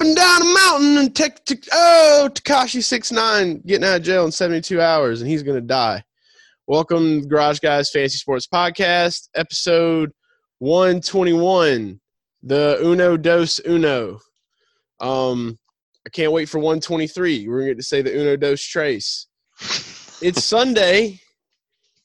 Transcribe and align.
Hopping 0.00 0.14
down 0.14 0.40
a 0.40 0.44
mountain 0.46 0.96
and 0.96 1.14
take 1.14 1.44
t- 1.44 1.60
oh 1.74 2.30
Tekashi 2.32 2.82
six 2.82 3.12
nine 3.12 3.60
getting 3.66 3.84
out 3.84 3.98
of 3.98 4.02
jail 4.02 4.24
in 4.24 4.32
seventy 4.32 4.62
two 4.62 4.80
hours 4.80 5.20
and 5.20 5.30
he's 5.30 5.42
gonna 5.42 5.60
die. 5.60 6.02
Welcome 6.66 7.20
to 7.20 7.28
Garage 7.28 7.58
Guys 7.58 7.90
Fantasy 7.90 8.16
Sports 8.16 8.46
Podcast, 8.46 9.28
episode 9.34 10.10
one 10.58 11.02
twenty 11.02 11.34
one, 11.34 12.00
the 12.42 12.78
Uno 12.82 13.18
Dos 13.18 13.60
Uno. 13.68 14.20
Um, 15.00 15.58
I 16.06 16.08
can't 16.08 16.32
wait 16.32 16.48
for 16.48 16.60
one 16.60 16.80
twenty 16.80 17.06
three. 17.06 17.46
We're 17.46 17.58
gonna 17.58 17.72
get 17.72 17.76
to 17.76 17.82
say 17.82 18.00
the 18.00 18.18
Uno 18.18 18.36
Dos 18.36 18.62
Trace. 18.62 19.26
It's 20.22 20.42
Sunday. 20.46 21.20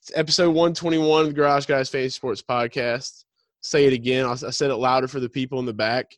It's 0.01 0.11
episode 0.13 0.51
one 0.51 0.73
twenty 0.73 0.97
one 0.97 1.21
of 1.21 1.27
the 1.27 1.33
Garage 1.33 1.65
Guys 1.65 1.87
Fantasy 1.87 2.09
Sports 2.09 2.41
Podcast 2.41 3.23
say 3.61 3.85
it 3.85 3.93
again. 3.93 4.25
I, 4.25 4.31
I 4.33 4.49
said 4.49 4.69
it 4.69 4.75
louder 4.75 5.07
for 5.07 5.21
the 5.21 5.29
people 5.29 5.59
in 5.59 5.65
the 5.65 5.73
back. 5.73 6.11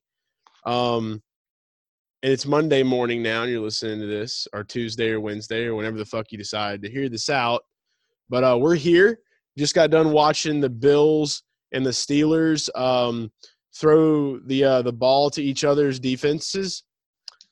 Um, 0.65 1.21
and 2.23 2.33
it's 2.33 2.45
Monday 2.45 2.81
morning 2.81 3.21
now, 3.21 3.43
and 3.43 3.51
you're 3.51 3.61
listening 3.61 3.99
to 3.99 4.07
this, 4.07 4.47
or 4.53 4.63
Tuesday 4.63 5.11
or 5.11 5.19
Wednesday 5.19 5.65
or 5.65 5.75
whenever 5.75 5.97
the 5.97 6.05
fuck 6.05 6.31
you 6.31 6.37
decide 6.37 6.81
to 6.81 6.89
hear 6.89 7.09
this 7.09 7.29
out. 7.29 7.61
But 8.29 8.43
uh, 8.43 8.57
we're 8.59 8.75
here. 8.75 9.19
Just 9.57 9.75
got 9.75 9.91
done 9.91 10.11
watching 10.11 10.59
the 10.59 10.69
Bills 10.69 11.43
and 11.71 11.85
the 11.85 11.91
Steelers 11.91 12.69
um, 12.75 13.31
throw 13.75 14.39
the 14.39 14.63
uh, 14.63 14.81
the 14.81 14.93
ball 14.93 15.29
to 15.31 15.43
each 15.43 15.63
other's 15.63 15.99
defenses. 15.99 16.83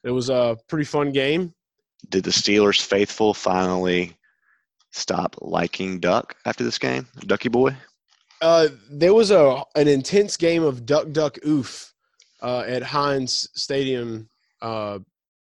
It 0.04 0.12
was 0.12 0.30
a 0.30 0.58
pretty 0.68 0.86
fun 0.86 1.12
game. 1.12 1.54
Did 2.10 2.24
the 2.24 2.32
Steelers 2.32 2.82
faithful 2.82 3.34
finally 3.34 4.16
stop 4.92 5.36
liking 5.42 6.00
Duck 6.00 6.36
after 6.46 6.64
this 6.64 6.78
game? 6.78 7.08
Ducky 7.22 7.50
boy? 7.50 7.76
Uh, 8.42 8.68
there 8.90 9.14
was 9.14 9.32
a 9.32 9.64
an 9.76 9.88
intense 9.88 10.38
game 10.38 10.64
of 10.64 10.86
duck 10.86 11.12
duck 11.12 11.38
oof 11.46 11.94
uh, 12.42 12.64
at 12.68 12.84
Heinz 12.84 13.48
Stadium 13.54 14.28
uh, 14.62 15.00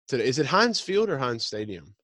today. 0.09 0.27
Is 0.27 0.39
it 0.39 0.47
Heinz 0.47 0.81
Field 0.81 1.09
or 1.11 1.19
Heinz 1.19 1.45
Stadium? 1.45 1.95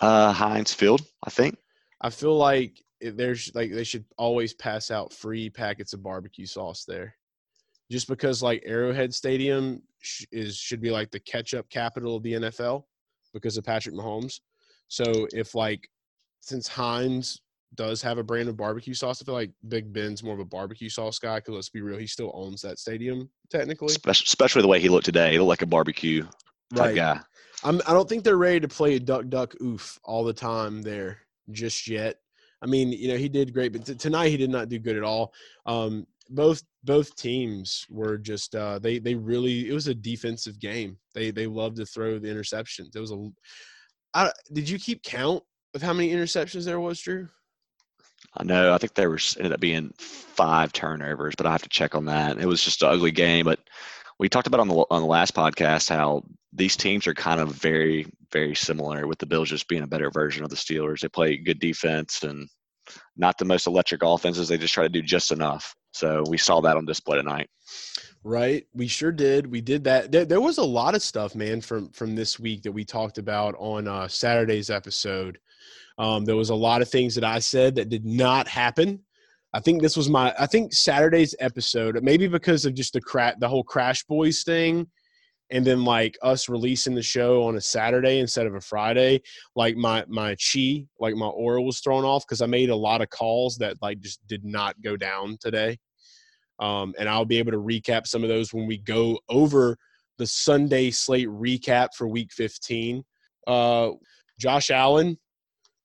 Uh, 0.00 0.32
Heinz 0.32 0.72
Field, 0.74 1.02
I 1.24 1.30
think. 1.30 1.56
I 2.00 2.10
feel 2.10 2.36
like 2.36 2.82
there's 3.00 3.54
like 3.54 3.72
they 3.72 3.84
should 3.84 4.04
always 4.18 4.54
pass 4.54 4.90
out 4.90 5.12
free 5.12 5.50
packets 5.50 5.92
of 5.92 6.02
barbecue 6.02 6.46
sauce 6.46 6.84
there, 6.84 7.14
just 7.90 8.08
because 8.08 8.42
like 8.42 8.62
Arrowhead 8.66 9.14
Stadium 9.14 9.82
sh- 10.00 10.24
is 10.32 10.56
should 10.56 10.80
be 10.80 10.90
like 10.90 11.10
the 11.10 11.20
ketchup 11.20 11.68
capital 11.70 12.16
of 12.16 12.22
the 12.22 12.34
NFL 12.34 12.84
because 13.32 13.56
of 13.56 13.64
Patrick 13.64 13.94
Mahomes. 13.94 14.40
So 14.88 15.26
if 15.32 15.54
like 15.54 15.88
since 16.40 16.68
Heinz 16.68 17.40
does 17.74 18.02
have 18.02 18.18
a 18.18 18.22
brand 18.22 18.48
of 18.48 18.56
barbecue 18.56 18.94
sauce, 18.94 19.22
I 19.22 19.24
feel 19.24 19.34
like 19.34 19.50
Big 19.68 19.92
Ben's 19.92 20.22
more 20.22 20.34
of 20.34 20.40
a 20.40 20.44
barbecue 20.44 20.88
sauce 20.88 21.18
guy. 21.18 21.36
Because 21.36 21.54
let's 21.54 21.68
be 21.68 21.80
real, 21.80 21.98
he 21.98 22.06
still 22.06 22.30
owns 22.34 22.62
that 22.62 22.78
stadium 22.78 23.28
technically. 23.50 23.94
Especially, 24.06 24.62
the 24.62 24.68
way 24.68 24.80
he 24.80 24.88
looked 24.88 25.06
today. 25.06 25.32
He 25.32 25.38
looked 25.38 25.48
like 25.48 25.62
a 25.62 25.66
barbecue 25.66 26.26
type 26.74 26.96
guy. 26.96 27.20
I'm, 27.64 27.80
I 27.86 27.92
don't 27.92 28.08
think 28.08 28.24
they're 28.24 28.36
ready 28.36 28.60
to 28.60 28.68
play 28.68 28.96
a 28.96 29.00
duck 29.00 29.28
duck 29.28 29.54
oof 29.60 29.98
all 30.04 30.24
the 30.24 30.32
time 30.32 30.82
there 30.82 31.18
just 31.50 31.88
yet. 31.88 32.16
I 32.62 32.66
mean, 32.66 32.92
you 32.92 33.08
know, 33.08 33.16
he 33.16 33.28
did 33.28 33.52
great, 33.52 33.72
but 33.72 33.86
t- 33.86 33.94
tonight 33.94 34.28
he 34.28 34.36
did 34.36 34.50
not 34.50 34.68
do 34.68 34.78
good 34.78 34.96
at 34.96 35.02
all. 35.02 35.32
Um, 35.66 36.06
both 36.30 36.62
both 36.84 37.14
teams 37.16 37.86
were 37.90 38.18
just 38.18 38.54
uh, 38.54 38.78
they 38.78 38.98
they 38.98 39.14
really 39.14 39.68
it 39.68 39.72
was 39.72 39.88
a 39.88 39.94
defensive 39.94 40.58
game. 40.58 40.98
They 41.14 41.30
they 41.30 41.46
loved 41.46 41.76
to 41.76 41.86
throw 41.86 42.18
the 42.18 42.28
interceptions. 42.28 42.94
It 42.94 43.00
was 43.00 43.12
a. 43.12 43.28
I, 44.14 44.32
did 44.52 44.68
you 44.68 44.78
keep 44.78 45.02
count 45.02 45.42
of 45.74 45.82
how 45.82 45.92
many 45.92 46.12
interceptions 46.12 46.64
there 46.64 46.80
was, 46.80 47.00
Drew? 47.00 47.28
I 48.34 48.44
know. 48.44 48.72
I 48.72 48.78
think 48.78 48.94
there 48.94 49.10
was 49.10 49.36
ended 49.36 49.52
up 49.52 49.60
being 49.60 49.92
five 49.98 50.72
turnovers, 50.72 51.34
but 51.36 51.46
I 51.46 51.52
have 51.52 51.62
to 51.62 51.68
check 51.68 51.94
on 51.94 52.06
that. 52.06 52.38
It 52.38 52.46
was 52.46 52.62
just 52.62 52.82
an 52.82 52.88
ugly 52.88 53.10
game. 53.10 53.44
But 53.44 53.60
we 54.18 54.28
talked 54.28 54.46
about 54.46 54.60
on 54.60 54.68
the 54.68 54.74
on 54.90 55.02
the 55.02 55.08
last 55.08 55.34
podcast 55.34 55.88
how 55.90 56.24
these 56.52 56.76
teams 56.76 57.06
are 57.06 57.14
kind 57.14 57.40
of 57.40 57.50
very 57.50 58.06
very 58.30 58.54
similar. 58.54 59.06
With 59.06 59.18
the 59.18 59.26
Bills 59.26 59.50
just 59.50 59.68
being 59.68 59.82
a 59.82 59.86
better 59.86 60.10
version 60.10 60.44
of 60.44 60.50
the 60.50 60.56
Steelers, 60.56 61.00
they 61.00 61.08
play 61.08 61.36
good 61.36 61.60
defense 61.60 62.22
and 62.22 62.48
not 63.16 63.38
the 63.38 63.44
most 63.44 63.66
electric 63.66 64.02
offenses. 64.02 64.48
They 64.48 64.58
just 64.58 64.74
try 64.74 64.84
to 64.84 64.88
do 64.88 65.02
just 65.02 65.30
enough. 65.30 65.74
So 65.92 66.24
we 66.28 66.38
saw 66.38 66.60
that 66.62 66.76
on 66.76 66.86
display 66.86 67.18
tonight. 67.18 67.48
Right, 68.24 68.66
we 68.72 68.86
sure 68.86 69.12
did. 69.12 69.46
We 69.46 69.60
did 69.60 69.84
that. 69.84 70.12
There, 70.12 70.24
there 70.24 70.40
was 70.40 70.58
a 70.58 70.64
lot 70.64 70.94
of 70.94 71.02
stuff, 71.02 71.34
man, 71.34 71.60
from 71.60 71.90
from 71.90 72.14
this 72.14 72.38
week 72.38 72.62
that 72.62 72.72
we 72.72 72.84
talked 72.84 73.18
about 73.18 73.54
on 73.58 73.88
uh, 73.88 74.08
Saturday's 74.08 74.70
episode. 74.70 75.38
Um, 75.98 76.24
there 76.24 76.36
was 76.36 76.50
a 76.50 76.54
lot 76.54 76.82
of 76.82 76.88
things 76.88 77.14
that 77.14 77.24
I 77.24 77.38
said 77.38 77.74
that 77.76 77.88
did 77.88 78.04
not 78.04 78.48
happen. 78.48 79.00
I 79.54 79.60
think 79.60 79.82
this 79.82 79.96
was 79.96 80.08
my. 80.08 80.34
I 80.38 80.46
think 80.46 80.72
Saturday's 80.72 81.34
episode, 81.38 82.02
maybe 82.02 82.26
because 82.26 82.64
of 82.64 82.74
just 82.74 82.94
the 82.94 83.00
cra- 83.00 83.36
the 83.38 83.48
whole 83.48 83.64
Crash 83.64 84.02
Boys 84.04 84.42
thing, 84.44 84.86
and 85.50 85.66
then 85.66 85.84
like 85.84 86.16
us 86.22 86.48
releasing 86.48 86.94
the 86.94 87.02
show 87.02 87.42
on 87.42 87.56
a 87.56 87.60
Saturday 87.60 88.18
instead 88.18 88.46
of 88.46 88.54
a 88.54 88.60
Friday. 88.60 89.20
Like 89.54 89.76
my 89.76 90.04
my 90.08 90.34
chi, 90.36 90.86
like 90.98 91.14
my 91.14 91.26
aura 91.26 91.60
was 91.60 91.80
thrown 91.80 92.04
off 92.04 92.24
because 92.26 92.40
I 92.40 92.46
made 92.46 92.70
a 92.70 92.76
lot 92.76 93.02
of 93.02 93.10
calls 93.10 93.58
that 93.58 93.76
like 93.82 94.00
just 94.00 94.26
did 94.26 94.44
not 94.44 94.80
go 94.80 94.96
down 94.96 95.36
today. 95.38 95.78
Um, 96.58 96.94
and 96.98 97.08
I'll 97.08 97.24
be 97.24 97.38
able 97.38 97.52
to 97.52 97.58
recap 97.58 98.06
some 98.06 98.22
of 98.22 98.28
those 98.28 98.54
when 98.54 98.66
we 98.66 98.78
go 98.78 99.18
over 99.28 99.76
the 100.18 100.26
Sunday 100.26 100.90
slate 100.90 101.28
recap 101.28 101.88
for 101.96 102.06
Week 102.06 102.32
15. 102.32 103.02
Uh, 103.46 103.90
Josh 104.38 104.70
Allen 104.70 105.18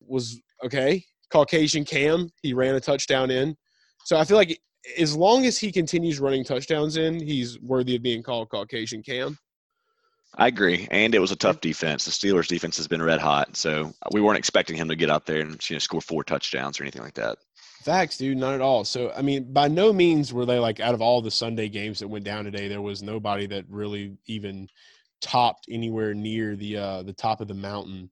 was 0.08 0.40
okay. 0.64 1.04
Caucasian 1.32 1.84
Cam, 1.84 2.30
he 2.42 2.54
ran 2.54 2.76
a 2.76 2.80
touchdown 2.80 3.30
in. 3.32 3.56
So 4.06 4.18
I 4.18 4.24
feel 4.24 4.38
like 4.38 4.58
as 4.98 5.16
long 5.16 5.46
as 5.46 5.58
he 5.58 5.72
continues 5.72 6.20
running 6.20 6.44
touchdowns 6.44 6.98
in, 6.98 7.20
he's 7.20 7.60
worthy 7.60 7.96
of 7.96 8.02
being 8.02 8.24
called 8.24 8.50
Caucasian 8.50 9.04
Cam. 9.04 9.38
I 10.36 10.48
agree, 10.48 10.88
and 10.92 11.16
it 11.16 11.20
was 11.20 11.32
a 11.32 11.36
tough 11.36 11.62
defense. 11.62 12.06
The 12.06 12.12
Steelers' 12.12 12.48
defense 12.48 12.78
has 12.78 12.88
been 12.88 13.02
red 13.02 13.20
hot, 13.20 13.56
so 13.56 13.92
we 14.12 14.22
weren't 14.22 14.38
expecting 14.38 14.76
him 14.76 14.88
to 14.90 14.96
get 14.96 15.10
out 15.10 15.26
there 15.26 15.42
and 15.42 15.70
you 15.70 15.76
know 15.76 15.80
score 15.80 16.02
four 16.02 16.24
touchdowns 16.24 16.80
or 16.80 16.84
anything 16.84 17.02
like 17.02 17.16
that. 17.16 17.38
Facts, 17.84 18.18
dude, 18.18 18.38
not 18.38 18.54
at 18.54 18.62
all. 18.62 18.84
So, 18.84 19.12
I 19.16 19.22
mean, 19.22 19.52
by 19.52 19.68
no 19.68 19.94
means 19.94 20.34
were 20.34 20.46
they 20.46 20.60
like 20.60 20.80
out 20.80 20.94
of 20.94 21.02
all 21.02 21.22
the 21.22 21.32
Sunday 21.32 21.70
games 21.70 22.00
that 22.00 22.08
went 22.08 22.26
down 22.26 22.44
today, 22.44 22.68
there 22.68 22.82
was 22.82 23.02
nobody 23.02 23.48
that 23.48 23.66
really 23.70 24.18
even 24.28 24.68
topped 25.22 25.66
anywhere 25.72 26.14
near 26.14 26.56
the 26.56 26.78
uh 26.78 27.02
the 27.02 27.14
top 27.14 27.42
of 27.42 27.48
the 27.48 27.54
mountain 27.54 28.08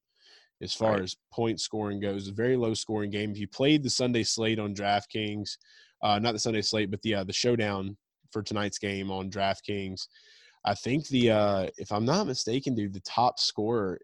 as 0.61 0.73
far 0.73 0.93
Right. 0.93 1.01
as 1.03 1.15
point 1.33 1.59
scoring 1.59 1.99
goes. 1.99 2.27
A 2.27 2.31
very 2.31 2.55
low 2.55 2.73
scoring 2.73 3.09
game. 3.11 3.31
If 3.31 3.37
you 3.37 3.47
played 3.47 3.83
the 3.83 3.89
Sunday 3.89 4.23
slate 4.23 4.59
on 4.59 4.73
DraftKings, 4.75 5.57
uh 6.01 6.19
not 6.19 6.31
the 6.33 6.39
Sunday 6.39 6.61
slate, 6.61 6.91
but 6.91 7.01
the 7.01 7.15
uh 7.15 7.23
the 7.23 7.33
showdown 7.33 7.97
for 8.31 8.41
tonight's 8.43 8.77
game 8.79 9.11
on 9.11 9.29
DraftKings, 9.29 10.07
I 10.65 10.73
think 10.75 11.07
the 11.07 11.31
uh 11.31 11.67
if 11.77 11.91
I'm 11.91 12.05
not 12.05 12.27
mistaken, 12.27 12.73
dude, 12.75 12.93
the 12.93 12.99
top 13.01 13.39
scorer 13.39 13.99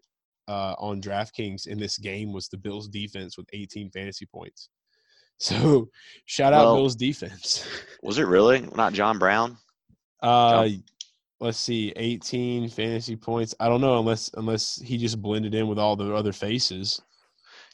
uh 0.48 0.74
on 0.78 1.00
DraftKings 1.00 1.66
in 1.66 1.78
this 1.78 1.98
game 1.98 2.32
was 2.32 2.48
the 2.48 2.58
Bills 2.58 2.88
defense 2.88 3.36
with 3.38 3.46
18 3.52 3.90
fantasy 3.90 4.26
points. 4.26 4.68
So 5.38 5.88
shout 6.26 6.52
out 6.52 6.66
Well- 6.66 6.76
Bills 6.76 6.94
defense. 6.94 7.66
Was 8.02 8.18
it 8.18 8.28
really 8.28 8.60
not 8.76 8.92
John 8.92 9.18
Brown? 9.18 9.56
Uh 10.22 10.68
let's 11.42 11.58
see, 11.58 11.92
18 11.96 12.68
fantasy 12.70 13.16
points. 13.16 13.54
I 13.60 13.68
don't 13.68 13.80
know 13.82 13.98
unless 13.98 14.30
unless 14.34 14.80
he 14.80 14.96
just 14.96 15.20
blended 15.20 15.54
in 15.54 15.66
with 15.68 15.78
all 15.78 15.96
the 15.96 16.14
other 16.14 16.32
faces. 16.32 17.00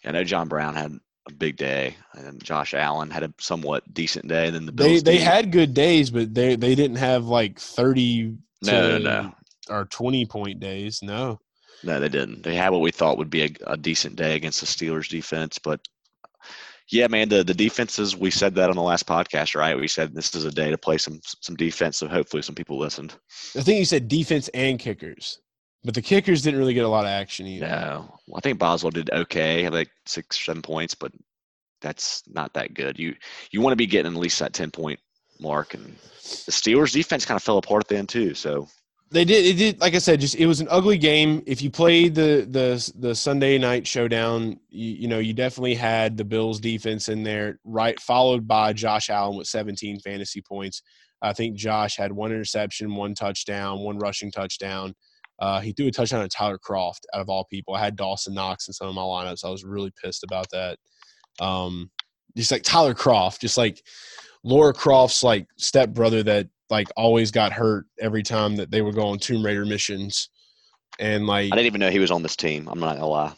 I 0.04 0.12
know 0.12 0.24
John 0.24 0.48
Brown 0.48 0.74
had 0.74 0.98
a 1.28 1.32
big 1.32 1.56
day, 1.56 1.96
and 2.14 2.42
Josh 2.42 2.72
Allen 2.74 3.10
had 3.10 3.22
a 3.22 3.32
somewhat 3.38 3.92
decent 3.92 4.28
day. 4.28 4.46
And 4.46 4.54
then 4.56 4.66
the 4.66 4.72
They 4.72 4.88
Bills. 4.92 5.02
they 5.02 5.18
D- 5.18 5.22
had 5.24 5.52
good 5.52 5.74
days, 5.74 6.10
but 6.10 6.34
they 6.34 6.56
they 6.56 6.74
didn't 6.74 6.96
have 6.96 7.26
like 7.26 7.58
30 7.60 8.36
no, 8.62 8.98
no, 8.98 8.98
no, 8.98 9.34
or 9.70 9.84
20 9.84 10.26
point 10.26 10.58
days. 10.60 11.00
No. 11.02 11.38
no, 11.84 12.00
they 12.00 12.08
didn't. 12.08 12.42
They 12.42 12.54
had 12.56 12.70
what 12.70 12.80
we 12.80 12.90
thought 12.90 13.18
would 13.18 13.30
be 13.30 13.44
a, 13.44 13.50
a 13.68 13.76
decent 13.76 14.16
day 14.16 14.34
against 14.34 14.60
the 14.60 14.66
Steelers 14.66 15.08
defense, 15.08 15.58
but 15.58 15.80
yeah, 16.90 17.06
man, 17.06 17.28
the 17.28 17.44
the 17.44 17.54
defenses. 17.54 18.16
We 18.16 18.30
said 18.30 18.54
that 18.54 18.70
on 18.70 18.76
the 18.76 18.82
last 18.82 19.06
podcast, 19.06 19.54
right? 19.54 19.78
We 19.78 19.88
said 19.88 20.14
this 20.14 20.34
is 20.34 20.44
a 20.44 20.50
day 20.50 20.70
to 20.70 20.78
play 20.78 20.98
some 20.98 21.20
some 21.22 21.56
defense, 21.56 21.98
so 21.98 22.08
hopefully 22.08 22.42
some 22.42 22.54
people 22.54 22.78
listened. 22.78 23.14
I 23.56 23.62
think 23.62 23.78
you 23.78 23.84
said 23.84 24.08
defense 24.08 24.48
and 24.48 24.78
kickers. 24.78 25.40
But 25.84 25.94
the 25.94 26.02
kickers 26.02 26.42
didn't 26.42 26.58
really 26.58 26.74
get 26.74 26.84
a 26.84 26.88
lot 26.88 27.04
of 27.04 27.10
action 27.10 27.46
either. 27.46 27.68
No, 27.68 28.18
I 28.34 28.40
think 28.40 28.58
Boswell 28.58 28.90
did 28.90 29.10
okay, 29.12 29.62
had 29.62 29.72
like 29.72 29.90
six, 30.06 30.44
seven 30.44 30.62
points, 30.62 30.94
but 30.94 31.12
that's 31.80 32.22
not 32.26 32.54
that 32.54 32.74
good. 32.74 32.98
You 32.98 33.14
you 33.50 33.60
want 33.60 33.72
to 33.72 33.76
be 33.76 33.86
getting 33.86 34.12
at 34.12 34.18
least 34.18 34.38
that 34.40 34.54
ten 34.54 34.70
point 34.70 34.98
mark, 35.40 35.74
and 35.74 35.84
the 35.84 36.52
Steelers 36.52 36.92
defense 36.92 37.24
kind 37.24 37.36
of 37.36 37.42
fell 37.42 37.58
apart 37.58 37.84
at 37.84 37.88
the 37.88 37.96
end 37.96 38.08
too. 38.08 38.34
So 38.34 38.68
They 39.10 39.24
did. 39.24 39.46
It 39.46 39.54
did. 39.54 39.80
Like 39.80 39.94
I 39.94 39.98
said, 39.98 40.20
just 40.20 40.34
it 40.34 40.46
was 40.46 40.60
an 40.60 40.68
ugly 40.70 40.98
game. 40.98 41.42
If 41.46 41.62
you 41.62 41.70
played 41.70 42.14
the 42.14 42.46
the 42.50 42.92
the 42.98 43.14
Sunday 43.14 43.56
night 43.56 43.86
showdown, 43.86 44.60
you, 44.68 44.94
you 44.94 45.08
know 45.08 45.18
you 45.18 45.32
definitely 45.32 45.74
had 45.74 46.16
the 46.16 46.24
Bills 46.24 46.60
defense 46.60 47.08
in 47.08 47.22
there, 47.22 47.58
right? 47.64 47.98
Followed 48.00 48.46
by 48.46 48.74
Josh 48.74 49.08
Allen 49.08 49.36
with 49.36 49.46
17 49.46 50.00
fantasy 50.00 50.42
points. 50.42 50.82
I 51.22 51.32
think 51.32 51.56
Josh 51.56 51.96
had 51.96 52.12
one 52.12 52.32
interception, 52.32 52.94
one 52.94 53.14
touchdown, 53.14 53.80
one 53.80 53.98
rushing 53.98 54.30
touchdown. 54.30 54.94
Uh, 55.40 55.60
he 55.60 55.72
threw 55.72 55.86
a 55.86 55.90
touchdown 55.90 56.22
to 56.22 56.28
Tyler 56.28 56.58
Kroft 56.58 57.00
out 57.14 57.20
of 57.20 57.28
all 57.28 57.46
people. 57.50 57.74
I 57.74 57.80
had 57.80 57.96
Dawson 57.96 58.34
Knox 58.34 58.68
in 58.68 58.74
some 58.74 58.88
of 58.88 58.94
my 58.94 59.02
lineups. 59.02 59.44
I 59.44 59.50
was 59.50 59.64
really 59.64 59.92
pissed 60.02 60.24
about 60.24 60.46
that. 60.52 60.78
Um, 61.40 61.90
just 62.36 62.50
like 62.50 62.62
Tyler 62.62 62.94
Kroft, 62.94 63.40
just 63.40 63.56
like 63.56 63.82
Laura 64.44 64.74
Croft's 64.74 65.22
like 65.22 65.46
stepbrother 65.56 66.22
that 66.24 66.48
like 66.70 66.88
always 66.96 67.30
got 67.30 67.52
hurt 67.52 67.86
every 68.00 68.22
time 68.22 68.56
that 68.56 68.70
they 68.70 68.82
would 68.82 68.94
go 68.94 69.06
on 69.08 69.18
Tomb 69.18 69.44
Raider 69.44 69.64
missions. 69.64 70.30
And 70.98 71.26
like 71.26 71.52
I 71.52 71.56
didn't 71.56 71.66
even 71.66 71.80
know 71.80 71.90
he 71.90 71.98
was 72.00 72.10
on 72.10 72.22
this 72.22 72.36
team. 72.36 72.68
I'm 72.68 72.80
not 72.80 72.94
gonna 72.96 73.06
lie. 73.06 73.32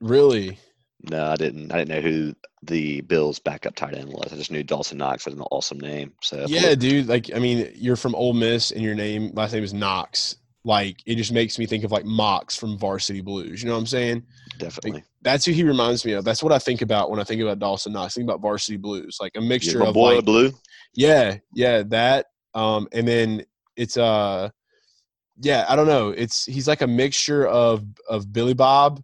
really, 0.00 0.58
No, 1.10 1.26
I 1.26 1.36
didn't. 1.36 1.72
I 1.72 1.78
didn't 1.78 1.94
know 1.94 2.08
who 2.08 2.34
the 2.62 3.00
Bills' 3.02 3.38
backup 3.38 3.74
tight 3.74 3.94
end 3.94 4.08
was. 4.10 4.32
I 4.32 4.36
just 4.36 4.50
knew 4.50 4.62
Dawson 4.62 4.98
Knox 4.98 5.24
had 5.24 5.34
an 5.34 5.40
awesome 5.50 5.80
name. 5.80 6.12
So 6.22 6.44
yeah, 6.48 6.74
dude. 6.74 7.06
Like 7.08 7.30
I 7.34 7.38
mean, 7.38 7.70
you're 7.74 7.96
from 7.96 8.14
Ole 8.14 8.34
Miss 8.34 8.70
and 8.70 8.82
your 8.82 8.94
name 8.94 9.30
last 9.34 9.52
name 9.52 9.64
is 9.64 9.72
Knox. 9.74 10.36
Like 10.64 10.96
it 11.06 11.14
just 11.14 11.32
makes 11.32 11.58
me 11.58 11.66
think 11.66 11.84
of 11.84 11.92
like 11.92 12.04
Mox 12.04 12.56
from 12.56 12.76
Varsity 12.76 13.20
Blues. 13.20 13.62
You 13.62 13.68
know 13.68 13.74
what 13.74 13.80
I'm 13.80 13.86
saying? 13.86 14.24
definitely. 14.58 15.04
That's 15.22 15.44
who 15.44 15.52
he 15.52 15.62
reminds 15.62 16.04
me 16.04 16.12
of. 16.12 16.24
That's 16.24 16.42
what 16.42 16.52
I 16.52 16.58
think 16.58 16.82
about 16.82 17.10
when 17.10 17.20
I 17.20 17.24
think 17.24 17.40
about 17.40 17.58
Dawson 17.60 17.92
Knox. 17.92 18.14
I 18.14 18.20
think 18.20 18.28
about 18.28 18.40
Varsity 18.40 18.76
Blues, 18.76 19.18
like 19.20 19.32
a 19.36 19.40
Yeah, 19.40 19.48
mixture 19.48 19.78
my 19.78 19.86
of 19.86 19.94
boy 19.94 20.16
like 20.16 20.24
Blue. 20.24 20.52
Yeah, 20.94 21.38
yeah, 21.54 21.82
that. 21.88 22.26
Um, 22.56 22.88
and 22.92 23.06
then 23.06 23.44
it's 23.76 23.96
uh, 23.98 24.48
yeah, 25.40 25.66
I 25.68 25.76
don't 25.76 25.86
know. 25.86 26.08
It's 26.08 26.46
he's 26.46 26.66
like 26.66 26.80
a 26.80 26.86
mixture 26.86 27.46
of 27.46 27.84
of 28.08 28.32
Billy 28.32 28.54
Bob 28.54 29.00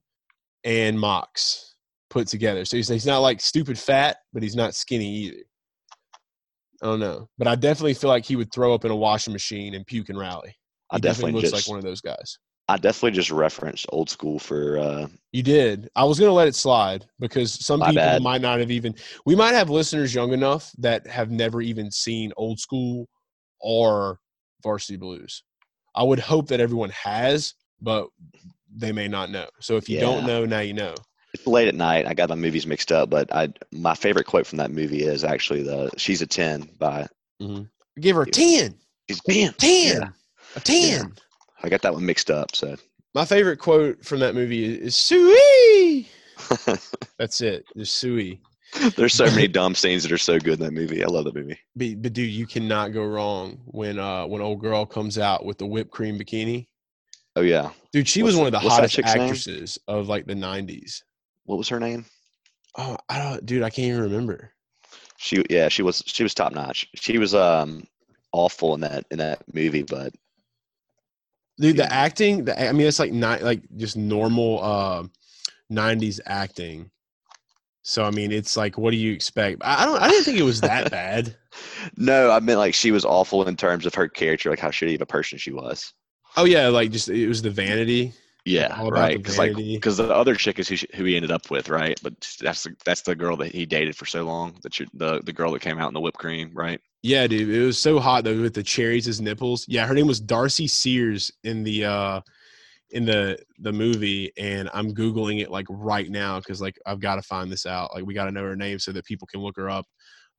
and 0.64 0.98
Mox 0.98 1.74
put 2.08 2.26
together. 2.26 2.64
So 2.64 2.78
he's 2.78 2.88
he's 2.88 3.06
not 3.06 3.18
like 3.18 3.40
stupid 3.40 3.78
fat, 3.78 4.16
but 4.32 4.42
he's 4.42 4.56
not 4.56 4.74
skinny 4.74 5.06
either. 5.06 5.42
I 6.82 6.86
don't 6.86 7.00
know, 7.00 7.28
but 7.38 7.46
I 7.46 7.54
definitely 7.54 7.94
feel 7.94 8.10
like 8.10 8.24
he 8.24 8.34
would 8.34 8.52
throw 8.52 8.74
up 8.74 8.84
in 8.84 8.90
a 8.90 8.96
washing 8.96 9.34
machine 9.34 9.74
and 9.74 9.86
puke 9.86 10.08
and 10.08 10.18
rally. 10.18 10.56
I 10.90 10.96
He 10.96 11.02
definitely 11.02 11.32
looks 11.32 11.50
just 11.50 11.54
like 11.54 11.70
one 11.70 11.78
of 11.78 11.84
those 11.84 12.00
guys. 12.00 12.38
I 12.68 12.76
definitely 12.76 13.10
just 13.12 13.30
referenced 13.30 13.86
old 13.90 14.08
school 14.08 14.38
for 14.38 14.78
uh 14.78 15.08
You 15.32 15.42
did. 15.42 15.90
I 15.94 16.04
was 16.04 16.18
gonna 16.18 16.32
let 16.32 16.48
it 16.48 16.54
slide 16.54 17.04
because 17.20 17.52
some 17.52 17.80
people 17.80 17.96
bad. 17.96 18.22
might 18.22 18.40
not 18.40 18.60
have 18.60 18.70
even. 18.70 18.94
We 19.26 19.36
might 19.36 19.52
have 19.52 19.68
listeners 19.68 20.14
young 20.14 20.32
enough 20.32 20.72
that 20.78 21.06
have 21.06 21.30
never 21.30 21.60
even 21.60 21.90
seen 21.90 22.32
old 22.38 22.58
school 22.58 23.08
or 23.62 24.20
varsity 24.62 24.96
blues. 24.96 25.42
I 25.94 26.02
would 26.02 26.18
hope 26.18 26.48
that 26.48 26.60
everyone 26.60 26.90
has, 26.90 27.54
but 27.80 28.08
they 28.74 28.92
may 28.92 29.08
not 29.08 29.30
know. 29.30 29.46
So 29.60 29.76
if 29.76 29.88
you 29.88 30.00
don't 30.00 30.26
know, 30.26 30.44
now 30.46 30.60
you 30.60 30.72
know. 30.72 30.94
it's 31.34 31.46
late 31.46 31.68
at 31.68 31.74
night. 31.74 32.06
I 32.06 32.14
got 32.14 32.28
my 32.28 32.34
movies 32.34 32.66
mixed 32.66 32.92
up, 32.92 33.10
but 33.10 33.32
I 33.34 33.48
my 33.70 33.94
favorite 33.94 34.26
quote 34.26 34.46
from 34.46 34.58
that 34.58 34.70
movie 34.70 35.02
is 35.02 35.24
actually 35.24 35.62
the 35.62 35.90
"She's 35.96 36.22
a 36.22 36.26
10 36.26 36.68
by 36.78 37.06
mm-hmm. 37.40 37.64
Give 38.00 38.16
her 38.16 38.22
a 38.22 38.30
ten, 38.30 38.74
She's 39.08 39.20
ten. 39.20 39.52
10, 39.58 40.00
Yeah. 40.00 40.08
a 40.56 40.60
ten. 40.60 41.12
I 41.62 41.68
got 41.68 41.82
that 41.82 41.92
one 41.92 42.06
mixed 42.06 42.30
up. 42.30 42.56
So 42.56 42.76
My 43.14 43.24
favorite 43.26 43.58
quote 43.58 44.04
from 44.04 44.20
that 44.20 44.34
movie 44.34 44.64
is, 44.64 44.78
is 44.78 44.96
"Suey." 44.96 46.08
That's 47.18 47.40
it. 47.42 47.64
Just 47.76 47.96
Suey. 47.96 48.40
there's 48.96 49.14
so 49.14 49.26
many 49.26 49.48
dumb 49.48 49.74
scenes 49.74 50.02
that 50.02 50.12
are 50.12 50.18
so 50.18 50.38
good 50.38 50.54
in 50.54 50.60
that 50.66 50.72
movie. 50.72 51.04
I 51.04 51.06
love 51.08 51.24
that 51.26 51.34
movie. 51.34 51.58
But, 51.76 52.00
but 52.02 52.12
dude, 52.12 52.30
you 52.30 52.46
cannot 52.46 52.92
go 52.92 53.04
wrong 53.04 53.60
when 53.66 53.98
uh 53.98 54.26
when 54.26 54.40
old 54.42 54.60
girl 54.60 54.86
comes 54.86 55.18
out 55.18 55.44
with 55.44 55.58
the 55.58 55.66
whipped 55.66 55.90
cream 55.90 56.18
bikini. 56.18 56.68
Oh 57.36 57.40
yeah, 57.42 57.70
Dude, 57.92 58.08
she 58.08 58.22
What's 58.22 58.34
was 58.34 58.36
one 58.38 58.46
of 58.46 58.52
the- 58.52 58.58
the 58.58 58.64
what's 58.64 58.76
that 58.76 58.80
hottest 58.82 58.94
chick's 58.94 59.14
name? 59.14 59.22
actresses 59.22 59.78
of 59.88 60.08
like 60.08 60.26
the 60.26 60.34
'90s. 60.34 61.02
what 61.44 61.56
was 61.58 61.68
her 61.68 61.80
name? 61.80 62.04
Oh, 62.76 62.96
I 63.08 63.18
don't, 63.18 63.44
dude, 63.44 63.62
I 63.62 63.70
can't 63.70 63.88
even 63.88 64.02
remember. 64.02 64.52
She 65.18 65.44
yeah, 65.50 65.68
she 65.68 65.82
was 65.82 66.02
she 66.06 66.22
was 66.22 66.34
top 66.34 66.52
notch. 66.52 66.86
She 66.94 67.18
was 67.18 67.34
um 67.34 67.84
awful 68.32 68.74
in 68.74 68.80
that 68.80 69.04
in 69.10 69.18
that 69.18 69.42
movie, 69.54 69.82
but 69.82 70.14
Dude, 71.58 71.76
Yeah. 71.76 71.86
the 71.86 71.92
acting, 71.92 72.44
the, 72.46 72.68
I 72.68 72.72
mean, 72.72 72.86
it's 72.86 72.98
like 72.98 73.12
not 73.12 73.42
like 73.42 73.62
just 73.76 73.96
normal 73.96 74.62
uh, 74.62 75.04
'90s 75.70 76.18
acting. 76.26 76.90
So 77.82 78.04
I 78.04 78.10
mean, 78.10 78.30
it's 78.30 78.56
like, 78.56 78.78
what 78.78 78.92
do 78.92 78.96
you 78.96 79.12
expect? 79.12 79.60
I, 79.64 79.84
don't, 79.84 80.00
I 80.00 80.08
didn't 80.08 80.24
think 80.24 80.38
it 80.38 80.44
was 80.44 80.60
that 80.60 80.90
bad. 80.90 81.36
no, 81.96 82.30
I 82.30 82.40
meant 82.40 82.58
like 82.58 82.74
she 82.74 82.92
was 82.92 83.04
awful 83.04 83.46
in 83.46 83.56
terms 83.56 83.86
of 83.86 83.94
her 83.94 84.08
character, 84.08 84.50
like 84.50 84.60
how 84.60 84.70
shitty 84.70 84.94
of 84.94 85.02
a 85.02 85.06
person 85.06 85.38
she 85.38 85.52
was. 85.52 85.92
Oh 86.36 86.44
yeah, 86.44 86.68
like 86.68 86.92
just 86.92 87.08
it 87.08 87.26
was 87.26 87.42
the 87.42 87.50
vanity. 87.50 88.12
Yeah, 88.44 88.88
right. 88.88 89.18
Because 89.18 89.38
like, 89.38 89.54
because 89.56 89.98
the 89.98 90.12
other 90.12 90.34
chick 90.34 90.58
is 90.58 90.68
who, 90.68 90.76
she, 90.76 90.88
who 90.94 91.04
he 91.04 91.14
ended 91.14 91.30
up 91.30 91.50
with, 91.50 91.68
right? 91.68 91.98
But 92.02 92.14
that's 92.40 92.64
the 92.64 92.74
that's 92.84 93.02
the 93.02 93.14
girl 93.14 93.36
that 93.36 93.52
he 93.52 93.66
dated 93.66 93.96
for 93.96 94.06
so 94.06 94.24
long. 94.24 94.56
That 94.62 94.80
you, 94.80 94.86
the 94.94 95.20
the 95.22 95.32
girl 95.32 95.52
that 95.52 95.62
came 95.62 95.78
out 95.78 95.88
in 95.88 95.94
the 95.94 96.00
whipped 96.00 96.18
cream, 96.18 96.50
right? 96.52 96.80
Yeah, 97.02 97.26
dude, 97.26 97.48
it 97.48 97.64
was 97.64 97.78
so 97.78 98.00
hot 98.00 98.24
though 98.24 98.40
with 98.40 98.54
the 98.54 98.62
cherries 98.62 99.06
as 99.06 99.20
nipples. 99.20 99.64
Yeah, 99.68 99.86
her 99.86 99.94
name 99.94 100.06
was 100.06 100.20
Darcy 100.20 100.66
Sears 100.66 101.30
in 101.44 101.62
the 101.62 101.84
uh 101.84 102.20
in 102.92 103.04
the 103.04 103.38
the 103.58 103.72
movie, 103.72 104.30
and 104.38 104.70
I'm 104.72 104.94
googling 104.94 105.40
it 105.42 105.50
like 105.50 105.66
right 105.68 106.10
now 106.10 106.38
because 106.38 106.60
like 106.60 106.78
I've 106.86 107.00
got 107.00 107.16
to 107.16 107.22
find 107.22 107.50
this 107.50 107.66
out. 107.66 107.94
Like 107.94 108.04
we 108.04 108.14
got 108.14 108.26
to 108.26 108.32
know 108.32 108.44
her 108.44 108.56
name 108.56 108.78
so 108.78 108.92
that 108.92 109.04
people 109.04 109.26
can 109.26 109.40
look 109.40 109.56
her 109.56 109.68
up. 109.70 109.84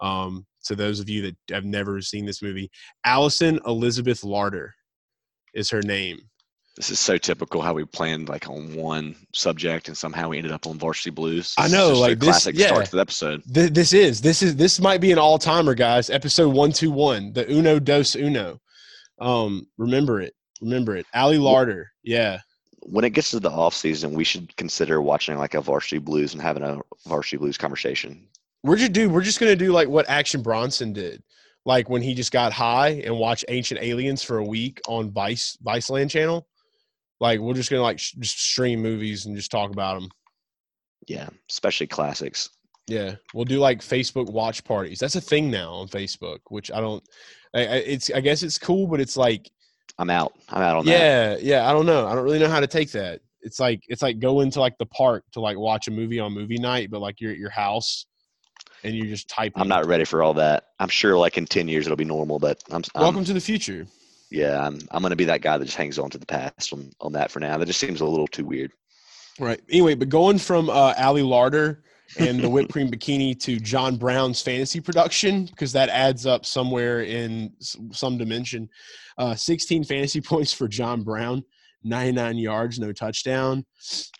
Um, 0.01 0.45
so 0.59 0.75
those 0.75 0.99
of 0.99 1.09
you 1.09 1.21
that 1.23 1.35
have 1.51 1.65
never 1.65 2.01
seen 2.01 2.25
this 2.25 2.41
movie, 2.41 2.69
Alison 3.05 3.59
Elizabeth 3.65 4.21
Larter 4.21 4.69
is 5.53 5.69
her 5.69 5.81
name. 5.81 6.19
This 6.75 6.89
is 6.89 6.99
so 6.99 7.17
typical 7.19 7.61
how 7.61 7.75
we 7.75 7.85
planned 7.85 8.29
like 8.29 8.49
on 8.49 8.73
one 8.75 9.15
subject 9.35 9.89
and 9.89 9.95
somehow 9.95 10.29
we 10.29 10.37
ended 10.37 10.51
up 10.51 10.65
on 10.65 10.79
Varsity 10.79 11.11
Blues. 11.11 11.53
I 11.57 11.63
This 11.67 11.73
is 11.73 11.77
know, 11.77 11.91
a 11.93 11.93
like 11.93 12.17
this- 12.19 12.29
classic 12.29 12.55
yeah. 12.57 12.67
start 12.69 12.85
to 12.85 12.91
the 12.95 13.01
episode. 13.01 13.43
Th- 13.53 13.69
this 13.71 13.93
is 13.93 14.19
this 14.21 14.41
is 14.41 14.55
this 14.55 14.79
might 14.79 14.99
be 14.99 15.11
an 15.11 15.19
all 15.19 15.37
timer, 15.37 15.75
guys. 15.75 16.09
Episode 16.09 16.49
one 16.49 16.71
two 16.71 16.89
one, 16.89 17.31
the 17.33 17.49
Uno 17.51 17.77
Dos 17.79 18.15
Uno. 18.15 18.59
Um, 19.21 19.67
remember 19.77 20.19
it, 20.21 20.33
remember 20.63 20.95
it. 20.97 21.05
Ali 21.13 21.37
Larter, 21.37 21.85
yeah. 22.03 22.39
When 22.85 23.05
it 23.05 23.11
gets 23.11 23.31
to 23.31 23.39
the 23.39 23.49
off 23.49 23.73
season, 23.73 24.13
we 24.13 24.23
should 24.23 24.55
consider 24.57 25.01
watching 25.01 25.37
like 25.37 25.53
a 25.53 25.61
Varsity 25.61 25.99
Blues 25.99 26.33
and 26.33 26.41
having 26.41 26.63
a 26.63 26.79
Varsity 27.07 27.37
Blues 27.37 27.57
conversation. 27.57 28.27
We're 28.63 28.75
just 28.77 28.93
dude, 28.93 29.11
we're 29.11 29.21
just 29.21 29.39
gonna 29.39 29.55
do 29.55 29.71
like 29.71 29.87
what 29.87 30.09
Action 30.09 30.41
Bronson 30.41 30.91
did, 30.93 31.23
like 31.65 31.89
when 31.89 32.01
he 32.01 32.13
just 32.13 32.31
got 32.31 32.51
high 32.53 33.01
and 33.05 33.17
watched 33.17 33.45
Ancient 33.47 33.81
Aliens 33.81 34.23
for 34.23 34.37
a 34.39 34.43
week 34.43 34.81
on 34.87 35.11
Vice 35.11 35.57
Viceland 35.65 36.09
channel. 36.09 36.47
Like 37.19 37.39
we're 37.39 37.53
just 37.53 37.69
gonna 37.69 37.81
like 37.83 37.99
sh- 37.99 38.13
just 38.19 38.39
stream 38.41 38.81
movies 38.81 39.25
and 39.25 39.35
just 39.35 39.51
talk 39.51 39.71
about 39.71 39.99
them. 39.99 40.09
Yeah, 41.07 41.29
especially 41.49 41.87
classics. 41.87 42.49
Yeah, 42.87 43.15
we'll 43.33 43.45
do 43.45 43.59
like 43.59 43.79
Facebook 43.79 44.29
watch 44.29 44.63
parties. 44.65 44.99
That's 44.99 45.15
a 45.15 45.21
thing 45.21 45.49
now 45.49 45.71
on 45.71 45.87
Facebook, 45.87 46.39
which 46.49 46.69
I 46.71 46.81
don't. 46.81 47.03
I, 47.53 47.59
I- 47.61 47.75
it's 47.85 48.11
I 48.11 48.19
guess 48.19 48.43
it's 48.43 48.57
cool, 48.57 48.87
but 48.87 48.99
it's 48.99 49.15
like 49.15 49.49
I'm 49.97 50.09
out. 50.09 50.33
I'm 50.49 50.61
out 50.61 50.77
on 50.77 50.85
that. 50.85 50.91
yeah, 50.91 51.37
yeah. 51.41 51.69
I 51.69 51.73
don't 51.73 51.85
know. 51.85 52.07
I 52.07 52.15
don't 52.15 52.23
really 52.23 52.39
know 52.39 52.49
how 52.49 52.59
to 52.59 52.67
take 52.67 52.91
that. 52.91 53.21
It's 53.41 53.59
like 53.59 53.81
it's 53.87 54.01
like 54.01 54.19
going 54.19 54.49
to 54.51 54.59
like 54.59 54.77
the 54.77 54.85
park 54.85 55.23
to 55.33 55.39
like 55.41 55.57
watch 55.57 55.87
a 55.87 55.91
movie 55.91 56.19
on 56.19 56.33
movie 56.33 56.57
night, 56.57 56.89
but 56.89 57.01
like 57.01 57.19
you're 57.19 57.31
at 57.31 57.37
your 57.37 57.49
house 57.49 58.05
and 58.83 58.95
you're 58.95 59.05
just 59.07 59.27
typing. 59.29 59.61
I'm 59.61 59.67
not 59.67 59.85
ready 59.85 60.05
for 60.05 60.23
all 60.23 60.33
that. 60.35 60.65
I'm 60.79 60.87
sure 60.89 61.17
like 61.17 61.37
in 61.37 61.45
10 61.45 61.67
years 61.67 61.85
it'll 61.85 61.97
be 61.97 62.05
normal, 62.05 62.39
but 62.39 62.63
I'm, 62.71 62.83
I'm 62.95 63.01
Welcome 63.01 63.25
to 63.25 63.33
the 63.33 63.41
future. 63.41 63.85
yeah, 64.31 64.65
I'm 64.65 64.79
I'm 64.91 65.01
gonna 65.01 65.15
be 65.15 65.25
that 65.25 65.41
guy 65.41 65.57
that 65.57 65.65
just 65.65 65.77
hangs 65.77 65.99
on 65.99 66.09
to 66.11 66.17
the 66.17 66.25
past 66.25 66.71
on, 66.73 66.91
on 67.01 67.11
that 67.13 67.31
for 67.31 67.39
now. 67.39 67.57
That 67.57 67.65
just 67.65 67.79
seems 67.79 68.01
a 68.01 68.05
little 68.05 68.27
too 68.27 68.45
weird. 68.45 68.71
Right. 69.39 69.59
Anyway, 69.69 69.95
but 69.95 70.09
going 70.09 70.37
from 70.37 70.69
uh, 70.69 70.93
Ali 70.97 71.21
Larter 71.23 71.79
and 72.19 72.39
the 72.39 72.49
whipped 72.49 72.71
cream 72.73 72.89
bikini 72.89 73.39
to 73.41 73.59
John 73.59 73.95
Brown's 73.97 74.41
fantasy 74.41 74.79
production, 74.79 75.45
because 75.45 75.71
that 75.73 75.89
adds 75.89 76.25
up 76.25 76.45
somewhere 76.45 77.01
in 77.03 77.53
some 77.91 78.17
dimension. 78.17 78.69
Uh, 79.17 79.35
16 79.35 79.83
fantasy 79.83 80.21
points 80.31 80.53
for 80.53 80.67
John 80.67 81.03
Brown, 81.03 81.43
99 81.83 82.37
yards, 82.37 82.79
no 82.79 82.91
touchdown. 82.91 83.65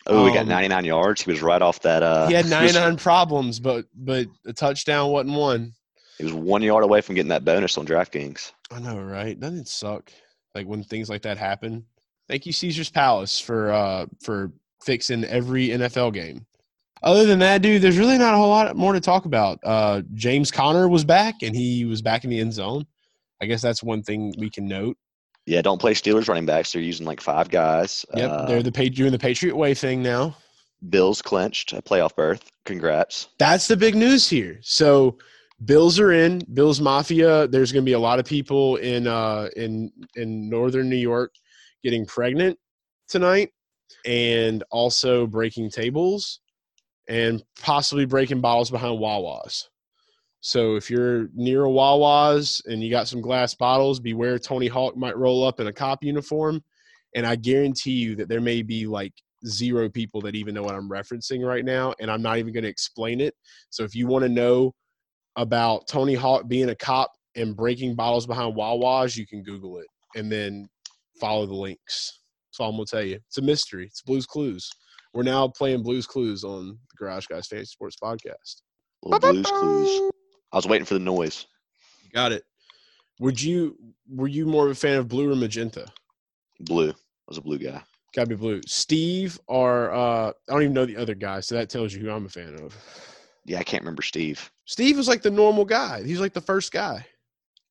Oh, 0.06 0.24
we 0.24 0.32
got 0.32 0.42
Um, 0.42 0.48
99 0.48 0.84
yards. 0.84 1.22
He 1.22 1.30
was 1.30 1.42
right 1.42 1.62
off 1.62 1.80
that. 1.80 2.02
Uh, 2.02 2.26
he 2.28 2.34
had 2.34 2.44
he 2.46 2.50
was- 2.50 2.74
99 2.74 2.96
problems, 2.98 3.60
but 3.60 3.86
but 3.94 4.26
a 4.46 4.52
touchdown 4.52 5.10
wasn't 5.10 5.34
one. 5.36 5.72
He 6.18 6.24
was 6.24 6.32
one 6.32 6.62
yard 6.62 6.84
away 6.84 7.00
from 7.00 7.16
getting 7.16 7.30
that 7.30 7.44
bonus 7.44 7.76
on 7.76 7.86
DraftKings. 7.86 8.52
I 8.70 8.78
know, 8.78 9.00
right? 9.00 9.38
Doesn't 9.38 9.58
it 9.58 9.68
suck? 9.68 10.12
Like 10.54 10.66
when 10.66 10.84
things 10.84 11.08
like 11.08 11.22
that 11.22 11.38
happen. 11.38 11.84
Thank 12.28 12.46
you, 12.46 12.52
Caesar's 12.52 12.88
Palace, 12.90 13.40
for 13.40 13.72
uh 13.72 14.06
for 14.22 14.52
fixing 14.84 15.24
every 15.24 15.68
NFL 15.70 16.12
game. 16.14 16.46
Other 17.04 17.26
than 17.26 17.38
that, 17.40 17.62
dude, 17.62 17.82
there's 17.82 17.98
really 17.98 18.18
not 18.18 18.34
a 18.34 18.36
whole 18.36 18.48
lot 18.48 18.74
more 18.76 18.94
to 18.94 19.00
talk 19.00 19.26
about. 19.26 19.58
Uh 19.62 20.02
James 20.14 20.50
Conner 20.50 20.88
was 20.88 21.04
back 21.04 21.36
and 21.42 21.54
he 21.54 21.84
was 21.84 22.02
back 22.02 22.24
in 22.24 22.30
the 22.30 22.40
end 22.40 22.52
zone. 22.52 22.86
I 23.40 23.46
guess 23.46 23.62
that's 23.62 23.82
one 23.82 24.02
thing 24.02 24.34
we 24.38 24.50
can 24.50 24.66
note. 24.66 24.96
Yeah, 25.46 25.60
don't 25.60 25.80
play 25.80 25.92
Steelers 25.92 26.28
running 26.28 26.46
backs. 26.46 26.72
They're 26.72 26.80
using 26.82 27.06
like 27.06 27.20
five 27.20 27.50
guys. 27.50 28.06
Yep, 28.14 28.30
Uh, 28.30 28.46
they're 28.46 28.62
the 28.62 28.70
doing 28.70 29.12
the 29.12 29.18
Patriot 29.18 29.54
way 29.54 29.74
thing 29.74 30.02
now. 30.02 30.34
Bills 30.88 31.20
clinched 31.22 31.72
a 31.72 31.82
playoff 31.82 32.14
berth. 32.16 32.50
Congrats. 32.64 33.28
That's 33.38 33.68
the 33.68 33.76
big 33.76 33.94
news 33.94 34.28
here. 34.28 34.58
So 34.62 35.18
Bills 35.64 35.98
are 36.00 36.12
in. 36.12 36.40
Bills 36.52 36.80
Mafia. 36.80 37.46
There's 37.48 37.72
going 37.72 37.84
to 37.84 37.88
be 37.88 37.92
a 37.92 37.98
lot 37.98 38.18
of 38.18 38.24
people 38.24 38.76
in 38.76 39.06
uh, 39.06 39.48
in 39.56 39.90
in 40.16 40.48
northern 40.48 40.88
New 40.88 40.96
York 40.96 41.32
getting 41.82 42.06
pregnant 42.06 42.58
tonight, 43.08 43.50
and 44.06 44.64
also 44.70 45.26
breaking 45.26 45.70
tables, 45.70 46.40
and 47.08 47.42
possibly 47.60 48.04
breaking 48.04 48.40
bottles 48.40 48.70
behind 48.70 48.98
Wawas. 48.98 49.64
So 50.40 50.76
if 50.76 50.90
you're 50.90 51.28
near 51.34 51.64
a 51.64 51.70
Wawa's 51.70 52.60
and 52.66 52.82
you 52.82 52.90
got 52.90 53.08
some 53.08 53.20
glass 53.20 53.54
bottles, 53.54 53.98
beware 53.98 54.38
Tony 54.38 54.68
Hawk 54.68 54.96
might 54.96 55.16
roll 55.16 55.42
up 55.42 55.58
in 55.58 55.68
a 55.68 55.72
cop 55.72 56.04
uniform. 56.04 56.62
And 57.14 57.26
I 57.26 57.36
guarantee 57.36 57.92
you 57.92 58.16
that 58.16 58.28
there 58.28 58.40
may 58.40 58.62
be 58.62 58.86
like 58.86 59.12
zero 59.46 59.88
people 59.88 60.20
that 60.22 60.34
even 60.34 60.54
know 60.54 60.62
what 60.62 60.74
I'm 60.74 60.88
referencing 60.88 61.46
right 61.46 61.64
now. 61.64 61.94
And 62.00 62.10
I'm 62.10 62.22
not 62.22 62.38
even 62.38 62.52
going 62.52 62.64
to 62.64 62.70
explain 62.70 63.20
it. 63.20 63.34
So 63.70 63.84
if 63.84 63.94
you 63.94 64.06
want 64.06 64.24
to 64.24 64.28
know 64.28 64.74
about 65.36 65.86
Tony 65.88 66.14
Hawk 66.14 66.46
being 66.46 66.70
a 66.70 66.74
cop 66.74 67.12
and 67.36 67.56
breaking 67.56 67.94
bottles 67.94 68.26
behind 68.26 68.54
Wawa's, 68.54 69.16
you 69.16 69.26
can 69.26 69.42
Google 69.42 69.78
it 69.78 69.86
and 70.14 70.30
then 70.30 70.68
follow 71.20 71.46
the 71.46 71.54
links. 71.54 72.20
That's 72.50 72.60
all 72.60 72.70
I'm 72.70 72.76
going 72.76 72.86
to 72.86 72.90
tell 72.90 73.02
you. 73.02 73.18
It's 73.28 73.38
a 73.38 73.42
mystery. 73.42 73.86
It's 73.86 74.02
Blues 74.02 74.26
Clues. 74.26 74.70
We're 75.14 75.22
now 75.22 75.46
playing 75.46 75.82
Blues 75.84 76.06
Clues 76.06 76.42
on 76.42 76.66
the 76.90 76.96
Garage 76.98 77.26
Guys 77.26 77.46
Fantasy 77.46 77.66
Sports 77.66 77.96
Podcast. 78.02 78.62
Little 79.04 79.32
Blues 79.32 79.46
Clues. 79.46 80.12
I 80.52 80.56
was 80.56 80.66
waiting 80.66 80.84
for 80.84 80.94
the 80.94 81.00
noise. 81.00 81.46
Got 82.12 82.32
it. 82.32 82.42
Would 83.20 83.40
you 83.40 83.76
were 84.08 84.26
you 84.26 84.44
more 84.44 84.64
of 84.66 84.72
a 84.72 84.74
fan 84.74 84.96
of 84.96 85.06
blue 85.06 85.30
or 85.30 85.36
magenta? 85.36 85.86
Blue. 86.58 86.90
I 86.90 86.94
was 87.28 87.38
a 87.38 87.42
blue 87.42 87.58
guy. 87.58 87.80
Gotta 88.12 88.30
be 88.30 88.34
blue. 88.34 88.60
Steve 88.66 89.38
or 89.46 89.92
uh 89.92 90.30
I 90.30 90.52
don't 90.52 90.62
even 90.62 90.74
know 90.74 90.84
the 90.84 90.96
other 90.96 91.14
guy, 91.14 91.38
so 91.40 91.54
that 91.54 91.70
tells 91.70 91.94
you 91.94 92.00
who 92.00 92.10
I'm 92.10 92.26
a 92.26 92.28
fan 92.28 92.58
of. 92.60 92.76
Yeah, 93.44 93.60
I 93.60 93.62
can't 93.62 93.82
remember 93.82 94.02
Steve. 94.02 94.50
Steve 94.64 94.96
was 94.96 95.06
like 95.06 95.22
the 95.22 95.30
normal 95.30 95.64
guy. 95.64 96.02
He's 96.02 96.20
like 96.20 96.32
the 96.32 96.40
first 96.40 96.72
guy. 96.72 97.06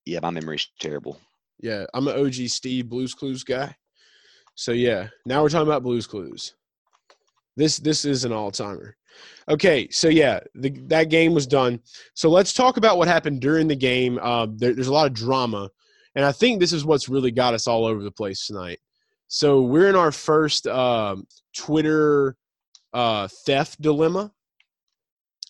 Yeah, 0.06 0.20
my 0.22 0.30
memory's 0.30 0.68
terrible. 0.80 1.20
Yeah, 1.60 1.86
I'm 1.94 2.08
an 2.08 2.18
OG 2.18 2.48
Steve 2.48 2.88
Blues 2.88 3.14
Clues 3.14 3.44
guy. 3.44 3.76
So 4.56 4.72
yeah, 4.72 5.10
now 5.26 5.42
we're 5.42 5.50
talking 5.50 5.68
about 5.68 5.84
Blues 5.84 6.08
Clues. 6.08 6.54
This 7.56 7.78
this 7.78 8.06
is 8.06 8.26
an 8.26 8.32
all 8.32 8.52
timer. 8.52 8.96
Okay, 9.50 9.90
so 9.90 10.08
yeah, 10.08 10.40
the, 10.56 10.70
that 10.88 11.10
game 11.10 11.34
was 11.34 11.46
done. 11.46 11.80
So 12.16 12.30
let's 12.30 12.54
talk 12.54 12.78
about 12.78 12.98
what 12.98 13.08
happened 13.08 13.42
during 13.42 13.68
the 13.68 13.76
game. 13.76 14.18
Uh, 14.22 14.48
there, 14.50 14.74
there's 14.74 14.88
a 14.88 14.94
lot 14.94 15.08
of 15.08 15.14
drama, 15.14 15.70
and 16.16 16.26
I 16.26 16.32
think 16.32 16.60
this 16.60 16.74
is 16.74 16.86
what's 16.86 17.10
really 17.10 17.32
got 17.32 17.54
us 17.54 17.68
all 17.68 17.86
over 17.86 18.02
the 18.02 18.12
place 18.12 18.48
tonight. 18.48 18.80
So 19.28 19.62
we're 19.62 19.90
in 19.90 19.96
our 19.96 20.12
first 20.12 20.68
um, 20.68 21.28
Twitter 21.56 22.36
uh, 22.94 23.28
theft 23.46 23.82
dilemma. 23.82 24.32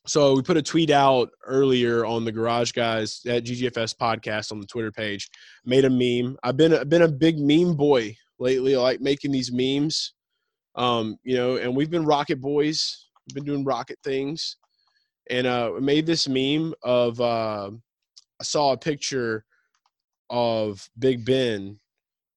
So 0.05 0.35
we 0.35 0.41
put 0.41 0.57
a 0.57 0.61
tweet 0.61 0.89
out 0.89 1.29
earlier 1.45 2.05
on 2.05 2.25
the 2.25 2.31
Garage 2.31 2.73
Guys 2.73 3.21
at 3.25 3.45
GGFS 3.45 3.95
podcast 3.95 4.51
on 4.51 4.59
the 4.59 4.67
Twitter 4.67 4.91
page. 4.91 5.29
Made 5.65 5.85
a 5.85 5.89
meme. 5.89 6.37
I've 6.43 6.57
been 6.57 6.73
I've 6.73 6.89
been 6.89 7.03
a 7.03 7.07
big 7.07 7.39
meme 7.39 7.75
boy 7.75 8.15
lately. 8.39 8.75
I 8.75 8.79
like 8.79 8.99
making 8.99 9.31
these 9.31 9.51
memes. 9.53 10.13
Um, 10.75 11.17
you 11.23 11.35
know, 11.35 11.57
and 11.57 11.75
we've 11.75 11.91
been 11.91 12.05
Rocket 12.05 12.41
Boys 12.41 13.03
been 13.33 13.45
doing 13.45 13.63
rocket 13.63 13.99
things, 14.03 14.57
and 15.29 15.47
uh, 15.47 15.71
made 15.79 16.05
this 16.05 16.27
meme 16.27 16.73
of 16.83 17.19
uh, 17.21 17.71
I 17.71 18.43
saw 18.43 18.73
a 18.73 18.77
picture 18.77 19.45
of 20.29 20.87
Big 20.99 21.25
Ben 21.25 21.79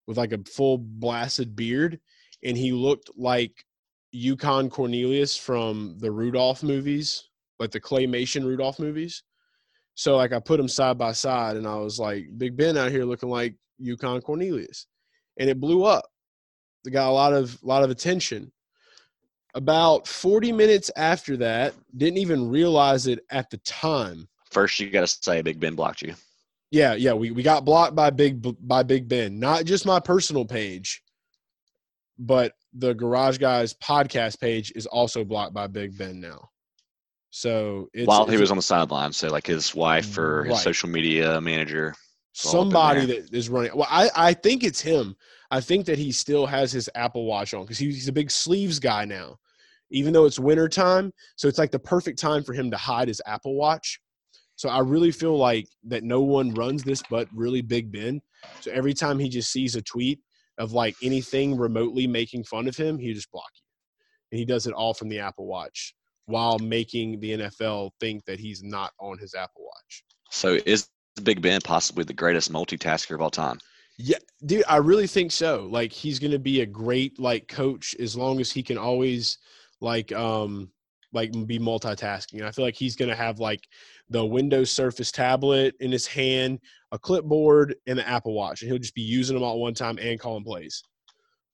with 0.07 0.19
like 0.19 0.33
a 0.33 0.45
full 0.45 0.79
blasted 0.79 1.57
beard, 1.57 1.99
and 2.45 2.57
he 2.57 2.73
looked 2.73 3.11
like 3.17 3.65
Yukon 4.13 4.71
Cornelius 4.71 5.37
from 5.37 5.97
the 5.99 6.11
Rudolph 6.11 6.63
movies, 6.63 7.29
like 7.59 7.71
the 7.71 7.81
claymation 7.81 8.45
Rudolph 8.45 8.79
movies. 8.79 9.23
So 9.95 10.17
like 10.17 10.33
I 10.33 10.41
put 10.41 10.59
them 10.59 10.69
side 10.69 10.99
by 10.99 11.13
side, 11.13 11.57
and 11.57 11.67
I 11.67 11.77
was 11.77 11.99
like, 11.99 12.27
Big 12.37 12.57
Ben 12.57 12.77
out 12.77 12.93
here 12.93 13.05
looking 13.05 13.31
like 13.31 13.57
Yukon 13.79 14.21
Cornelius, 14.21 14.87
and 15.39 15.51
it 15.51 15.61
blew 15.61 15.85
up. 15.85 16.05
It 16.87 16.91
got 16.91 17.09
a 17.09 17.13
lot 17.13 17.33
of 17.33 17.63
lot 17.63 17.83
of 17.83 17.91
attention, 17.91 18.53
about 19.57 20.07
40 20.07 20.53
minutes 20.53 20.91
after 20.97 21.37
that, 21.39 21.75
didn't 21.97 22.19
even 22.19 22.49
realize 22.49 23.07
it 23.07 23.21
at 23.31 23.51
the 23.51 23.57
time. 23.59 24.29
First, 24.51 24.79
you 24.79 24.91
got 24.91 25.01
to 25.01 25.07
say 25.07 25.43
Big 25.43 25.59
Ben 25.59 25.75
blocked 25.75 26.03
you. 26.03 26.15
Yeah, 26.71 26.95
yeah, 26.95 27.15
we, 27.15 27.31
we 27.31 27.43
got 27.43 27.65
blocked 27.65 27.95
by 27.95 28.11
Big 28.11 28.45
by 28.67 28.83
Big 28.83 29.09
Ben. 29.09 29.39
Not 29.39 29.65
just 29.65 29.87
my 29.87 29.99
personal 29.99 30.45
page, 30.45 31.03
but 32.19 32.53
the 32.75 32.95
Garage 32.95 33.39
Guys 33.39 33.75
podcast 33.75 34.41
page 34.41 34.73
is 34.77 34.87
also 34.87 35.25
blocked 35.25 35.55
by 35.55 35.67
Big 35.67 35.97
Ben 35.97 36.21
now. 36.21 36.51
So 37.31 37.89
while 38.05 38.27
he 38.27 38.37
was 38.37 38.51
on 38.51 38.57
the 38.57 38.63
sideline, 38.63 39.13
so 39.13 39.29
like 39.29 39.47
his 39.47 39.75
wife 39.75 40.17
or 40.17 40.45
his 40.45 40.53
right. 40.53 40.63
social 40.63 40.89
media 40.89 41.41
manager, 41.41 41.95
somebody 42.33 43.07
that 43.07 43.33
is 43.33 43.49
running. 43.49 43.73
Well, 43.75 43.89
I 43.91 44.11
I 44.17 44.35
think 44.35 44.65
it's 44.65 44.81
him. 44.81 45.17
I 45.51 45.61
think 45.61 45.87
that 45.87 45.99
he 45.99 46.13
still 46.13 46.47
has 46.47 46.73
his 46.73 46.91
Apple 46.95 47.25
Watch 47.25 47.55
on 47.55 47.63
because 47.63 47.79
he's 47.79 48.09
a 48.09 48.13
big 48.13 48.31
sleeves 48.31 48.79
guy 48.79 49.05
now 49.05 49.39
even 49.91 50.13
though 50.13 50.25
it's 50.25 50.39
winter 50.39 50.69
time. 50.69 51.13
So 51.37 51.49
it's 51.49 51.59
like 51.59 51.71
the 51.71 51.79
perfect 51.79 52.19
time 52.19 52.43
for 52.43 52.53
him 52.53 52.71
to 52.71 52.77
hide 52.77 53.09
his 53.09 53.23
Apple 53.27 53.55
Watch. 53.55 54.01
So 54.57 54.69
I 54.69 54.81
really 54.81 55.11
feel 55.11 55.37
like 55.37 55.69
that 55.85 56.03
no 56.03 56.23
one 56.23 56.55
runs 56.55 56.83
this 56.83 57.03
but 57.11 57.29
really 57.35 57.61
Big 57.61 57.93
Ben. 57.93 58.21
So 58.61 58.71
every 58.73 58.95
time 58.95 59.19
he 59.19 59.29
just 59.29 59.53
sees 59.53 59.77
a 59.77 59.83
tweet 59.83 60.21
of 60.59 60.73
like 60.73 60.97
anything 61.03 61.57
remotely 61.57 62.07
making 62.07 62.45
fun 62.45 62.67
of 62.67 62.77
him, 62.77 62.99
he 62.99 63.13
just 63.13 63.31
block 63.31 63.51
you. 63.55 63.63
And 64.33 64.39
he 64.39 64.45
does 64.45 64.67
it 64.67 64.73
all 64.73 64.95
from 64.95 65.09
the 65.09 65.21
Apple 65.21 65.47
Watch 65.47 65.95
while 66.25 66.59
making 66.59 67.21
the 67.21 67.39
NFL 67.39 67.91
think 68.01 68.25
that 68.25 68.41
he's 68.41 68.63
not 68.63 68.93
on 68.99 69.19
his 69.19 69.35
Apple 69.35 69.65
Watch. 69.65 70.05
So 70.31 70.59
is 70.65 70.89
Big 71.23 71.43
Ben 71.43 71.61
possibly 71.61 72.05
the 72.05 72.15
greatest 72.15 72.51
multitasker 72.51 73.15
of 73.15 73.21
all 73.21 73.31
time? 73.31 73.59
Yeah, 73.99 74.19
dude, 74.45 74.65
I 74.69 74.77
really 74.77 75.07
think 75.07 75.33
so. 75.33 75.69
Like 75.71 75.93
he's 75.93 76.19
going 76.19 76.33
to 76.33 76.39
be 76.39 76.61
a 76.61 76.67
great 76.67 77.19
like 77.19 77.49
coach 77.49 77.97
as 77.99 78.17
long 78.17 78.41
as 78.41 78.51
he 78.51 78.63
can 78.63 78.79
always– 78.79 79.39
like 79.81 80.13
um 80.13 80.71
like 81.13 81.33
be 81.47 81.59
multitasking. 81.59 82.43
I 82.43 82.51
feel 82.51 82.65
like 82.65 82.75
he's 82.75 82.97
going 82.97 83.09
to 83.09 83.15
have 83.15 83.39
like 83.39 83.67
the 84.11 84.25
Windows 84.25 84.71
Surface 84.71 85.11
tablet 85.11 85.75
in 85.81 85.91
his 85.91 86.07
hand, 86.07 86.61
a 86.93 86.99
clipboard, 86.99 87.75
and 87.87 87.99
the 87.99 88.07
Apple 88.07 88.35
Watch, 88.35 88.61
and 88.61 88.71
he'll 88.71 88.79
just 88.79 88.95
be 88.95 89.03
using 89.03 89.35
them 89.35 89.43
all 89.43 89.55
at 89.55 89.59
one 89.59 89.75
time 89.75 89.99
and 89.99 90.21
calling 90.21 90.45
plays. 90.45 90.83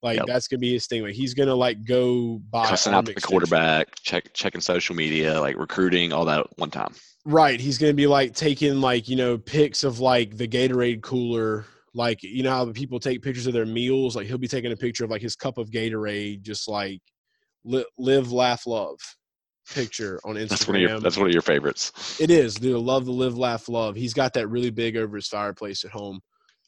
Like 0.03 0.17
yep. 0.17 0.27
that's 0.27 0.49
gonna 0.49 0.59
be 0.59 0.73
his 0.73 0.87
thing. 0.87 1.03
Like 1.03 1.15
he's 1.15 1.35
gonna 1.35 1.55
like 1.55 1.85
go 1.85 2.41
by 2.51 2.67
cussing 2.67 2.93
out 2.93 3.05
the 3.05 3.15
quarterback, 3.15 3.95
check 4.03 4.33
checking 4.33 4.61
social 4.61 4.97
media, 4.97 5.41
like 5.41 5.57
recruiting, 5.57 6.13
all 6.13 6.25
that 6.25 6.47
one 6.59 6.71
time. 6.71 6.95
Right. 7.25 7.61
He's 7.61 7.79
gonna 7.79 7.95
be 7.95 8.09
like 8.09 8.35
taking 8.35 8.81
like 8.81 9.09
you 9.09 9.15
know 9.15 9.39
pics 9.39 9.85
of 9.85 10.01
like 10.01 10.37
the 10.37 10.49
Gatorade 10.49 11.03
cooler. 11.03 11.67
Like 11.95 12.23
you 12.23 12.43
know 12.43 12.51
how 12.51 12.65
the 12.65 12.73
people 12.73 12.99
take 12.99 13.23
pictures 13.23 13.47
of 13.47 13.53
their 13.53 13.67
meals. 13.67 14.17
Like 14.17 14.27
he'll 14.27 14.39
be 14.39 14.49
taking 14.49 14.73
a 14.73 14.77
picture 14.77 15.05
of 15.05 15.11
like 15.11 15.23
his 15.23 15.37
cup 15.37 15.59
of 15.59 15.71
Gatorade, 15.71 16.43
just 16.43 16.69
like 16.69 17.01
live, 17.65 18.33
laugh, 18.33 18.67
love 18.67 18.99
picture 19.71 20.19
on 20.25 20.35
Instagram. 20.35 20.49
That's 20.49 20.67
one 20.67 20.77
of 20.77 20.83
your 20.83 21.01
that's 21.01 21.17
one 21.17 21.27
of 21.27 21.33
your 21.33 21.43
favorites. 21.43 22.21
It 22.21 22.31
is, 22.31 22.55
dude. 22.55 22.77
I 22.77 22.79
love 22.79 23.05
the 23.05 23.13
live, 23.13 23.37
laugh, 23.37 23.69
love. 23.69 23.95
He's 23.95 24.15
got 24.15 24.33
that 24.35 24.49
really 24.49 24.71
big 24.71 24.97
over 24.97 25.17
his 25.17 25.29
fireplace 25.29 25.85
at 25.85 25.91
home. 25.91 26.21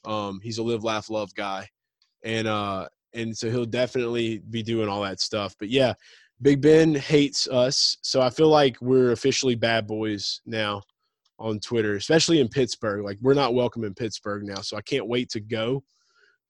Um, 0.05 0.39
he's 0.43 0.59
a 0.59 0.63
live, 0.63 0.83
laugh, 0.83 1.09
love 1.09 1.33
guy, 1.35 1.67
and 2.23 2.47
uh, 2.47 2.87
and 3.13 3.35
so 3.35 3.49
he'll 3.49 3.65
definitely 3.65 4.41
be 4.49 4.63
doing 4.63 4.87
all 4.87 5.01
that 5.01 5.19
stuff. 5.19 5.55
But 5.59 5.69
yeah, 5.69 5.93
Big 6.41 6.61
Ben 6.61 6.93
hates 6.93 7.47
us, 7.47 7.97
so 8.01 8.21
I 8.21 8.29
feel 8.29 8.49
like 8.49 8.77
we're 8.81 9.11
officially 9.11 9.55
bad 9.55 9.87
boys 9.87 10.41
now 10.45 10.81
on 11.39 11.59
Twitter, 11.59 11.95
especially 11.95 12.39
in 12.39 12.47
Pittsburgh. 12.47 13.03
Like 13.03 13.17
we're 13.21 13.33
not 13.33 13.53
welcome 13.53 13.83
in 13.83 13.93
Pittsburgh 13.93 14.43
now, 14.43 14.61
so 14.61 14.77
I 14.77 14.81
can't 14.81 15.07
wait 15.07 15.29
to 15.29 15.39
go 15.39 15.83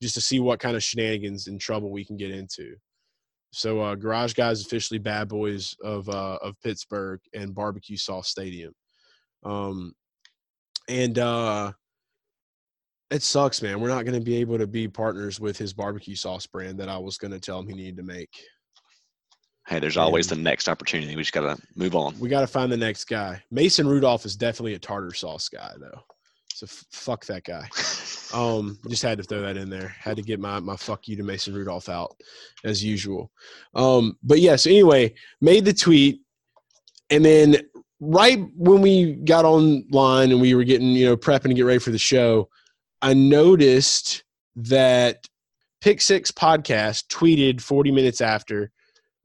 just 0.02 0.14
to 0.14 0.20
see 0.20 0.40
what 0.40 0.60
kind 0.60 0.76
of 0.76 0.84
shenanigans 0.84 1.46
and 1.46 1.60
trouble 1.60 1.90
we 1.90 2.04
can 2.04 2.16
get 2.16 2.30
into. 2.30 2.76
So 3.52 3.80
uh, 3.80 3.94
Garage 3.94 4.34
Guys 4.34 4.64
officially 4.64 4.98
bad 4.98 5.28
boys 5.28 5.74
of 5.82 6.08
uh, 6.08 6.38
of 6.42 6.60
Pittsburgh 6.62 7.20
and 7.34 7.54
Barbecue 7.54 7.96
Sauce 7.96 8.28
Stadium. 8.28 8.72
Um, 9.44 9.94
and 10.88 11.18
uh, 11.18 11.72
it 13.10 13.22
sucks, 13.22 13.62
man. 13.62 13.80
We're 13.80 13.88
not 13.88 14.04
going 14.04 14.18
to 14.18 14.24
be 14.24 14.36
able 14.36 14.58
to 14.58 14.66
be 14.66 14.88
partners 14.88 15.40
with 15.40 15.56
his 15.56 15.72
barbecue 15.72 16.16
sauce 16.16 16.46
brand 16.46 16.78
that 16.80 16.88
I 16.88 16.98
was 16.98 17.18
going 17.18 17.30
to 17.30 17.40
tell 17.40 17.60
him 17.60 17.68
he 17.68 17.74
needed 17.74 17.96
to 17.96 18.02
make. 18.02 18.30
Hey, 19.66 19.80
there's 19.80 19.96
always 19.96 20.28
the 20.28 20.36
next 20.36 20.68
opportunity. 20.68 21.16
We 21.16 21.22
just 21.22 21.32
got 21.32 21.56
to 21.56 21.60
move 21.74 21.96
on. 21.96 22.18
We 22.20 22.28
got 22.28 22.42
to 22.42 22.46
find 22.46 22.70
the 22.70 22.76
next 22.76 23.06
guy. 23.06 23.42
Mason 23.50 23.86
Rudolph 23.88 24.24
is 24.24 24.36
definitely 24.36 24.74
a 24.74 24.78
tartar 24.78 25.12
sauce 25.12 25.48
guy, 25.48 25.72
though. 25.80 26.02
So 26.54 26.64
f- 26.64 26.84
fuck 26.90 27.26
that 27.26 27.44
guy. 27.44 27.68
Um, 28.34 28.76
just 28.88 29.04
had 29.04 29.18
to 29.18 29.24
throw 29.24 29.40
that 29.42 29.56
in 29.56 29.70
there. 29.70 29.94
Had 30.00 30.16
to 30.16 30.22
get 30.22 30.40
my 30.40 30.58
my 30.58 30.74
fuck 30.74 31.06
you 31.06 31.14
to 31.14 31.22
Mason 31.22 31.54
Rudolph 31.54 31.88
out 31.88 32.16
as 32.64 32.82
usual. 32.82 33.30
Um, 33.76 34.18
but 34.20 34.40
yes. 34.40 34.44
Yeah, 34.44 34.56
so 34.56 34.70
anyway, 34.70 35.14
made 35.40 35.64
the 35.64 35.72
tweet, 35.72 36.22
and 37.08 37.24
then 37.24 37.58
right 38.00 38.44
when 38.56 38.82
we 38.82 39.12
got 39.14 39.44
online 39.44 40.32
and 40.32 40.40
we 40.40 40.56
were 40.56 40.64
getting 40.64 40.88
you 40.88 41.06
know 41.06 41.16
prepping 41.16 41.48
to 41.50 41.54
get 41.54 41.66
ready 41.66 41.78
for 41.78 41.92
the 41.92 41.98
show, 41.98 42.48
I 43.00 43.14
noticed 43.14 44.24
that 44.56 45.28
Pick 45.80 46.00
Six 46.00 46.32
podcast 46.32 47.06
tweeted 47.06 47.60
40 47.60 47.92
minutes 47.92 48.20
after 48.20 48.72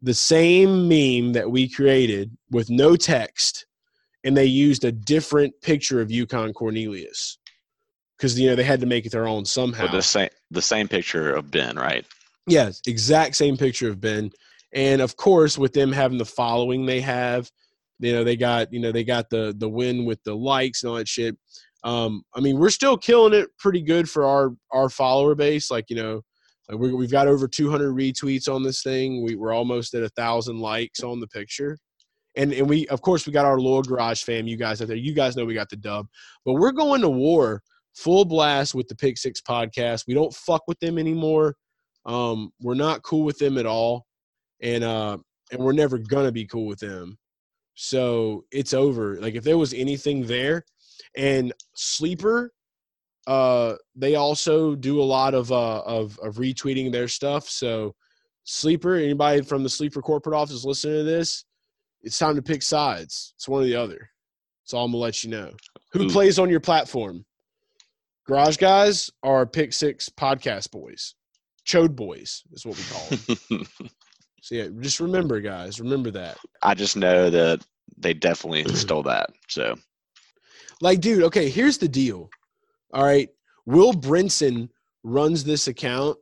the 0.01 0.13
same 0.13 0.87
meme 0.87 1.33
that 1.33 1.49
we 1.49 1.69
created 1.69 2.35
with 2.49 2.69
no 2.69 2.95
text, 2.95 3.65
and 4.23 4.35
they 4.35 4.45
used 4.45 4.83
a 4.83 4.91
different 4.91 5.53
picture 5.61 6.01
of 6.01 6.11
Yukon 6.11 6.53
Cornelius 6.53 7.37
because 8.17 8.39
you 8.39 8.49
know 8.49 8.55
they 8.55 8.63
had 8.63 8.79
to 8.79 8.85
make 8.85 9.05
it 9.05 9.11
their 9.11 9.27
own 9.27 9.45
somehow. 9.45 9.91
The 9.91 10.01
same 10.01 10.29
the 10.49 10.61
same 10.61 10.87
picture 10.87 11.33
of 11.33 11.51
Ben, 11.51 11.75
right? 11.75 12.05
Yes, 12.47 12.81
exact 12.87 13.35
same 13.35 13.57
picture 13.57 13.89
of 13.89 14.01
Ben, 14.01 14.31
and 14.73 15.01
of 15.01 15.17
course 15.17 15.57
with 15.57 15.73
them 15.73 15.91
having 15.91 16.17
the 16.17 16.25
following 16.25 16.85
they 16.85 17.01
have, 17.01 17.51
you 17.99 18.11
know 18.11 18.23
they 18.23 18.35
got 18.35 18.71
you 18.73 18.79
know 18.79 18.91
they 18.91 19.03
got 19.03 19.29
the 19.29 19.53
the 19.57 19.69
win 19.69 20.05
with 20.05 20.23
the 20.23 20.35
likes 20.35 20.83
and 20.83 20.89
all 20.89 20.97
that 20.97 21.07
shit. 21.07 21.37
Um, 21.83 22.23
I 22.35 22.41
mean 22.41 22.59
we're 22.59 22.69
still 22.69 22.97
killing 22.97 23.33
it 23.33 23.49
pretty 23.57 23.81
good 23.81 24.09
for 24.09 24.25
our 24.25 24.51
our 24.71 24.89
follower 24.89 25.35
base. 25.35 25.71
Like 25.71 25.85
you 25.89 25.95
know 25.95 26.21
we 26.77 26.93
we've 26.93 27.11
got 27.11 27.27
over 27.27 27.47
200 27.47 27.93
retweets 27.93 28.53
on 28.53 28.63
this 28.63 28.81
thing. 28.83 29.23
We, 29.23 29.35
we're 29.35 29.53
almost 29.53 29.93
at 29.93 30.03
a 30.03 30.09
thousand 30.09 30.59
likes 30.59 31.01
on 31.01 31.19
the 31.19 31.27
picture. 31.27 31.77
And, 32.37 32.53
and 32.53 32.69
we, 32.69 32.87
of 32.87 33.01
course, 33.01 33.27
we 33.27 33.33
got 33.33 33.45
our 33.45 33.59
loyal 33.59 33.81
garage 33.81 34.23
fam, 34.23 34.47
you 34.47 34.55
guys 34.55 34.81
out 34.81 34.87
there. 34.87 34.95
You 34.97 35.13
guys 35.13 35.35
know 35.35 35.43
we 35.43 35.53
got 35.53 35.69
the 35.69 35.75
dub. 35.75 36.07
But 36.45 36.53
we're 36.53 36.71
going 36.71 37.01
to 37.01 37.09
war 37.09 37.61
full 37.93 38.23
blast 38.23 38.73
with 38.73 38.87
the 38.87 38.95
Pick 38.95 39.17
Six 39.17 39.41
podcast. 39.41 40.05
We 40.07 40.13
don't 40.13 40.33
fuck 40.33 40.63
with 40.67 40.79
them 40.79 40.97
anymore. 40.97 41.55
Um, 42.05 42.51
we're 42.61 42.73
not 42.73 43.03
cool 43.03 43.23
with 43.23 43.37
them 43.37 43.57
at 43.57 43.65
all. 43.65 44.05
And, 44.61 44.83
uh, 44.83 45.17
and 45.51 45.61
we're 45.61 45.73
never 45.73 45.97
going 45.97 46.25
to 46.25 46.31
be 46.31 46.45
cool 46.45 46.67
with 46.67 46.79
them. 46.79 47.17
So 47.75 48.45
it's 48.51 48.73
over. 48.73 49.19
Like, 49.19 49.35
if 49.35 49.43
there 49.43 49.57
was 49.57 49.73
anything 49.73 50.25
there, 50.25 50.63
and 51.17 51.51
Sleeper 51.75 52.51
uh, 53.27 53.75
they 53.95 54.15
also 54.15 54.75
do 54.75 55.01
a 55.01 55.03
lot 55.03 55.33
of, 55.33 55.51
uh, 55.51 55.81
of 55.81 56.17
of 56.19 56.35
retweeting 56.35 56.91
their 56.91 57.07
stuff. 57.07 57.47
So, 57.47 57.95
sleeper, 58.43 58.95
anybody 58.95 59.41
from 59.41 59.63
the 59.63 59.69
sleeper 59.69 60.01
corporate 60.01 60.35
office 60.35 60.65
listening 60.65 60.97
to 60.97 61.03
this, 61.03 61.45
it's 62.01 62.17
time 62.17 62.35
to 62.35 62.41
pick 62.41 62.61
sides. 62.61 63.33
It's 63.35 63.47
one 63.47 63.61
or 63.61 63.65
the 63.65 63.75
other. 63.75 64.09
So 64.63 64.77
I'm 64.77 64.91
gonna 64.91 65.03
let 65.03 65.23
you 65.23 65.29
know 65.29 65.51
who 65.91 66.03
Ooh. 66.03 66.09
plays 66.09 66.39
on 66.39 66.49
your 66.49 66.59
platform. 66.59 67.25
Garage 68.27 68.57
guys 68.57 69.09
are 69.23 69.45
pick 69.45 69.73
six 69.73 70.09
podcast 70.09 70.71
boys. 70.71 71.15
Chode 71.67 71.95
boys 71.95 72.43
is 72.53 72.65
what 72.65 72.77
we 72.77 72.83
call 72.83 73.57
them. 73.59 73.67
so 74.41 74.55
yeah, 74.55 74.67
just 74.79 74.99
remember, 74.99 75.41
guys, 75.41 75.79
remember 75.79 76.11
that. 76.11 76.37
I 76.61 76.73
just 76.73 76.95
know 76.95 77.29
that 77.29 77.65
they 77.97 78.13
definitely 78.13 78.63
stole 78.75 79.03
that. 79.03 79.29
So, 79.49 79.75
like, 80.79 81.01
dude, 81.01 81.23
okay, 81.23 81.49
here's 81.49 81.77
the 81.77 81.89
deal. 81.89 82.29
All 82.93 83.03
right. 83.03 83.29
Will 83.65 83.93
Brinson 83.93 84.69
runs 85.03 85.43
this 85.43 85.67
account 85.67 86.17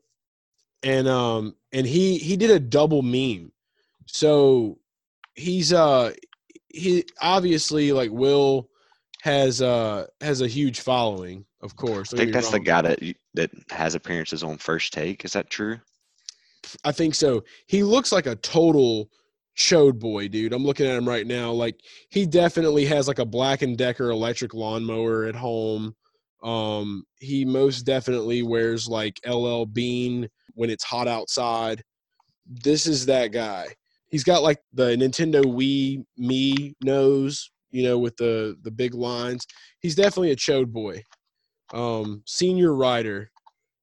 and 0.83 1.07
um 1.07 1.55
and 1.73 1.85
he 1.85 2.17
he 2.17 2.37
did 2.37 2.51
a 2.51 2.59
double 2.59 3.01
meme. 3.01 3.51
So 4.05 4.77
he's 5.35 5.73
uh 5.73 6.13
he 6.69 7.05
obviously 7.21 7.91
like 7.91 8.11
Will 8.11 8.69
has 9.21 9.61
uh 9.61 10.07
has 10.21 10.41
a 10.41 10.47
huge 10.47 10.79
following, 10.79 11.45
of 11.61 11.75
course. 11.75 12.13
I 12.13 12.17
think 12.17 12.33
that's 12.33 12.51
the 12.51 12.59
guy 12.59 12.81
that 12.81 12.99
that 13.33 13.51
has 13.69 13.95
appearances 13.95 14.43
on 14.43 14.57
First 14.57 14.93
Take. 14.93 15.25
Is 15.25 15.33
that 15.33 15.49
true? 15.49 15.79
I 16.83 16.91
think 16.91 17.15
so. 17.15 17.43
He 17.67 17.83
looks 17.83 18.11
like 18.11 18.27
a 18.27 18.35
total 18.35 19.09
chode 19.57 19.99
boy, 19.99 20.27
dude. 20.27 20.53
I'm 20.53 20.63
looking 20.63 20.85
at 20.85 20.97
him 20.97 21.07
right 21.07 21.27
now. 21.27 21.51
Like 21.51 21.79
he 22.09 22.25
definitely 22.25 22.85
has 22.85 23.07
like 23.07 23.19
a 23.19 23.25
Black 23.25 23.61
and 23.61 23.77
Decker 23.77 24.09
electric 24.09 24.53
lawnmower 24.53 25.25
at 25.25 25.35
home. 25.35 25.95
Um, 26.43 27.03
he 27.19 27.45
most 27.45 27.81
definitely 27.83 28.43
wears 28.43 28.87
like 28.87 29.19
LL 29.27 29.65
Bean 29.65 30.29
when 30.53 30.69
it's 30.69 30.83
hot 30.83 31.07
outside. 31.07 31.83
This 32.45 32.87
is 32.87 33.05
that 33.07 33.27
guy. 33.31 33.67
He's 34.07 34.23
got 34.23 34.41
like 34.41 34.59
the 34.73 34.95
Nintendo 34.95 35.43
Wii 35.43 36.03
Mii 36.19 36.73
nose, 36.83 37.51
you 37.71 37.83
know, 37.83 37.99
with 37.99 38.15
the 38.17 38.57
the 38.63 38.71
big 38.71 38.93
lines. 38.93 39.45
He's 39.81 39.95
definitely 39.95 40.31
a 40.31 40.35
chode 40.35 40.71
boy. 40.71 41.03
Um, 41.73 42.23
senior 42.25 42.73
writer 42.73 43.29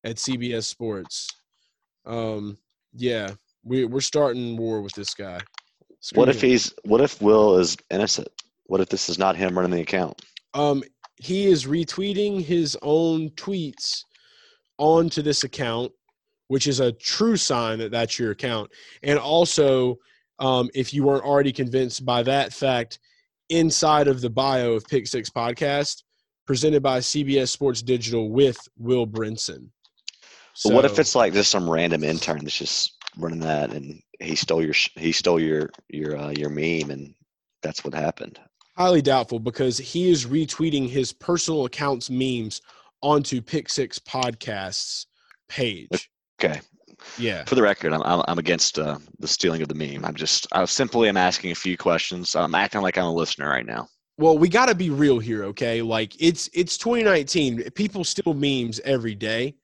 at 0.05 0.17
CBS 0.17 0.65
Sports. 0.65 1.29
Um, 2.05 2.57
yeah, 2.93 3.31
we 3.63 3.85
we're 3.85 4.01
starting 4.01 4.57
war 4.57 4.81
with 4.81 4.95
this 4.95 5.15
guy. 5.15 5.41
Screw 6.01 6.21
what 6.21 6.29
if 6.29 6.43
him. 6.43 6.51
he's? 6.51 6.73
What 6.85 7.01
if 7.01 7.21
Will 7.21 7.59
is 7.59 7.77
innocent? 7.91 8.29
What 8.65 8.81
if 8.81 8.89
this 8.89 9.09
is 9.09 9.19
not 9.19 9.37
him 9.37 9.57
running 9.57 9.71
the 9.73 9.81
account? 9.81 10.21
Um, 10.55 10.83
he 11.17 11.47
is 11.47 11.67
retweeting 11.67 12.43
his 12.43 12.77
own 12.83 13.31
tweets 13.31 14.03
onto 14.79 15.23
this 15.23 15.45
account, 15.45 15.93
which 16.49 16.67
is 16.67 16.81
a 16.81 16.93
true 16.93 17.37
sign 17.37 17.79
that 17.79 17.91
that's 17.91 18.19
your 18.19 18.31
account. 18.33 18.71
And 19.03 19.19
also, 19.19 19.97
um, 20.39 20.69
if 20.75 20.93
you 20.93 21.05
weren't 21.05 21.25
already 21.25 21.53
convinced 21.53 22.05
by 22.05 22.23
that 22.25 22.53
fact, 22.53 22.99
inside 23.49 24.09
of 24.09 24.21
the 24.21 24.31
bio 24.31 24.73
of 24.73 24.87
Pick 24.87 25.07
Six 25.07 25.31
Podcast, 25.31 26.03
presented 26.47 26.83
by 26.83 26.99
CBS 26.99 27.49
Sports 27.49 27.83
Digital 27.83 28.31
with 28.31 28.59
Will 28.79 29.07
Brinson. 29.07 29.69
So, 30.55 30.75
what 30.75 30.85
if 30.85 30.99
it's 30.99 31.15
like 31.15 31.33
just 31.33 31.51
some 31.51 31.69
random 31.69 32.03
intern 32.03 32.39
that's 32.39 32.57
just 32.57 32.95
running 33.19 33.41
that, 33.41 33.73
and 33.73 34.01
he 34.21 34.35
stole 34.35 34.63
your 34.63 34.75
he 34.95 35.13
stole 35.13 35.41
your 35.41 35.71
your 35.89 36.17
uh, 36.17 36.31
your 36.31 36.49
meme, 36.49 36.91
and 36.91 37.15
that's 37.63 37.85
what 37.85 37.93
happened? 37.93 38.39
Highly 38.77 39.03
doubtful 39.03 39.39
because 39.39 39.79
he 39.79 40.11
is 40.11 40.27
retweeting 40.27 40.89
his 40.89 41.13
personal 41.13 41.65
account's 41.65 42.11
memes 42.11 42.61
onto 43.03 43.41
Pick 43.41 43.69
Six 43.69 43.99
Podcasts 43.99 45.07
page. 45.49 46.11
Okay. 46.41 46.61
Yeah. 47.19 47.45
For 47.45 47.55
the 47.55 47.63
record, 47.63 47.93
I'm 47.93 48.03
I'm, 48.03 48.23
I'm 48.29 48.39
against 48.39 48.79
uh, 48.79 48.99
the 49.19 49.29
stealing 49.29 49.63
of 49.63 49.69
the 49.69 49.75
meme. 49.75 50.05
I'm 50.05 50.15
just 50.15 50.47
I 50.53 50.65
simply 50.67 51.09
am 51.09 51.17
asking 51.17 51.53
a 51.53 51.55
few 51.55 51.77
questions. 51.77 52.35
I'm 52.35 52.55
acting 52.55 52.83
like 52.83 52.99
I'm 52.99 53.05
a 53.05 53.13
listener 53.13 53.49
right 53.49 53.67
now. 53.67 53.89
Well, 54.19 54.39
we 54.39 54.49
got 54.49 54.67
to 54.67 54.75
be 54.75 54.91
real 54.91 55.19
here, 55.19 55.45
okay? 55.45 55.83
Like 55.83 56.15
it's 56.21 56.49
it's 56.55 56.79
2019. 56.79 57.71
People 57.71 58.05
steal 58.05 58.35
memes 58.35 58.81
every 58.81 59.15
day, 59.15 59.57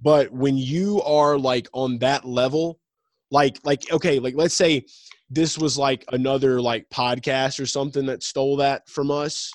but 0.00 0.30
when 0.32 0.56
you 0.56 1.02
are 1.02 1.38
like 1.38 1.68
on 1.72 1.98
that 1.98 2.24
level, 2.24 2.80
like 3.30 3.58
like 3.64 3.90
okay, 3.92 4.18
like 4.18 4.34
let's 4.34 4.54
say 4.54 4.84
this 5.30 5.56
was 5.56 5.78
like 5.78 6.04
another 6.12 6.60
like 6.60 6.88
podcast 6.90 7.60
or 7.60 7.66
something 7.66 8.04
that 8.06 8.22
stole 8.22 8.56
that 8.56 8.88
from 8.88 9.10
us 9.10 9.52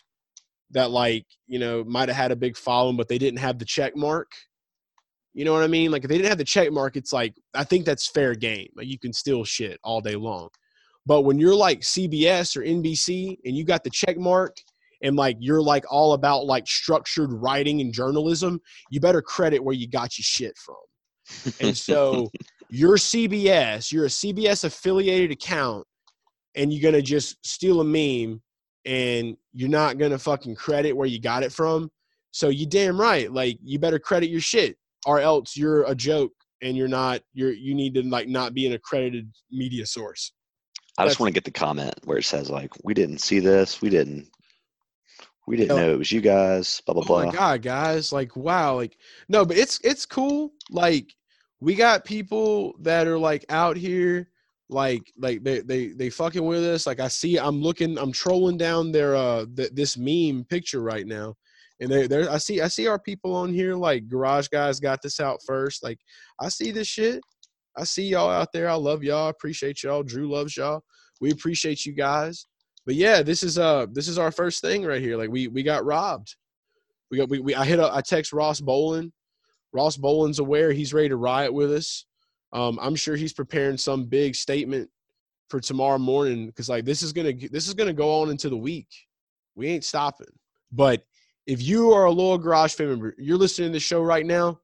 that 0.71 0.89
like 0.89 1.25
you 1.47 1.59
know 1.59 1.83
might 1.83 2.09
have 2.09 2.15
had 2.15 2.31
a 2.31 2.35
big 2.35 2.57
following 2.57 2.97
but 2.97 3.07
they 3.07 3.17
didn't 3.17 3.39
have 3.39 3.59
the 3.59 3.65
check 3.65 3.95
mark. 3.95 4.31
You 5.33 5.43
know 5.43 5.51
what 5.51 5.63
i 5.63 5.67
mean? 5.67 5.91
Like 5.91 6.03
if 6.03 6.09
they 6.09 6.17
didn't 6.17 6.29
have 6.29 6.37
the 6.37 6.45
check 6.45 6.71
mark 6.71 6.95
it's 6.95 7.13
like 7.13 7.35
i 7.53 7.63
think 7.63 7.85
that's 7.85 8.07
fair 8.07 8.33
game. 8.33 8.69
Like 8.75 8.87
you 8.87 8.97
can 8.97 9.13
steal 9.13 9.43
shit 9.43 9.79
all 9.83 10.01
day 10.01 10.15
long. 10.15 10.49
But 11.05 11.21
when 11.21 11.37
you're 11.37 11.55
like 11.55 11.81
cbs 11.81 12.55
or 12.55 12.61
nbc 12.61 13.37
and 13.45 13.55
you 13.55 13.63
got 13.65 13.83
the 13.83 13.89
check 13.89 14.17
mark 14.17 14.55
and 15.03 15.17
like 15.17 15.35
you're 15.39 15.61
like 15.61 15.83
all 15.91 16.13
about 16.13 16.45
like 16.45 16.67
structured 16.67 17.31
writing 17.33 17.81
and 17.81 17.93
journalism 17.93 18.61
you 18.89 19.01
better 19.01 19.21
credit 19.21 19.63
where 19.63 19.75
you 19.75 19.87
got 19.87 20.17
your 20.17 20.23
shit 20.23 20.57
from. 20.57 20.75
And 21.59 21.75
so 21.75 22.31
you're 22.69 22.97
CBS, 22.97 23.91
you're 23.91 24.05
a 24.05 24.09
CBS 24.09 24.63
affiliated 24.63 25.31
account, 25.31 25.85
and 26.55 26.73
you're 26.73 26.91
gonna 26.91 27.01
just 27.01 27.45
steal 27.45 27.81
a 27.81 27.83
meme 27.83 28.41
and 28.85 29.35
you're 29.53 29.69
not 29.69 29.97
gonna 29.97 30.17
fucking 30.17 30.55
credit 30.55 30.93
where 30.93 31.07
you 31.07 31.19
got 31.19 31.43
it 31.43 31.51
from. 31.51 31.89
So 32.31 32.49
you 32.49 32.65
damn 32.65 32.99
right, 32.99 33.31
like 33.31 33.57
you 33.63 33.79
better 33.79 33.99
credit 33.99 34.29
your 34.29 34.41
shit, 34.41 34.77
or 35.05 35.19
else 35.19 35.55
you're 35.55 35.83
a 35.83 35.95
joke 35.95 36.31
and 36.61 36.75
you're 36.75 36.87
not 36.87 37.21
you're 37.33 37.51
you 37.51 37.75
need 37.75 37.93
to 37.95 38.03
like 38.03 38.27
not 38.27 38.53
be 38.53 38.65
an 38.65 38.73
accredited 38.73 39.29
media 39.51 39.85
source. 39.85 40.33
I 40.97 41.03
That's, 41.03 41.13
just 41.13 41.19
want 41.19 41.29
to 41.29 41.33
get 41.33 41.43
the 41.43 41.51
comment 41.51 41.93
where 42.05 42.17
it 42.17 42.25
says 42.25 42.49
like 42.49 42.71
we 42.83 42.93
didn't 42.93 43.19
see 43.19 43.39
this, 43.39 43.81
we 43.81 43.89
didn't 43.89 44.27
we 45.47 45.57
didn't 45.57 45.77
know 45.77 45.91
it 45.91 45.97
was 45.97 46.11
you 46.11 46.21
guys, 46.21 46.81
blah 46.85 46.93
blah 46.93 47.03
oh 47.03 47.07
blah. 47.07 47.25
my 47.25 47.31
god, 47.31 47.61
guys! 47.61 48.11
Like 48.11 48.35
wow, 48.35 48.75
like 48.75 48.97
no, 49.29 49.45
but 49.45 49.57
it's 49.57 49.79
it's 49.83 50.05
cool. 50.05 50.51
Like 50.71 51.13
we 51.59 51.75
got 51.75 52.05
people 52.05 52.75
that 52.81 53.07
are 53.07 53.17
like 53.17 53.45
out 53.49 53.77
here 53.77 54.29
like 54.69 55.11
like 55.17 55.43
they 55.43 55.59
they 55.59 55.87
they 55.89 56.09
fucking 56.09 56.45
with 56.45 56.63
us. 56.63 56.87
Like 56.87 56.99
i 56.99 57.07
see 57.07 57.37
i'm 57.37 57.61
looking 57.61 57.97
i'm 57.97 58.11
trolling 58.11 58.57
down 58.57 58.91
their 58.91 59.15
uh 59.15 59.45
th- 59.55 59.71
this 59.73 59.97
meme 59.97 60.45
picture 60.45 60.81
right 60.81 61.05
now. 61.05 61.35
And 61.79 61.91
they 61.91 62.07
there 62.07 62.29
i 62.29 62.37
see 62.37 62.61
i 62.61 62.67
see 62.67 62.87
our 62.87 62.99
people 62.99 63.35
on 63.35 63.53
here 63.53 63.75
like 63.75 64.07
garage 64.07 64.47
guys 64.47 64.79
got 64.79 65.01
this 65.01 65.19
out 65.19 65.39
first. 65.45 65.83
Like 65.83 65.99
i 66.41 66.49
see 66.49 66.71
this 66.71 66.87
shit. 66.87 67.21
I 67.77 67.83
see 67.83 68.07
y'all 68.07 68.29
out 68.29 68.53
there. 68.53 68.69
I 68.69 68.75
love 68.75 69.03
y'all. 69.03 69.27
Appreciate 69.27 69.83
y'all. 69.83 70.01
Drew 70.01 70.31
loves 70.31 70.55
y'all. 70.55 70.81
We 71.19 71.31
appreciate 71.31 71.85
you 71.85 71.93
guys. 71.93 72.47
But 72.85 72.95
yeah 72.95 73.21
this 73.21 73.43
is 73.43 73.57
uh 73.59 73.85
this 73.91 74.07
is 74.07 74.17
our 74.17 74.31
first 74.31 74.61
thing 74.61 74.83
right 74.83 75.01
here. 75.01 75.17
Like 75.17 75.29
we 75.29 75.47
we 75.47 75.61
got 75.61 75.85
robbed. 75.85 76.35
We 77.11 77.17
got 77.17 77.29
we, 77.29 77.39
we 77.39 77.53
i 77.53 77.65
hit 77.65 77.79
i 77.79 78.01
text 78.01 78.33
ross 78.33 78.59
bolin 78.59 79.11
Ross 79.75 79.97
Boland's 79.97 80.39
aware 80.39 80.71
he's 80.71 80.93
ready 80.93 81.09
to 81.09 81.17
riot 81.17 81.53
with 81.53 81.71
us. 81.71 82.05
Um, 82.53 82.79
I'm 82.81 82.95
sure 82.95 83.17
he's 83.17 83.33
preparing 83.33 83.77
some 83.77 84.05
big 84.05 84.33
statement 84.33 84.89
for 85.49 85.59
tomorrow 85.59 85.97
morning 85.97 86.47
because 86.47 86.69
like 86.69 86.85
this 86.85 87.03
is 87.03 87.11
gonna 87.11 87.33
this 87.51 87.67
is 87.67 87.73
gonna 87.73 87.93
go 87.93 88.21
on 88.21 88.29
into 88.29 88.49
the 88.49 88.57
week. 88.57 88.87
We 89.55 89.67
ain't 89.67 89.83
stopping. 89.83 90.33
But 90.71 91.05
if 91.45 91.61
you 91.61 91.91
are 91.91 92.05
a 92.05 92.11
loyal 92.11 92.37
garage 92.37 92.73
fan 92.73 92.89
member, 92.89 93.13
you're 93.17 93.37
listening 93.37 93.69
to 93.69 93.73
the 93.73 93.79
show 93.79 94.01
right 94.01 94.25
now. 94.25 94.59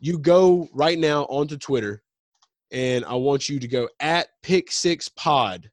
You 0.00 0.18
go 0.18 0.68
right 0.72 0.98
now 0.98 1.24
onto 1.24 1.58
Twitter 1.58 2.02
and 2.72 3.04
I 3.04 3.14
want 3.14 3.48
you 3.48 3.58
to 3.60 3.68
go 3.68 3.88
at 4.00 4.28
Pick 4.42 4.72
Six 4.72 5.08
Pod. 5.08 5.70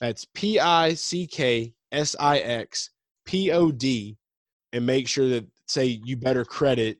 That's 0.00 0.26
P 0.34 0.58
I 0.58 0.94
C 0.94 1.26
K 1.26 1.72
S 1.92 2.16
I 2.18 2.38
X 2.38 2.90
P 3.24 3.52
O 3.52 3.70
D, 3.70 4.18
and 4.72 4.84
make 4.84 5.06
sure 5.06 5.28
that 5.28 5.46
say 5.66 6.00
you 6.04 6.16
better 6.16 6.44
credit 6.44 6.98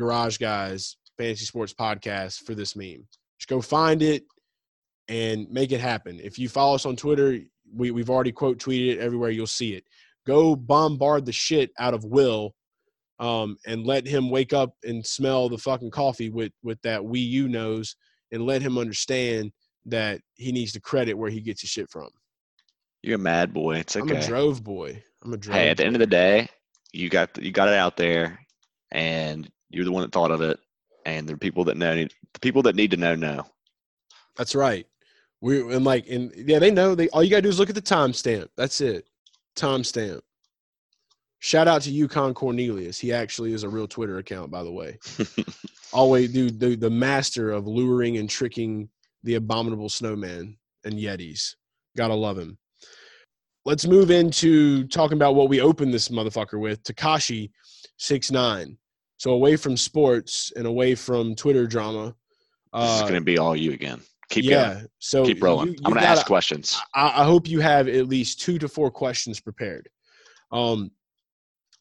Garage 0.00 0.38
Guys 0.38 0.96
Fantasy 1.18 1.44
Sports 1.44 1.74
Podcast 1.74 2.38
for 2.46 2.54
this 2.54 2.74
meme. 2.74 3.06
Just 3.38 3.48
go 3.48 3.60
find 3.60 4.00
it 4.00 4.24
and 5.08 5.46
make 5.50 5.72
it 5.72 5.80
happen. 5.80 6.18
If 6.22 6.38
you 6.38 6.48
follow 6.48 6.74
us 6.74 6.86
on 6.86 6.96
Twitter, 6.96 7.38
we, 7.70 7.90
we've 7.90 8.08
already 8.08 8.32
quote 8.32 8.56
tweeted 8.56 8.94
it 8.94 8.98
everywhere. 8.98 9.28
You'll 9.28 9.46
see 9.46 9.74
it. 9.74 9.84
Go 10.26 10.56
bombard 10.56 11.26
the 11.26 11.32
shit 11.32 11.70
out 11.78 11.92
of 11.92 12.04
Will 12.04 12.54
um, 13.18 13.58
and 13.66 13.84
let 13.84 14.06
him 14.06 14.30
wake 14.30 14.54
up 14.54 14.74
and 14.84 15.06
smell 15.06 15.50
the 15.50 15.58
fucking 15.58 15.90
coffee 15.90 16.30
with 16.30 16.52
with 16.62 16.80
that 16.80 17.02
Wii 17.02 17.28
U 17.28 17.48
nose, 17.48 17.94
and 18.32 18.46
let 18.46 18.62
him 18.62 18.78
understand 18.78 19.52
that 19.84 20.22
he 20.36 20.52
needs 20.52 20.72
to 20.72 20.80
credit 20.80 21.12
where 21.12 21.30
he 21.30 21.42
gets 21.42 21.60
his 21.60 21.68
shit 21.68 21.90
from. 21.90 22.08
You're 23.02 23.16
a 23.16 23.18
mad 23.18 23.52
boy. 23.52 23.76
It's 23.76 23.96
okay. 23.96 24.14
I'm 24.14 24.22
a 24.22 24.26
drove 24.26 24.64
boy. 24.64 25.02
I'm 25.22 25.34
a 25.34 25.36
drove. 25.36 25.56
hey, 25.56 25.68
at 25.68 25.76
the 25.76 25.84
end 25.84 25.96
of 25.96 26.00
the 26.00 26.06
day, 26.06 26.48
you 26.92 27.10
got 27.10 27.36
you 27.36 27.52
got 27.52 27.68
it 27.68 27.74
out 27.74 27.98
there, 27.98 28.40
and 28.90 29.50
you're 29.70 29.84
the 29.84 29.92
one 29.92 30.02
that 30.02 30.12
thought 30.12 30.30
of 30.30 30.42
it. 30.42 30.58
And 31.06 31.26
the 31.26 31.36
people 31.36 31.64
that 31.64 31.78
know, 31.78 31.94
the 31.94 32.40
people 32.40 32.62
that 32.62 32.76
need 32.76 32.90
to 32.90 32.96
know, 32.98 33.14
know. 33.14 33.46
That's 34.36 34.54
right. 34.54 34.86
We 35.40 35.60
and 35.74 35.84
like 35.84 36.08
and 36.08 36.30
yeah, 36.36 36.58
they 36.58 36.70
know. 36.70 36.94
They 36.94 37.08
all 37.08 37.22
you 37.22 37.30
gotta 37.30 37.42
do 37.42 37.48
is 37.48 37.58
look 37.58 37.70
at 37.70 37.74
the 37.74 37.82
timestamp. 37.82 38.48
That's 38.56 38.82
it. 38.82 39.06
Timestamp. 39.56 40.20
Shout 41.38 41.68
out 41.68 41.80
to 41.82 41.90
Yukon 41.90 42.34
Cornelius. 42.34 42.98
He 42.98 43.14
actually 43.14 43.54
is 43.54 43.62
a 43.62 43.68
real 43.68 43.88
Twitter 43.88 44.18
account, 44.18 44.50
by 44.50 44.62
the 44.62 44.70
way. 44.70 44.98
Always 45.92 46.32
do 46.32 46.50
the, 46.50 46.76
the 46.76 46.90
master 46.90 47.50
of 47.50 47.66
luring 47.66 48.18
and 48.18 48.28
tricking 48.28 48.90
the 49.24 49.36
abominable 49.36 49.88
snowman 49.88 50.58
and 50.84 50.94
Yetis. 50.94 51.54
Gotta 51.96 52.14
love 52.14 52.38
him. 52.38 52.58
Let's 53.64 53.86
move 53.86 54.10
into 54.10 54.86
talking 54.88 55.16
about 55.16 55.34
what 55.34 55.48
we 55.48 55.62
opened 55.62 55.94
this 55.94 56.08
motherfucker 56.08 56.60
with. 56.60 56.82
Tekashi 56.82 57.50
six 57.96 58.30
nine. 58.30 58.76
So 59.20 59.32
away 59.32 59.56
from 59.56 59.76
sports 59.76 60.50
and 60.56 60.66
away 60.66 60.94
from 60.94 61.34
Twitter 61.34 61.66
drama. 61.66 62.14
this 62.72 62.82
is 62.84 63.00
Uh, 63.02 63.02
going 63.02 63.14
to 63.16 63.20
be 63.20 63.36
all 63.36 63.54
you 63.54 63.72
again. 63.72 64.00
Keep 64.30 64.46
yeah. 64.46 64.72
going. 64.74 64.86
So 64.98 65.26
Keep 65.26 65.42
rolling. 65.42 65.68
you- 65.74 65.78
I'm 65.84 65.92
going 65.92 66.02
to 66.02 66.08
ask 66.08 66.24
questions. 66.24 66.80
I, 66.94 67.20
I 67.20 67.24
hope 67.26 67.46
you 67.46 67.60
have 67.60 67.86
at 67.86 68.06
least 68.08 68.40
two 68.40 68.58
to 68.58 68.66
four 68.66 68.90
questions 68.90 69.38
prepared. 69.38 69.90
Um, 70.52 70.90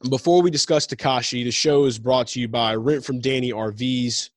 before 0.09 0.41
we 0.41 0.51
discuss 0.51 0.85
Tekashi, 0.85 1.45
the 1.45 1.51
show 1.51 1.85
is 1.85 1.97
brought 1.97 2.27
to 2.29 2.41
you 2.41 2.49
by 2.49 2.75
Rent 2.75 3.05
from 3.05 3.21
Danny 3.21 3.53
RVs. 3.53 4.31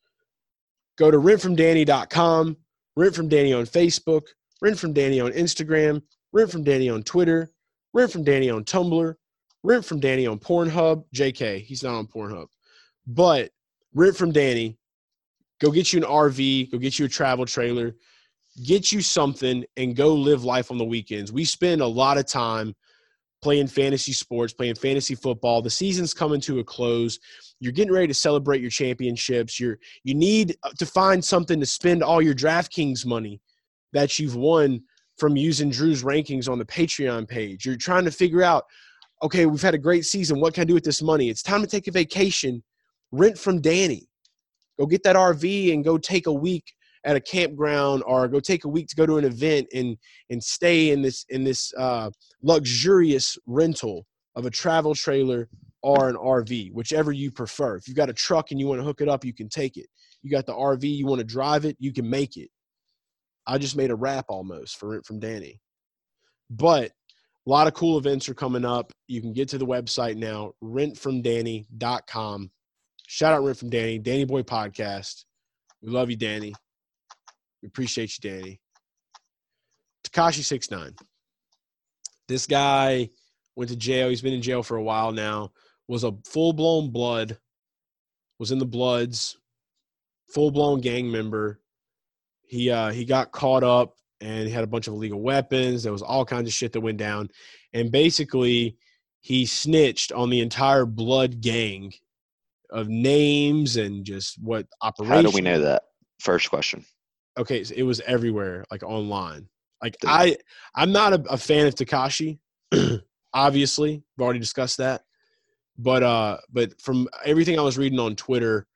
Go 0.96 1.10
to 1.10 1.18
rentfromdanny.com, 1.18 2.56
Rent 2.96 3.14
from 3.16 3.28
Danny 3.28 3.52
on 3.52 3.64
Facebook, 3.66 4.22
Rent 4.60 4.78
from 4.78 4.92
Danny 4.92 5.18
on 5.18 5.32
Instagram, 5.32 6.02
Rent 6.32 6.52
from 6.52 6.62
Danny 6.62 6.88
on 6.88 7.02
Twitter, 7.02 7.50
Rent 7.94 8.12
from 8.12 8.22
Danny 8.22 8.48
on 8.48 8.62
Tumblr, 8.64 9.14
Rent 9.64 9.84
from 9.84 9.98
Danny 9.98 10.28
on 10.28 10.38
Pornhub. 10.38 11.04
JK, 11.12 11.62
he's 11.64 11.82
not 11.82 11.94
on 11.96 12.06
Pornhub. 12.06 12.46
But 13.06 13.50
Rent 13.94 14.16
from 14.16 14.32
Danny, 14.32 14.78
go 15.60 15.70
get 15.70 15.92
you 15.92 16.00
an 16.00 16.08
RV, 16.08 16.70
go 16.70 16.78
get 16.78 16.98
you 16.98 17.06
a 17.06 17.08
travel 17.08 17.46
trailer, 17.46 17.94
get 18.64 18.92
you 18.92 19.00
something 19.00 19.64
and 19.76 19.96
go 19.96 20.14
live 20.14 20.44
life 20.44 20.70
on 20.70 20.78
the 20.78 20.84
weekends. 20.84 21.32
We 21.32 21.44
spend 21.44 21.80
a 21.80 21.86
lot 21.86 22.18
of 22.18 22.26
time 22.26 22.74
playing 23.42 23.66
fantasy 23.66 24.12
sports, 24.12 24.52
playing 24.52 24.76
fantasy 24.76 25.14
football. 25.14 25.60
The 25.60 25.70
season's 25.70 26.14
coming 26.14 26.40
to 26.42 26.60
a 26.60 26.64
close. 26.64 27.18
You're 27.60 27.72
getting 27.72 27.92
ready 27.92 28.06
to 28.06 28.14
celebrate 28.14 28.60
your 28.60 28.70
championships. 28.70 29.58
You're 29.58 29.78
you 30.04 30.14
need 30.14 30.56
uh, 30.62 30.70
to 30.78 30.86
find 30.86 31.24
something 31.24 31.58
to 31.58 31.66
spend 31.66 32.02
all 32.02 32.22
your 32.22 32.34
DraftKings 32.34 33.04
money 33.04 33.40
that 33.92 34.18
you've 34.18 34.36
won 34.36 34.80
from 35.18 35.36
using 35.36 35.70
Drew's 35.70 36.02
rankings 36.02 36.48
on 36.48 36.58
the 36.58 36.64
Patreon 36.64 37.28
page. 37.28 37.66
You're 37.66 37.76
trying 37.76 38.04
to 38.04 38.10
figure 38.10 38.42
out, 38.42 38.64
okay, 39.22 39.46
we've 39.46 39.62
had 39.62 39.74
a 39.74 39.78
great 39.78 40.04
season. 40.04 40.40
What 40.40 40.54
can 40.54 40.62
I 40.62 40.64
do 40.64 40.74
with 40.74 40.84
this 40.84 41.02
money? 41.02 41.28
It's 41.28 41.42
time 41.42 41.60
to 41.60 41.66
take 41.66 41.88
a 41.88 41.92
vacation. 41.92 42.62
Rent 43.12 43.38
from 43.38 43.60
Danny. 43.60 44.08
Go 44.78 44.86
get 44.86 45.02
that 45.04 45.16
RV 45.16 45.72
and 45.72 45.84
go 45.84 45.98
take 45.98 46.26
a 46.26 46.32
week 46.32 46.72
at 47.04 47.16
a 47.16 47.20
campground 47.20 48.02
or 48.06 48.26
go 48.28 48.40
take 48.40 48.64
a 48.64 48.68
week 48.68 48.88
to 48.88 48.96
go 48.96 49.06
to 49.06 49.18
an 49.18 49.24
event 49.24 49.66
and 49.74 49.96
and 50.30 50.42
stay 50.42 50.90
in 50.90 51.02
this 51.02 51.24
in 51.28 51.44
this 51.44 51.72
uh, 51.78 52.10
luxurious 52.42 53.36
rental 53.46 54.06
of 54.34 54.46
a 54.46 54.50
travel 54.50 54.94
trailer 54.94 55.48
or 55.82 56.08
an 56.08 56.16
RV, 56.16 56.72
whichever 56.72 57.12
you 57.12 57.30
prefer. 57.30 57.76
If 57.76 57.88
you've 57.88 57.96
got 57.96 58.08
a 58.08 58.14
truck 58.14 58.50
and 58.50 58.60
you 58.60 58.66
want 58.66 58.80
to 58.80 58.84
hook 58.84 59.00
it 59.00 59.08
up, 59.08 59.24
you 59.24 59.34
can 59.34 59.48
take 59.48 59.76
it. 59.76 59.86
You 60.22 60.30
got 60.30 60.46
the 60.46 60.54
RV, 60.54 60.84
you 60.84 61.06
want 61.06 61.18
to 61.18 61.24
drive 61.24 61.64
it, 61.64 61.76
you 61.80 61.92
can 61.92 62.08
make 62.08 62.36
it. 62.36 62.48
I 63.46 63.58
just 63.58 63.76
made 63.76 63.90
a 63.90 63.96
rap 63.96 64.26
almost 64.28 64.78
for 64.78 64.90
Rent 64.90 65.04
from 65.04 65.18
Danny. 65.18 65.60
But 66.48 66.92
a 67.46 67.50
lot 67.50 67.66
of 67.66 67.74
cool 67.74 67.98
events 67.98 68.28
are 68.28 68.34
coming 68.34 68.64
up. 68.64 68.92
You 69.08 69.20
can 69.20 69.32
get 69.32 69.48
to 69.48 69.58
the 69.58 69.66
website 69.66 70.16
now, 70.16 70.52
rentfromdanny.com. 70.62 72.50
Shout 73.12 73.34
out 73.34 73.44
Rent 73.44 73.58
from 73.58 73.68
Danny, 73.68 73.98
Danny 73.98 74.24
Boy 74.24 74.42
Podcast. 74.42 75.26
We 75.82 75.90
love 75.90 76.08
you, 76.08 76.16
Danny. 76.16 76.54
We 77.60 77.66
appreciate 77.66 78.16
you, 78.16 78.30
Danny. 78.30 78.58
Tekashi 80.02 80.42
six 80.42 80.70
nine. 80.70 80.94
This 82.26 82.46
guy 82.46 83.10
went 83.54 83.68
to 83.68 83.76
jail. 83.76 84.08
He's 84.08 84.22
been 84.22 84.32
in 84.32 84.40
jail 84.40 84.62
for 84.62 84.78
a 84.78 84.82
while 84.82 85.12
now. 85.12 85.52
Was 85.88 86.04
a 86.04 86.14
full 86.24 86.54
blown 86.54 86.90
blood. 86.90 87.36
Was 88.38 88.50
in 88.50 88.58
the 88.58 88.64
Bloods. 88.64 89.36
Full 90.30 90.50
blown 90.50 90.80
gang 90.80 91.10
member. 91.10 91.60
He 92.40 92.70
uh, 92.70 92.92
he 92.92 93.04
got 93.04 93.30
caught 93.30 93.62
up 93.62 93.94
and 94.22 94.48
he 94.48 94.54
had 94.54 94.64
a 94.64 94.68
bunch 94.68 94.88
of 94.88 94.94
illegal 94.94 95.20
weapons. 95.20 95.82
There 95.82 95.92
was 95.92 96.00
all 96.00 96.24
kinds 96.24 96.48
of 96.48 96.54
shit 96.54 96.72
that 96.72 96.80
went 96.80 96.96
down, 96.96 97.28
and 97.74 97.92
basically 97.92 98.78
he 99.20 99.44
snitched 99.44 100.12
on 100.12 100.30
the 100.30 100.40
entire 100.40 100.86
Blood 100.86 101.42
gang 101.42 101.92
of 102.72 102.88
names 102.88 103.76
and 103.76 104.04
just 104.04 104.36
what 104.42 104.66
operation. 104.80 105.14
How 105.14 105.22
do 105.22 105.30
we 105.30 105.40
know 105.40 105.60
that? 105.60 105.84
First 106.20 106.50
question. 106.50 106.84
okay, 107.38 107.64
so 107.64 107.74
it 107.76 107.82
was 107.82 108.00
everywhere, 108.00 108.64
like 108.70 108.82
online. 108.82 109.48
Like. 109.82 109.96
I, 110.06 110.36
I'm 110.74 110.92
not 110.92 111.12
a, 111.12 111.22
a 111.30 111.36
fan 111.36 111.66
of 111.66 111.74
Tekashi. 111.74 112.38
obviously, 113.34 114.02
we've 114.16 114.24
already 114.24 114.38
discussed 114.38 114.78
that. 114.78 115.02
But 115.78 116.02
uh, 116.02 116.38
but 116.52 116.80
from 116.80 117.08
everything 117.24 117.58
I 117.58 117.62
was 117.62 117.78
reading 117.78 117.98
on 117.98 118.14
Twitter, 118.14 118.66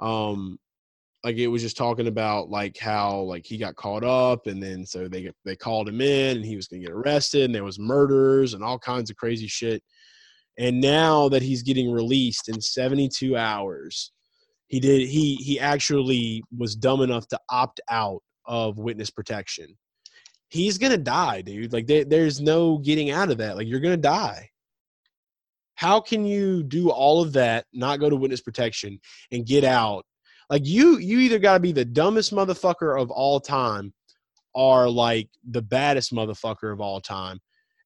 um, 0.00 0.58
like 1.22 1.36
it 1.36 1.46
was 1.46 1.62
just 1.62 1.76
talking 1.76 2.08
about 2.08 2.50
like 2.50 2.76
how 2.76 3.20
like 3.20 3.46
he 3.46 3.56
got 3.56 3.76
caught 3.76 4.04
up, 4.04 4.46
and 4.46 4.62
then 4.62 4.84
so 4.84 5.06
they 5.06 5.30
they 5.44 5.54
called 5.54 5.88
him 5.88 6.00
in, 6.00 6.38
and 6.38 6.44
he 6.44 6.56
was 6.56 6.66
gonna 6.66 6.82
get 6.82 6.90
arrested, 6.90 7.44
and 7.44 7.54
there 7.54 7.64
was 7.64 7.78
murders 7.78 8.54
and 8.54 8.64
all 8.64 8.78
kinds 8.78 9.10
of 9.10 9.16
crazy 9.16 9.46
shit. 9.46 9.82
And 10.58 10.80
now 10.80 11.28
that 11.28 11.42
he's 11.42 11.62
getting 11.62 11.90
released 11.90 12.48
in 12.48 12.60
72 12.60 13.36
hours, 13.36 14.12
he 14.68 14.78
did 14.78 15.08
he 15.08 15.34
he 15.36 15.58
actually 15.58 16.42
was 16.56 16.76
dumb 16.76 17.00
enough 17.00 17.26
to 17.28 17.40
opt 17.50 17.80
out 17.90 18.22
of 18.46 18.78
witness 18.78 19.10
protection. 19.10 19.76
He's 20.48 20.78
gonna 20.78 20.96
die 20.96 21.42
dude. 21.42 21.72
Like 21.72 21.86
there, 21.86 22.04
there's 22.04 22.40
no 22.40 22.78
getting 22.78 23.10
out 23.10 23.30
of 23.30 23.38
that. 23.38 23.56
Like 23.56 23.66
you're 23.66 23.80
gonna 23.80 23.96
die. 23.96 24.48
How 25.74 26.00
can 26.00 26.24
you 26.24 26.62
do 26.62 26.90
all 26.90 27.22
of 27.22 27.32
that 27.32 27.64
not 27.72 28.00
go 28.00 28.10
to 28.10 28.16
witness 28.16 28.42
protection 28.42 29.00
and 29.32 29.46
get 29.46 29.64
out? 29.64 30.04
Like 30.50 30.66
you 30.66 30.98
you 30.98 31.20
either 31.20 31.38
got 31.38 31.54
to 31.54 31.60
be 31.60 31.72
the 31.72 31.84
dumbest 31.84 32.32
motherfucker 32.32 33.00
of 33.00 33.10
all 33.10 33.40
time 33.40 33.94
or 34.52 34.90
like 34.90 35.28
the 35.48 35.62
baddest 35.62 36.12
motherfucker 36.12 36.72
of 36.72 36.80
all 36.80 37.00
time 37.00 37.40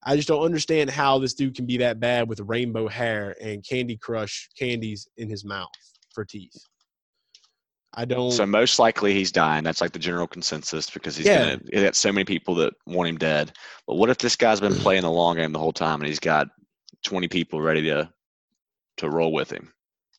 i 0.07 0.17
just 0.17 0.29
don't 0.29 0.43
understand 0.45 0.91
how 0.91 1.19
this 1.19 1.35
dude 1.35 1.55
can 1.55 1.67
be 1.67 1.77
that 1.77 2.01
bad 2.01 2.29
with 2.29 2.41
rainbow 2.41 2.89
hair 2.89 3.35
and 3.41 3.65
candy 3.69 3.97
crush 3.97 4.49
candies 4.59 5.09
in 5.17 5.29
his 5.29 5.45
mouth 5.45 5.69
for 6.15 6.25
teeth 6.25 6.57
i 7.95 8.05
don't 8.05 8.33
So 8.33 8.45
most 8.45 8.79
likely 8.81 9.15
he's 9.15 9.31
dying. 9.31 9.63
That's 9.63 9.81
like 9.81 9.93
the 9.93 9.99
general 10.01 10.27
consensus 10.27 10.91
because 10.91 11.17
he's 11.17 11.27
Yeah. 11.27 11.57
gonna 11.73 11.93
so 11.95 12.11
many 12.11 12.25
people 12.25 12.55
that 12.57 12.73
want 12.87 13.09
him 13.09 13.19
dead. 13.19 13.53
But 13.87 13.95
what 13.97 14.11
if 14.11 14.19
this 14.19 14.35
guy's 14.37 14.61
been 14.61 14.75
playing 14.85 15.03
the 15.03 15.11
long 15.11 15.37
game 15.37 15.53
the 15.53 15.61
whole 15.61 15.73
time 15.73 16.01
and 16.01 16.09
he's 16.09 16.19
got 16.19 16.49
twenty 17.05 17.29
people 17.29 17.61
ready 17.61 17.83
to 17.83 18.11
to 18.97 19.11
roll 19.11 19.33
with 19.33 19.51
him? 19.51 19.73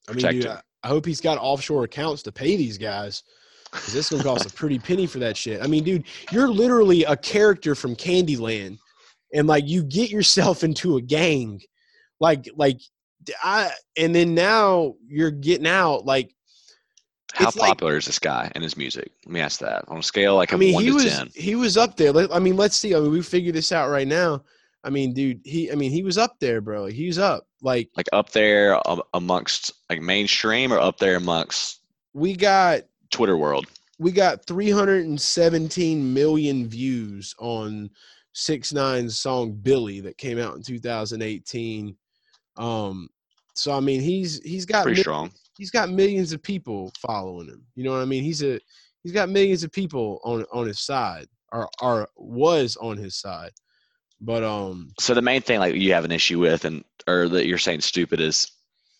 I 0.07 0.13
mean, 0.13 0.25
dude, 0.25 0.45
him. 0.45 0.57
I, 0.83 0.87
hope 0.87 1.05
he's 1.05 1.19
got 1.19 1.37
offshore 1.37 1.83
accounts 1.83 2.23
to 2.23 2.31
pay 2.31 2.55
these 2.55 2.77
guys. 2.77 3.23
Because 3.71 3.93
this 3.93 4.05
is 4.05 4.09
gonna 4.11 4.23
cost 4.23 4.45
a 4.49 4.53
pretty 4.55 4.79
penny 4.79 5.05
for 5.05 5.19
that 5.19 5.35
shit. 5.35 5.61
I 5.61 5.67
mean, 5.67 5.83
dude, 5.83 6.05
you're 6.31 6.47
literally 6.47 7.03
a 7.03 7.17
character 7.17 7.75
from 7.75 7.93
Candyland, 7.95 8.77
and 9.33 9.47
like 9.47 9.67
you 9.67 9.83
get 9.83 10.09
yourself 10.09 10.63
into 10.63 10.97
a 10.97 11.01
gang, 11.01 11.61
like 12.19 12.47
like 12.55 12.79
I, 13.43 13.71
and 13.97 14.13
then 14.13 14.35
now 14.35 14.95
you're 15.07 15.31
getting 15.31 15.67
out. 15.67 16.05
Like 16.05 16.33
How 17.33 17.47
It's 17.47 17.57
like- 17.57 17.69
popular 17.69 17.97
is 17.97 18.05
this 18.05 18.19
guy 18.19 18.51
and 18.55 18.63
his 18.63 18.77
music? 18.77 19.11
Let 19.25 19.33
me 19.33 19.39
ask 19.41 19.59
that 19.61 19.83
on 19.87 19.97
a 19.97 20.03
scale 20.03 20.35
like 20.35 20.53
I 20.53 20.55
of 20.55 20.59
mean, 20.59 20.73
one 20.75 20.83
he 20.83 20.89
to 20.89 20.95
was 20.95 21.05
ten. 21.05 21.29
he 21.35 21.55
was 21.55 21.75
up 21.77 21.97
there. 21.97 22.13
I 22.31 22.39
mean, 22.39 22.55
let's 22.55 22.75
see. 22.77 22.93
I 22.95 22.99
mean, 22.99 23.11
we 23.11 23.21
figure 23.21 23.51
this 23.51 23.71
out 23.71 23.89
right 23.89 24.07
now. 24.07 24.43
I 24.83 24.91
mean, 24.91 25.13
dude, 25.15 25.41
he. 25.43 25.71
I 25.71 25.75
mean, 25.75 25.89
he 25.91 26.03
was 26.03 26.17
up 26.19 26.35
there, 26.39 26.61
bro. 26.61 26.85
He 26.85 27.07
was 27.07 27.17
up. 27.17 27.47
Like 27.63 27.89
Like 27.97 28.05
up 28.13 28.29
there 28.29 28.79
um, 28.87 29.01
amongst 29.15 29.71
like 29.89 29.99
mainstream 30.01 30.71
or 30.71 30.77
up 30.79 30.99
there 30.99 31.15
amongst 31.15 31.79
we 32.13 32.35
got 32.35 32.81
Twitter 33.09 33.35
world. 33.37 33.65
we 33.97 34.11
got 34.11 34.45
317 34.45 36.13
million 36.13 36.67
views 36.67 37.33
on 37.39 37.89
Six 38.37 38.73
Nine 38.73 39.09
song 39.09 39.53
Billy 39.53 40.01
that 40.01 40.17
came 40.17 40.37
out 40.37 40.57
in 40.57 40.61
2018. 40.61 41.95
Um, 42.57 43.09
so 43.53 43.71
I 43.71 43.79
mean, 43.79 44.01
he's 44.01 44.41
he's 44.43 44.65
got 44.65 44.83
Pretty 44.83 45.01
strong. 45.01 45.31
he's 45.57 45.71
got 45.71 45.89
millions 45.89 46.33
of 46.33 46.43
people 46.43 46.91
following 46.99 47.47
him. 47.47 47.63
You 47.75 47.85
know 47.85 47.91
what 47.91 48.01
I 48.01 48.05
mean? 48.05 48.23
He's 48.23 48.43
a 48.43 48.59
he's 49.03 49.13
got 49.13 49.29
millions 49.29 49.63
of 49.63 49.71
people 49.71 50.19
on 50.25 50.45
on 50.51 50.67
his 50.67 50.81
side 50.81 51.27
or 51.53 51.69
or 51.81 52.09
was 52.17 52.75
on 52.75 52.97
his 52.97 53.15
side. 53.15 53.51
But 54.19 54.43
um, 54.43 54.91
So 54.99 55.13
the 55.13 55.21
main 55.21 55.41
thing 55.41 55.59
like 55.59 55.75
you 55.75 55.93
have 55.93 56.05
an 56.05 56.11
issue 56.11 56.39
with 56.39 56.65
and 56.65 56.83
or 57.07 57.29
that 57.29 57.47
you're 57.47 57.57
saying 57.57 57.81
stupid 57.81 58.19
is 58.19 58.51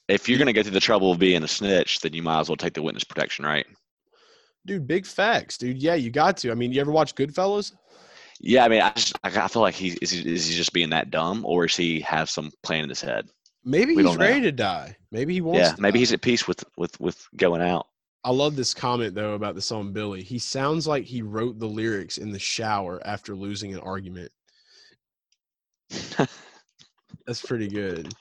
if 0.08 0.30
you're 0.30 0.40
gonna 0.40 0.54
go 0.54 0.64
through 0.64 0.72
the 0.72 0.80
trouble 0.80 1.12
of 1.12 1.20
being 1.20 1.44
a 1.44 1.48
snitch, 1.48 2.00
then 2.00 2.14
you 2.14 2.24
might 2.24 2.40
as 2.40 2.48
well 2.50 2.56
take 2.56 2.74
the 2.74 2.82
witness 2.82 3.04
protection, 3.04 3.46
right? 3.46 3.66
dude, 4.66 4.88
big 4.88 5.06
facts, 5.06 5.58
dude. 5.60 5.78
Yeah, 5.78 5.94
you 5.94 6.10
got 6.10 6.38
to. 6.38 6.52
I 6.52 6.56
mean, 6.56 6.72
you 6.72 6.82
ever 6.82 6.92
watch 6.92 7.14
Goodfellas? 7.14 7.74
Yeah, 8.40 8.66
I 8.66 8.68
mean, 8.68 8.82
I 8.82 8.92
just 8.92 9.18
I 9.24 9.48
feel 9.48 9.62
like 9.62 9.76
he 9.76 9.98
is 10.02 10.12
he, 10.12 10.34
is 10.34 10.48
he 10.48 10.56
just 10.56 10.74
being 10.74 10.90
that 10.90 11.10
dumb, 11.10 11.46
or 11.46 11.66
is 11.66 11.76
he 11.76 12.02
have 12.02 12.30
some 12.30 12.52
plan 12.64 12.84
in 12.84 12.90
his 12.90 13.02
head? 13.02 13.30
Maybe 13.64 13.96
We 13.96 14.04
he's 14.04 14.18
ready 14.18 14.42
to 14.42 14.52
die. 14.52 14.98
Maybe 15.12 15.34
he 15.34 15.42
wants. 15.42 15.60
Yeah, 15.60 15.76
maybe 15.80 15.98
die. 15.98 16.00
he's 16.00 16.14
at 16.14 16.22
peace 16.22 16.48
with 16.48 16.64
with 16.78 17.00
with 17.00 17.28
going 17.36 17.62
out. 17.62 17.88
I 18.24 18.32
love 18.32 18.56
this 18.56 18.74
comment 18.74 19.16
though 19.16 19.34
about 19.34 19.56
the 19.56 19.62
song 19.62 19.94
Billy. 19.94 20.24
He 20.24 20.40
sounds 20.40 20.88
like 20.88 21.06
he 21.06 21.22
wrote 21.22 21.60
the 21.60 21.68
lyrics 21.68 22.18
in 22.18 22.32
the 22.32 22.40
shower 22.40 23.02
after 23.06 23.36
losing 23.36 23.74
an 23.74 23.80
argument. 23.80 24.32
That's 27.26 27.42
pretty 27.42 27.68
good. 27.68 28.14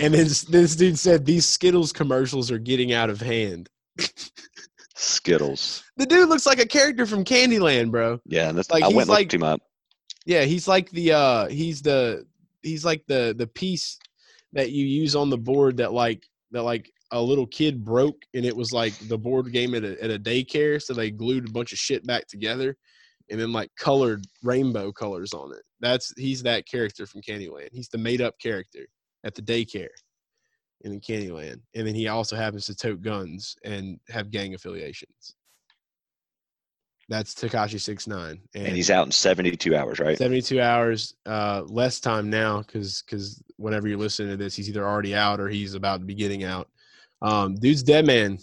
And 0.00 0.14
then 0.14 0.26
this 0.26 0.76
dude 0.76 0.98
said 0.98 1.24
these 1.24 1.46
Skittles 1.46 1.92
commercials 1.92 2.50
are 2.50 2.58
getting 2.58 2.92
out 2.92 3.10
of 3.10 3.20
hand. 3.20 3.68
Skittles. 5.00 5.82
The 5.96 6.06
dude 6.06 6.28
looks 6.28 6.46
like 6.46 6.58
a 6.60 6.66
character 6.66 7.06
from 7.06 7.24
Candyland, 7.24 7.90
bro. 7.90 8.20
Yeah, 8.26 8.48
and 8.48 8.58
that's 8.58 8.70
Like, 8.70 8.82
I 8.84 8.88
he's 8.88 8.96
went 8.96 9.08
like- 9.08 9.32
him 9.32 9.42
up. 9.42 9.60
Yeah, 10.26 10.42
he's 10.42 10.68
like 10.68 10.90
the 10.90 11.12
uh 11.12 11.48
he's 11.48 11.80
the 11.82 12.26
he's 12.62 12.84
like 12.84 13.02
the 13.08 13.34
the 13.36 13.46
piece 13.46 13.98
that 14.52 14.70
you 14.70 14.84
use 14.84 15.16
on 15.16 15.30
the 15.30 15.38
board 15.38 15.78
that 15.78 15.92
like 15.94 16.22
that 16.50 16.62
like 16.62 16.90
a 17.10 17.20
little 17.20 17.46
kid 17.46 17.84
broke 17.84 18.20
and 18.34 18.44
it 18.44 18.54
was 18.54 18.70
like 18.72 18.92
the 19.08 19.16
board 19.18 19.50
game 19.50 19.74
at 19.74 19.82
a 19.82 20.00
at 20.04 20.10
a 20.10 20.18
daycare 20.18 20.80
so 20.80 20.92
they 20.92 21.10
glued 21.10 21.48
a 21.48 21.52
bunch 21.52 21.72
of 21.72 21.78
shit 21.78 22.06
back 22.06 22.26
together 22.28 22.76
and 23.30 23.40
then 23.40 23.50
like 23.50 23.70
colored 23.78 24.24
rainbow 24.42 24.92
colors 24.92 25.32
on 25.32 25.52
it. 25.54 25.62
That's 25.80 26.12
he's 26.18 26.42
that 26.42 26.66
character 26.68 27.06
from 27.06 27.22
Candyland. 27.22 27.68
He's 27.72 27.88
the 27.88 27.98
made 27.98 28.20
up 28.20 28.34
character 28.40 28.86
at 29.24 29.34
the 29.34 29.42
daycare 29.42 29.88
in 30.82 31.00
Candyland. 31.00 31.60
And 31.74 31.86
then 31.86 31.94
he 31.94 32.08
also 32.08 32.36
happens 32.36 32.66
to 32.66 32.74
tote 32.74 33.02
guns 33.02 33.56
and 33.64 33.98
have 34.08 34.30
gang 34.30 34.54
affiliations. 34.54 35.34
That's 37.08 37.34
Tekashi 37.34 37.80
six 37.80 38.06
nine, 38.06 38.40
And 38.54 38.68
he's 38.76 38.88
out 38.90 39.04
in 39.04 39.10
72 39.10 39.74
hours, 39.74 39.98
right? 39.98 40.16
72 40.16 40.60
hours 40.60 41.14
uh 41.26 41.62
less 41.66 41.98
time 41.98 42.30
now 42.30 42.58
because 42.60 43.02
because 43.02 43.42
whenever 43.56 43.88
you're 43.88 43.98
listening 43.98 44.30
to 44.30 44.36
this 44.36 44.54
he's 44.54 44.68
either 44.68 44.86
already 44.86 45.14
out 45.14 45.40
or 45.40 45.48
he's 45.48 45.74
about 45.74 45.98
to 46.00 46.06
be 46.06 46.14
getting 46.14 46.44
out 46.44 46.68
um 47.20 47.56
dude's 47.56 47.82
dead 47.82 48.06
man 48.06 48.38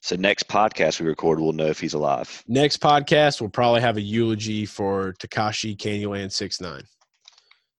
So 0.00 0.16
next 0.16 0.48
podcast 0.48 0.98
we 1.00 1.06
record, 1.06 1.38
we'll 1.40 1.52
know 1.52 1.66
if 1.66 1.78
he's 1.78 1.92
alive. 1.94 2.42
next 2.48 2.80
podcast 2.80 3.40
we'll 3.42 3.50
probably 3.50 3.82
have 3.82 3.98
a 3.98 4.00
eulogy 4.00 4.64
for 4.64 5.12
tekashi 5.20 5.76
candyland 5.76 6.32
69 6.32 6.82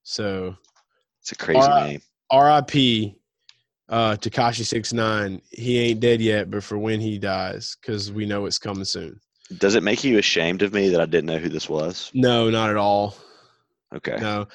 so 0.03 0.55
It's 1.21 1.31
a 1.31 1.35
crazy 1.35 1.67
right. 1.67 1.89
name. 1.93 2.01
rip 2.31 3.18
uh 3.89 4.15
tekashi 4.15 4.65
69 4.65 5.41
he 5.49 5.79
ain't 5.79 5.99
dead 5.99 6.21
yet 6.21 6.49
but 6.51 6.63
for 6.63 6.77
when 6.77 6.99
he 6.99 7.17
dies 7.17 7.75
because 7.81 8.11
we 8.11 8.25
know 8.25 8.45
it's 8.45 8.59
coming 8.59 8.85
soon 8.85 9.19
Does 9.57 9.75
it 9.75 9.83
make 9.83 10.03
you 10.03 10.17
ashamed 10.19 10.61
of 10.61 10.73
me 10.73 10.89
that 10.89 11.01
I 11.01 11.05
didn't 11.05 11.25
know 11.27 11.39
who 11.39 11.49
this 11.49 11.67
was? 11.69 12.11
no 12.13 12.49
not 12.49 12.69
at 12.69 12.77
all 12.77 13.15
Okay. 13.95 14.17
no 14.21 14.47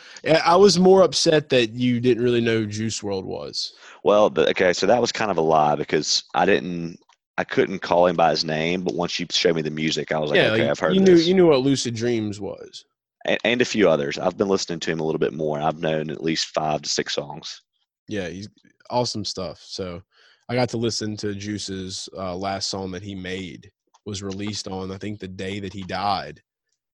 I- 0.44 0.54
was 0.54 0.78
more 0.78 1.02
upset 1.02 1.48
that 1.48 1.70
you 1.72 1.98
didn't 1.98 2.22
really 2.22 2.40
know 2.40 2.58
who 2.60 2.66
Juice 2.66 3.00
WRLD 3.00 3.24
was 3.24 3.72
Well, 4.04 4.30
the, 4.30 4.48
okay, 4.50 4.72
so 4.72 4.86
that 4.86 5.00
was 5.00 5.10
kind 5.10 5.30
of 5.32 5.36
a 5.38 5.40
lie 5.40 5.74
because 5.74 6.22
I 6.34 6.46
didn't, 6.46 7.00
I 7.36 7.42
couldn't 7.42 7.80
call 7.80 8.06
him 8.06 8.14
by 8.14 8.30
his 8.30 8.44
name, 8.44 8.84
but 8.84 8.94
once 8.94 9.18
you 9.18 9.26
showed 9.30 9.56
me 9.56 9.62
the 9.62 9.70
music, 9.72 10.12
I 10.12 10.20
was 10.20 10.30
like, 10.30 10.36
yeah 10.38 10.50
okay, 10.52 10.62
like, 10.62 10.70
I've 10.70 10.78
heard 10.78 10.94
you 10.94 11.00
of 11.00 11.06
knew 11.08 11.16
this. 11.16 11.26
you 11.26 11.34
knew 11.34 11.48
what 11.48 11.62
lucid 11.62 11.96
dreams 11.96 12.40
was 12.40 12.84
and, 13.24 13.38
and 13.42 13.60
a 13.60 13.64
few 13.64 13.90
others. 13.90 14.16
I've 14.18 14.36
been 14.38 14.46
listening 14.48 14.78
to 14.80 14.92
him 14.92 15.00
a 15.00 15.04
little 15.04 15.18
bit 15.18 15.32
more. 15.32 15.60
I've 15.60 15.80
known 15.80 16.10
at 16.10 16.22
least 16.22 16.46
five 16.54 16.82
to 16.82 16.88
six 16.88 17.14
songs. 17.14 17.60
yeah, 18.06 18.28
he's 18.28 18.48
awesome 18.90 19.24
stuff. 19.24 19.60
So 19.62 20.02
I 20.48 20.54
got 20.54 20.68
to 20.70 20.76
listen 20.76 21.16
to 21.18 21.34
Juice's 21.34 22.08
uh, 22.16 22.36
last 22.36 22.68
song 22.68 22.90
that 22.92 23.02
he 23.02 23.14
made 23.14 23.70
was 24.06 24.22
released 24.22 24.68
on 24.68 24.92
I 24.92 24.98
think 24.98 25.18
the 25.18 25.28
day 25.28 25.60
that 25.60 25.72
he 25.72 25.82
died. 25.82 26.42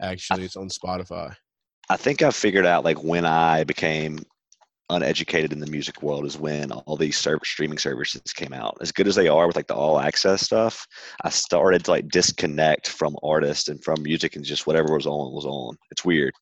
Actually, 0.00 0.44
it's 0.44 0.56
on 0.56 0.68
Spotify. 0.68 1.34
I 1.88 1.96
think 1.96 2.22
I've 2.22 2.36
figured 2.36 2.66
out 2.66 2.84
like 2.84 3.02
when 3.02 3.26
I 3.26 3.64
became 3.64 4.20
uneducated 4.90 5.52
in 5.52 5.60
the 5.60 5.70
music 5.70 6.02
world 6.02 6.24
is 6.24 6.38
when 6.38 6.72
all 6.72 6.96
these 6.96 7.16
server 7.16 7.44
streaming 7.44 7.78
services 7.78 8.32
came 8.32 8.52
out. 8.52 8.76
As 8.80 8.92
good 8.92 9.06
as 9.06 9.14
they 9.14 9.28
are 9.28 9.46
with 9.46 9.56
like 9.56 9.66
the 9.66 9.74
all 9.74 10.00
access 10.00 10.42
stuff, 10.42 10.86
I 11.24 11.30
started 11.30 11.84
to 11.84 11.90
like 11.90 12.08
disconnect 12.08 12.88
from 12.88 13.16
artists 13.22 13.68
and 13.68 13.82
from 13.82 14.02
music 14.02 14.36
and 14.36 14.44
just 14.44 14.66
whatever 14.66 14.94
was 14.94 15.06
on 15.06 15.32
was 15.32 15.46
on. 15.46 15.76
It's 15.90 16.04
weird. 16.04 16.32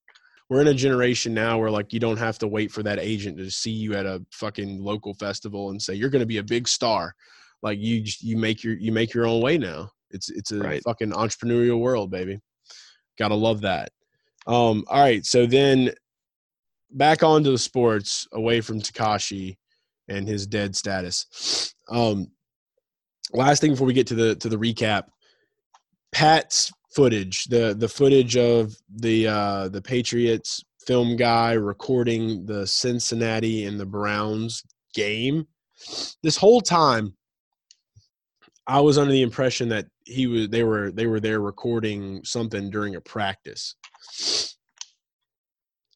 We're 0.49 0.63
in 0.63 0.69
a 0.69 0.75
generation 0.75 1.35
now 1.35 1.59
where 1.59 1.71
like 1.71 1.93
you 1.93 2.01
don't 2.01 2.17
have 2.17 2.39
to 2.39 2.49
wait 2.49 2.71
for 2.73 2.83
that 2.83 2.99
agent 2.99 3.37
to 3.39 3.51
see 3.51 3.71
you 3.71 3.95
at 3.95 4.07
a 4.07 4.25
fucking 4.33 4.83
local 4.83 5.13
festival 5.15 5.71
and 5.71 5.81
say 5.81 5.95
you're 5.95 6.09
going 6.11 6.21
to 6.21 6.27
be 6.27 6.39
a 6.39 6.43
big 6.43 6.67
star. 6.67 7.15
Like 7.63 7.79
you 7.79 8.05
you 8.21 8.37
make 8.37 8.63
your 8.65 8.75
you 8.79 8.93
make 8.93 9.13
your 9.13 9.27
own 9.27 9.43
way 9.43 9.59
now. 9.59 9.91
It's 10.11 10.31
it's 10.31 10.53
a 10.53 10.59
Right. 10.59 10.83
fucking 10.83 11.11
entrepreneurial 11.11 11.81
world, 11.81 12.11
baby. 12.11 12.39
Gotta 13.19 13.35
love 13.35 13.61
that. 13.63 13.91
Um, 14.47 14.85
all 14.89 15.01
right, 15.03 15.27
so 15.27 15.45
then 15.45 15.91
back 16.93 17.23
onto 17.23 17.51
the 17.51 17.59
sports, 17.59 18.27
away 18.33 18.63
from 18.63 18.81
Tekashi 18.81 19.59
and 20.09 20.27
his 20.27 20.47
dead 20.47 20.75
status. 20.77 21.75
Um, 21.91 22.31
last 23.33 23.61
thing 23.61 23.71
before 23.71 23.87
we 23.87 23.95
get 23.95 24.07
to 24.09 24.15
the 24.15 24.35
to 24.37 24.51
the 24.51 24.59
recap, 24.59 25.05
Pat's 26.13 26.71
footage, 26.99 27.45
the 27.45 27.77
the 27.79 27.89
footage 27.89 28.37
of 28.37 28.75
the 28.93 29.29
uh, 29.29 29.69
the 29.69 29.81
Patriots 29.81 30.65
film 30.85 31.15
guy 31.15 31.53
recording 31.53 32.45
the 32.45 32.67
Cincinnati 32.67 33.67
and 33.67 33.79
the 33.79 33.87
Browns 33.87 34.65
game. 34.95 35.47
This 36.25 36.37
whole 36.37 36.61
time, 36.61 37.15
I 38.67 38.81
was 38.81 38.99
under 38.99 39.13
the 39.13 39.23
impression 39.23 39.69
that 39.69 39.87
he 40.05 40.27
was 40.27 40.49
they 40.49 40.65
were 40.65 40.91
they 40.91 41.07
were 41.07 41.21
there 41.21 41.41
recording 41.41 42.25
something 42.25 42.69
during 42.69 42.97
a 42.97 43.01
practice. 43.01 43.77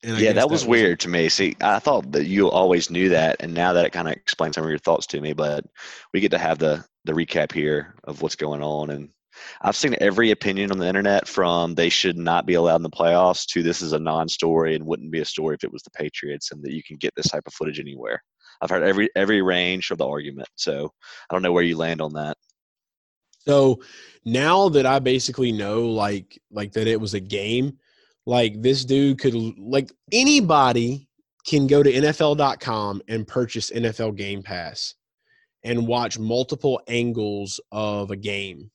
And 0.04 0.18
yeah, 0.18 0.26
guess 0.26 0.34
that 0.36 0.50
was 0.50 0.52
wasn't- 0.52 0.70
weird 0.70 1.00
to 1.00 1.08
me. 1.08 1.28
See, 1.28 1.56
I 1.60 1.80
thought 1.80 2.12
that 2.12 2.26
you 2.26 2.48
always 2.48 2.90
knew 2.90 3.08
that, 3.08 3.38
and 3.40 3.52
now 3.54 3.72
that 3.72 3.86
it 3.86 3.92
kind 3.92 4.06
of 4.06 4.14
explains 4.14 4.54
some 4.54 4.62
of 4.62 4.70
your 4.70 4.78
thoughts 4.78 5.08
to 5.08 5.20
me. 5.20 5.32
But 5.32 5.64
we 6.14 6.20
get 6.20 6.30
to 6.30 6.38
have 6.38 6.60
the 6.60 6.84
the 7.06 7.12
recap 7.12 7.50
here 7.50 7.96
of 8.04 8.22
what's 8.22 8.36
going 8.36 8.62
on, 8.62 8.90
and 8.90 9.08
I've 9.60 9.76
seen 9.76 9.96
every 10.00 10.30
opinion 10.30 10.70
on 10.70 10.78
the 10.78 10.86
internet 10.86 11.26
from 11.26 11.74
they 11.74 11.88
should 11.88 12.16
not 12.16 12.46
be 12.46 12.54
allowed 12.54 12.76
in 12.76 12.82
the 12.82 12.90
playoffs 12.90 13.46
to 13.46 13.62
this 13.62 13.82
is 13.82 13.92
a 13.92 13.98
non-story 13.98 14.74
and 14.74 14.86
wouldn't 14.86 15.10
be 15.10 15.20
a 15.20 15.24
story 15.24 15.54
if 15.54 15.64
it 15.64 15.72
was 15.72 15.82
the 15.82 15.90
Patriots, 15.90 16.52
and 16.52 16.62
that 16.62 16.72
you 16.72 16.82
can 16.82 16.96
get 16.96 17.14
this 17.16 17.28
type 17.28 17.44
of 17.46 17.54
footage 17.54 17.80
anywhere. 17.80 18.22
I've 18.60 18.70
heard 18.70 18.82
every 18.82 19.10
every 19.16 19.42
range 19.42 19.90
of 19.90 19.98
the 19.98 20.06
argument, 20.06 20.48
so 20.56 20.90
I 21.28 21.34
don't 21.34 21.42
know 21.42 21.52
where 21.52 21.64
you 21.64 21.76
land 21.76 22.00
on 22.00 22.12
that. 22.14 22.36
So 23.40 23.80
now 24.24 24.68
that 24.68 24.86
I 24.86 24.98
basically 24.98 25.52
know 25.52 25.88
like 25.88 26.40
like 26.50 26.72
that 26.72 26.86
it 26.86 27.00
was 27.00 27.14
a 27.14 27.20
game, 27.20 27.78
like 28.26 28.60
this 28.62 28.84
dude 28.84 29.18
could 29.18 29.34
like 29.34 29.90
anybody 30.12 31.08
can 31.46 31.66
go 31.66 31.82
to 31.82 31.92
NFL.com 31.92 33.02
and 33.08 33.26
purchase 33.26 33.70
NFL 33.70 34.16
Game 34.16 34.42
Pass 34.42 34.94
and 35.64 35.86
watch 35.86 36.18
multiple 36.18 36.80
angles 36.88 37.60
of 37.70 38.10
a 38.10 38.16
game. 38.16 38.70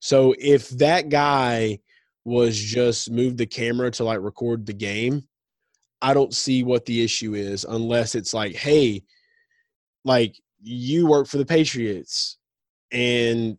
So 0.00 0.34
if 0.38 0.68
that 0.70 1.08
guy 1.08 1.78
was 2.24 2.58
just 2.58 3.10
moved 3.10 3.38
the 3.38 3.46
camera 3.46 3.90
to 3.92 4.04
like 4.04 4.20
record 4.20 4.66
the 4.66 4.72
game, 4.72 5.28
I 6.02 6.14
don't 6.14 6.34
see 6.34 6.62
what 6.62 6.86
the 6.86 7.02
issue 7.02 7.34
is 7.34 7.64
unless 7.64 8.14
it's 8.14 8.34
like, 8.34 8.54
hey, 8.54 9.02
like 10.04 10.34
you 10.62 11.06
work 11.06 11.26
for 11.26 11.38
the 11.38 11.46
Patriots 11.46 12.38
and 12.90 13.58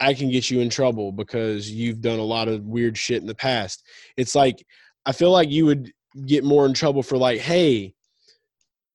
I 0.00 0.14
can 0.14 0.30
get 0.30 0.50
you 0.50 0.60
in 0.60 0.70
trouble 0.70 1.12
because 1.12 1.70
you've 1.70 2.00
done 2.00 2.18
a 2.18 2.24
lot 2.24 2.48
of 2.48 2.64
weird 2.64 2.98
shit 2.98 3.20
in 3.20 3.26
the 3.26 3.34
past. 3.34 3.84
It's 4.16 4.34
like 4.34 4.66
I 5.06 5.12
feel 5.12 5.30
like 5.30 5.50
you 5.50 5.66
would 5.66 5.92
get 6.26 6.44
more 6.44 6.66
in 6.66 6.74
trouble 6.74 7.02
for 7.02 7.16
like, 7.16 7.40
hey, 7.40 7.94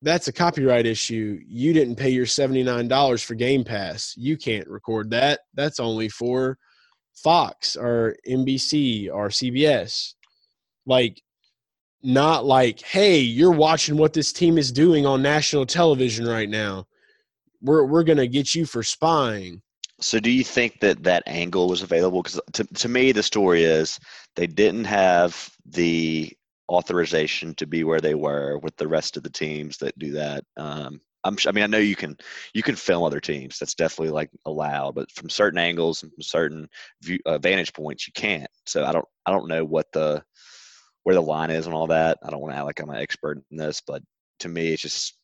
that's 0.02 0.28
a 0.28 0.34
copyright 0.34 0.86
issue. 0.86 1.40
You 1.48 1.74
didn't 1.74 1.96
pay 1.96 2.10
your 2.10 2.26
$79 2.26 3.24
for 3.24 3.36
Game 3.36 3.64
Pass. 3.64 4.14
You 4.18 4.38
can't 4.38 4.68
record 4.68 5.10
that. 5.12 5.42
That's 5.54 5.80
only 5.80 6.10
for 6.10 6.58
Fox 7.16 7.76
or 7.76 8.16
NBC 8.28 9.12
or 9.12 9.30
CBS. 9.30 10.14
Like 10.86 11.22
not 12.04 12.46
like, 12.46 12.82
hey, 12.82 13.20
you're 13.20 13.52
watching 13.52 13.98
what 13.98 14.14
this 14.14 14.32
team 14.32 14.58
is 14.58 14.72
doing 14.72 15.06
on 15.06 15.22
national 15.22 15.66
television 15.66 16.28
right 16.28 16.50
now. 16.50 16.86
We're 17.62 17.86
we're 17.86 18.04
gonna 18.04 18.28
get 18.28 18.54
you 18.54 18.66
for 18.66 18.84
spying. 18.84 19.62
So, 20.00 20.20
do 20.20 20.30
you 20.30 20.44
think 20.44 20.80
that 20.82 21.04
that 21.04 21.24
angle 21.26 21.68
was 21.68 21.82
available? 21.82 22.22
Because 22.22 22.40
to, 22.54 22.64
to 22.66 22.88
me, 22.88 23.12
the 23.12 23.24
story 23.24 23.64
is 23.64 24.00
they 24.36 24.46
didn't 24.46 24.86
have 24.86 25.50
the 25.66 26.32
authorization 26.70 27.54
to 27.56 27.66
be 27.66 27.84
where 27.84 28.02
they 28.02 28.16
were 28.16 28.58
with 28.60 28.76
the 28.78 28.88
rest 28.88 29.18
of 29.18 29.24
the 29.24 29.30
teams 29.30 29.78
that 29.78 29.98
do 29.98 30.12
that. 30.14 30.44
Um, 30.58 31.02
I'm, 31.24 31.38
I 31.46 31.52
mean, 31.52 31.64
I 31.64 31.68
know 31.68 31.78
you 31.78 31.96
can 31.96 32.18
you 32.54 32.64
can 32.64 32.76
film 32.76 33.04
other 33.04 33.20
teams. 33.20 33.60
That's 33.60 33.74
definitely 33.74 34.12
like 34.12 34.30
allowed, 34.46 34.96
but 34.96 35.12
from 35.12 35.30
certain 35.30 35.60
angles 35.60 36.04
and 36.04 36.12
from 36.14 36.22
certain 36.22 36.70
view, 37.02 37.20
uh, 37.26 37.38
vantage 37.38 37.74
points, 37.74 38.08
you 38.08 38.14
can't. 38.14 38.50
So 38.66 38.86
I 38.86 38.92
don't 38.92 39.06
I 39.26 39.32
don't 39.32 39.48
know 39.48 39.66
what 39.66 39.92
the 39.92 40.24
where 41.04 41.16
the 41.16 41.22
line 41.22 41.52
is 41.52 41.66
and 41.66 41.76
all 41.76 41.88
that. 41.88 42.18
I 42.24 42.30
don't 42.30 42.42
want 42.42 42.54
to 42.54 42.58
act 42.58 42.66
like 42.66 42.80
I'm 42.80 42.90
an 42.90 42.98
expert 42.98 43.42
in 43.52 43.58
this, 43.58 43.82
but 43.86 44.02
to 44.40 44.50
me, 44.50 44.74
it's 44.74 44.82
just 44.82 45.17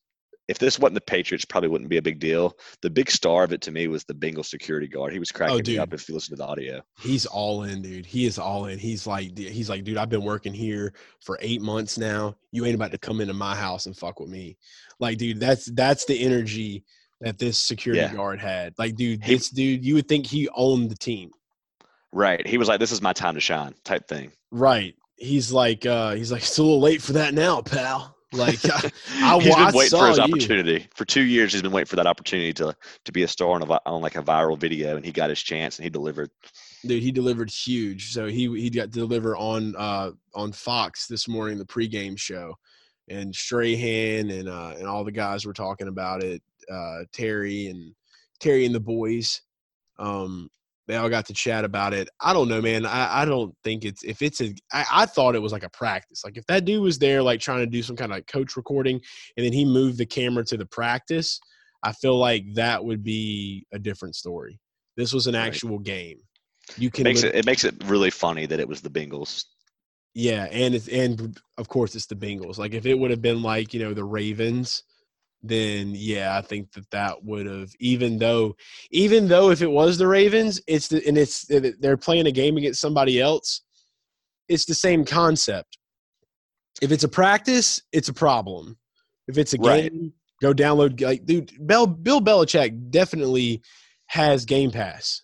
if 0.47 0.59
this 0.59 0.77
wasn't 0.77 0.95
the 0.95 1.01
Patriots, 1.01 1.45
probably 1.45 1.69
wouldn't 1.69 1.89
be 1.89 1.97
a 1.97 2.01
big 2.01 2.19
deal. 2.19 2.57
The 2.81 2.89
big 2.89 3.09
star 3.09 3.43
of 3.43 3.53
it 3.53 3.61
to 3.61 3.71
me 3.71 3.87
was 3.87 4.03
the 4.03 4.13
Bengal 4.13 4.43
security 4.43 4.87
guard. 4.87 5.13
He 5.13 5.19
was 5.19 5.31
cracking 5.31 5.61
oh, 5.65 5.69
me 5.69 5.77
up 5.77 5.93
if 5.93 6.07
you 6.07 6.15
listen 6.15 6.35
to 6.35 6.41
the 6.41 6.47
audio. 6.47 6.81
He's 6.99 7.25
all 7.25 7.63
in, 7.63 7.81
dude. 7.81 8.05
He 8.05 8.25
is 8.25 8.37
all 8.37 8.65
in. 8.65 8.77
He's 8.77 9.07
like, 9.07 9.37
he's 9.37 9.69
like, 9.69 9.83
dude, 9.83 9.97
I've 9.97 10.09
been 10.09 10.23
working 10.23 10.53
here 10.53 10.93
for 11.21 11.37
eight 11.41 11.61
months 11.61 11.97
now. 11.97 12.35
You 12.51 12.65
ain't 12.65 12.75
about 12.75 12.91
to 12.91 12.97
come 12.97 13.21
into 13.21 13.33
my 13.33 13.55
house 13.55 13.85
and 13.85 13.95
fuck 13.95 14.19
with 14.19 14.29
me. 14.29 14.57
Like, 14.99 15.17
dude, 15.17 15.39
that's 15.39 15.65
that's 15.67 16.05
the 16.05 16.19
energy 16.19 16.83
that 17.21 17.39
this 17.39 17.57
security 17.57 18.01
yeah. 18.01 18.13
guard 18.13 18.41
had. 18.41 18.73
Like, 18.77 18.95
dude, 18.95 19.23
he, 19.23 19.35
this 19.35 19.49
dude, 19.49 19.85
you 19.85 19.95
would 19.95 20.09
think 20.09 20.25
he 20.25 20.49
owned 20.53 20.91
the 20.91 20.95
team. 20.95 21.31
Right. 22.11 22.45
He 22.45 22.57
was 22.57 22.67
like, 22.67 22.79
this 22.79 22.91
is 22.91 23.01
my 23.01 23.13
time 23.13 23.35
to 23.35 23.41
shine, 23.41 23.73
type 23.85 24.07
thing. 24.07 24.31
Right. 24.51 24.95
He's 25.15 25.53
like, 25.53 25.85
uh, 25.85 26.15
he's 26.15 26.31
like, 26.31 26.41
it's 26.41 26.57
a 26.57 26.63
little 26.63 26.81
late 26.81 27.01
for 27.01 27.13
that 27.13 27.33
now, 27.33 27.61
pal. 27.61 28.12
Like 28.33 28.59
I, 28.65 28.91
I 29.21 29.39
he's 29.39 29.55
been 29.55 29.73
waiting 29.73 29.99
for 29.99 30.07
his 30.07 30.17
you. 30.17 30.23
opportunity 30.23 30.87
for 30.93 31.05
two 31.05 31.21
years. 31.21 31.53
He's 31.53 31.61
been 31.61 31.71
waiting 31.71 31.87
for 31.87 31.95
that 31.97 32.07
opportunity 32.07 32.53
to 32.53 32.75
to 33.05 33.11
be 33.11 33.23
a 33.23 33.27
star 33.27 33.51
on 33.51 33.61
a 33.61 33.79
on 33.85 34.01
like 34.01 34.15
a 34.15 34.21
viral 34.23 34.57
video, 34.57 34.95
and 34.95 35.05
he 35.05 35.11
got 35.11 35.29
his 35.29 35.41
chance 35.41 35.77
and 35.77 35.83
he 35.83 35.89
delivered. 35.89 36.29
Dude, 36.85 37.03
he 37.03 37.11
delivered 37.11 37.49
huge. 37.49 38.11
So 38.11 38.27
he 38.27 38.47
he 38.59 38.69
got 38.69 38.91
to 38.91 38.99
deliver 38.99 39.37
on 39.37 39.75
uh 39.77 40.11
on 40.35 40.51
Fox 40.51 41.07
this 41.07 41.27
morning, 41.27 41.57
the 41.57 41.65
pregame 41.65 42.17
show, 42.17 42.55
and 43.09 43.33
Strahan 43.33 44.29
and 44.29 44.49
uh 44.49 44.73
and 44.77 44.87
all 44.87 45.03
the 45.03 45.11
guys 45.11 45.45
were 45.45 45.53
talking 45.53 45.87
about 45.87 46.23
it. 46.23 46.41
Uh, 46.71 47.03
Terry 47.11 47.67
and 47.67 47.93
Terry 48.39 48.65
and 48.65 48.75
the 48.75 48.79
boys. 48.79 49.41
Um, 49.99 50.49
they 50.87 50.95
all 50.95 51.09
got 51.09 51.25
to 51.27 51.33
chat 51.33 51.63
about 51.63 51.93
it. 51.93 52.09
I 52.19 52.33
don't 52.33 52.49
know, 52.49 52.61
man. 52.61 52.85
I, 52.85 53.21
I 53.21 53.25
don't 53.25 53.55
think 53.63 53.85
it's 53.85 54.03
if 54.03 54.21
it's 54.21 54.41
a. 54.41 54.53
I, 54.71 54.85
I 54.91 55.05
thought 55.05 55.35
it 55.35 55.41
was 55.41 55.51
like 55.51 55.63
a 55.63 55.69
practice. 55.69 56.23
Like 56.25 56.37
if 56.37 56.45
that 56.47 56.65
dude 56.65 56.81
was 56.81 56.99
there, 56.99 57.21
like 57.21 57.39
trying 57.39 57.59
to 57.59 57.67
do 57.67 57.81
some 57.81 57.95
kind 57.95 58.11
of 58.11 58.17
like 58.17 58.27
coach 58.27 58.57
recording, 58.57 58.99
and 59.37 59.45
then 59.45 59.53
he 59.53 59.63
moved 59.63 59.97
the 59.97 60.05
camera 60.05 60.43
to 60.45 60.57
the 60.57 60.65
practice, 60.65 61.39
I 61.83 61.93
feel 61.93 62.17
like 62.17 62.45
that 62.55 62.83
would 62.83 63.03
be 63.03 63.65
a 63.73 63.79
different 63.79 64.15
story. 64.15 64.59
This 64.97 65.13
was 65.13 65.27
an 65.27 65.35
actual 65.35 65.77
right. 65.77 65.85
game. 65.85 66.17
You 66.77 66.89
can 66.89 67.05
it 67.05 67.09
makes 67.09 67.23
it, 67.23 67.35
it 67.35 67.45
makes 67.45 67.63
it 67.63 67.75
really 67.85 68.09
funny 68.09 68.45
that 68.45 68.59
it 68.59 68.67
was 68.67 68.81
the 68.81 68.89
Bengals. 68.89 69.45
Yeah, 70.13 70.47
and 70.51 70.75
it's 70.75 70.87
and 70.89 71.39
of 71.57 71.67
course 71.69 71.95
it's 71.95 72.05
the 72.05 72.15
Bengals. 72.15 72.57
Like 72.57 72.73
if 72.73 72.85
it 72.85 72.97
would 72.97 73.11
have 73.11 73.21
been 73.21 73.41
like 73.41 73.73
you 73.73 73.79
know 73.79 73.93
the 73.93 74.03
Ravens 74.03 74.83
then 75.43 75.91
yeah, 75.93 76.37
I 76.37 76.41
think 76.41 76.71
that 76.71 76.89
that 76.91 77.23
would 77.23 77.45
have 77.45 77.71
even 77.79 78.17
though 78.17 78.55
even 78.91 79.27
though 79.27 79.51
if 79.51 79.61
it 79.61 79.69
was 79.69 79.97
the 79.97 80.07
Ravens, 80.07 80.61
it's 80.67 80.87
the, 80.87 81.05
and 81.05 81.17
it's 81.17 81.49
eh, 81.51 81.71
they're 81.79 81.97
playing 81.97 82.27
a 82.27 82.31
game 82.31 82.55
against 82.55 82.79
somebody 82.79 83.19
else, 83.19 83.61
it's 84.47 84.65
the 84.65 84.73
same 84.73 85.03
concept. 85.03 85.77
If 86.81 86.91
it's 86.91 87.03
a 87.03 87.09
practice, 87.09 87.81
it's 87.91 88.09
a 88.09 88.13
problem. 88.13 88.77
If 89.27 89.37
it's 89.37 89.53
a 89.53 89.57
right. 89.57 89.91
game, 89.91 90.13
go 90.41 90.53
download 90.53 91.01
like 91.01 91.25
dude. 91.25 91.51
Bell, 91.59 91.87
Bill 91.87 92.21
Belichick 92.21 92.89
definitely 92.89 93.61
has 94.07 94.45
Game 94.45 94.71
Pass. 94.71 95.21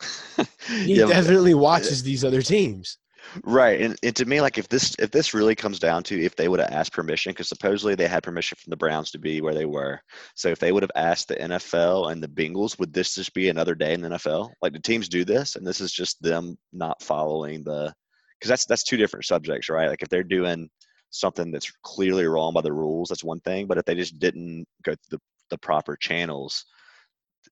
he 0.68 0.96
yeah, 0.96 1.06
definitely 1.06 1.52
eh, 1.52 1.56
watches 1.56 2.02
these 2.02 2.24
other 2.24 2.42
teams. 2.42 2.98
Right, 3.44 3.80
and, 3.80 3.96
and 4.02 4.16
to 4.16 4.24
me, 4.24 4.40
like 4.40 4.58
if 4.58 4.68
this 4.68 4.94
if 4.98 5.10
this 5.10 5.34
really 5.34 5.54
comes 5.54 5.78
down 5.78 6.02
to 6.04 6.20
if 6.20 6.36
they 6.36 6.48
would 6.48 6.60
have 6.60 6.70
asked 6.70 6.92
permission, 6.92 7.30
because 7.32 7.48
supposedly 7.48 7.94
they 7.94 8.08
had 8.08 8.22
permission 8.22 8.56
from 8.60 8.70
the 8.70 8.76
Browns 8.76 9.10
to 9.10 9.18
be 9.18 9.40
where 9.40 9.54
they 9.54 9.64
were. 9.64 10.00
So 10.34 10.48
if 10.48 10.58
they 10.58 10.72
would 10.72 10.82
have 10.82 10.92
asked 10.94 11.28
the 11.28 11.36
NFL 11.36 12.12
and 12.12 12.22
the 12.22 12.28
Bengals, 12.28 12.78
would 12.78 12.92
this 12.92 13.14
just 13.14 13.34
be 13.34 13.48
another 13.48 13.74
day 13.74 13.94
in 13.94 14.00
the 14.00 14.10
NFL? 14.10 14.52
Like 14.62 14.72
the 14.72 14.80
teams 14.80 15.08
do 15.08 15.24
this, 15.24 15.56
and 15.56 15.66
this 15.66 15.80
is 15.80 15.92
just 15.92 16.22
them 16.22 16.56
not 16.72 17.02
following 17.02 17.64
the, 17.64 17.92
because 18.38 18.48
that's 18.48 18.66
that's 18.66 18.84
two 18.84 18.96
different 18.96 19.26
subjects, 19.26 19.68
right? 19.68 19.88
Like 19.88 20.02
if 20.02 20.08
they're 20.08 20.22
doing 20.22 20.68
something 21.10 21.50
that's 21.50 21.72
clearly 21.82 22.26
wrong 22.26 22.54
by 22.54 22.62
the 22.62 22.72
rules, 22.72 23.08
that's 23.08 23.24
one 23.24 23.40
thing. 23.40 23.66
But 23.66 23.78
if 23.78 23.84
they 23.84 23.94
just 23.94 24.18
didn't 24.18 24.66
go 24.82 24.92
through 24.92 25.18
the 25.18 25.20
the 25.50 25.58
proper 25.58 25.96
channels, 25.96 26.64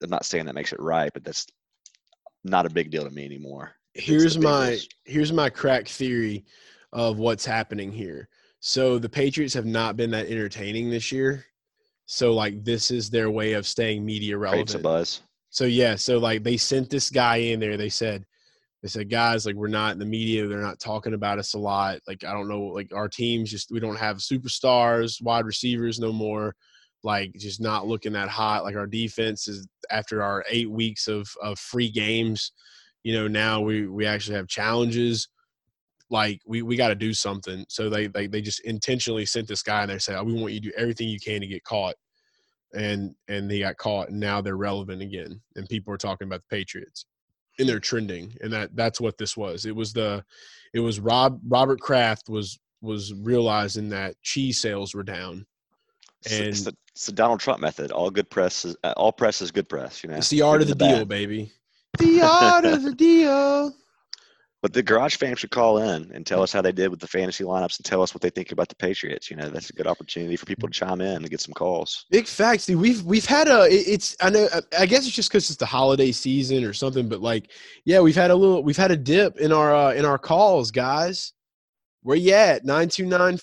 I'm 0.02 0.10
not 0.10 0.24
saying 0.24 0.46
that 0.46 0.54
makes 0.54 0.72
it 0.72 0.80
right, 0.80 1.12
but 1.12 1.24
that's 1.24 1.46
not 2.44 2.66
a 2.66 2.70
big 2.70 2.90
deal 2.90 3.04
to 3.04 3.10
me 3.10 3.24
anymore 3.24 3.74
here's 3.94 4.38
my 4.38 4.78
here's 5.04 5.33
my 5.33 5.48
crack 5.48 5.88
theory 5.88 6.44
of 6.92 7.18
what's 7.18 7.44
happening 7.44 7.90
here. 7.90 8.28
So 8.61 8.98
the 8.98 9.09
Patriots 9.09 9.54
have 9.54 9.66
not 9.66 9.96
been 9.96 10.11
that 10.12 10.26
entertaining 10.26 10.90
this 10.90 11.12
year. 11.12 11.44
So 12.07 12.33
like 12.33 12.64
this 12.64 12.90
is 12.90 13.11
their 13.11 13.30
way 13.30 13.52
of 13.52 13.66
staying 13.66 14.04
media 14.04 14.37
relevant. 14.37 14.68
Creates 14.68 14.80
a 14.80 14.83
buzz. 14.83 15.22
So 15.50 15.64
yeah, 15.64 15.94
so 15.96 16.18
like 16.18 16.42
they 16.42 16.57
sent 16.57 16.90
this 16.90 17.11
guy 17.11 17.37
in 17.37 17.61
there. 17.61 17.76
They 17.76 17.88
said, 17.88 18.24
they 18.83 18.88
said, 18.88 19.09
guys, 19.09 19.46
like 19.46 19.54
we're 19.54 19.68
not 19.68 19.92
in 19.92 19.98
the 19.98 20.04
media. 20.04 20.46
They're 20.46 20.61
not 20.61 20.80
talking 20.80 21.14
about 21.14 21.38
us 21.38 21.54
a 21.54 21.59
lot. 21.59 22.00
Like 22.07 22.24
I 22.24 22.33
don't 22.33 22.48
know, 22.48 22.62
like 22.62 22.92
our 22.92 23.09
teams 23.09 23.50
just 23.50 23.70
we 23.70 23.80
don't 23.80 23.98
have 23.98 24.18
superstars, 24.18 25.22
wide 25.22 25.46
receivers 25.46 26.00
no 26.00 26.12
more. 26.12 26.54
Like 27.02 27.33
just 27.35 27.61
not 27.61 27.87
looking 27.87 28.12
that 28.14 28.28
hot. 28.28 28.64
Like 28.64 28.76
our 28.76 28.87
defense 28.87 29.46
is 29.46 29.68
after 29.90 30.22
our 30.22 30.44
eight 30.50 30.70
weeks 30.70 31.07
of 31.07 31.28
of 31.42 31.59
free 31.59 31.90
games 31.90 32.52
you 33.04 33.14
know 33.14 33.28
now 33.28 33.60
we 33.60 33.86
we 33.86 34.06
actually 34.06 34.36
have 34.36 34.48
challenges. 34.48 35.28
Like 36.10 36.40
we 36.46 36.62
we 36.62 36.76
got 36.76 36.88
to 36.88 36.94
do 36.94 37.14
something. 37.14 37.64
So 37.68 37.88
they, 37.88 38.08
they 38.08 38.26
they 38.26 38.40
just 38.40 38.60
intentionally 38.60 39.26
sent 39.26 39.46
this 39.46 39.62
guy 39.62 39.82
and 39.82 39.90
they 39.90 39.98
said 39.98 40.16
oh, 40.16 40.24
we 40.24 40.32
want 40.32 40.52
you 40.52 40.60
to 40.60 40.68
do 40.68 40.74
everything 40.76 41.08
you 41.08 41.20
can 41.20 41.40
to 41.40 41.46
get 41.46 41.62
caught. 41.64 41.94
And 42.74 43.14
and 43.28 43.48
they 43.48 43.60
got 43.60 43.76
caught 43.76 44.08
and 44.08 44.18
now 44.18 44.40
they're 44.40 44.56
relevant 44.56 45.00
again 45.00 45.40
and 45.54 45.68
people 45.68 45.94
are 45.94 45.98
talking 45.98 46.26
about 46.26 46.40
the 46.40 46.56
patriots 46.56 47.06
and 47.58 47.68
they're 47.68 47.78
trending 47.78 48.34
and 48.40 48.52
that 48.52 48.74
that's 48.74 49.00
what 49.00 49.16
this 49.16 49.36
was. 49.36 49.64
It 49.64 49.76
was 49.76 49.92
the 49.92 50.24
it 50.72 50.80
was 50.80 50.98
rob 50.98 51.40
robert 51.46 51.80
kraft 51.80 52.28
was 52.28 52.58
was 52.80 53.14
realizing 53.14 53.88
that 53.90 54.20
cheese 54.22 54.60
sales 54.60 54.94
were 54.94 55.04
down. 55.04 55.46
And 56.30 56.46
it's 56.46 56.62
the, 56.62 56.74
it's 56.94 57.06
the 57.06 57.12
donald 57.12 57.40
trump 57.40 57.60
method. 57.60 57.92
All 57.92 58.10
good 58.10 58.28
press 58.30 58.64
is 58.64 58.76
all 58.96 59.12
press 59.12 59.40
is 59.40 59.50
good 59.50 59.68
press 59.68 60.02
you 60.02 60.10
know 60.10 60.16
it's 60.16 60.30
the 60.30 60.42
art 60.42 60.62
of 60.62 60.68
the, 60.68 60.74
the 60.74 60.84
deal 60.84 60.98
bad. 61.00 61.08
baby 61.08 61.52
the 61.98 62.22
art 62.22 62.64
of 62.64 62.83
the 62.83 62.94
deal. 62.94 63.74
But 64.64 64.72
the 64.72 64.83
garage 64.83 65.16
fans 65.16 65.40
should 65.40 65.50
call 65.50 65.76
in 65.76 66.11
and 66.14 66.26
tell 66.26 66.42
us 66.42 66.50
how 66.50 66.62
they 66.62 66.72
did 66.72 66.88
with 66.88 66.98
the 66.98 67.07
fantasy 67.07 67.44
lineups 67.44 67.78
and 67.78 67.85
tell 67.85 68.00
us 68.00 68.14
what 68.14 68.22
they 68.22 68.30
think 68.30 68.50
about 68.50 68.70
the 68.70 68.74
Patriots. 68.74 69.30
You 69.30 69.37
know, 69.37 69.50
that's 69.50 69.68
a 69.68 69.74
good 69.74 69.87
opportunity 69.87 70.37
for 70.37 70.46
people 70.46 70.70
to 70.70 70.72
chime 70.72 71.02
in 71.02 71.16
and 71.16 71.28
get 71.28 71.42
some 71.42 71.52
calls. 71.52 72.07
Big 72.11 72.26
facts, 72.26 72.64
dude. 72.64 72.80
We've 72.80 73.02
we've 73.02 73.26
had 73.26 73.46
a 73.46 73.66
it's 73.70 74.16
I 74.22 74.30
know 74.30 74.48
I 74.78 74.87
guess 74.87 75.07
it's 75.07 75.14
just 75.14 75.28
because 75.28 75.50
it's 75.50 75.59
the 75.59 75.66
holiday 75.66 76.12
season 76.12 76.64
or 76.64 76.72
something, 76.72 77.11
but 77.11 77.20
like 77.20 77.50
yeah, 77.85 78.00
we've 78.00 78.16
had 78.16 78.30
a 78.30 78.35
little 78.35 78.62
we've 78.64 78.74
had 78.74 78.90
a 78.90 78.96
dip 78.96 79.37
in 79.37 79.52
our 79.52 79.74
uh, 79.74 79.92
in 79.92 80.07
our 80.07 80.16
calls, 80.16 80.70
guys. 80.70 81.35
Where 82.00 82.16
you 82.16 82.33
at? 82.33 82.64
929-430 82.64 83.38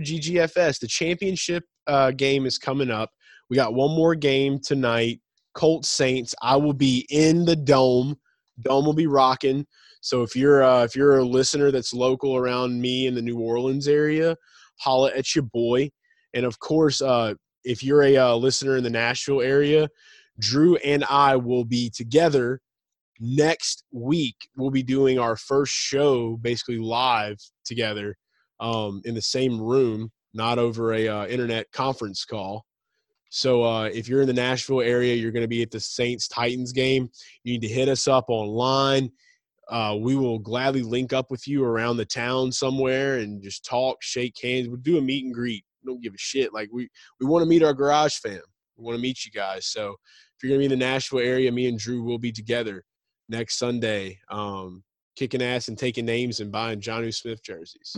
GGFS. 0.00 0.78
The 0.78 0.86
championship 0.86 1.64
uh, 1.86 2.10
game 2.10 2.44
is 2.44 2.58
coming 2.58 2.90
up. 2.90 3.10
We 3.48 3.56
got 3.56 3.72
one 3.72 3.96
more 3.96 4.14
game 4.14 4.58
tonight. 4.58 5.20
Colts 5.54 5.88
Saints. 5.88 6.34
I 6.42 6.56
will 6.56 6.72
be 6.72 7.06
in 7.10 7.44
the 7.44 7.56
dome. 7.56 8.16
Dome 8.62 8.84
will 8.84 8.92
be 8.92 9.06
rocking. 9.06 9.66
So 10.00 10.22
if 10.22 10.34
you're 10.34 10.62
uh, 10.62 10.84
if 10.84 10.96
you're 10.96 11.18
a 11.18 11.24
listener 11.24 11.70
that's 11.70 11.92
local 11.92 12.36
around 12.36 12.80
me 12.80 13.06
in 13.06 13.14
the 13.14 13.22
New 13.22 13.38
Orleans 13.38 13.88
area, 13.88 14.36
holla 14.78 15.10
at 15.14 15.34
your 15.34 15.44
boy. 15.44 15.90
And 16.34 16.46
of 16.46 16.58
course, 16.58 17.02
uh, 17.02 17.34
if 17.64 17.82
you're 17.82 18.02
a 18.02 18.16
uh, 18.16 18.34
listener 18.34 18.76
in 18.76 18.84
the 18.84 18.90
Nashville 18.90 19.42
area, 19.42 19.88
Drew 20.38 20.76
and 20.76 21.04
I 21.04 21.36
will 21.36 21.64
be 21.64 21.90
together 21.90 22.60
next 23.18 23.84
week. 23.92 24.36
We'll 24.56 24.70
be 24.70 24.82
doing 24.82 25.18
our 25.18 25.36
first 25.36 25.72
show 25.72 26.38
basically 26.38 26.78
live 26.78 27.36
together 27.64 28.16
um, 28.60 29.02
in 29.04 29.14
the 29.14 29.22
same 29.22 29.60
room, 29.60 30.10
not 30.32 30.58
over 30.58 30.94
a 30.94 31.08
uh, 31.08 31.26
internet 31.26 31.70
conference 31.72 32.24
call. 32.24 32.64
So 33.30 33.62
uh, 33.62 33.84
if 33.84 34.08
you're 34.08 34.20
in 34.20 34.26
the 34.26 34.32
Nashville 34.32 34.80
area, 34.82 35.14
you're 35.14 35.30
going 35.30 35.44
to 35.44 35.48
be 35.48 35.62
at 35.62 35.70
the 35.70 35.80
Saints 35.80 36.26
Titans 36.28 36.72
game. 36.72 37.08
You 37.44 37.52
need 37.52 37.62
to 37.62 37.72
hit 37.72 37.88
us 37.88 38.08
up 38.08 38.24
online. 38.28 39.10
Uh, 39.68 39.96
we 39.98 40.16
will 40.16 40.40
gladly 40.40 40.82
link 40.82 41.12
up 41.12 41.30
with 41.30 41.46
you 41.46 41.64
around 41.64 41.96
the 41.96 42.04
town 42.04 42.50
somewhere 42.50 43.18
and 43.18 43.40
just 43.40 43.64
talk, 43.64 44.02
shake 44.02 44.34
hands. 44.42 44.68
We'll 44.68 44.78
do 44.78 44.98
a 44.98 45.00
meet 45.00 45.24
and 45.24 45.32
greet. 45.32 45.64
We 45.82 45.92
don't 45.92 46.02
give 46.02 46.12
a 46.12 46.18
shit. 46.18 46.52
Like 46.52 46.68
we 46.72 46.90
we 47.20 47.26
want 47.26 47.44
to 47.44 47.48
meet 47.48 47.62
our 47.62 47.72
garage 47.72 48.16
fam. 48.16 48.40
We 48.76 48.84
want 48.84 48.96
to 48.96 49.00
meet 49.00 49.24
you 49.24 49.30
guys. 49.30 49.66
So 49.66 49.90
if 49.90 50.42
you're 50.42 50.50
gonna 50.50 50.58
be 50.58 50.64
in 50.64 50.78
the 50.78 50.84
Nashville 50.84 51.20
area, 51.20 51.52
me 51.52 51.68
and 51.68 51.78
Drew 51.78 52.02
will 52.02 52.18
be 52.18 52.32
together 52.32 52.84
next 53.28 53.58
Sunday, 53.58 54.18
um, 54.28 54.82
kicking 55.14 55.40
ass 55.40 55.68
and 55.68 55.78
taking 55.78 56.04
names 56.04 56.40
and 56.40 56.50
buying 56.50 56.80
Jonnu 56.80 57.14
Smith 57.14 57.42
jerseys. 57.42 57.96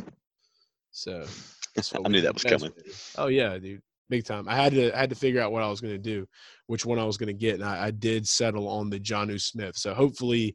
So 0.90 1.24
I 2.04 2.08
knew 2.08 2.20
that 2.20 2.34
was 2.34 2.44
coming. 2.44 2.72
Oh 3.16 3.28
yeah, 3.28 3.56
dude 3.56 3.80
big 4.12 4.24
time. 4.26 4.46
I 4.48 4.54
had 4.54 4.72
to 4.74 4.94
I 4.94 5.00
had 5.00 5.10
to 5.10 5.16
figure 5.16 5.40
out 5.40 5.52
what 5.52 5.62
I 5.62 5.68
was 5.68 5.80
going 5.80 5.94
to 5.94 5.98
do, 5.98 6.26
which 6.66 6.84
one 6.84 6.98
I 6.98 7.04
was 7.04 7.16
going 7.16 7.28
to 7.28 7.32
get, 7.32 7.54
and 7.54 7.64
I, 7.64 7.86
I 7.86 7.90
did 7.90 8.28
settle 8.28 8.68
on 8.68 8.90
the 8.90 9.00
Jonnu 9.00 9.40
Smith. 9.40 9.76
So 9.76 9.94
hopefully 9.94 10.54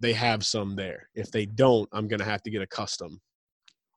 they 0.00 0.12
have 0.12 0.44
some 0.44 0.76
there. 0.76 1.08
If 1.14 1.30
they 1.30 1.46
don't, 1.46 1.88
I'm 1.92 2.06
going 2.06 2.20
to 2.20 2.24
have 2.26 2.42
to 2.42 2.50
get 2.50 2.62
a 2.62 2.66
custom. 2.66 3.20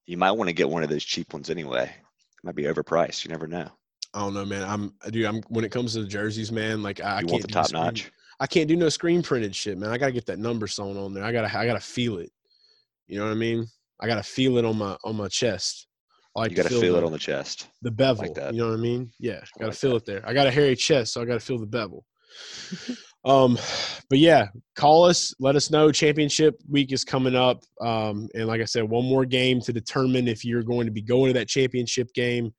You 0.05 0.17
might 0.17 0.31
want 0.31 0.47
to 0.47 0.53
get 0.53 0.69
one 0.69 0.81
of 0.83 0.89
those 0.89 1.03
cheap 1.03 1.33
ones 1.33 1.49
anyway. 1.49 1.83
It 1.83 2.43
might 2.43 2.55
be 2.55 2.63
overpriced. 2.63 3.23
You 3.23 3.31
never 3.31 3.47
know. 3.47 3.67
I 4.13 4.19
don't 4.21 4.33
know, 4.33 4.45
man. 4.45 4.63
I'm 4.63 4.93
dude. 5.11 5.25
I'm 5.25 5.41
when 5.49 5.65
it 5.65 5.71
comes 5.71 5.93
to 5.93 6.01
the 6.01 6.07
jerseys, 6.07 6.51
man. 6.51 6.81
Like 6.81 7.01
I, 7.01 7.17
I 7.17 7.19
can't 7.19 7.31
want 7.31 7.41
the 7.43 7.47
do 7.49 7.53
top 7.53 7.67
screen- 7.67 7.83
notch? 7.83 8.11
I 8.39 8.47
can't 8.47 8.67
do 8.67 8.75
no 8.75 8.89
screen 8.89 9.21
printed 9.21 9.55
shit, 9.55 9.77
man. 9.77 9.91
I 9.91 9.97
gotta 9.97 10.11
get 10.11 10.25
that 10.25 10.39
number 10.39 10.67
sewn 10.67 10.97
on 10.97 11.13
there. 11.13 11.23
I 11.23 11.31
gotta 11.31 11.55
I 11.57 11.65
gotta 11.65 11.79
feel 11.79 12.17
it. 12.17 12.31
You 13.07 13.19
know 13.19 13.25
what 13.25 13.31
I 13.31 13.35
mean? 13.35 13.67
I 13.99 14.07
gotta 14.07 14.23
feel 14.23 14.57
it 14.57 14.65
on 14.65 14.77
my 14.77 14.97
on 15.03 15.15
my 15.15 15.27
chest. 15.27 15.87
I 16.35 16.41
like 16.41 16.51
You 16.51 16.57
got 16.57 16.63
to 16.63 16.69
feel 16.69 16.93
the, 16.93 16.99
it 16.99 17.03
on 17.03 17.11
the 17.11 17.19
chest. 17.19 17.67
the 17.81 17.91
bevel. 17.91 18.33
that. 18.33 18.53
You 18.53 18.61
know 18.61 18.69
what 18.69 18.79
I 18.79 18.81
mean? 18.81 19.11
Yeah, 19.19 19.41
gotta 19.59 19.71
like 19.71 19.77
feel 19.77 19.91
that. 19.91 19.97
it 19.97 20.05
there. 20.05 20.21
I 20.25 20.33
got 20.33 20.47
a 20.47 20.51
hairy 20.51 20.75
chest, 20.75 21.13
so 21.13 21.21
I 21.21 21.25
gotta 21.25 21.39
feel 21.39 21.59
the 21.59 21.65
bevel. 21.65 22.05
um, 23.25 23.57
but 24.09 24.19
yeah, 24.19 24.47
call 24.75 25.03
us. 25.03 25.33
Let 25.39 25.55
us 25.55 25.69
know. 25.71 25.91
Championship 25.91 26.55
week 26.69 26.93
is 26.93 27.03
coming 27.03 27.35
up, 27.35 27.63
um, 27.81 28.29
and 28.33 28.47
like 28.47 28.61
I 28.61 28.65
said, 28.65 28.83
one 28.83 29.05
more 29.05 29.25
game 29.25 29.59
to 29.61 29.73
determine 29.73 30.27
if 30.27 30.45
you're 30.45 30.63
going 30.63 30.85
to 30.85 30.91
be 30.91 31.01
going 31.01 31.33
to 31.33 31.39
that 31.39 31.49
championship 31.49 32.13
game. 32.13 32.53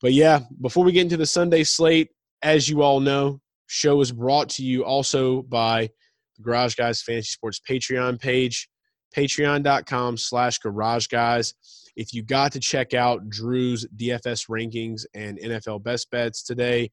But 0.00 0.12
yeah, 0.12 0.40
before 0.60 0.84
we 0.84 0.92
get 0.92 1.02
into 1.02 1.16
the 1.16 1.26
Sunday 1.26 1.64
slate, 1.64 2.10
as 2.42 2.68
you 2.68 2.82
all 2.82 3.00
know, 3.00 3.40
show 3.68 4.00
is 4.00 4.12
brought 4.12 4.50
to 4.50 4.64
you 4.64 4.84
also 4.84 5.42
by 5.42 5.88
the 6.36 6.42
Garage 6.42 6.74
Guys 6.74 7.02
Fantasy 7.02 7.30
Sports 7.30 7.60
Patreon 7.68 8.20
page, 8.20 8.68
patreon.com 9.16 10.16
slash 10.16 10.58
garage 10.58 11.06
guys. 11.06 11.54
If 11.96 12.14
you 12.14 12.22
got 12.22 12.52
to 12.52 12.60
check 12.60 12.94
out 12.94 13.28
Drew's 13.28 13.86
DFS 13.96 14.48
rankings 14.48 15.04
and 15.14 15.38
NFL 15.38 15.82
best 15.82 16.10
bets 16.10 16.42
today, 16.42 16.90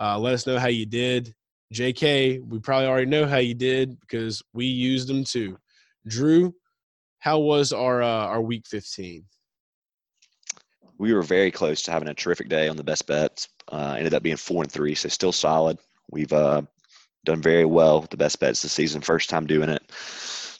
uh, 0.00 0.18
let 0.18 0.34
us 0.34 0.46
know 0.46 0.58
how 0.58 0.68
you 0.68 0.86
did. 0.86 1.34
JK, 1.72 2.40
we 2.46 2.58
probably 2.58 2.86
already 2.86 3.06
know 3.10 3.26
how 3.26 3.38
you 3.38 3.54
did 3.54 3.98
because 4.00 4.42
we 4.52 4.66
used 4.66 5.08
them 5.08 5.24
too. 5.24 5.56
Drew, 6.06 6.54
how 7.18 7.38
was 7.38 7.72
our 7.72 8.02
uh, 8.02 8.26
our 8.26 8.42
week 8.42 8.66
15? 8.66 9.24
We 10.98 11.12
were 11.12 11.22
very 11.22 11.50
close 11.50 11.82
to 11.82 11.90
having 11.90 12.08
a 12.08 12.14
terrific 12.14 12.48
day 12.48 12.68
on 12.68 12.76
the 12.76 12.84
best 12.84 13.06
bets. 13.06 13.48
Uh, 13.70 13.94
ended 13.96 14.14
up 14.14 14.22
being 14.22 14.36
four 14.36 14.62
and 14.62 14.70
three, 14.70 14.94
so 14.94 15.08
still 15.08 15.32
solid. 15.32 15.78
We've 16.10 16.32
uh, 16.32 16.62
done 17.24 17.40
very 17.40 17.64
well 17.64 18.00
with 18.00 18.10
the 18.10 18.16
best 18.16 18.38
bets 18.38 18.62
this 18.62 18.72
season. 18.72 19.00
First 19.00 19.30
time 19.30 19.46
doing 19.46 19.70
it. 19.70 19.82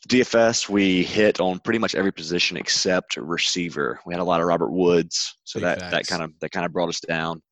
DFS, 0.09 0.69
we 0.69 1.03
hit 1.03 1.41
on 1.41 1.59
pretty 1.61 1.79
much 1.79 1.95
every 1.95 2.13
position 2.13 2.57
except 2.57 3.17
receiver. 3.17 4.01
We 4.05 4.13
had 4.13 4.21
a 4.21 4.25
lot 4.25 4.41
of 4.41 4.47
Robert 4.47 4.71
Woods, 4.71 5.37
so 5.45 5.59
Big 5.59 5.65
that 5.65 5.91
that 5.91 6.07
kind 6.07 6.23
of 6.23 6.33
that 6.41 6.51
kind 6.51 6.67
of 6.67 6.73
brought 6.73 6.89
us 6.89 7.01
down. 7.01 7.43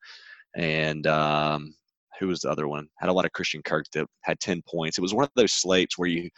And 0.55 1.07
um, 1.07 1.75
who 2.19 2.27
was 2.27 2.41
the 2.41 2.51
other 2.51 2.67
one? 2.67 2.87
Had 2.99 3.09
a 3.09 3.13
lot 3.13 3.25
of 3.25 3.31
Christian 3.31 3.61
Kirk 3.63 3.85
that 3.93 4.07
had 4.21 4.39
ten 4.39 4.61
points. 4.67 4.97
It 4.97 5.01
was 5.01 5.13
one 5.13 5.23
of 5.23 5.31
those 5.35 5.51
slates 5.51 5.97
where 5.97 6.09
you 6.09 6.29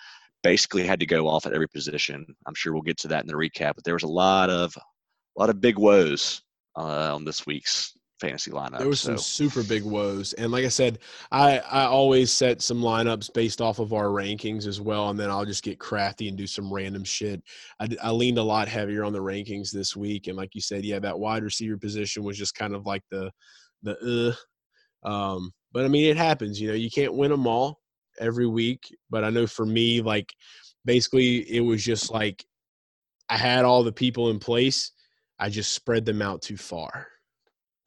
basically 0.41 0.85
had 0.85 0.99
to 0.99 1.05
go 1.05 1.27
off 1.27 1.45
at 1.45 1.53
every 1.53 1.67
position. 1.67 2.25
I'm 2.47 2.55
sure 2.55 2.71
we'll 2.71 2.81
get 2.81 2.97
to 2.99 3.07
that 3.09 3.23
in 3.23 3.27
the 3.27 3.33
recap, 3.33 3.75
but 3.75 3.83
there 3.83 3.95
was 3.95 4.03
a 4.03 4.07
lot 4.07 4.49
of 4.49 4.75
a 4.77 5.39
lot 5.39 5.49
of 5.49 5.59
big 5.59 5.77
woes 5.77 6.41
uh, 6.77 7.13
on 7.13 7.25
this 7.25 7.45
week's 7.45 7.93
fantasy 8.19 8.51
lineup. 8.51 8.79
There 8.79 8.87
was 8.87 9.01
so 9.01 9.15
some 9.15 9.17
super 9.17 9.63
big 9.63 9.83
woes, 9.83 10.33
and 10.33 10.51
like 10.51 10.65
I 10.65 10.69
said, 10.69 10.99
I 11.31 11.59
I 11.59 11.85
always 11.85 12.31
set 12.31 12.61
some 12.61 12.81
lineups 12.81 13.33
based 13.33 13.61
off 13.61 13.79
of 13.79 13.93
our 13.93 14.07
rankings 14.07 14.67
as 14.67 14.81
well, 14.81 15.09
and 15.09 15.19
then 15.19 15.29
I'll 15.29 15.45
just 15.45 15.63
get 15.63 15.79
crafty 15.79 16.27
and 16.27 16.37
do 16.37 16.47
some 16.47 16.73
random 16.73 17.03
shit. 17.03 17.41
I 17.79 18.11
leaned 18.11 18.37
a 18.37 18.43
lot 18.43 18.67
heavier 18.67 19.03
on 19.03 19.13
the 19.13 19.19
rankings 19.19 19.71
this 19.71 19.95
week, 19.95 20.27
and 20.27 20.37
like 20.37 20.55
you 20.55 20.61
said, 20.61 20.85
yeah, 20.85 20.99
that 20.99 21.19
wide 21.19 21.43
receiver 21.43 21.77
position 21.77 22.23
was 22.23 22.37
just 22.37 22.55
kind 22.55 22.73
of 22.73 22.85
like 22.85 23.03
the 23.11 23.31
the 23.83 24.31
uh. 24.33 24.35
Um, 25.05 25.53
but 25.71 25.85
I 25.85 25.87
mean, 25.87 26.09
it 26.09 26.17
happens. 26.17 26.59
You 26.59 26.69
know, 26.69 26.73
you 26.73 26.89
can't 26.89 27.13
win 27.13 27.29
them 27.29 27.45
all 27.45 27.79
every 28.19 28.47
week, 28.47 28.95
but 29.09 29.23
I 29.23 29.29
know 29.29 29.45
for 29.45 29.65
me, 29.65 30.01
like 30.01 30.33
basically, 30.83 31.39
it 31.51 31.59
was 31.59 31.83
just 31.83 32.11
like 32.11 32.43
I 33.29 33.37
had 33.37 33.65
all 33.65 33.83
the 33.83 33.91
people 33.91 34.29
in 34.29 34.39
place. 34.39 34.91
I 35.37 35.49
just 35.49 35.73
spread 35.73 36.05
them 36.05 36.21
out 36.21 36.41
too 36.41 36.57
far. 36.57 37.07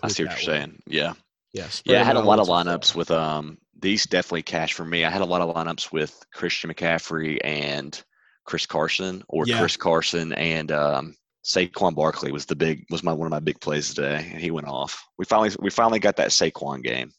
I 0.02 0.08
see 0.08 0.24
what 0.24 0.30
you're 0.42 0.54
way. 0.54 0.60
saying. 0.60 0.82
Yeah. 0.86 1.14
Yeah, 1.54 1.66
Yeah, 1.84 2.00
I 2.02 2.04
had 2.04 2.16
a 2.16 2.20
lot 2.20 2.38
of 2.40 2.46
lineups 2.46 2.94
with 2.94 3.10
um 3.10 3.58
these 3.80 4.04
definitely 4.06 4.42
cash 4.42 4.74
for 4.74 4.84
me. 4.84 5.04
I 5.04 5.10
had 5.10 5.22
a 5.22 5.26
lot 5.26 5.40
of 5.40 5.54
lineups 5.54 5.90
with 5.92 6.24
Christian 6.32 6.70
McCaffrey 6.72 7.38
and 7.42 8.00
Chris 8.44 8.66
Carson 8.66 9.22
or 9.28 9.46
Yeah. 9.46 9.58
Chris 9.58 9.76
Carson 9.76 10.32
and 10.34 10.70
um 10.72 11.16
Saquon 11.44 11.94
Barkley 11.94 12.30
was 12.32 12.44
the 12.46 12.54
big 12.56 12.84
was 12.90 13.02
my 13.02 13.12
one 13.12 13.26
of 13.26 13.30
my 13.30 13.40
big 13.40 13.60
plays 13.60 13.94
today 13.94 14.28
and 14.32 14.40
he 14.40 14.50
went 14.50 14.68
off. 14.68 15.02
We 15.16 15.24
finally 15.24 15.50
we 15.58 15.70
finally 15.70 15.98
got 16.00 16.16
that 16.16 16.30
Saquon 16.30 16.82
game. 16.82 17.10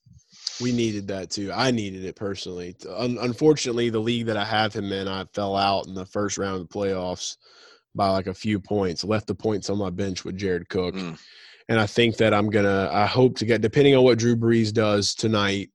We 0.62 0.72
needed 0.74 1.08
that 1.08 1.32
too. 1.32 1.52
I 1.54 1.72
needed 1.72 2.04
it 2.06 2.16
personally. 2.16 2.76
Un- 2.88 3.18
unfortunately, 3.20 3.90
the 3.90 4.00
league 4.00 4.26
that 4.28 4.36
I 4.38 4.44
have 4.46 4.74
him 4.74 4.92
in, 4.92 5.08
I 5.08 5.26
fell 5.34 5.56
out 5.56 5.88
in 5.88 5.94
the 5.96 6.06
first 6.06 6.38
round 6.38 6.62
of 6.62 6.68
the 6.70 6.74
playoffs 6.78 7.38
by 7.96 8.10
like 8.10 8.28
a 8.28 8.34
few 8.34 8.60
points. 8.60 9.04
Left 9.06 9.26
the 9.26 9.36
points 9.36 9.70
on 9.70 9.78
my 9.78 9.90
bench 9.90 10.24
with 10.26 10.38
Jared 10.38 10.68
Cook, 10.70 10.96
Mm. 10.96 11.18
And 11.70 11.80
I 11.80 11.86
think 11.86 12.18
that 12.18 12.34
I'm 12.34 12.50
gonna. 12.50 12.90
I 12.92 13.06
hope 13.06 13.38
to 13.38 13.46
get 13.46 13.62
depending 13.62 13.96
on 13.96 14.04
what 14.04 14.18
Drew 14.18 14.36
Brees 14.36 14.74
does 14.74 15.14
tonight. 15.14 15.70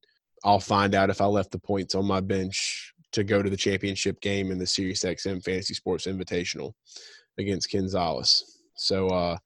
I'll 0.45 0.61
find 0.61 0.95
out 0.95 1.09
if 1.09 1.21
I 1.21 1.27
left 1.27 1.53
the 1.53 1.59
points 1.59 1.95
on 1.95 2.05
my 2.05 2.21
bench 2.21 2.93
to 3.13 3.25
go 3.25 3.41
to 3.41 3.49
the 3.49 3.57
championship 3.57 4.21
game 4.21 4.51
in 4.51 4.59
the 4.59 4.67
Sirius 4.67 5.05
XM 5.05 5.43
Fantasy 5.43 5.73
Sports 5.73 6.07
Invitational 6.07 6.73
against 7.39 7.73
Gonzalez. 7.73 8.61
So 8.75 9.07
uh, 9.09 9.37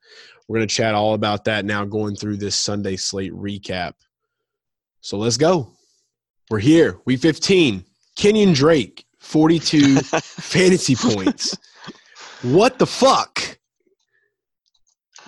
we're 0.48 0.56
gonna 0.56 0.66
chat 0.66 0.94
all 0.94 1.12
about 1.12 1.44
that 1.44 1.66
now, 1.66 1.84
going 1.84 2.16
through 2.16 2.38
this 2.38 2.56
Sunday 2.56 2.96
slate 2.96 3.32
recap. 3.32 3.92
So 5.02 5.18
let's 5.18 5.36
go. 5.36 5.70
We're 6.50 6.58
here. 6.60 6.98
Week 7.04 7.20
15. 7.20 7.84
Kenyon 8.16 8.54
Drake, 8.54 9.04
42 9.20 9.96
fantasy 10.00 10.96
points. 10.96 11.56
What 12.42 12.78
the 12.78 12.86
fuck? 12.86 13.57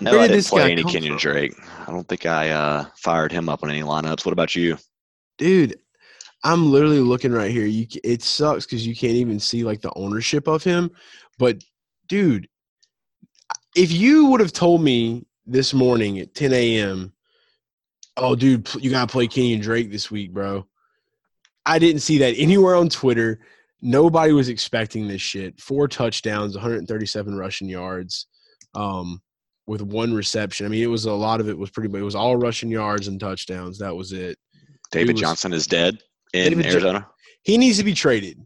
No, 0.01 0.19
I 0.19 0.27
did 0.27 0.33
didn't 0.33 0.47
play 0.47 0.71
any 0.71 0.83
Kenyon 0.83 1.13
from? 1.13 1.19
Drake. 1.19 1.53
I 1.87 1.91
don't 1.91 2.07
think 2.07 2.25
I 2.25 2.49
uh 2.49 2.85
fired 2.97 3.31
him 3.31 3.49
up 3.49 3.63
on 3.63 3.69
any 3.69 3.83
lineups. 3.83 4.25
What 4.25 4.33
about 4.33 4.55
you? 4.55 4.77
Dude, 5.37 5.79
I'm 6.43 6.71
literally 6.71 6.99
looking 6.99 7.31
right 7.31 7.51
here. 7.51 7.65
You 7.65 7.87
it 8.03 8.23
sucks 8.23 8.65
cuz 8.65 8.85
you 8.85 8.95
can't 8.95 9.13
even 9.13 9.39
see 9.39 9.63
like 9.63 9.81
the 9.81 9.93
ownership 9.95 10.47
of 10.47 10.63
him, 10.63 10.91
but 11.37 11.63
dude, 12.07 12.47
if 13.75 13.91
you 13.91 14.25
would 14.27 14.41
have 14.41 14.53
told 14.53 14.81
me 14.81 15.25
this 15.45 15.73
morning 15.73 16.19
at 16.19 16.33
10 16.33 16.53
a.m., 16.53 17.13
oh, 18.17 18.35
dude, 18.35 18.69
you 18.75 18.89
got 18.89 19.07
to 19.07 19.11
play 19.11 19.27
Kenyon 19.27 19.61
Drake 19.61 19.91
this 19.91 20.11
week, 20.11 20.33
bro. 20.33 20.65
I 21.65 21.79
didn't 21.79 22.01
see 22.01 22.17
that 22.19 22.35
anywhere 22.37 22.75
on 22.75 22.89
Twitter. 22.89 23.39
Nobody 23.81 24.33
was 24.33 24.49
expecting 24.49 25.07
this 25.07 25.21
shit. 25.21 25.59
Four 25.59 25.87
touchdowns, 25.87 26.55
137 26.55 27.35
rushing 27.35 27.69
yards, 27.69 28.27
um, 28.75 29.21
with 29.67 29.81
one 29.81 30.13
reception. 30.13 30.65
I 30.65 30.69
mean, 30.69 30.83
it 30.83 30.87
was 30.87 31.05
a 31.05 31.13
lot 31.13 31.39
of 31.39 31.49
it 31.49 31.57
was 31.57 31.69
pretty. 31.69 31.95
It 31.97 32.01
was 32.01 32.15
all 32.15 32.35
rushing 32.37 32.69
yards 32.69 33.07
and 33.07 33.19
touchdowns. 33.19 33.77
That 33.79 33.95
was 33.95 34.11
it. 34.11 34.37
David 34.91 35.13
was- 35.13 35.21
Johnson 35.21 35.53
is 35.53 35.67
dead 35.67 35.99
in 36.33 36.49
David 36.49 36.63
Jo- 36.65 36.69
Arizona. 36.71 37.07
He 37.43 37.57
needs 37.57 37.77
to 37.77 37.83
be 37.83 37.93
traded. 37.93 38.39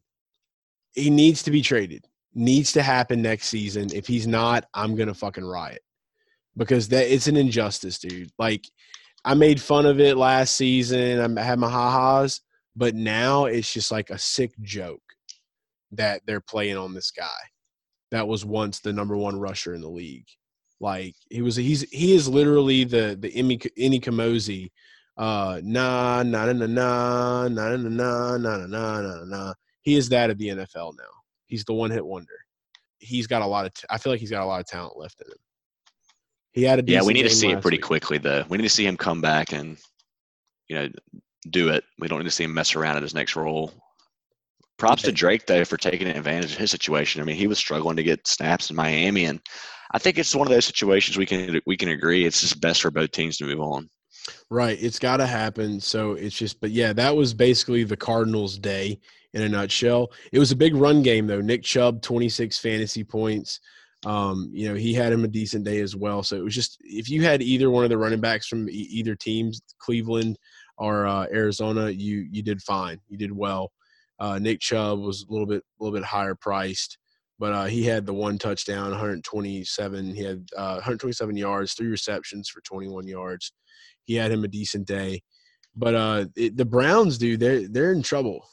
He 0.94 1.10
needs 1.10 1.44
to 1.44 1.52
be 1.52 1.62
traded. 1.62 2.06
Needs 2.34 2.72
to 2.74 2.82
happen 2.84 3.22
next 3.22 3.48
season. 3.48 3.90
If 3.94 4.08
he's 4.08 4.28
not, 4.28 4.66
I'm 4.74 4.96
gonna 4.96 5.14
fucking 5.14 5.44
riot 5.46 5.82
because 6.58 6.88
that 6.90 7.12
it's 7.14 7.28
an 7.28 7.38
injustice, 7.38 7.98
dude. 8.00 8.30
Like 8.38 8.66
I 9.24 9.34
made 9.34 9.60
fun 9.62 9.86
of 9.86 10.00
it 10.00 10.18
last 10.18 10.56
season. 10.56 11.38
I 11.38 11.42
had 11.42 11.60
my 11.60 11.70
ha-has, 11.70 12.42
but 12.76 12.94
now 12.94 13.46
it's 13.46 13.74
just 13.74 13.92
like 13.92 14.10
a 14.10 14.18
sick 14.20 14.52
joke 14.62 15.02
that 15.92 16.22
they're 16.28 16.42
playing 16.42 16.78
on 16.78 16.94
this 16.94 17.12
guy 17.12 17.26
that 18.12 18.28
was 18.28 18.46
once 18.46 18.80
the 18.80 18.94
number 18.94 19.18
one 19.18 19.40
rusher 19.40 19.74
in 19.74 19.82
the 19.82 19.90
league. 19.90 20.28
Like 20.80 21.16
he 21.30 21.42
was, 21.42 21.56
he's 21.56 21.82
he 21.92 22.14
is 22.14 22.28
literally 22.28 22.84
the 22.84 23.18
the 23.20 23.30
Emmy 23.36 23.60
Any 23.78 24.00
Kamosi 24.00 24.72
uh 25.18 25.62
nah 25.64 26.24
nah 26.24 26.52
nah 26.52 26.66
nah 26.66 27.48
nah 27.48 27.48
nah 27.48 27.78
nah 27.78 27.88
nah 27.88 28.38
nah 28.38 28.68
nah 28.68 29.02
nah 29.02 29.24
nah 29.24 29.54
he 29.82 29.96
is 29.96 30.10
that 30.10 30.30
of 30.30 30.38
the 30.38 30.48
NFL 30.48 30.94
now. 30.98 31.04
He's 31.48 31.64
the 31.64 31.74
one 31.74 31.92
hit 31.92 32.06
wonder. 32.06 32.34
He's 33.00 33.28
got 33.28 33.42
a 33.42 33.46
lot 33.46 33.66
of 33.66 33.74
t- 33.74 33.86
I 33.90 33.98
feel 33.98 34.12
like 34.12 34.20
he's 34.20 34.32
got 34.32 34.44
a 34.44 34.46
lot 34.46 34.60
of 34.60 34.66
talent 34.66 34.98
left 34.98 35.22
in 35.22 35.28
him. 35.28 35.38
He 36.54 36.64
had 36.64 36.80
a 36.80 36.92
Yeah, 36.92 37.04
we 37.04 37.14
need 37.14 37.24
to 37.24 37.30
see 37.30 37.52
it 37.52 37.62
pretty 37.62 37.78
week. 37.78 37.86
quickly 37.86 38.18
though. 38.18 38.44
We 38.50 38.58
need 38.58 38.64
to 38.64 38.70
see 38.70 38.86
him 38.86 38.98
come 38.98 39.22
back 39.22 39.54
and 39.54 39.78
you 40.68 40.76
know 40.76 40.90
do 41.50 41.70
it. 41.70 41.84
We 42.00 42.08
don't 42.08 42.20
need 42.20 42.26
to 42.26 42.32
see 42.32 42.44
him 42.46 42.54
mess 42.54 42.76
around 42.76 42.98
at 42.98 43.04
his 43.04 43.14
next 43.14 43.36
role. 43.36 43.72
Props 44.78 45.04
to 45.04 45.12
Drake 45.12 45.46
though 45.46 45.64
for 45.64 45.78
taking 45.78 46.08
advantage 46.08 46.54
of 46.54 46.58
his 46.58 46.72
situation. 46.72 47.22
I 47.22 47.26
mean, 47.26 47.38
he 47.38 47.48
was 47.48 47.58
struggling 47.58 47.96
to 47.96 48.04
get 48.04 48.28
snaps 48.28 48.70
in 48.70 48.76
Miami, 48.76 49.26
and 49.26 49.40
I 49.92 50.00
think 50.00 50.18
it's 50.18 50.36
one 50.36 50.48
of 50.48 50.54
those 50.54 50.66
situations 50.66 51.18
we 51.18 51.26
can 51.26 51.62
we 51.66 51.78
can 51.78 51.90
agree 51.90 52.26
it's 52.26 52.42
just 52.42 52.62
best 52.62 52.82
for 52.82 52.92
both 52.92 53.12
teams 53.12 53.38
to 53.38 53.46
move 53.46 53.62
on. 53.62 53.90
Right. 54.50 54.78
It's 54.82 55.00
got 55.00 55.18
to 55.18 55.28
happen. 55.28 55.80
So 55.80 56.14
it's 56.14 56.36
just, 56.36 56.60
but 56.60 56.72
yeah, 56.72 56.94
that 56.94 57.16
was 57.16 57.34
basically 57.34 57.84
the 57.84 57.98
Cardinals' 57.98 58.58
day 58.58 59.00
in 59.34 59.42
a 59.42 59.50
nutshell. 59.50 60.12
It 60.32 60.40
was 60.40 60.52
a 60.52 60.56
big 60.56 60.76
run 60.76 61.02
game, 61.02 61.28
though. 61.28 61.42
Nick 61.42 61.64
Chubb, 61.64 62.02
26 62.02 62.58
fantasy 62.58 63.04
points. 63.04 63.60
Um, 64.06 64.52
you 64.54 64.70
know, 64.70 64.76
he 64.76 64.94
had 64.94 65.12
him 65.12 65.24
a 65.24 65.28
decent 65.28 65.66
day 65.66 65.80
as 65.82 65.96
well. 65.96 66.22
So 66.22 66.36
it 66.36 66.44
was 66.44 66.54
just 66.54 66.78
if 66.82 67.10
you 67.10 67.24
had 67.24 67.42
either 67.42 67.70
one 67.70 67.84
of 67.84 67.90
the 67.90 67.98
running 67.98 68.22
backs 68.22 68.48
from 68.48 68.70
e- 68.70 68.88
either 68.92 69.16
teams, 69.16 69.62
Cleveland 69.80 70.38
or 70.78 71.08
uh, 71.08 71.26
Arizona, 71.34 71.90
you 71.90 72.28
you 72.32 72.44
did 72.44 72.62
fine. 72.62 73.00
You 73.08 73.18
did 73.18 73.32
well. 73.32 73.72
Uh, 74.20 74.38
Nick 74.38 74.60
Chubb 74.60 75.00
was 75.00 75.26
a 75.28 75.32
little 75.32 75.48
bit 75.48 75.64
a 75.80 75.84
little 75.84 75.98
bit 75.98 76.06
higher 76.06 76.36
priced, 76.36 77.00
but 77.40 77.54
uh, 77.54 77.66
he 77.66 77.84
had 77.84 78.06
the 78.06 78.14
one 78.14 78.38
touchdown, 78.38 78.92
127. 78.92 80.16
He 80.16 80.24
had 80.24 80.48
uh, 80.58 80.76
127 80.76 81.36
yards, 81.38 81.74
three 81.74 81.88
receptions 81.88 82.50
for 82.50 82.62
21 82.62 83.08
yards. 83.08 83.52
He 84.06 84.16
had 84.16 84.32
him 84.32 84.44
a 84.44 84.48
decent 84.48 84.88
day, 84.88 85.22
but 85.76 85.96
uh, 85.96 86.26
it, 86.36 86.56
the 86.58 86.66
Browns, 86.66 87.18
dude, 87.18 87.40
they're 87.40 87.68
they're 87.68 87.92
in 87.92 88.04
trouble. 88.04 88.48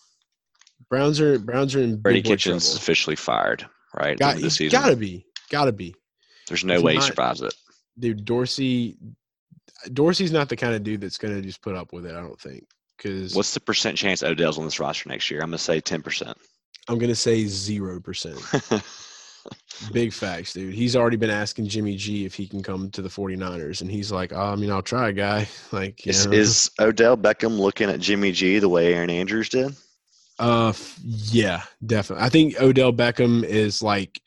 Browns 0.91 1.21
are 1.21 1.39
Browns 1.39 1.75
are 1.75 1.83
in 1.83 2.01
Freddie 2.01 2.23
Kitchens 2.23 2.65
trouble. 2.67 2.79
officially 2.79 3.17
fired, 3.17 3.67
right? 3.99 4.19
Got, 4.19 4.37
the 4.37 4.43
he's 4.43 4.57
season. 4.57 4.81
gotta 4.81 4.97
be, 4.97 5.27
gotta 5.51 5.73
be, 5.73 5.95
There's 6.49 6.65
no 6.65 6.75
If 6.77 6.83
way 6.83 6.95
not- 6.95 7.03
he 7.05 7.09
survives 7.09 7.43
it. 7.43 7.55
dude. 7.99 8.25
Dorsey, 8.25 8.97
Dorsey's 9.93 10.33
not 10.33 10.49
the 10.49 10.57
kind 10.57 10.75
of 10.75 10.83
dude 10.83 11.01
that's 11.01 11.19
gonna 11.19 11.41
just 11.43 11.61
put 11.63 11.77
up 11.77 11.93
with 11.93 12.07
it. 12.07 12.15
I 12.15 12.21
don't 12.21 12.41
think 12.41 12.65
because 12.97 13.35
What's 13.35 13.55
the 13.55 13.61
percent 13.61 13.97
chance 13.97 14.23
Odell's 14.23 14.59
on 14.59 14.65
this 14.65 14.81
roster 14.81 15.09
next 15.09 15.31
year? 15.31 15.41
I'm 15.41 15.49
gonna 15.49 15.59
say 15.59 15.81
10 15.81 16.03
percent. 16.03 16.37
I'm 16.89 16.99
gonna 16.99 17.15
say 17.15 17.47
zero 17.47 18.01
percent. 18.01 18.41
Big 19.93 20.13
facts, 20.13 20.53
dude. 20.53 20.75
He's 20.75 20.95
already 20.95 21.17
been 21.17 21.31
asking 21.31 21.67
Jimmy 21.67 21.97
G 21.97 22.25
if 22.25 22.35
he 22.35 22.47
can 22.47 22.63
come 22.63 22.91
to 22.93 23.03
the 23.03 23.09
49ers, 23.09 23.81
and 23.81 23.91
he's 23.91 24.13
like, 24.13 24.33
oh, 24.33 24.53
I 24.53 24.55
mean, 24.55 24.71
I'll 24.71 24.83
try, 24.83 25.11
guy. 25.11 25.49
Like, 25.73 26.07
Is, 26.07 26.27
is 26.27 26.71
Odell 26.79 27.17
Beckham 27.17 27.59
looking 27.59 27.91
at 27.91 27.99
Jimmy 27.99 28.31
G 28.31 28.61
the 28.61 28.69
way 28.69 28.95
Erin 28.95 29.11
Andrews 29.11 29.49
did? 29.49 29.75
uh, 30.39 30.73
yeah, 31.05 31.63
definitely. 31.85 32.25
I 32.25 32.29
think 32.29 32.61
Odell 32.61 32.93
Beckham 32.93 33.45
is 33.45 33.83
like 33.83 34.21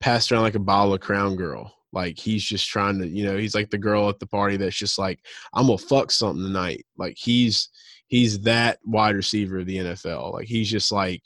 passed 0.00 0.30
around 0.30 0.42
like 0.42 0.54
a 0.54 0.60
bottle 0.60 0.94
of 0.94 1.00
Crown 1.00 1.36
Girl. 1.36 1.72
Like 1.92 2.18
he's 2.18 2.44
just 2.44 2.68
trying 2.68 2.98
to, 3.00 3.08
you 3.08 3.24
know, 3.24 3.36
he's 3.36 3.54
like 3.54 3.70
the 3.70 3.78
girl 3.78 4.08
at 4.08 4.18
the 4.20 4.26
party 4.26 4.56
that's 4.56 4.76
just 4.76 4.98
like, 4.98 5.20
I'm 5.54 5.66
gonna 5.66 5.78
fuck 5.78 6.10
something 6.10 6.44
tonight. 6.44 6.84
Like 6.96 7.16
he's 7.16 7.68
he's 8.06 8.40
that 8.40 8.78
wide 8.84 9.16
receiver 9.16 9.60
of 9.60 9.66
the 9.66 9.78
NFL. 9.78 10.32
Like 10.34 10.46
he's 10.46 10.70
just 10.70 10.92
like, 10.92 11.22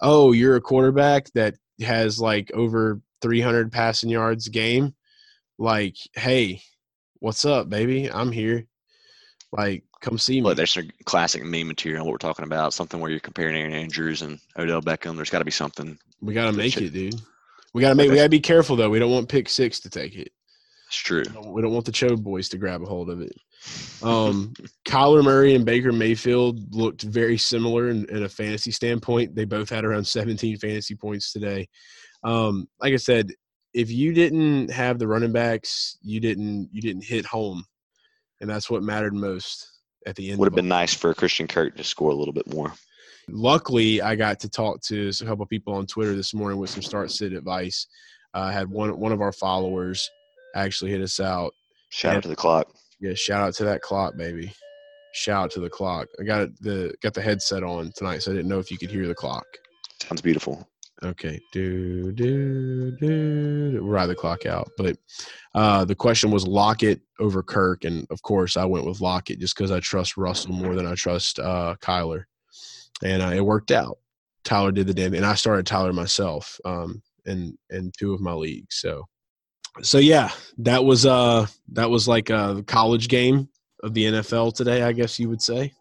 oh, 0.00 0.32
you're 0.32 0.56
a 0.56 0.60
quarterback 0.60 1.30
that 1.32 1.54
has 1.80 2.20
like 2.20 2.50
over 2.54 3.00
300 3.22 3.72
passing 3.72 4.10
yards 4.10 4.48
game. 4.48 4.94
Like, 5.58 5.96
hey, 6.14 6.60
what's 7.20 7.44
up, 7.44 7.68
baby? 7.68 8.10
I'm 8.10 8.30
here. 8.32 8.66
Like, 9.52 9.84
come 10.00 10.18
see 10.18 10.36
me. 10.36 10.42
But 10.42 10.56
there's 10.56 10.72
some 10.72 10.90
classic 11.04 11.44
meme 11.44 11.68
material 11.68 12.04
what 12.04 12.12
we're 12.12 12.18
talking 12.18 12.44
about. 12.44 12.74
Something 12.74 13.00
where 13.00 13.10
you're 13.10 13.20
comparing 13.20 13.56
Erin 13.56 13.72
Andrews 13.72 14.22
and 14.22 14.38
Odell 14.58 14.82
Beckham. 14.82 15.16
There's 15.16 15.30
got 15.30 15.38
to 15.38 15.44
be 15.44 15.50
something. 15.50 15.98
We 16.20 16.34
gotta 16.34 16.52
make 16.52 16.72
shit. 16.72 16.84
it, 16.84 16.92
dude. 16.92 17.20
We 17.74 17.82
gotta 17.82 17.94
make. 17.94 18.10
We 18.10 18.16
gotta 18.16 18.28
be 18.30 18.40
careful 18.40 18.74
though. 18.74 18.88
We 18.88 18.98
don't 18.98 19.10
want 19.12 19.28
pick 19.28 19.48
six 19.50 19.80
to 19.80 19.90
take 19.90 20.16
it. 20.16 20.32
It's 20.88 20.96
true. 20.96 21.24
We 21.26 21.32
don't- 21.32 21.52
We 21.52 21.62
don't 21.62 21.72
want 21.72 21.84
the 21.84 21.92
Chode 21.92 22.22
boys 22.22 22.48
to 22.50 22.58
grab 22.58 22.82
a 22.82 22.86
hold 22.86 23.10
of 23.10 23.20
it. 23.20 23.32
Um, 24.02 24.52
Kyler 24.86 25.24
Murray 25.24 25.54
and 25.54 25.64
Baker 25.64 25.92
Mayfield 25.92 26.74
looked 26.74 27.02
very 27.02 27.38
similar 27.38 27.88
in, 27.88 28.08
in 28.10 28.24
a 28.24 28.28
fantasy 28.28 28.70
standpoint. 28.70 29.34
They 29.34 29.44
both 29.44 29.70
had 29.70 29.84
around 29.84 30.06
17 30.06 30.58
fantasy 30.58 30.94
points 30.94 31.32
today. 31.32 31.68
Um, 32.22 32.68
like 32.80 32.92
I 32.92 32.96
said, 32.96 33.32
if 33.74 33.90
you 33.90 34.12
didn't 34.12 34.70
have 34.70 34.98
the 34.98 35.08
running 35.08 35.32
backs, 35.32 35.98
you 36.02 36.20
didn't 36.20 36.68
you 36.72 36.80
didn't 36.82 37.04
hit 37.04 37.24
home, 37.26 37.64
and 38.40 38.48
that's 38.48 38.70
what 38.70 38.82
mattered 38.82 39.14
most 39.14 39.66
at 40.06 40.14
the 40.16 40.30
end. 40.30 40.38
Would 40.38 40.46
have 40.46 40.54
been 40.54 40.68
nice 40.68 40.94
for 40.94 41.12
Christian 41.14 41.46
Kirk 41.46 41.76
to 41.76 41.84
score 41.84 42.10
a 42.10 42.14
little 42.14 42.34
bit 42.34 42.52
more. 42.52 42.72
luckily 43.28 44.00
i 44.02 44.14
got 44.14 44.38
to 44.38 44.48
talk 44.48 44.80
to 44.80 45.10
a 45.20 45.24
couple 45.24 45.44
people 45.46 45.74
on 45.74 45.84
twitter 45.84 46.14
this 46.14 46.32
morning 46.32 46.60
with 46.60 46.70
some 46.70 46.80
start 46.80 47.10
sit 47.10 47.32
advice 47.32 47.88
uh, 48.34 48.38
i 48.38 48.52
had 48.52 48.68
one 48.70 48.96
one 49.00 49.10
of 49.10 49.20
our 49.20 49.32
followers 49.32 50.08
actually 50.54 50.92
hit 50.92 51.00
us 51.02 51.18
out 51.18 51.52
Shout 51.90 52.12
Yeah. 52.12 52.16
out 52.18 52.22
to 52.22 52.28
the 52.28 52.36
clock. 52.36 52.72
Yeah 53.00 53.14
shout 53.14 53.42
out 53.42 53.54
to 53.54 53.64
that 53.64 53.82
clock 53.82 54.16
baby. 54.16 54.52
Shout 55.12 55.44
out 55.44 55.50
to 55.52 55.60
the 55.60 55.70
clock. 55.70 56.08
I 56.20 56.24
got 56.24 56.48
the 56.60 56.94
got 57.02 57.14
the 57.14 57.22
headset 57.22 57.62
on 57.62 57.90
tonight 57.96 58.22
so 58.22 58.30
i 58.30 58.34
didn't 58.34 58.48
know 58.48 58.58
if 58.58 58.70
you 58.70 58.78
could 58.78 58.90
hear 58.90 59.06
the 59.08 59.14
clock. 59.14 59.46
Sounds 60.02 60.20
beautiful. 60.20 60.68
okay 61.04 61.38
do 61.52 62.10
do 62.12 62.90
do, 62.98 63.80
ride 63.82 64.06
the 64.06 64.14
clock 64.14 64.46
out 64.46 64.70
but 64.78 64.96
uh 65.54 65.84
the 65.84 65.94
question 65.94 66.30
was 66.30 66.46
lockett 66.46 67.02
over 67.20 67.42
kirk 67.42 67.84
and 67.84 68.06
of 68.10 68.22
course 68.22 68.56
i 68.56 68.64
went 68.64 68.86
with 68.86 69.02
lockett 69.02 69.38
just 69.38 69.54
because 69.54 69.70
i 69.70 69.78
trust 69.80 70.16
russell 70.16 70.52
more 70.52 70.74
than 70.74 70.86
i 70.86 70.94
trust 70.94 71.38
uh 71.38 71.74
kyler 71.82 72.24
and 73.04 73.20
uh, 73.20 73.26
it 73.26 73.44
worked 73.44 73.72
out. 73.72 73.98
Tyler 74.42 74.72
did 74.72 74.86
the 74.86 74.94
damn 74.94 75.12
and 75.12 75.26
i 75.26 75.34
started 75.34 75.66
tyler 75.66 75.92
myself 75.92 76.58
um 76.64 77.02
in 77.26 77.58
in 77.68 77.92
two 77.98 78.14
of 78.14 78.20
my 78.22 78.32
leagues 78.32 78.76
so 78.76 79.04
so 79.82 79.98
yeah 79.98 80.30
that 80.58 80.84
was 80.84 81.04
uh 81.06 81.46
that 81.72 81.88
was 81.88 82.08
like 82.08 82.30
a 82.30 82.62
college 82.66 83.08
game 83.08 83.48
of 83.82 83.92
the 83.94 84.04
nfl 84.04 84.54
today 84.54 84.82
i 84.82 84.92
guess 84.92 85.18
you 85.18 85.28
would 85.28 85.42
say 85.42 85.72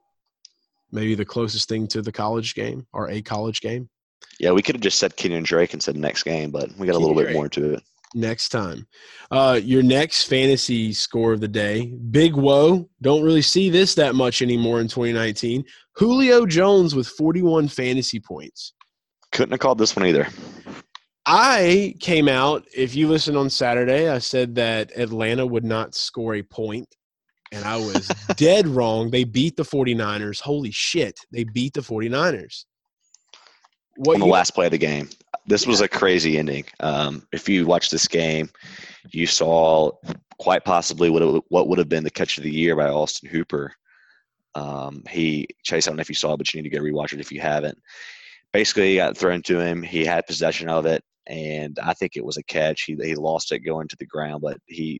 maybe 0.92 1.16
the 1.16 1.26
closest 1.26 1.70
thing 1.70 1.88
to 1.88 2.02
the 2.02 2.12
college 2.12 2.56
game 2.56 2.86
or 2.94 3.10
a 3.10 3.22
college 3.22 3.62
game 3.62 3.90
Yeah, 4.40 4.52
we 4.52 4.62
could 4.62 4.76
have 4.76 4.82
just 4.82 5.00
said 5.00 5.16
Kenyon 5.16 5.44
Drake 5.44 5.74
and 5.74 5.82
said 5.82 5.96
next 5.96 6.24
game, 6.24 6.52
but 6.52 6.70
we 6.78 6.88
got 6.88 6.96
a 6.96 7.00
little 7.00 7.16
bit 7.16 7.34
more 7.34 7.48
to 7.50 7.76
it. 7.76 7.84
next 8.14 8.50
time. 8.50 8.88
Uh, 9.32 9.60
your 9.62 9.84
next 9.84 10.24
fantasy 10.24 10.94
score 10.94 11.34
of 11.34 11.42
the 11.42 11.48
day, 11.48 11.88
big 12.12 12.36
whoa. 12.36 12.90
Don't 13.02 13.24
really 13.24 13.42
see 13.42 13.70
this 13.70 13.96
that 13.96 14.16
much 14.16 14.42
anymore 14.42 14.82
in 14.82 14.88
2019. 14.88 15.64
Julio 15.94 16.46
Jones 16.46 16.96
with 16.96 17.08
41 17.08 17.68
fantasy 17.68 18.20
points. 18.20 18.74
Couldn't 19.32 19.52
have 19.52 19.60
called 19.60 19.78
this 19.78 19.96
one 19.96 20.06
either. 20.06 20.28
I 21.26 21.96
came 22.00 22.28
out, 22.30 22.66
if 22.76 22.96
you 22.96 23.08
listen 23.08 23.36
on 23.36 23.50
Saturday, 23.50 24.10
I 24.10 24.20
said 24.20 24.56
that 24.56 24.96
Atlanta 24.96 25.46
would 25.46 25.64
not 25.64 25.96
score 25.96 26.36
a 26.36 26.44
point, 26.44 26.88
and 27.52 27.66
I 27.66 27.78
was 27.78 28.08
dead 28.36 28.68
wrong. 28.68 29.10
They 29.10 29.24
beat 29.24 29.58
the 29.58 29.64
49ers. 29.64 30.40
Holy 30.40 30.72
shit, 30.72 31.20
they 31.32 31.44
beat 31.44 31.74
the 31.74 31.82
49ers. 31.82 32.66
What 33.98 34.16
on 34.16 34.20
the 34.20 34.26
you- 34.28 34.32
last 34.32 34.52
play 34.52 34.66
of 34.66 34.72
the 34.72 34.78
game. 34.78 35.10
This 35.48 35.68
was 35.68 35.80
a 35.80 35.88
crazy 35.88 36.40
ending. 36.40 36.66
Um, 36.80 37.28
if 37.32 37.48
you 37.48 37.68
watched 37.68 37.92
this 37.92 38.08
game, 38.08 38.50
you 39.12 39.28
saw 39.28 39.92
quite 40.40 40.66
possibly 40.66 41.10
what 41.12 41.22
it, 41.22 41.44
what 41.50 41.68
would 41.68 41.78
have 41.78 41.88
been 41.90 42.04
the 42.04 42.10
catch 42.10 42.40
of 42.40 42.44
the 42.44 42.52
year 42.52 42.76
by 42.76 42.90
Austin 42.90 43.30
Hooper. 43.30 43.72
Um, 44.56 45.04
he 45.08 45.48
Chase, 45.64 45.88
I 45.88 45.92
don't 45.92 45.98
know 45.98 46.02
if 46.02 46.10
you 46.10 46.16
saw, 46.16 46.34
it, 46.34 46.38
but 46.38 46.52
you 46.52 46.62
need 46.62 46.70
to 46.70 46.76
go 46.76 46.82
rewatch 46.82 47.14
it 47.14 47.20
if 47.20 47.32
you 47.32 47.42
haven't. 47.42 47.78
Basically, 48.54 48.92
he 48.92 48.96
got 48.96 49.16
thrown 49.16 49.44
to 49.44 49.60
him. 49.60 49.84
He 49.84 50.04
had 50.04 50.26
possession 50.26 50.68
of 50.68 50.88
it, 50.88 51.04
and 51.28 51.78
I 51.80 51.94
think 51.94 52.16
it 52.16 52.26
was 52.26 52.38
a 52.38 52.44
catch. 52.44 52.84
He 52.84 52.96
he 53.02 53.16
lost 53.16 53.52
it 53.52 53.60
going 53.60 53.88
to 53.90 53.98
the 53.98 54.06
ground, 54.06 54.42
but 54.42 54.58
he 54.66 55.00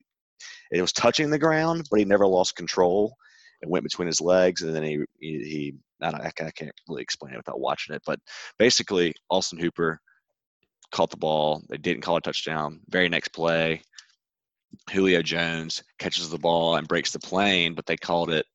it 0.72 0.82
was 0.82 0.94
touching 0.94 1.30
the 1.30 1.40
ground, 1.40 1.88
but 1.90 2.00
he 2.00 2.06
never 2.06 2.28
lost 2.28 2.56
control. 2.56 3.16
It 3.62 3.70
went 3.70 3.84
between 3.84 4.08
his 4.08 4.22
legs, 4.22 4.62
and 4.62 4.76
then 4.76 4.84
he 4.84 5.04
he, 5.20 5.40
he 5.44 5.74
I, 6.02 6.10
I 6.10 6.32
can't 6.52 6.72
really 6.88 7.02
explain 7.02 7.34
it 7.34 7.38
without 7.38 7.60
watching 7.60 7.96
it, 7.96 8.02
but 8.06 8.20
basically 8.58 9.14
Austin 9.30 9.60
Hooper 9.60 10.00
caught 10.92 11.10
the 11.10 11.18
ball. 11.18 11.64
They 11.70 11.78
didn't 11.78 12.04
call 12.04 12.18
a 12.18 12.22
touchdown. 12.22 12.80
Very 12.90 13.10
next 13.10 13.30
play, 13.30 13.82
Julio 14.92 15.22
Jones 15.22 15.84
catches 16.00 16.30
the 16.30 16.38
ball 16.38 16.76
and 16.76 16.88
breaks 16.88 17.12
the 17.12 17.20
plane, 17.20 17.74
but 17.74 17.86
they 17.86 17.98
called 17.98 18.30
it 18.30 18.46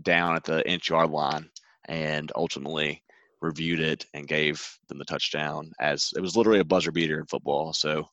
down 0.00 0.36
at 0.36 0.44
the 0.44 0.68
inch 0.68 0.90
yard 0.90 1.10
line 1.10 1.48
and 1.86 2.32
ultimately 2.34 3.01
reviewed 3.42 3.80
it 3.80 4.06
and 4.14 4.28
gave 4.28 4.66
them 4.88 4.98
the 4.98 5.04
touchdown 5.04 5.70
as 5.80 6.10
it 6.16 6.20
was 6.20 6.36
literally 6.36 6.60
a 6.60 6.64
buzzer 6.64 6.92
beater 6.92 7.18
in 7.18 7.26
football. 7.26 7.72
So 7.72 8.08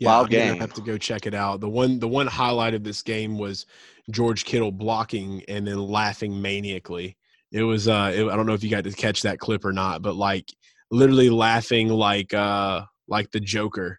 Wild 0.00 0.26
I'm 0.26 0.30
game. 0.30 0.58
have 0.58 0.72
to 0.74 0.80
go 0.80 0.98
check 0.98 1.26
it 1.26 1.34
out. 1.34 1.60
The 1.60 1.68
one 1.68 1.98
the 1.98 2.08
one 2.08 2.26
highlight 2.26 2.74
of 2.74 2.84
this 2.84 3.02
game 3.02 3.38
was 3.38 3.66
George 4.10 4.44
Kittle 4.44 4.72
blocking 4.72 5.42
and 5.48 5.66
then 5.66 5.78
laughing 5.78 6.40
maniacally. 6.40 7.16
It 7.50 7.62
was 7.62 7.88
uh 7.88 8.12
it, 8.14 8.26
I 8.26 8.36
don't 8.36 8.46
know 8.46 8.54
if 8.54 8.64
you 8.64 8.70
got 8.70 8.84
to 8.84 8.92
catch 8.92 9.22
that 9.22 9.38
clip 9.38 9.64
or 9.64 9.72
not, 9.72 10.02
but 10.02 10.16
like 10.16 10.48
literally 10.90 11.30
laughing 11.30 11.88
like 11.88 12.32
uh 12.34 12.82
like 13.08 13.30
the 13.30 13.40
Joker. 13.40 13.98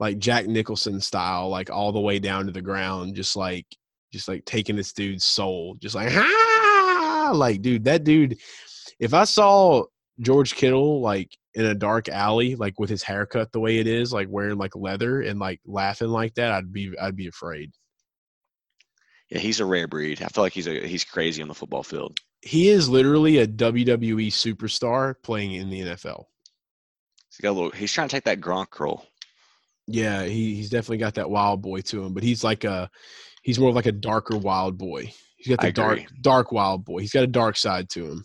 Like 0.00 0.18
Jack 0.18 0.48
Nicholson 0.48 1.00
style, 1.00 1.48
like 1.48 1.70
all 1.70 1.92
the 1.92 2.00
way 2.00 2.18
down 2.18 2.46
to 2.46 2.52
the 2.52 2.60
ground, 2.60 3.14
just 3.14 3.36
like 3.36 3.66
just 4.12 4.28
like 4.28 4.44
taking 4.44 4.76
this 4.76 4.92
dude's 4.92 5.24
soul. 5.24 5.76
Just 5.80 5.94
like 5.94 6.12
ah 6.12 7.30
like 7.32 7.62
dude, 7.62 7.84
that 7.84 8.04
dude 8.04 8.38
if 8.98 9.14
I 9.14 9.24
saw 9.24 9.84
George 10.20 10.54
Kittle 10.54 11.00
like 11.00 11.36
in 11.54 11.64
a 11.64 11.74
dark 11.74 12.08
alley, 12.08 12.56
like 12.56 12.78
with 12.78 12.90
his 12.90 13.02
haircut 13.02 13.52
the 13.52 13.60
way 13.60 13.78
it 13.78 13.86
is, 13.86 14.12
like 14.12 14.28
wearing 14.30 14.58
like 14.58 14.76
leather 14.76 15.20
and 15.20 15.38
like 15.38 15.60
laughing 15.66 16.08
like 16.08 16.34
that, 16.34 16.52
I'd 16.52 16.72
be 16.72 16.92
I'd 17.00 17.16
be 17.16 17.28
afraid. 17.28 17.72
yeah, 19.30 19.38
he's 19.38 19.60
a 19.60 19.64
rare 19.64 19.88
breed. 19.88 20.22
I 20.22 20.28
feel 20.28 20.44
like 20.44 20.52
he's 20.52 20.68
a 20.68 20.86
he's 20.86 21.04
crazy 21.04 21.42
on 21.42 21.48
the 21.48 21.54
football 21.54 21.82
field. 21.82 22.18
He 22.42 22.68
is 22.68 22.88
literally 22.88 23.38
a 23.38 23.46
WWE 23.46 24.28
superstar 24.28 25.14
playing 25.22 25.52
in 25.52 25.70
the 25.70 25.80
NFL. 25.80 26.24
He's 27.30 27.40
got 27.42 27.50
a 27.50 27.52
little. 27.52 27.70
He's 27.70 27.92
trying 27.92 28.08
to 28.08 28.14
take 28.14 28.24
that 28.24 28.40
Gronk 28.40 28.78
role. 28.78 29.06
Yeah, 29.86 30.24
he, 30.24 30.54
he's 30.54 30.70
definitely 30.70 30.98
got 30.98 31.14
that 31.14 31.30
wild 31.30 31.62
boy 31.62 31.80
to 31.82 32.02
him, 32.02 32.14
but 32.14 32.22
he's 32.22 32.44
like 32.44 32.64
a 32.64 32.90
he's 33.42 33.58
more 33.58 33.70
of 33.70 33.74
like 33.74 33.86
a 33.86 33.92
darker 33.92 34.36
wild 34.36 34.78
boy. 34.78 35.12
He's 35.36 35.54
got 35.54 35.60
the 35.60 35.72
dark 35.72 36.00
dark 36.20 36.52
wild 36.52 36.84
boy. 36.84 37.00
He's 37.00 37.12
got 37.12 37.24
a 37.24 37.28
dark 37.28 37.56
side 37.56 37.88
to 37.90 38.06
him. 38.06 38.24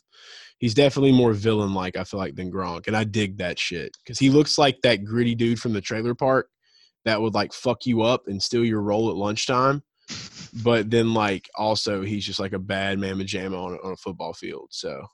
He's 0.60 0.74
definitely 0.74 1.12
more 1.12 1.34
villain 1.34 1.74
like. 1.74 1.98
I 1.98 2.04
feel 2.04 2.20
like 2.20 2.36
than 2.36 2.52
Gronk, 2.52 2.88
and 2.88 2.96
I 2.96 3.04
dig 3.04 3.38
that 3.40 3.58
shit 3.60 3.92
because 4.04 4.20
he 4.20 4.30
looks 4.30 4.58
like 4.58 4.78
that 4.84 5.04
gritty 5.04 5.36
dude 5.36 5.60
from 5.60 5.74
the 5.74 5.82
trailer 5.82 6.14
park 6.16 6.50
that 7.06 7.20
would 7.22 7.34
like 7.34 7.52
fuck 7.54 7.86
you 7.86 8.02
up 8.04 8.28
and 8.28 8.42
steal 8.42 8.64
your 8.66 8.82
roll 8.82 9.10
at 9.10 9.16
lunchtime. 9.16 9.82
But 10.64 10.90
then, 10.90 11.14
like, 11.14 11.48
also 11.56 12.02
he's 12.02 12.26
just 12.26 12.40
like 12.40 12.54
a 12.54 12.60
bad 12.60 13.00
mamma 13.00 13.24
jamma 13.24 13.58
on, 13.64 13.74
a- 13.74 13.88
on 13.88 13.94
a 13.94 13.98
football 13.98 14.34
field. 14.34 14.68
So 14.72 15.06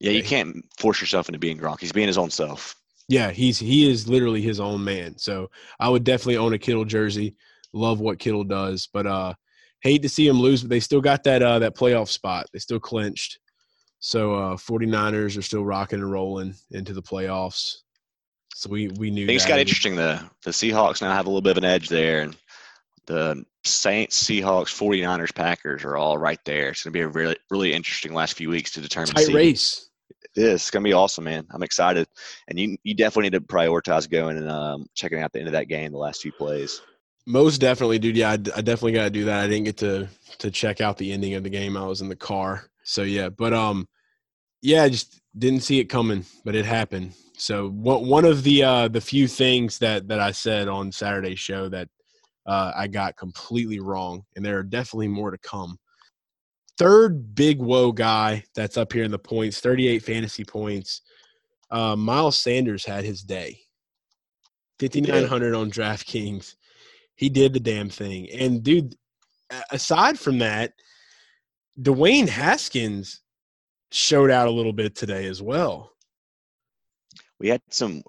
Yeah, 0.00 0.12
you 0.12 0.22
he- 0.22 0.28
can't 0.28 0.56
force 0.78 1.00
yourself 1.00 1.28
into 1.28 1.38
being 1.38 1.58
Gronk. 1.58 1.80
He's 1.80 1.92
being 1.92 2.06
his 2.06 2.18
own 2.18 2.30
self. 2.30 2.74
yeah, 3.08 3.30
he's 3.30 3.58
he 3.58 3.90
is 3.90 4.08
literally 4.08 4.40
his 4.40 4.60
own 4.60 4.82
man. 4.84 5.18
So 5.18 5.50
I 5.78 5.88
would 5.88 6.04
definitely 6.04 6.36
own 6.38 6.52
a 6.54 6.58
Kittle 6.58 6.84
jersey. 6.84 7.34
Love 7.72 8.00
what 8.00 8.18
Kittle 8.18 8.44
does, 8.44 8.88
but 8.92 9.06
uh, 9.06 9.34
hate 9.82 10.02
to 10.02 10.08
see 10.08 10.26
him 10.26 10.40
lose. 10.40 10.62
But 10.62 10.70
they 10.70 10.80
still 10.80 11.00
got 11.00 11.22
that 11.24 11.42
uh 11.42 11.58
that 11.60 11.76
playoff 11.76 12.08
spot. 12.08 12.46
They 12.52 12.58
still 12.60 12.80
clinched. 12.80 13.38
So 14.00 14.34
uh 14.34 14.56
49ers 14.56 15.38
are 15.38 15.42
still 15.42 15.64
rocking 15.64 16.00
and 16.00 16.10
rolling 16.10 16.54
into 16.70 16.92
the 16.92 17.02
playoffs. 17.02 17.76
So 18.54 18.68
we 18.68 18.88
we 18.88 19.10
knew 19.10 19.26
Things 19.26 19.46
got 19.46 19.58
interesting. 19.58 19.96
The 19.96 20.22
the 20.42 20.50
Seahawks 20.50 21.00
now 21.00 21.12
have 21.14 21.26
a 21.26 21.30
little 21.30 21.42
bit 21.42 21.52
of 21.52 21.58
an 21.58 21.64
edge 21.64 21.88
there, 21.88 22.22
and 22.22 22.36
the 23.06 23.44
Saints, 23.64 24.22
Seahawks, 24.22 24.68
49ers, 24.68 25.34
Packers 25.34 25.84
are 25.84 25.96
all 25.96 26.18
right 26.18 26.38
there. 26.44 26.70
It's 26.70 26.82
going 26.82 26.92
to 26.92 26.98
be 26.98 27.02
a 27.02 27.08
really 27.08 27.36
really 27.50 27.72
interesting 27.72 28.12
last 28.12 28.36
few 28.36 28.50
weeks 28.50 28.72
to 28.72 28.80
determine. 28.80 29.14
tight 29.14 29.28
race. 29.28 29.88
It 30.36 30.42
is. 30.42 30.54
It's 30.62 30.70
going 30.70 30.84
to 30.84 30.88
be 30.88 30.94
awesome, 30.94 31.24
man. 31.24 31.46
I'm 31.50 31.62
excited, 31.62 32.06
and 32.48 32.58
you 32.58 32.76
you 32.82 32.94
definitely 32.94 33.30
need 33.30 33.38
to 33.38 33.40
prioritize 33.40 34.08
going 34.08 34.36
and 34.36 34.50
um, 34.50 34.86
checking 34.94 35.20
out 35.20 35.32
the 35.32 35.38
end 35.38 35.48
of 35.48 35.52
that 35.52 35.68
game, 35.68 35.92
the 35.92 35.98
last 35.98 36.22
few 36.22 36.32
plays. 36.32 36.80
Most 37.26 37.58
definitely, 37.58 37.98
dude. 37.98 38.16
Yeah, 38.16 38.30
I, 38.30 38.34
I 38.34 38.36
definitely 38.62 38.92
got 38.92 39.04
to 39.04 39.10
do 39.10 39.24
that. 39.24 39.44
I 39.44 39.48
didn't 39.48 39.64
get 39.64 39.76
to 39.78 40.08
to 40.38 40.50
check 40.50 40.80
out 40.80 40.96
the 40.98 41.12
ending 41.12 41.34
of 41.34 41.42
the 41.42 41.50
game. 41.50 41.76
I 41.76 41.86
was 41.86 42.00
in 42.00 42.08
the 42.08 42.16
car. 42.16 42.69
So 42.84 43.02
yeah, 43.02 43.28
but 43.28 43.52
um, 43.52 43.88
yeah, 44.62 44.82
I 44.82 44.88
just 44.88 45.20
didn't 45.38 45.60
see 45.60 45.78
it 45.78 45.86
coming, 45.86 46.24
but 46.44 46.54
it 46.54 46.64
happened. 46.64 47.14
So 47.36 47.70
one 47.70 48.06
one 48.06 48.24
of 48.24 48.42
the 48.42 48.62
uh 48.62 48.88
the 48.88 49.00
few 49.00 49.26
things 49.26 49.78
that 49.78 50.08
that 50.08 50.20
I 50.20 50.32
said 50.32 50.68
on 50.68 50.92
Saturday's 50.92 51.38
show 51.38 51.68
that 51.68 51.88
uh, 52.46 52.72
I 52.74 52.88
got 52.88 53.16
completely 53.16 53.80
wrong, 53.80 54.24
and 54.34 54.44
there 54.44 54.58
are 54.58 54.64
definitely 54.64 55.08
more 55.08 55.30
to 55.30 55.38
come. 55.38 55.78
Third 56.78 57.34
big 57.34 57.58
woe 57.60 57.92
guy 57.92 58.44
that's 58.54 58.76
up 58.76 58.92
here 58.92 59.04
in 59.04 59.10
the 59.10 59.18
points, 59.18 59.60
38 59.60 60.02
fantasy 60.02 60.44
points. 60.44 61.02
Uh, 61.70 61.94
Miles 61.94 62.38
Sanders 62.38 62.84
had 62.84 63.04
his 63.04 63.22
day. 63.22 63.58
5,900 64.80 65.54
on 65.54 65.70
DraftKings. 65.70 66.54
He 67.16 67.28
did 67.28 67.52
the 67.52 67.60
damn 67.60 67.90
thing. 67.90 68.30
And, 68.30 68.62
dude, 68.62 68.96
aside 69.70 70.18
from 70.18 70.38
that, 70.38 70.72
Dwayne 71.80 72.28
Haskins 72.28 73.20
showed 73.90 74.30
out 74.30 74.48
a 74.48 74.50
little 74.50 74.72
bit 74.72 74.94
today 74.94 75.26
as 75.26 75.40
well. 75.40 75.92
We 77.38 77.48
had 77.48 77.62
some 77.70 78.02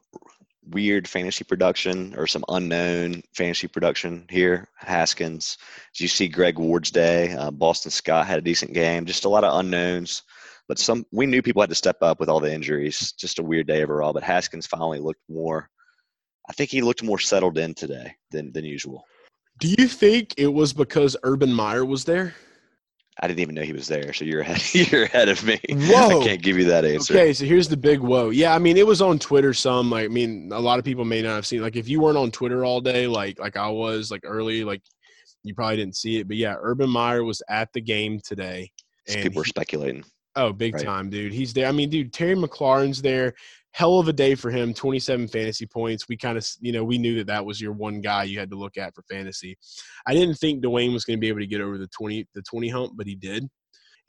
weird 0.69 1.07
fantasy 1.07 1.45
production 1.45 2.13
or 2.17 2.27
some 2.27 2.43
unknown 2.49 3.23
fantasy 3.33 3.67
production 3.67 4.25
here. 4.29 4.67
Haskins, 4.75 5.57
did 5.93 6.03
you 6.03 6.07
see 6.09 6.27
Greg 6.27 6.59
Ward's 6.59 6.91
day? 6.91 7.33
Uh, 7.33 7.49
Boston 7.49 7.91
Scott 7.91 8.27
had 8.27 8.39
a 8.39 8.41
decent 8.41 8.73
game. 8.73 9.05
Just 9.05 9.23
a 9.23 9.29
lot 9.29 9.45
of 9.45 9.57
unknowns, 9.57 10.23
but 10.67 10.77
some 10.77 11.05
we 11.13 11.25
knew 11.25 11.41
people 11.41 11.61
had 11.61 11.69
to 11.69 11.75
step 11.75 12.01
up 12.01 12.19
with 12.19 12.27
all 12.27 12.41
the 12.41 12.53
injuries. 12.53 13.13
Just 13.13 13.39
a 13.39 13.43
weird 13.43 13.67
day 13.67 13.83
overall. 13.83 14.11
But 14.11 14.23
Haskins 14.23 14.67
finally 14.67 14.99
looked 14.99 15.23
more. 15.29 15.69
I 16.49 16.53
think 16.53 16.71
he 16.71 16.81
looked 16.81 17.03
more 17.03 17.19
settled 17.19 17.57
in 17.57 17.73
today 17.73 18.15
than 18.31 18.51
than 18.51 18.65
usual. 18.65 19.05
Do 19.59 19.73
you 19.77 19.87
think 19.87 20.33
it 20.37 20.47
was 20.47 20.73
because 20.73 21.15
Urban 21.23 21.53
Meyer 21.53 21.85
was 21.85 22.03
there? 22.03 22.35
I 23.19 23.27
didn't 23.27 23.39
even 23.41 23.55
know 23.55 23.61
he 23.61 23.73
was 23.73 23.87
there, 23.87 24.13
so 24.13 24.23
you're 24.23 24.41
ahead. 24.41 24.61
You're 24.91 25.03
ahead 25.03 25.27
of 25.29 25.43
me. 25.43 25.59
Whoa. 25.69 26.21
I 26.21 26.25
can't 26.25 26.41
give 26.41 26.57
you 26.57 26.65
that 26.65 26.85
answer. 26.85 27.13
Okay, 27.13 27.33
so 27.33 27.45
here's 27.45 27.67
the 27.67 27.77
big 27.77 27.99
whoa. 27.99 28.29
Yeah, 28.29 28.55
I 28.55 28.59
mean, 28.59 28.77
it 28.77 28.87
was 28.87 29.01
on 29.01 29.19
Twitter. 29.19 29.53
Some 29.53 29.89
like, 29.89 30.05
I 30.05 30.07
mean, 30.07 30.49
a 30.53 30.59
lot 30.59 30.79
of 30.79 30.85
people 30.85 31.03
may 31.03 31.21
not 31.21 31.35
have 31.35 31.45
seen. 31.45 31.61
Like, 31.61 31.75
if 31.75 31.89
you 31.89 31.99
weren't 31.99 32.17
on 32.17 32.31
Twitter 32.31 32.63
all 32.63 32.79
day, 32.79 33.07
like 33.07 33.37
like 33.39 33.57
I 33.57 33.67
was, 33.67 34.11
like 34.11 34.21
early, 34.23 34.63
like 34.63 34.81
you 35.43 35.53
probably 35.53 35.75
didn't 35.77 35.97
see 35.97 36.19
it. 36.19 36.27
But 36.27 36.37
yeah, 36.37 36.55
Urban 36.59 36.89
Meyer 36.89 37.23
was 37.23 37.41
at 37.49 37.71
the 37.73 37.81
game 37.81 38.19
today. 38.23 38.71
So 39.07 39.15
and 39.15 39.23
people 39.23 39.41
were 39.41 39.45
speculating. 39.45 40.05
Oh, 40.35 40.53
big 40.53 40.75
Right. 40.75 40.85
time, 40.85 41.09
dude. 41.09 41.33
He's 41.33 41.53
there. 41.53 41.67
I 41.67 41.73
mean, 41.73 41.89
dude, 41.89 42.13
Terry 42.13 42.35
McLaurin's 42.35 43.01
there. 43.01 43.33
Hell 43.73 43.99
of 43.99 44.07
a 44.07 44.13
day 44.13 44.35
for 44.35 44.51
him. 44.51 44.73
27 44.73 45.27
fantasy 45.29 45.65
points. 45.65 46.07
We 46.09 46.17
kind 46.17 46.37
of, 46.37 46.47
you 46.59 46.71
know, 46.73 46.83
we 46.83 46.97
knew 46.97 47.15
that 47.17 47.27
that 47.27 47.45
was 47.45 47.61
your 47.61 47.71
one 47.71 48.01
guy 48.01 48.23
you 48.23 48.37
had 48.37 48.49
to 48.51 48.57
look 48.57 48.77
at 48.77 48.93
for 48.93 49.03
fantasy. 49.09 49.57
I 50.05 50.13
didn't 50.13 50.35
think 50.35 50.63
Dwayne 50.63 50.93
was 50.93 51.05
going 51.05 51.17
to 51.17 51.21
be 51.21 51.29
able 51.29 51.39
to 51.39 51.47
get 51.47 51.61
over 51.61 51.77
the 51.77 51.87
20 51.87 52.27
the 52.35 52.41
20 52.41 52.69
hump, 52.69 52.93
but 52.95 53.07
he 53.07 53.15
did. 53.15 53.47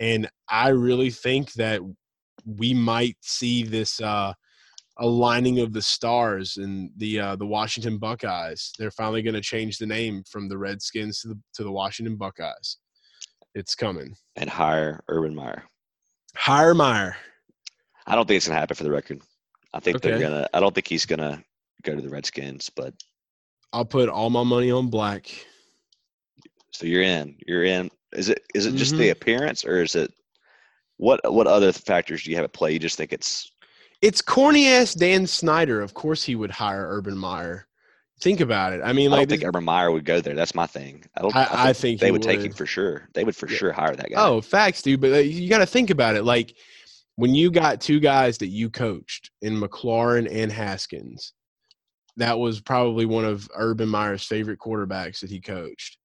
And 0.01 0.29
I 0.49 0.69
really 0.69 1.11
think 1.11 1.53
that 1.53 1.81
we 2.45 2.75
might 2.75 3.17
see 3.21 3.63
this 3.63 4.01
uh 4.01 4.33
aligning 4.99 5.61
of 5.61 5.73
the 5.73 5.81
stars 5.81 6.57
and 6.57 6.91
the 6.97 7.21
uh 7.21 7.37
the 7.37 7.47
Washington 7.47 7.99
Buckeyes. 7.99 8.73
They're 8.79 8.91
finally 8.91 9.23
going 9.23 9.35
to 9.35 9.41
change 9.41 9.79
the 9.79 9.87
name 9.87 10.23
from 10.29 10.49
the 10.49 10.59
Redskins 10.59 11.21
to 11.21 11.29
the 11.29 11.41
to 11.55 11.65
the 11.65 11.73
Washington 11.73 12.17
Buckeyes. 12.17 12.79
It's 13.55 13.75
coming. 13.75 14.15
And 14.37 14.49
hire 14.49 15.05
Urban 15.09 15.35
Meyer. 15.35 15.65
Hire 16.35 16.75
Meyer. 16.75 17.17
I 18.07 18.15
don't 18.15 18.27
think 18.27 18.39
it's 18.39 18.49
gonna 18.49 18.59
happen 18.59 18.77
for 18.77 18.85
the 18.85 18.91
record. 18.91 19.21
I 19.75 19.81
think 19.81 20.01
they're 20.03 20.19
gonna. 20.21 20.49
I 20.55 20.61
don't 20.61 20.75
think 20.75 20.87
he's 20.89 21.07
gonna 21.07 21.43
go 21.83 21.95
to 21.95 22.01
the 22.01 22.09
Redskins. 22.11 22.71
But 22.71 22.95
I'll 23.73 23.85
put 23.85 24.09
all 24.09 24.31
my 24.31 24.43
money 24.45 24.71
on 24.71 24.89
black. 24.89 25.29
so 26.73 26.87
you're 26.87 27.03
in. 27.03 27.37
You're 27.47 27.65
in. 27.65 27.91
Is 28.13 28.29
it? 28.29 28.43
Is 28.55 28.67
it 28.67 28.75
just 28.75 28.93
the 28.97 29.05
Mm-hmm. 29.05 29.13
appearance, 29.13 29.65
or 29.65 29.83
is 29.83 29.95
it? 29.95 30.13
What 30.99 31.21
What 31.33 31.47
other 31.47 31.73
factors 31.73 32.23
do 32.23 32.31
you 32.31 32.37
have 32.37 32.45
at 32.45 32.53
play? 32.53 32.73
You 32.73 32.79
just 32.79 32.97
think 32.97 33.13
it's 33.13 33.51
It's 34.03 34.21
corny 34.21 34.69
ass 34.69 34.95
Dan 34.95 35.27
Snyder. 35.27 35.81
Of 35.81 35.95
course 35.95 36.23
he 36.23 36.35
would 36.35 36.51
hire 36.51 36.87
Urban 36.91 37.17
Meyer. 37.17 37.67
Think 38.21 38.41
about 38.41 38.73
it. 38.73 38.83
I 38.85 38.93
mean, 38.93 39.09
I 39.13 39.17
like, 39.17 39.29
don't 39.29 39.39
think 39.39 39.49
Urban 39.49 39.65
Meyer 39.65 39.91
would 39.91 40.05
go 40.05 40.21
there. 40.21 40.35
That's 40.35 40.55
my 40.55 40.67
thing. 40.67 41.05
I 41.17 41.23
don't. 41.23 41.35
I- 41.35 41.71
I 41.71 41.73
think 41.73 41.99
they 41.99 42.07
he 42.07 42.13
would, 42.13 42.23
take 42.23 42.41
him 42.41 42.53
for 42.53 42.67
sure. 42.67 43.09
They 43.15 43.25
would 43.25 43.35
for 43.35 43.49
Yeah. 43.49 43.57
sure 43.57 43.73
hire 43.73 43.97
that 43.97 44.11
guy. 44.11 44.23
oh, 44.25 44.41
facts, 44.41 44.83
dude. 44.83 45.01
But 45.01 45.13
uh, 45.13 45.17
you 45.19 45.49
got 45.49 45.59
to 45.59 45.67
think 45.67 45.91
about 45.91 46.15
it. 46.15 46.23
Like, 46.23 46.55
when 47.17 47.35
you 47.35 47.51
got 47.51 47.81
two 47.81 48.01
guys 48.01 48.39
that 48.39 48.49
you 48.49 48.71
coached 48.71 49.31
in 49.43 49.61
McLaurin 49.61 50.29
and 50.31 50.51
Haskins, 50.51 51.35
that 52.17 52.39
was 52.39 52.61
probably 52.61 53.07
one 53.07 53.25
of 53.25 53.49
Urban 53.55 53.89
Meyer's 53.89 54.25
favorite 54.25 54.59
quarterbacks 54.59 55.21
that 55.21 55.31
he 55.31 55.41
coached. 55.41 55.99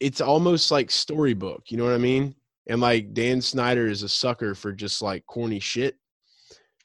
It's 0.00 0.20
almost 0.20 0.70
like 0.70 0.90
storybook. 0.90 1.64
You 1.68 1.76
know 1.76 1.84
what 1.84 1.94
I 1.94 1.98
mean? 1.98 2.34
And 2.68 2.80
like 2.80 3.14
Dan 3.14 3.40
Snyder 3.40 3.86
is 3.88 4.02
a 4.02 4.08
sucker 4.08 4.54
for 4.54 4.72
just 4.72 5.02
like 5.02 5.24
corny 5.26 5.60
shit. 5.60 5.96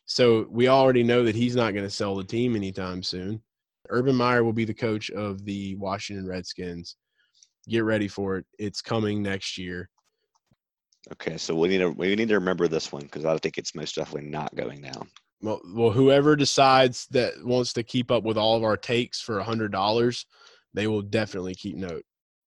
So 0.06 0.48
we 0.50 0.68
already 0.68 1.04
know 1.04 1.24
that 1.24 1.36
he's 1.36 1.56
not 1.56 1.74
going 1.74 1.86
to 1.86 1.90
sell 1.90 2.16
the 2.16 2.24
team 2.24 2.56
anytime 2.56 3.04
soon. 3.04 3.42
Urban 3.90 4.16
Meyer 4.16 4.44
will 4.44 4.54
be 4.54 4.66
the 4.66 4.74
coach 4.74 5.10
of 5.12 5.44
the 5.46 5.76
Washington 5.76 6.28
Redskins. 6.28 6.96
Get 7.68 7.84
ready 7.84 8.08
for 8.08 8.38
it. 8.38 8.46
It's 8.58 8.82
coming 8.82 9.22
next 9.22 9.58
year. 9.58 9.90
Okay, 11.14 11.38
so 11.38 11.56
we 11.56 11.70
need 11.70 11.80
to 11.80 11.90
we 11.90 12.16
need 12.16 12.28
to 12.30 12.36
remember 12.36 12.68
this 12.68 12.92
one 12.92 13.04
because 13.04 13.26
I 13.26 13.38
think 13.38 13.58
it's 13.58 13.76
most 13.76 13.96
definitely 13.96 14.30
not 14.30 14.54
going 14.56 14.82
down. 14.82 15.08
Well, 15.42 15.62
well, 15.74 15.92
whoever 15.92 16.36
decides 16.36 17.08
that 17.12 17.34
wants 17.44 17.74
to 17.74 17.84
keep 17.84 18.12
up 18.12 18.24
with 18.24 18.38
all 18.38 18.58
of 18.58 18.64
our 18.64 18.76
takes 18.76 19.22
for 19.22 19.40
a 19.40 19.44
hundred 19.44 19.72
dollars, 19.72 20.26
they 20.74 20.88
will 20.88 21.02
definitely 21.02 21.56
keep 21.56 21.76
note 21.76 22.04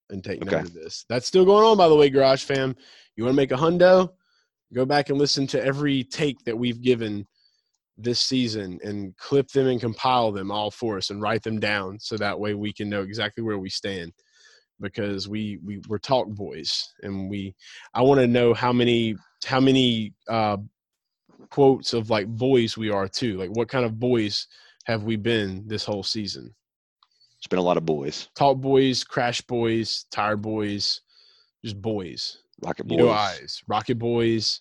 and 0.09 0.23
take 0.23 0.43
note 0.43 0.65
of 0.65 0.73
this. 0.73 1.05
That's 1.07 1.27
still 1.27 1.45
going 1.45 1.63
on, 1.63 1.77
by 1.77 1.87
the 1.87 1.95
way, 1.95 2.09
Garage 2.09 2.43
Fam. 2.43 2.75
You 3.15 3.23
want 3.23 3.33
to 3.33 3.37
make 3.37 3.51
a 3.51 3.55
hundo? 3.55 4.09
Go 4.73 4.85
back 4.85 5.09
and 5.09 5.17
listen 5.17 5.47
to 5.47 5.63
every 5.63 6.03
take 6.03 6.43
that 6.45 6.57
we've 6.57 6.81
given 6.81 7.25
this 7.97 8.21
season 8.21 8.79
and 8.83 9.15
clip 9.17 9.49
them 9.49 9.67
and 9.67 9.79
compile 9.79 10.31
them 10.31 10.51
all 10.51 10.71
for 10.71 10.97
us 10.97 11.09
and 11.09 11.21
write 11.21 11.43
them 11.43 11.59
down 11.59 11.99
so 11.99 12.17
that 12.17 12.39
way 12.39 12.53
we 12.53 12.71
can 12.71 12.89
know 12.89 13.01
exactly 13.01 13.43
where 13.43 13.59
we 13.59 13.69
stand 13.69 14.13
because 14.81 15.27
we, 15.27 15.59
we 15.63 15.81
we're 15.87 15.97
talk 15.97 16.27
boys 16.27 16.93
and 17.03 17.29
we 17.29 17.55
I 17.93 18.01
want 18.01 18.19
to 18.19 18.27
know 18.27 18.53
how 18.53 18.71
many 18.73 19.15
how 19.45 19.59
many 19.59 20.13
uh 20.27 20.57
quotes 21.49 21.93
of 21.93 22.09
like 22.09 22.27
boys 22.27 22.77
we 22.77 22.89
are 22.89 23.07
too. 23.07 23.37
Like 23.37 23.49
what 23.55 23.69
kind 23.69 23.85
of 23.85 23.99
boys 23.99 24.47
have 24.85 25.03
we 25.03 25.15
been 25.15 25.63
this 25.67 25.83
whole 25.85 26.03
season? 26.03 26.53
It's 27.37 27.47
been 27.47 27.59
a 27.59 27.63
lot 27.63 27.77
of 27.77 27.85
boys, 27.85 28.27
Talk 28.35 28.57
boys, 28.57 29.03
crash 29.03 29.39
boys, 29.41 30.05
tire 30.11 30.35
boys, 30.35 31.01
just 31.63 31.81
boys. 31.81 32.37
Rocket 32.61 32.85
boys. 32.85 32.99
eyes, 33.09 33.61
rocket 33.69 33.97
boys, 33.97 34.59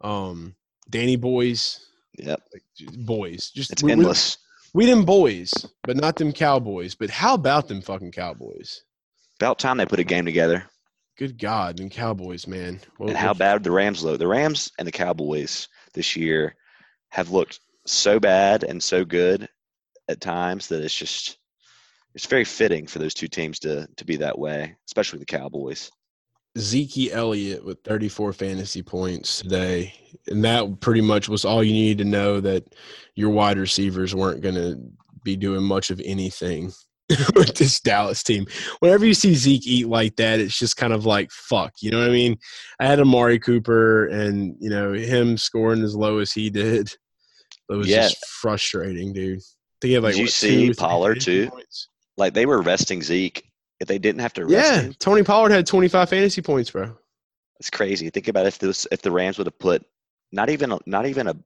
um, 0.00 0.54
Danny 0.88 1.16
boys, 1.16 1.86
Yep, 2.18 2.40
like 2.54 2.62
just 2.74 3.04
boys. 3.04 3.50
Just 3.50 3.72
it's 3.72 3.82
we, 3.82 3.88
we- 3.88 3.92
endless. 3.92 4.38
We, 4.72 4.86
them 4.86 5.04
boys, 5.04 5.52
but 5.84 5.96
not 5.96 6.16
them 6.16 6.32
cowboys. 6.32 6.94
But 6.94 7.08
how 7.08 7.34
about 7.34 7.66
them 7.68 7.80
fucking 7.80 8.12
cowboys? 8.12 8.82
About 9.40 9.58
time 9.58 9.76
they 9.76 9.86
put 9.86 9.98
a 9.98 10.04
game 10.04 10.24
together. 10.24 10.64
Good 11.18 11.38
God, 11.38 11.78
them 11.78 11.88
cowboys, 11.88 12.46
man. 12.46 12.80
Well, 12.98 13.08
and 13.08 13.18
how 13.18 13.34
bad 13.34 13.62
the 13.62 13.70
Rams 13.70 14.04
look. 14.04 14.18
The 14.18 14.26
Rams 14.26 14.70
and 14.78 14.86
the 14.86 14.92
Cowboys 14.92 15.68
this 15.94 16.14
year 16.14 16.54
have 17.10 17.30
looked 17.30 17.60
so 17.86 18.20
bad 18.20 18.64
and 18.64 18.82
so 18.82 19.04
good 19.04 19.48
at 20.08 20.20
times 20.20 20.68
that 20.68 20.82
it's 20.82 20.94
just 20.94 21.38
it's 22.14 22.26
very 22.26 22.44
fitting 22.44 22.86
for 22.86 22.98
those 22.98 23.14
two 23.14 23.28
teams 23.28 23.58
to 23.60 23.86
to 23.96 24.04
be 24.04 24.16
that 24.16 24.38
way, 24.38 24.76
especially 24.86 25.18
the 25.18 25.26
Cowboys. 25.26 25.90
Zeke 26.58 27.12
Elliott 27.12 27.64
with 27.64 27.82
34 27.84 28.32
fantasy 28.32 28.82
points 28.82 29.40
today. 29.40 29.92
And 30.26 30.42
that 30.44 30.80
pretty 30.80 31.02
much 31.02 31.28
was 31.28 31.44
all 31.44 31.62
you 31.62 31.72
needed 31.72 31.98
to 31.98 32.08
know 32.08 32.40
that 32.40 32.74
your 33.14 33.28
wide 33.28 33.58
receivers 33.58 34.14
weren't 34.14 34.40
going 34.40 34.54
to 34.54 34.80
be 35.22 35.36
doing 35.36 35.62
much 35.62 35.90
of 35.90 36.00
anything 36.02 36.72
with 37.36 37.54
this 37.54 37.78
Dallas 37.80 38.22
team. 38.22 38.46
Whenever 38.80 39.06
you 39.06 39.14
see 39.14 39.34
Zeke 39.34 39.66
eat 39.66 39.88
like 39.88 40.16
that, 40.16 40.40
it's 40.40 40.58
just 40.58 40.76
kind 40.76 40.92
of 40.92 41.06
like, 41.06 41.30
fuck. 41.30 41.72
You 41.80 41.90
know 41.92 42.00
what 42.00 42.08
I 42.08 42.12
mean? 42.12 42.36
I 42.80 42.86
had 42.86 42.98
Amari 43.00 43.38
Cooper 43.38 44.06
and, 44.08 44.56
you 44.58 44.70
know, 44.70 44.92
him 44.92 45.36
scoring 45.36 45.82
as 45.82 45.94
low 45.94 46.18
as 46.18 46.32
he 46.32 46.50
did. 46.50 46.92
It 47.68 47.74
was 47.74 47.88
Yeah. 47.88 48.02
just 48.08 48.24
frustrating, 48.26 49.12
dude. 49.12 49.38
I 49.38 49.42
think 49.80 49.88
he 49.88 49.92
had 49.92 50.02
like 50.02 50.12
Did 50.14 50.18
you 50.20 50.24
what, 50.24 50.32
see 50.32 50.68
two 50.68 50.74
Pollard, 50.74 51.20
too? 51.20 51.48
points? 51.50 51.88
Like 52.16 52.34
they 52.34 52.46
were 52.46 52.62
resting 52.62 53.02
Zeke. 53.02 53.44
If 53.78 53.88
they 53.88 53.98
didn't 53.98 54.22
have 54.22 54.32
to 54.34 54.46
rest 54.46 54.72
Yeah, 54.72 54.80
him, 54.82 54.94
Tony 54.98 55.22
Pollard 55.22 55.50
had 55.52 55.66
25 55.66 56.08
fantasy 56.08 56.40
points, 56.40 56.70
bro. 56.70 56.96
it's 57.60 57.68
crazy. 57.68 58.08
Think 58.08 58.26
about 58.28 58.46
if 58.46 58.58
this 58.58 58.86
if 58.90 59.02
the 59.02 59.10
Rams 59.10 59.36
would 59.36 59.46
have 59.46 59.58
put 59.58 59.84
not 60.32 60.48
even 60.48 60.72
a- 60.72 60.78
not 60.86 61.04
even 61.06 61.26
a, 61.28 61.36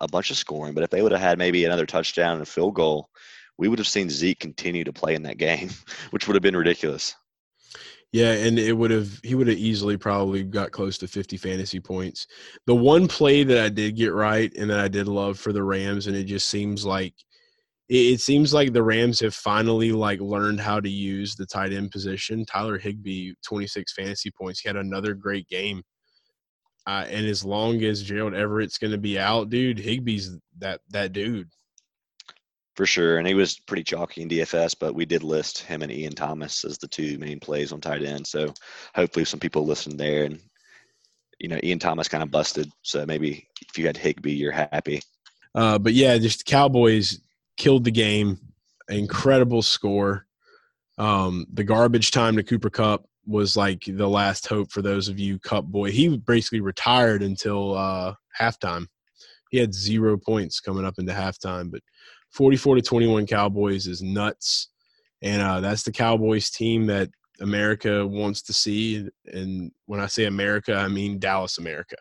a 0.00 0.06
bunch 0.06 0.30
of 0.30 0.36
scoring, 0.36 0.72
but 0.72 0.84
if 0.84 0.90
they 0.90 1.02
would 1.02 1.10
have 1.10 1.20
had 1.20 1.36
maybe 1.36 1.64
another 1.64 1.86
touchdown 1.86 2.34
and 2.34 2.42
a 2.42 2.46
field 2.46 2.74
goal, 2.74 3.10
we 3.60 3.68
would 3.68 3.78
have 3.78 3.86
seen 3.86 4.08
Zeke 4.08 4.40
continue 4.40 4.84
to 4.84 4.92
play 4.92 5.14
in 5.14 5.22
that 5.24 5.36
game, 5.36 5.68
which 6.10 6.26
would 6.26 6.34
have 6.34 6.42
been 6.42 6.56
ridiculous. 6.56 7.14
Yeah, 8.10 8.32
and 8.32 8.58
it 8.58 8.72
would 8.72 8.90
have 8.90 9.20
he 9.22 9.36
would 9.36 9.46
have 9.46 9.58
easily 9.58 9.96
probably 9.96 10.42
got 10.42 10.72
close 10.72 10.98
to 10.98 11.06
50 11.06 11.36
fantasy 11.36 11.78
points. 11.78 12.26
The 12.66 12.74
one 12.74 13.06
play 13.06 13.44
that 13.44 13.64
I 13.64 13.68
did 13.68 13.94
get 13.94 14.12
right 14.12 14.52
and 14.56 14.68
that 14.70 14.80
I 14.80 14.88
did 14.88 15.06
love 15.06 15.38
for 15.38 15.52
the 15.52 15.62
Rams, 15.62 16.08
and 16.08 16.16
it 16.16 16.24
just 16.24 16.48
seems 16.48 16.84
like 16.84 17.14
it, 17.88 18.20
seems 18.20 18.54
like 18.54 18.72
the 18.72 18.82
Rams 18.82 19.20
have 19.20 19.34
finally 19.34 19.92
like 19.92 20.20
learned 20.20 20.60
how 20.60 20.80
to 20.80 20.90
use 20.90 21.36
the 21.36 21.46
tight 21.46 21.72
end 21.72 21.90
position. 21.90 22.46
Tyler 22.46 22.78
Higbee, 22.78 23.32
26 23.46 23.92
fantasy 23.92 24.30
points. 24.30 24.60
He 24.60 24.68
had 24.68 24.76
another 24.76 25.14
great 25.14 25.46
game. 25.48 25.82
Uh, 26.86 27.04
and 27.10 27.26
as 27.26 27.44
long 27.44 27.82
as 27.84 28.02
Gerald 28.02 28.34
Everett's 28.34 28.78
going 28.78 28.92
to 28.92 28.98
be 28.98 29.18
out, 29.18 29.50
dude, 29.50 29.78
Higbee's 29.78 30.36
that 30.58 30.80
that 30.90 31.12
dude. 31.12 31.48
For 32.80 32.86
sure, 32.86 33.18
and 33.18 33.28
he 33.28 33.34
was 33.34 33.58
pretty 33.58 33.84
chalky 33.84 34.22
in 34.22 34.30
DFS, 34.30 34.74
but 34.80 34.94
we 34.94 35.04
did 35.04 35.22
list 35.22 35.58
him 35.58 35.82
and 35.82 35.92
Ian 35.92 36.14
Thomas 36.14 36.64
as 36.64 36.78
the 36.78 36.88
two 36.88 37.18
main 37.18 37.38
plays 37.38 37.72
on 37.72 37.80
tight 37.82 38.02
end. 38.02 38.26
So 38.26 38.54
hopefully, 38.94 39.26
some 39.26 39.38
people 39.38 39.66
listened 39.66 40.00
there, 40.00 40.24
and 40.24 40.40
you 41.38 41.48
know, 41.48 41.60
Ian 41.62 41.78
Thomas 41.78 42.08
kind 42.08 42.22
of 42.22 42.30
busted. 42.30 42.72
So 42.80 43.04
maybe 43.04 43.46
if 43.68 43.76
you 43.76 43.84
had 43.84 43.98
Higbee, 43.98 44.32
you're 44.32 44.50
happy. 44.50 45.02
Uh, 45.54 45.78
but 45.78 45.92
yeah, 45.92 46.16
just 46.16 46.46
Cowboys 46.46 47.20
killed 47.58 47.84
the 47.84 47.90
game. 47.90 48.38
Incredible 48.88 49.60
score. 49.60 50.24
Um, 50.96 51.44
the 51.52 51.64
garbage 51.64 52.12
time 52.12 52.34
to 52.36 52.42
Cooper 52.42 52.70
Kupp 52.70 53.04
was 53.26 53.58
like 53.58 53.82
the 53.84 54.08
last 54.08 54.46
hope 54.46 54.72
for 54.72 54.80
those 54.80 55.08
of 55.08 55.20
you 55.20 55.38
Kupp 55.38 55.66
boy. 55.66 55.90
He 55.90 56.16
basically 56.16 56.62
retired 56.62 57.22
until 57.22 57.76
uh, 57.76 58.14
halftime. 58.40 58.86
He 59.50 59.58
had 59.58 59.74
zero 59.74 60.16
points 60.16 60.60
coming 60.60 60.86
up 60.86 60.98
into 60.98 61.12
halftime, 61.12 61.70
but 61.70 61.82
44 62.30 62.76
to 62.76 62.82
21 62.82 63.26
Cowboys 63.26 63.86
is 63.86 64.02
nuts. 64.02 64.68
And 65.22 65.42
uh, 65.42 65.60
that's 65.60 65.82
the 65.82 65.92
Cowboys 65.92 66.50
team 66.50 66.86
that 66.86 67.10
America 67.40 68.06
wants 68.06 68.42
to 68.42 68.52
see. 68.52 69.08
And 69.26 69.70
when 69.86 70.00
I 70.00 70.06
say 70.06 70.24
America, 70.24 70.74
I 70.74 70.88
mean 70.88 71.18
Dallas, 71.18 71.58
America, 71.58 71.96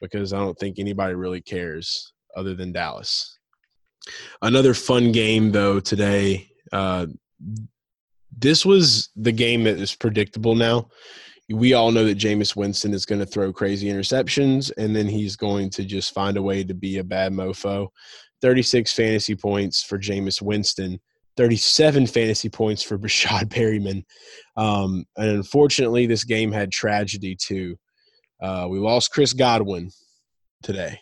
because 0.00 0.32
I 0.32 0.38
don't 0.38 0.58
think 0.58 0.78
anybody 0.78 1.14
really 1.14 1.40
cares 1.40 2.12
other 2.36 2.54
than 2.54 2.72
Dallas. 2.72 3.38
Another 4.42 4.74
fun 4.74 5.12
game 5.12 5.52
though 5.52 5.80
today. 5.80 6.48
Uh, 6.72 7.06
this 8.36 8.64
was 8.64 9.10
the 9.16 9.32
game 9.32 9.64
that 9.64 9.78
is 9.78 9.94
predictable 9.94 10.54
now. 10.54 10.88
We 11.52 11.74
all 11.74 11.90
know 11.90 12.04
that 12.04 12.18
Jameis 12.18 12.54
Winston 12.54 12.94
is 12.94 13.04
going 13.04 13.18
to 13.18 13.26
throw 13.26 13.52
crazy 13.52 13.88
interceptions, 13.88 14.70
and 14.78 14.94
then 14.94 15.08
he's 15.08 15.34
going 15.34 15.68
to 15.70 15.84
just 15.84 16.14
find 16.14 16.36
a 16.36 16.42
way 16.42 16.62
to 16.62 16.74
be 16.74 16.98
a 16.98 17.04
bad 17.04 17.32
mofo. 17.32 17.88
36 18.42 18.92
fantasy 18.92 19.34
points 19.34 19.82
for 19.82 19.98
Jameis 19.98 20.40
Winston, 20.42 20.98
37 21.36 22.06
fantasy 22.06 22.48
points 22.48 22.82
for 22.82 22.98
Breshad 22.98 23.44
Perriman. 23.48 24.04
Um, 24.56 25.04
and 25.16 25.30
unfortunately, 25.30 26.06
this 26.06 26.24
game 26.24 26.52
had 26.52 26.72
tragedy 26.72 27.36
too. 27.36 27.76
Uh, 28.42 28.66
we 28.70 28.78
lost 28.78 29.12
Chris 29.12 29.32
Godwin 29.32 29.90
today. 30.62 30.98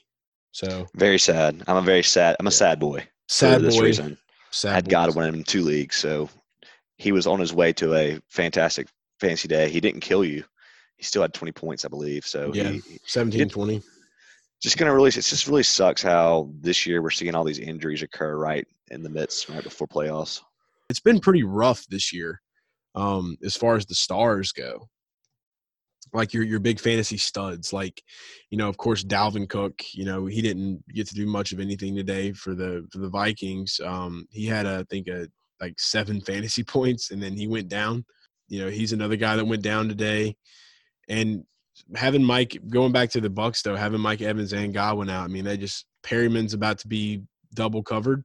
So 0.53 0.87
Very 0.97 1.19
sad. 1.19 1.63
I'm 1.69 1.77
a 1.77 1.83
very 1.83 2.03
sad. 2.03 2.37
I'm 2.41 2.47
a 2.47 2.51
sad 2.53 2.81
boy. 2.81 3.07
sad 3.29 3.59
for 3.59 3.63
this 3.63 3.77
boy. 3.77 3.85
reason. 3.85 4.19
Sad 4.51 4.71
I 4.71 4.75
had. 4.75 4.89
Godwin 4.89 5.35
in 5.35 5.45
two 5.45 5.63
leagues, 5.63 5.95
so 5.97 6.29
he 6.97 7.13
was 7.13 7.27
on 7.27 7.39
his 7.39 7.53
way 7.55 7.73
to 7.75 7.95
a 7.95 8.19
fantastic 8.31 8.89
fantasy 9.21 9.47
day. 9.47 9.69
He 9.69 9.81
didn't 9.81 10.01
kill 10.01 10.25
you. 10.25 10.43
He 10.97 11.05
still 11.05 11.23
had 11.23 11.33
20 11.35 11.53
points, 11.53 11.85
I 11.85 11.89
believe. 11.89 12.25
So 12.25 12.53
Yeah. 12.53 12.71
he, 12.71 12.79
he 12.79 12.99
17 13.05 13.49
20. 13.51 13.83
Just 14.61 14.77
gonna 14.77 14.95
really. 14.95 15.09
It 15.09 15.13
just 15.13 15.47
really 15.47 15.63
sucks 15.63 16.03
how 16.03 16.51
this 16.61 16.87
year 16.87 17.03
we're 17.03 17.11
seeing 17.11 17.35
all 17.35 17.45
these 17.45 17.59
injuries 17.59 18.03
occur 18.03 18.37
right 18.37 18.67
in 18.91 19.03
the 19.03 19.11
midst, 19.11 19.49
right 19.49 19.63
before 19.63 19.87
playoffs. 19.87 20.41
It's 20.91 21.01
been 21.01 21.21
pretty 21.21 21.43
rough 21.43 21.87
this 21.87 22.13
year 22.13 22.41
um, 22.95 23.37
as 23.45 23.57
far 23.57 23.77
as 23.77 23.87
the 23.87 23.95
stars 23.95 24.53
go. 24.53 24.89
Like 26.13 26.33
your 26.33 26.43
your 26.43 26.59
big 26.59 26.81
fantasy 26.81 27.19
studs, 27.19 27.73
like 27.73 28.03
you 28.51 28.57
know, 28.57 28.69
of 28.69 28.79
course, 28.79 29.05
Dalvin 29.05 29.49
Cook. 29.49 29.83
You 29.93 30.07
know, 30.07 30.27
he 30.27 30.41
didn't 30.41 30.83
get 30.95 31.07
to 31.09 31.15
do 31.15 31.27
much 31.27 31.53
of 31.53 31.61
anything 31.61 31.95
today 31.95 32.33
for 32.33 32.55
the 32.55 32.87
for 32.91 32.99
the 32.99 33.11
Vikings. 33.11 33.79
Um, 33.85 34.27
he 34.31 34.47
had, 34.47 34.65
a, 34.65 34.79
I 34.79 34.85
think, 34.89 35.09
a 35.09 35.29
like 35.61 35.79
seven 35.79 36.21
fantasy 36.23 36.65
points, 36.65 37.11
and 37.11 37.23
then 37.23 37.37
he 37.37 37.47
went 37.47 37.69
down. 37.69 38.05
You 38.49 38.65
know, 38.65 38.71
he's 38.71 38.95
another 38.95 39.17
guy 39.17 39.37
that 39.37 39.45
went 39.45 39.63
down 39.63 39.89
today. 39.89 40.35
And 41.11 41.45
having 41.95 42.23
Mike 42.23 42.59
going 42.69 42.93
back 42.93 43.11
to 43.11 43.21
the 43.21 43.31
Bucks 43.31 43.63
though, 43.63 43.77
having 43.77 44.01
Mike 44.01 44.21
Evans 44.21 44.53
and 44.53 44.75
Godwin 44.75 45.11
out, 45.11 45.25
I 45.25 45.29
mean, 45.29 45.45
they 45.45 45.57
just 45.57 45.87
Perriman's 46.03 46.55
about 46.55 46.79
to 46.79 46.89
be 46.89 47.23
double 47.55 47.83
covered. 47.83 48.25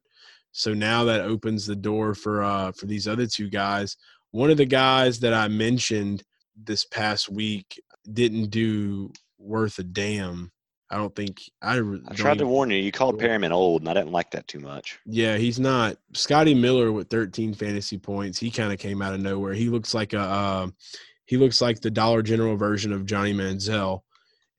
So 0.52 0.74
now 0.74 1.04
that 1.06 1.22
opens 1.22 1.66
the 1.66 1.76
door 1.76 2.14
for 2.16 2.44
uh 2.44 2.72
for 2.72 2.86
these 2.86 3.08
other 3.08 3.28
two 3.28 3.50
guys. 3.50 3.98
One 4.32 4.50
of 4.50 4.58
the 4.58 4.66
guys 4.66 5.20
that 5.20 5.34
I 5.34 5.48
mentioned 5.48 6.24
this 6.56 6.86
past 6.86 7.30
week 7.30 7.82
didn't 8.12 8.50
do 8.50 9.12
worth 9.38 9.80
a 9.80 9.84
damn. 9.84 10.52
I 10.90 10.98
don't 10.98 11.16
think 11.16 11.42
I. 11.62 11.80
I 11.80 12.14
tried 12.14 12.38
to 12.38 12.46
warn 12.46 12.70
you. 12.70 12.78
You 12.78 12.92
called. 12.92 13.18
Perryman 13.18 13.52
old, 13.52 13.82
and 13.82 13.90
I 13.90 13.96
didn't 13.96 14.12
like 14.12 14.30
that 14.32 14.48
too 14.48 14.60
much. 14.60 15.00
Yeah, 15.08 15.38
he's 15.38 15.60
not. 15.60 15.98
Scotty 16.14 16.54
Miller 16.54 16.92
with 16.92 17.10
13 17.10 17.56
fantasy 17.56 17.98
points. 17.98 18.38
He 18.38 18.52
kind 18.52 18.72
of 18.72 18.78
came 18.78 19.02
out 19.02 19.16
of 19.16 19.20
nowhere. 19.20 19.54
He 19.54 19.70
looks 19.70 19.96
like 19.96 20.14
a 20.14 20.20
uh, 20.20 20.68
he 21.26 21.38
looks 21.38 21.62
like 21.62 21.80
the 21.80 21.92
Dollar 21.92 22.22
General 22.22 22.56
version 22.56 22.92
of 22.92 23.06
Johnny 23.06 23.34
Manziel. 23.34 24.02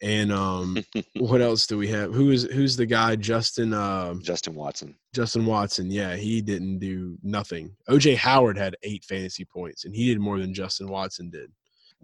And 0.02 0.32
um, 0.32 0.76
what 1.16 1.40
else 1.40 1.66
do 1.66 1.78
we 1.78 1.88
have? 1.88 2.12
Who 2.12 2.30
is 2.30 2.44
who's 2.44 2.76
the 2.76 2.86
guy? 2.86 3.16
Justin 3.16 3.72
uh, 3.72 4.14
Justin 4.22 4.54
Watson. 4.54 4.94
Justin 5.14 5.46
Watson. 5.46 5.90
Yeah, 5.90 6.16
he 6.16 6.40
didn't 6.40 6.78
do 6.78 7.16
nothing. 7.22 7.74
OJ 7.88 8.16
Howard 8.16 8.58
had 8.58 8.76
eight 8.82 9.04
fantasy 9.04 9.44
points, 9.44 9.84
and 9.84 9.94
he 9.94 10.06
did 10.06 10.20
more 10.20 10.38
than 10.38 10.52
Justin 10.52 10.88
Watson 10.88 11.30
did. 11.30 11.50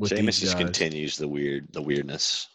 Jameis 0.01 0.41
just 0.41 0.57
continues 0.57 1.19
the 1.19 1.29
weird, 1.29 1.69
the 1.73 1.83
weirdness. 1.83 2.49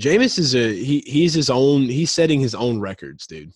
Jameis 0.00 0.38
is 0.38 0.54
a 0.54 0.74
he. 0.74 1.02
He's 1.06 1.34
his 1.34 1.50
own. 1.50 1.82
He's 1.82 2.10
setting 2.10 2.40
his 2.40 2.54
own 2.54 2.80
records, 2.80 3.26
dude. 3.26 3.52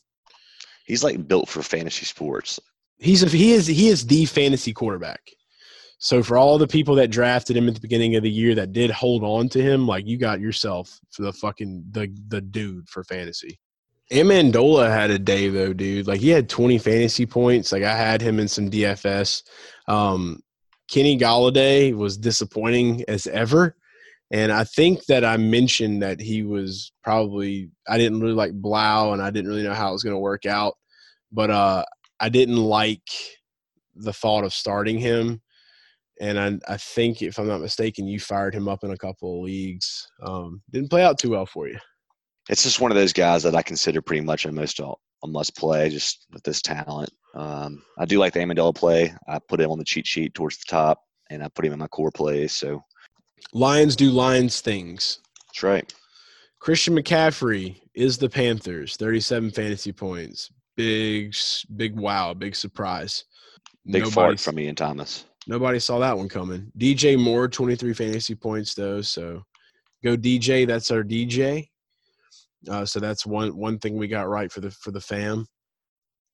He's 0.87 1.05
like 1.05 1.29
built 1.29 1.49
for 1.49 1.63
fantasy 1.63 2.05
sports. 2.05 2.59
He's 2.99 3.23
a, 3.23 3.29
he 3.29 3.53
is 3.53 3.67
he 3.67 3.89
is 3.89 4.07
the 4.07 4.27
fantasy 4.27 4.73
quarterback. 4.73 5.21
So 6.03 6.23
for 6.23 6.39
all 6.39 6.57
the 6.57 6.67
people 6.67 6.95
that 6.95 7.11
drafted 7.11 7.59
him 7.59 7.69
at 7.69 7.75
the 7.75 7.81
beginning 7.81 8.17
of 8.17 8.23
the 8.23 8.31
year 8.31 8.55
that 8.55 8.73
did 8.73 8.91
hold 8.91 9.23
on 9.23 9.51
to 9.51 9.63
him, 9.63 9.87
like 9.87 10.07
you 10.07 10.17
got 10.17 10.41
yourself 10.41 10.99
for 11.11 11.23
the 11.23 11.33
fucking 11.33 11.85
the 11.91 12.11
the 12.29 12.41
dude 12.41 12.89
for 12.89 13.05
fantasy. 13.05 13.61
Amendola 14.11 14.91
had 14.91 15.11
a 15.11 15.19
day 15.19 15.51
though, 15.51 15.75
dude. 15.75 16.07
Like 16.07 16.21
he 16.21 16.31
had 16.31 16.49
20 16.49 16.79
fantasy 16.79 17.27
points. 17.27 17.71
Like 17.71 17.83
I 17.83 17.95
had 17.95 18.23
him 18.23 18.41
in 18.41 18.49
some 18.49 18.71
DFS. 18.71 19.43
Um, 19.89 20.41
Kenny 20.91 21.19
Golladay 21.19 21.95
was 21.95 22.17
disappointing 22.17 23.05
as 23.07 23.27
ever. 23.27 23.77
And 24.33 24.51
I 24.51 24.65
think 24.65 25.05
that 25.05 25.25
I 25.25 25.37
mentioned 25.37 26.03
that 26.03 26.19
he 26.19 26.45
was 26.45 26.93
probably 27.05 27.71
I 27.87 27.99
didn't 27.99 28.21
really 28.21 28.33
like 28.33 28.53
Blough 28.53 29.13
and 29.13 29.21
I 29.21 29.31
didn't 29.31 29.51
really 29.51 29.65
know 29.65 29.75
how 29.75 29.91
it 29.91 29.93
was 29.93 30.03
going 30.03 30.17
to 30.17 30.21
work 30.21 30.47
out. 30.47 30.79
But 31.31 31.51
uh 31.51 31.85
I 32.19 32.31
didn't 32.31 32.57
like 32.57 33.07
the 33.97 34.15
thought 34.15 34.45
of 34.45 34.55
starting 34.55 34.99
him. 34.99 35.43
And 36.21 36.39
I, 36.39 36.75
I 36.75 36.77
think, 36.77 37.23
if 37.23 37.39
I'm 37.39 37.49
not 37.49 37.63
mistaken, 37.63 38.07
you 38.07 38.21
fired 38.21 38.55
him 38.55 38.69
up 38.69 38.85
in 38.85 38.91
a 38.91 38.97
couple 38.99 39.39
of 39.39 39.45
leagues. 39.45 40.07
Um, 40.23 40.63
didn't 40.71 40.91
play 40.91 41.03
out 41.03 41.19
too 41.19 41.31
well 41.31 41.47
for 41.47 41.67
you. 41.67 41.79
It's 42.51 42.63
just 42.63 42.81
one 42.81 42.91
of 42.91 42.97
those 42.97 43.13
guys 43.15 43.43
that 43.43 43.55
I 43.55 43.63
consider 43.63 44.03
pretty 44.03 44.21
much 44.21 44.45
a 44.45 44.53
most 44.53 44.81
a 44.81 45.27
must 45.27 45.57
play 45.57 45.89
just 45.89 46.27
with 46.33 46.43
this 46.43 46.61
talent. 46.63 47.11
Um, 47.35 47.83
I 47.99 48.05
do 48.05 48.19
like 48.19 48.33
the 48.33 48.41
Amendola 48.41 48.75
play. 48.75 49.15
I 49.29 49.39
put 49.39 49.61
him 49.61 49.71
on 49.71 49.79
the 49.79 49.85
cheat 49.85 50.07
sheet 50.07 50.35
towards 50.35 50.59
the 50.59 50.65
top, 50.69 51.01
and 51.31 51.43
I 51.43 51.49
put 51.49 51.65
him 51.65 51.73
in 51.73 51.79
my 51.79 51.87
core 51.89 52.11
plays. 52.11 52.53
So 52.53 52.83
Lions 53.53 53.97
do 53.97 54.11
Lions 54.11 54.61
things. 54.61 55.21
that's 55.47 55.63
right. 55.63 55.93
Christian 56.59 56.95
McCaffrey 56.95 57.81
is 57.95 58.19
the 58.19 58.29
Panthers, 58.29 58.97
37 58.97 59.51
fantasy 59.53 59.93
points. 59.93 60.51
Big, 60.77 61.35
big 61.77 61.99
wow, 61.99 62.35
big 62.35 62.55
surprise. 62.55 63.25
Big 63.87 64.03
Nobody's- 64.03 64.15
fart 64.15 64.41
from 64.41 64.59
Ian 64.59 64.75
Thomas. 64.75 65.25
Nobody 65.47 65.79
saw 65.79 65.99
that 65.99 66.17
one 66.17 66.29
coming. 66.29 66.71
DJ 66.79 67.19
Moore, 67.19 67.49
23 67.49 67.95
fantasy 67.95 68.35
points 68.35 68.75
though. 68.75 69.01
So 69.01 69.43
go 70.05 70.17
DJ. 70.17 70.67
That's 70.67 70.91
our 70.91 71.03
DJ. 71.03 71.69
Uh, 72.69 72.85
so 72.85 73.01
that's 73.01 73.25
one 73.25 73.57
one 73.57 73.79
thing 73.79 73.97
we 73.97 74.07
got 74.07 74.29
right 74.29 74.53
for 74.53 74.61
the 74.61 74.71
for 74.71 74.91
the 74.91 75.01
fam. 75.01 75.47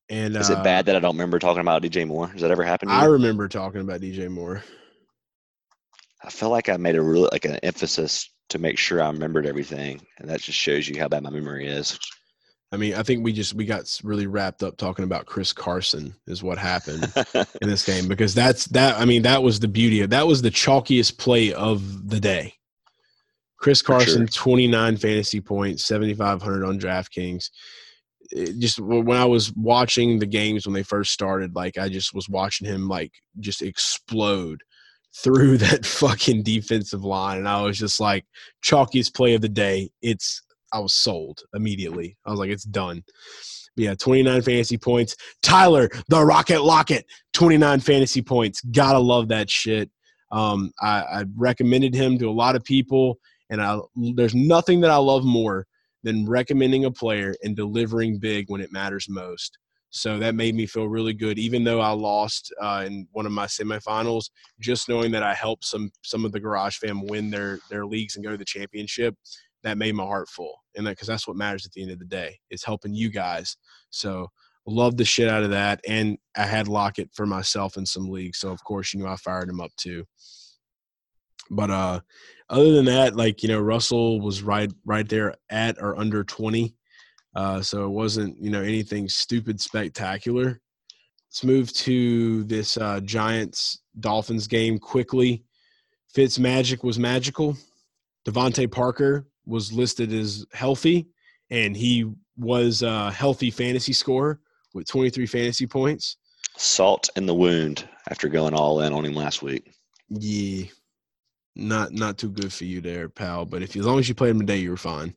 And 0.09 0.37
Is 0.37 0.51
uh, 0.51 0.55
it 0.55 0.65
bad 0.65 0.87
that 0.87 0.97
I 0.97 1.01
don't 1.01 1.15
remember 1.15 1.39
talking 1.39 1.61
about 1.61 1.83
DJ 1.83 2.07
Moore? 2.07 2.29
Has 2.29 2.41
that 2.41 2.51
ever 2.51 2.63
happened? 2.63 2.91
To 2.91 2.97
I 2.97 3.05
remember 3.05 3.49
talking 3.49 3.81
about 3.81 4.01
DJ 4.01 4.29
Moore. 4.31 4.63
I 6.23 6.31
feel 6.31 6.51
like 6.51 6.69
I 6.69 6.77
made 6.77 6.97
a 6.97 7.03
really 7.03 7.29
like 7.33 7.45
an 7.45 7.57
emphasis 7.63 8.31
to 8.49 8.59
make 8.59 8.79
sure 8.79 9.03
I 9.03 9.11
remembered 9.11 9.47
everything, 9.47 10.01
and 10.19 10.29
that 10.29 10.41
just 10.41 10.59
shows 10.59 10.89
you 10.89 10.99
how 10.99 11.09
bad 11.09 11.23
my 11.23 11.31
memory 11.31 11.67
is. 11.67 11.99
I 12.73 12.77
mean, 12.77 12.95
I 12.95 13.03
think 13.03 13.23
we 13.23 13.33
just 13.33 13.55
we 13.55 13.65
got 13.65 13.89
really 14.03 14.27
wrapped 14.27 14.63
up 14.63 14.77
talking 14.77 15.05
about 15.05 15.27
Chris 15.27 15.53
Carson 15.53 16.15
is 16.27 16.43
what 16.43 16.59
happened 16.59 17.13
in 17.63 17.69
this 17.69 17.85
game 17.85 18.09
because 18.09 18.35
that's 18.35 18.67
that. 18.67 18.99
I 18.99 19.05
mean, 19.05 19.23
that 19.23 19.43
was 19.43 19.61
the 19.61 19.69
beauty 19.69 20.01
of 20.01 20.11
that 20.11 20.27
was 20.27 20.43
the 20.43 20.51
chalkiest 20.51 21.19
play 21.19 21.53
of 21.53 22.09
the 22.09 22.19
day. 22.19 22.55
Chris 23.59 23.81
For 23.81 24.01
sure. 24.01 24.01
Carson, 24.01 24.27
29 24.27 24.97
fantasy 24.97 25.41
points, 25.41 25.85
7,500 25.87 26.65
on 26.65 26.79
DraftKings. 26.79 27.51
It 28.31 28.59
just 28.59 28.81
when 28.81 29.17
I 29.17 29.25
was 29.25 29.53
watching 29.55 30.19
the 30.19 30.27
games 30.27 30.67
when 30.67 30.75
they 30.75 30.83
first 30.83 31.13
started, 31.13 31.55
like 31.55 31.79
I 31.79 31.89
just 31.89 32.13
was 32.15 32.29
watching 32.29 32.67
him 32.67 32.89
like 32.89 33.13
just 33.39 33.63
explode 33.63 34.61
through 35.15 35.59
that 35.59 35.87
fucking 35.87 36.43
defensive 36.43 37.05
line, 37.05 37.39
and 37.39 37.49
I 37.49 37.63
was 37.63 37.79
just 37.79 38.01
like, 38.01 38.27
chalkiest 38.65 39.15
play 39.15 39.35
of 39.35 39.41
the 39.41 39.49
day. 39.49 39.91
It's 40.03 40.43
I 40.73 40.81
was 40.81 40.95
sold 40.95 41.43
immediately. 41.55 42.17
I 42.27 42.31
was 42.31 42.39
like, 42.39 42.51
it's 42.51 42.65
done. 42.65 43.03
But 43.77 43.83
yeah, 43.83 43.95
29 43.95 44.43
fantasy 44.43 44.79
points. 44.79 45.17
Tyler, 45.43 45.89
the 46.09 46.25
Rocket 46.25 46.63
Lockett, 46.63 47.07
29 47.35 47.81
fantasy 47.81 48.23
points. 48.23 48.61
Gotta 48.63 48.99
love 48.99 49.29
that 49.29 49.51
shit. 49.51 49.91
Um, 50.33 50.73
I, 50.81 51.03
I 51.03 51.25
recommended 51.37 51.95
him 51.95 52.19
to 52.19 52.29
a 52.29 52.33
lot 52.33 52.57
of 52.57 52.65
people, 52.65 53.19
and 53.51 53.63
I 53.63 53.79
there's 53.95 54.35
nothing 54.35 54.81
that 54.81 54.91
I 54.91 54.97
love 54.97 55.25
more 55.25 55.67
than 56.03 56.27
recommending 56.27 56.85
a 56.85 56.91
player 56.91 57.35
and 57.45 57.55
delivering 57.55 58.19
big 58.19 58.47
when 58.49 58.61
it 58.61 58.73
matters 58.73 59.09
most. 59.09 59.59
So 59.91 60.19
that 60.19 60.35
made 60.35 60.55
me 60.55 60.67
feel 60.67 60.89
really 60.89 61.15
good, 61.15 61.39
even 61.39 61.65
though 61.65 61.81
I 61.81 61.91
lost 61.91 62.53
uh, 62.61 62.85
in 62.87 63.09
one 63.13 63.25
of 63.25 63.33
my 63.33 63.47
semifinals. 63.47 64.31
Just 64.61 64.89
knowing 64.89 65.11
that 65.13 65.23
I 65.23 65.33
helped 65.33 65.65
some 65.65 65.91
some 66.03 66.25
of 66.25 66.33
the 66.33 66.41
Garage 66.41 66.77
fam 66.77 67.07
win 67.07 67.31
their 67.31 67.61
their 67.71 67.87
leagues 67.87 68.17
and 68.17 68.25
go 68.25 68.31
to 68.31 68.37
the 68.37 68.45
championship, 68.45 69.15
that 69.67 69.79
made 69.79 69.97
my 69.97 70.05
heart 70.05 70.29
full. 70.29 70.63
And 70.77 70.87
that 70.87 70.93
because 70.93 71.09
that's 71.09 71.27
what 71.27 71.37
matters 71.37 71.67
at 71.67 71.73
the 71.73 71.83
end 71.83 71.91
of 71.91 71.99
the 71.99 72.05
day 72.05 72.39
is 72.51 72.63
helping 72.63 72.95
you 72.95 73.11
guys. 73.11 73.57
So 73.91 74.29
love 74.65 74.97
the 74.97 75.05
shit 75.05 75.29
out 75.29 75.43
of 75.43 75.51
that. 75.51 75.81
And 75.89 76.19
I 76.37 76.45
had 76.45 76.69
Lockett 76.69 77.11
for 77.13 77.27
myself 77.27 77.77
in 77.77 77.85
some 77.85 78.09
leagues, 78.09 78.39
so 78.39 78.51
of 78.51 78.63
course 78.63 78.95
you 78.95 79.01
know 79.01 79.09
I 79.09 79.17
fired 79.17 79.49
him 79.49 79.61
up 79.61 79.73
too. 79.77 80.05
But 81.51 81.71
uh, 81.71 82.01
other 82.49 82.73
than 82.73 82.85
that, 82.85 83.17
like 83.17 83.43
you 83.43 83.49
know, 83.49 83.61
Russell 83.61 84.21
was 84.21 84.43
right 84.43 84.73
right 84.85 85.09
there 85.09 85.35
at 85.51 85.77
or 85.81 85.99
under 85.99 86.23
twenty. 86.23 86.77
Uh, 87.35 87.61
so 87.61 87.85
it 87.85 87.91
wasn't, 87.91 88.35
you 88.41 88.51
know, 88.51 88.63
anything 88.63 89.09
stupid 89.11 89.61
spectacular. 89.61 90.61
Let's 91.29 91.45
move 91.45 91.71
to 91.75 92.45
this 92.45 92.79
uh, 92.79 93.01
Giants 93.01 93.83
Dolphins 94.01 94.47
game 94.47 94.79
quickly. 94.79 95.45
Fitz 96.15 96.39
Magic 96.39 96.83
was 96.83 96.99
magical. 96.99 97.55
DeVante 98.27 98.71
Parker 98.73 99.27
was 99.47 99.73
listed 99.73 100.13
as 100.13 100.45
healthy, 100.53 101.07
and 101.51 101.77
he 101.77 102.11
was 102.37 102.83
a 102.83 103.11
healthy 103.11 103.51
fantasy 103.51 103.93
scorer 103.93 104.41
with 104.75 104.87
23 104.87 105.27
fantasy 105.27 105.67
points. 105.67 106.17
Salt 106.57 107.09
in 107.17 107.27
the 107.27 107.35
wound 107.35 107.89
after 108.11 108.29
going 108.29 108.55
all 108.55 108.81
in 108.81 108.93
on 108.93 109.05
him 109.05 109.15
last 109.15 109.43
week. 109.43 109.73
Yeah, 110.09 110.65
not 111.55 111.93
not 111.93 112.19
too 112.19 112.31
good 112.31 112.53
for 112.53 112.65
you 112.65 112.81
there, 112.81 113.09
pal. 113.09 113.45
But 113.45 113.63
if 113.63 113.77
as 113.77 113.87
long 113.87 113.99
as 113.99 114.09
you 114.09 114.15
played 114.15 114.31
him 114.31 114.41
today, 114.41 114.59
you 114.59 114.71
were 114.71 114.77
fine. 114.77 115.15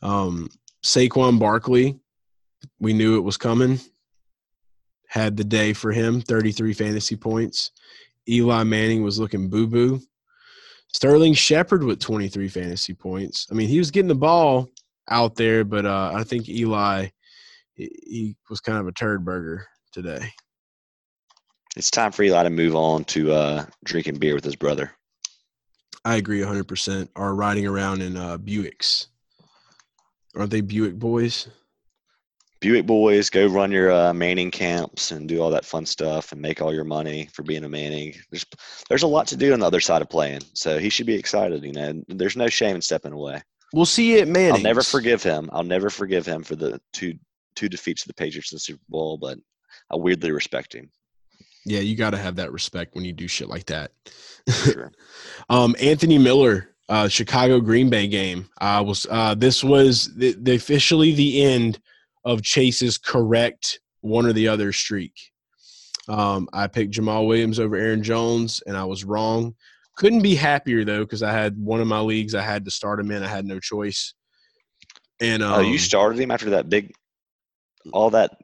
Um, 0.00 0.48
Saquon 0.84 1.38
Barkley, 1.38 1.98
we 2.80 2.92
knew 2.92 3.16
it 3.16 3.22
was 3.22 3.36
coming. 3.36 3.80
Had 5.08 5.36
the 5.36 5.44
day 5.44 5.72
for 5.72 5.92
him, 5.92 6.20
33 6.20 6.72
fantasy 6.72 7.16
points. 7.16 7.70
Eli 8.28 8.62
Manning 8.62 9.02
was 9.02 9.18
looking 9.18 9.50
boo 9.50 9.66
boo. 9.66 10.00
Sterling 10.92 11.34
Shepard 11.34 11.82
with 11.82 12.00
23 12.00 12.48
fantasy 12.48 12.94
points. 12.94 13.46
I 13.50 13.54
mean, 13.54 13.68
he 13.68 13.78
was 13.78 13.90
getting 13.90 14.08
the 14.08 14.14
ball 14.14 14.68
out 15.08 15.34
there, 15.34 15.64
but 15.64 15.86
uh, 15.86 16.12
I 16.14 16.22
think 16.24 16.48
Eli, 16.48 17.08
he, 17.74 17.90
he 18.02 18.36
was 18.50 18.60
kind 18.60 18.78
of 18.78 18.86
a 18.86 18.92
turd 18.92 19.24
burger 19.24 19.66
today. 19.92 20.28
It's 21.76 21.90
time 21.90 22.12
for 22.12 22.22
Eli 22.22 22.42
to 22.42 22.50
move 22.50 22.74
on 22.76 23.04
to 23.04 23.32
uh, 23.32 23.64
drinking 23.84 24.16
beer 24.18 24.34
with 24.34 24.44
his 24.44 24.56
brother. 24.56 24.92
I 26.04 26.16
agree 26.16 26.40
100%. 26.40 27.08
Are 27.16 27.34
riding 27.34 27.66
around 27.66 28.02
in 28.02 28.16
uh, 28.16 28.36
Buicks. 28.36 29.06
Aren't 30.36 30.50
they 30.50 30.60
Buick 30.60 30.98
boys? 30.98 31.48
Buick 32.62 32.86
boys, 32.86 33.28
go 33.28 33.46
run 33.46 33.72
your 33.72 33.90
uh, 33.90 34.14
Manning 34.14 34.52
camps 34.52 35.10
and 35.10 35.28
do 35.28 35.42
all 35.42 35.50
that 35.50 35.64
fun 35.64 35.84
stuff 35.84 36.30
and 36.30 36.40
make 36.40 36.62
all 36.62 36.72
your 36.72 36.84
money 36.84 37.28
for 37.32 37.42
being 37.42 37.64
a 37.64 37.68
Manning. 37.68 38.14
There's 38.30 38.46
there's 38.88 39.02
a 39.02 39.08
lot 39.08 39.26
to 39.26 39.36
do 39.36 39.52
on 39.52 39.60
the 39.60 39.66
other 39.66 39.80
side 39.80 40.00
of 40.00 40.08
playing, 40.08 40.42
so 40.54 40.78
he 40.78 40.88
should 40.88 41.06
be 41.06 41.16
excited. 41.16 41.64
You 41.64 41.72
know, 41.72 42.04
there's 42.06 42.36
no 42.36 42.46
shame 42.46 42.76
in 42.76 42.80
stepping 42.80 43.12
away. 43.12 43.42
We'll 43.74 43.84
see 43.84 44.14
you 44.14 44.20
at 44.20 44.28
Manning's. 44.28 44.58
I'll 44.58 44.62
never 44.62 44.82
forgive 44.82 45.24
him. 45.24 45.50
I'll 45.52 45.64
never 45.64 45.90
forgive 45.90 46.24
him 46.24 46.44
for 46.44 46.54
the 46.54 46.80
two 46.92 47.14
two 47.56 47.68
defeats 47.68 48.02
to 48.02 48.08
the 48.08 48.14
Patriots 48.14 48.52
in 48.52 48.56
the 48.56 48.60
Super 48.60 48.84
Bowl, 48.88 49.18
but 49.18 49.38
I 49.90 49.96
weirdly 49.96 50.30
respect 50.30 50.72
him. 50.72 50.88
Yeah, 51.66 51.80
you 51.80 51.96
got 51.96 52.10
to 52.10 52.16
have 52.16 52.36
that 52.36 52.52
respect 52.52 52.94
when 52.94 53.04
you 53.04 53.12
do 53.12 53.26
shit 53.26 53.48
like 53.48 53.66
that. 53.66 53.90
Sure. 54.48 54.92
um, 55.50 55.74
Anthony 55.80 56.18
Miller, 56.18 56.70
uh, 56.88 57.08
Chicago 57.08 57.60
Green 57.60 57.90
Bay 57.90 58.06
game. 58.06 58.48
Uh, 58.60 58.84
was 58.86 59.04
uh, 59.10 59.34
this 59.34 59.64
was 59.64 60.14
the, 60.14 60.36
the 60.40 60.54
officially 60.54 61.12
the 61.12 61.42
end 61.42 61.80
of 62.24 62.42
Chase's 62.42 62.98
correct 62.98 63.80
one 64.00 64.26
or 64.26 64.32
the 64.32 64.48
other 64.48 64.72
streak. 64.72 65.14
Um, 66.08 66.48
I 66.52 66.66
picked 66.66 66.94
Jamaal 66.94 67.26
Williams 67.26 67.60
over 67.60 67.76
Aaron 67.76 68.02
Jones, 68.02 68.62
and 68.66 68.76
I 68.76 68.84
was 68.84 69.04
wrong. 69.04 69.54
Couldn't 69.96 70.22
be 70.22 70.34
happier 70.34 70.84
though 70.84 71.04
because 71.04 71.22
I 71.22 71.32
had 71.32 71.56
one 71.56 71.80
of 71.80 71.86
my 71.86 72.00
leagues. 72.00 72.34
I 72.34 72.42
had 72.42 72.64
to 72.64 72.70
start 72.70 72.98
him 72.98 73.10
in. 73.10 73.22
I 73.22 73.28
had 73.28 73.44
no 73.44 73.60
choice. 73.60 74.14
And 75.20 75.42
um, 75.42 75.52
oh, 75.52 75.60
you 75.60 75.78
started 75.78 76.18
him 76.18 76.30
after 76.30 76.50
that 76.50 76.68
big, 76.68 76.92
all 77.92 78.10
that 78.10 78.36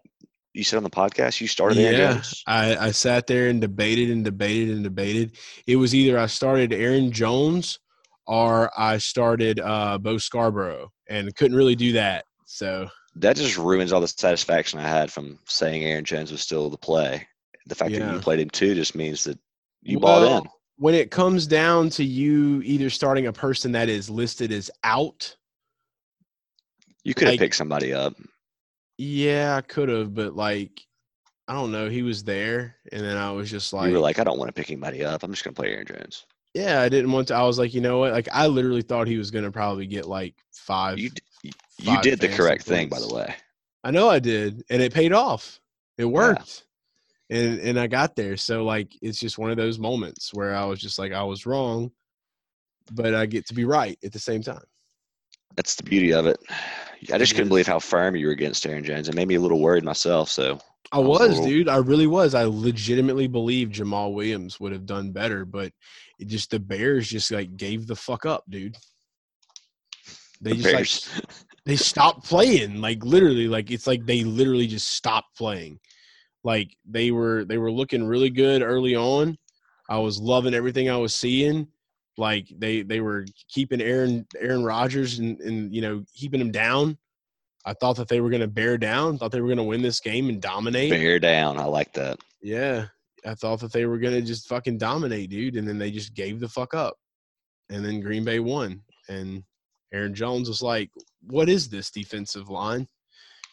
you 0.55 0.63
said 0.63 0.77
on 0.77 0.83
the 0.83 0.91
podcast. 0.91 1.41
You 1.41 1.49
started 1.49 1.79
Aaron 1.79 1.99
Yeah, 1.99 2.13
Jones. 2.15 2.43
I, 2.47 2.77
I 2.77 2.91
sat 2.91 3.27
there 3.27 3.49
and 3.49 3.61
debated 3.61 4.11
and 4.11 4.25
debated 4.25 4.71
and 4.71 4.85
debated. 4.85 5.37
It 5.67 5.77
was 5.77 5.95
either 5.95 6.19
I 6.19 6.27
started 6.27 6.73
Aaron 6.73 7.11
Jones 7.11 7.79
or 8.27 8.71
I 8.79 8.99
started 8.99 9.59
uh, 9.59 9.99
Bo 9.99 10.19
Scarborough, 10.19 10.93
and 11.09 11.35
couldn't 11.35 11.57
really 11.57 11.77
do 11.77 11.93
that. 11.93 12.25
So 12.45 12.89
That 13.21 13.37
just 13.37 13.57
ruins 13.59 13.93
all 13.93 14.01
the 14.01 14.09
satisfaction 14.09 14.79
I 14.79 14.89
had 14.89 15.11
from 15.13 15.39
saying 15.47 15.85
Aaron 15.85 16.05
Jones 16.05 16.31
was 16.31 16.41
still 16.41 16.71
the 16.71 16.77
play. 16.77 17.27
The 17.67 17.75
fact 17.75 17.93
that 17.93 18.13
you 18.15 18.21
played 18.21 18.41
him 18.41 18.51
too 18.51 18.75
just 18.75 18.95
means 18.95 19.25
that 19.25 19.39
you 19.83 19.99
Well, 19.99 20.21
bought 20.41 20.45
in. 20.45 20.51
when 20.77 20.95
it 20.95 21.11
comes 21.11 21.47
down 21.47 21.91
to 21.91 22.05
you 22.05 22.63
either 22.65 22.89
starting 22.91 23.27
a 23.27 23.33
person 23.33 23.73
that 23.73 23.89
is 23.89 24.09
listed 24.09 24.53
as 24.53 24.71
out, 24.85 25.37
You 27.05 27.15
could 27.15 27.27
have 27.29 27.33
like- 27.35 27.41
picked 27.41 27.57
somebody 27.57 27.93
up. 27.93 28.15
yeah, 28.99 29.57
I 29.57 29.61
could 29.63 29.89
have, 29.89 30.15
but 30.15 30.35
like 30.37 30.81
I 31.49 31.55
don't 31.55 31.73
know, 31.73 31.89
he 31.89 32.03
was 32.03 32.25
there, 32.25 32.77
and 32.93 33.03
then 33.03 33.17
I 33.17 33.33
was 33.33 33.51
just 33.51 33.73
like, 33.73 33.89
you 33.89 33.95
were 33.95 34.01
like, 34.01 34.19
I 34.19 34.25
don't 34.25 34.39
want 34.39 34.49
to 34.51 34.53
pick 34.53 34.71
anybody 34.71 35.03
up. 35.03 35.23
I'm 35.23 35.33
just 35.33 35.45
going 35.45 35.55
to 35.55 35.59
play 35.59 35.73
Aaron 35.73 35.87
Jones. 35.87 36.27
yeah, 36.53 36.83
I 36.83 36.91
didn't 36.91 37.11
want 37.11 37.29
to. 37.29 37.35
I 37.37 37.43
was 37.45 37.59
like, 37.59 37.73
you 37.73 37.81
know 37.81 37.99
what? 37.99 38.13
Like 38.13 38.29
I 38.33 38.47
literally 38.49 38.83
thought 38.83 39.07
he 39.09 39.17
was 39.17 39.31
gonna 39.31 39.51
probably 39.51 39.87
get 39.87 40.07
like 40.07 40.35
five. 40.53 40.99
You, 40.99 41.11
you 41.79 42.01
did 42.03 42.21
the 42.21 42.29
correct 42.29 42.65
thing, 42.65 42.89
by 42.89 43.01
the 43.01 43.13
way. 43.13 43.35
I 43.85 43.91
know 43.91 44.09
I 44.09 44.19
did, 44.19 44.65
and 44.71 44.83
it 44.83 44.93
paid 44.93 45.13
off. 45.13 45.61
It 45.97 46.05
worked, 46.05 46.65
and 47.31 47.59
and 47.61 47.79
I 47.79 47.87
got 47.87 48.17
there. 48.17 48.37
So 48.37 48.65
like, 48.65 48.93
it's 49.03 49.19
just 49.19 49.39
one 49.39 49.51
of 49.51 49.57
those 49.57 49.79
moments 49.79 50.33
where 50.35 50.55
I 50.55 50.65
was 50.65 50.81
just 50.81 50.99
like, 50.99 51.13
I 51.13 51.23
was 51.23 51.47
wrong, 51.47 51.91
but 52.93 53.15
I 53.15 53.27
get 53.27 53.47
to 53.49 53.55
be 53.55 53.65
right 53.65 53.99
at 54.05 54.13
the 54.13 54.19
same 54.19 54.43
time. 54.43 54.63
That's 55.57 55.75
the 55.75 55.83
beauty 55.83 56.13
of 56.13 56.27
it. 56.27 56.39
I 57.13 57.19
just 57.19 57.33
It 57.33 57.35
couldn't 57.37 57.47
is. 57.47 57.49
believe 57.49 57.67
how 57.67 57.79
firm 57.81 58.15
you 58.17 58.27
were 58.27 58.33
against 58.33 58.65
Aaron 58.67 58.85
Jones. 58.85 59.09
It 59.09 59.15
made 59.15 59.27
me 59.29 59.35
a 59.37 59.41
little 59.41 59.59
worried 59.61 59.83
myself. 59.83 60.29
So 60.31 60.61
I 60.93 60.99
was 60.99 61.31
little- 61.31 61.47
dude. 61.47 61.69
I 61.69 61.77
really 61.79 62.07
was. 62.07 62.35
I 62.35 62.45
legitimately 62.45 63.27
believed 63.27 63.75
Jamaal 63.75 64.13
Williams 64.15 64.61
would 64.61 64.73
have 64.73 64.87
done 64.87 65.11
better, 65.13 65.45
but 65.45 65.73
it 66.21 66.27
just 66.29 66.51
the 66.51 66.61
Bears 66.61 67.09
just 67.09 67.31
like 67.33 67.57
gave 67.57 67.87
the 67.87 67.97
fuck 67.97 68.25
up, 68.27 68.45
dude. 68.49 68.77
They 70.41 70.53
the 70.53 70.57
just 70.57 70.67
like 70.67 70.75
Bears, 70.75 71.21
they 71.69 71.77
stopped 71.77 72.25
playing 72.25 72.81
like 72.81 73.05
literally 73.05 73.47
like 73.47 73.71
it's 73.71 73.87
like 73.87 74.07
they 74.07 74.25
literally 74.25 74.67
just 74.67 74.89
stopped 74.89 75.37
playing. 75.37 75.79
Like 76.43 76.75
they 76.87 77.11
were 77.11 77.45
they 77.45 77.59
were 77.59 77.71
looking 77.71 78.07
really 78.07 78.31
good 78.31 78.63
early 78.63 78.97
on. 78.97 79.37
I 79.91 79.99
was 79.99 80.19
loving 80.19 80.55
everything 80.55 80.89
i 80.89 80.97
was 80.97 81.15
seeing. 81.15 81.69
Like 82.17 82.49
they 82.57 82.81
they 82.81 83.01
were 83.01 83.27
keeping 83.51 83.83
aaron 83.83 84.27
aaron 84.41 84.65
rodgers 84.65 85.19
and 85.19 85.39
and 85.41 85.75
you 85.75 85.83
know 85.83 86.05
keeping 86.15 86.41
him 86.41 86.51
down. 86.51 86.97
I 87.67 87.75
thought 87.75 87.97
that 87.97 88.09
they 88.09 88.23
were 88.23 88.31
going 88.31 88.41
to 88.41 88.49
bear 88.49 88.79
down 88.79 89.19
thought 89.19 89.31
they 89.31 89.43
were 89.43 89.49
going 89.49 89.59
to 89.59 89.63
win 89.63 89.83
this 89.83 90.01
game 90.01 90.31
and 90.31 90.41
dominate. 90.41 90.91
Bear 90.91 91.19
down. 91.19 91.59
I 91.59 91.65
like 91.65 91.93
that. 91.93 92.19
yeah 92.43 92.87
I 93.27 93.35
thought 93.35 93.61
that 93.61 93.73
they 93.73 93.85
were 93.85 93.99
gonna 93.99 94.23
just 94.23 94.49
fucking 94.49 94.79
dominate, 94.79 95.29
dude, 95.29 95.57
and 95.57 95.69
then 95.69 95.77
they 95.77 95.91
just 95.91 96.15
gave 96.15 96.41
the 96.41 96.49
fuck 96.49 96.73
up, 96.73 96.97
and 97.69 97.85
then 97.85 98.01
Green 98.01 98.25
Bay 98.25 98.39
won, 98.39 98.81
and 99.09 99.43
Aaron 99.93 100.15
Jones 100.15 100.49
was 100.49 100.63
like, 100.63 100.91
"What 101.23 101.49
is 101.49 101.69
this 101.69 101.91
defensive 101.91 102.49
line?" 102.49 102.89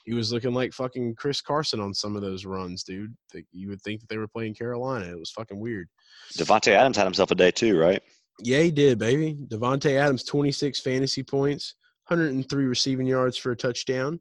He 0.06 0.14
was 0.14 0.32
looking 0.32 0.54
like 0.54 0.72
fucking 0.72 1.16
Chris 1.16 1.42
Carson 1.42 1.80
on 1.80 1.94
some 1.94 2.16
of 2.16 2.22
those 2.22 2.46
runs, 2.46 2.84
dude. 2.84 3.16
You 3.52 3.70
would 3.70 3.82
think 3.82 4.02
that 4.02 4.10
they 4.10 4.18
were 4.18 4.28
playing 4.28 4.54
Carolina. 4.54 5.08
It 5.08 5.20
was 5.20 5.32
fucking 5.32 5.60
weird. 5.60 5.90
Davante 6.38 6.72
Adams 6.72 6.96
had 6.96 7.06
himself 7.06 7.32
a 7.32 7.36
day 7.36 7.50
too, 7.50 7.78
right? 7.80 8.02
Yeah, 8.40 8.60
he 8.60 8.72
did, 8.72 9.00
baby. 9.00 9.36
Davante 9.48 9.98
Adams, 10.00 10.24
26 10.24 10.80
fantasy 10.82 11.24
points, 11.24 11.74
103 12.08 12.66
receiving 12.66 13.08
yards 13.08 13.36
for 13.36 13.52
a 13.52 13.56
touchdown. 13.56 14.20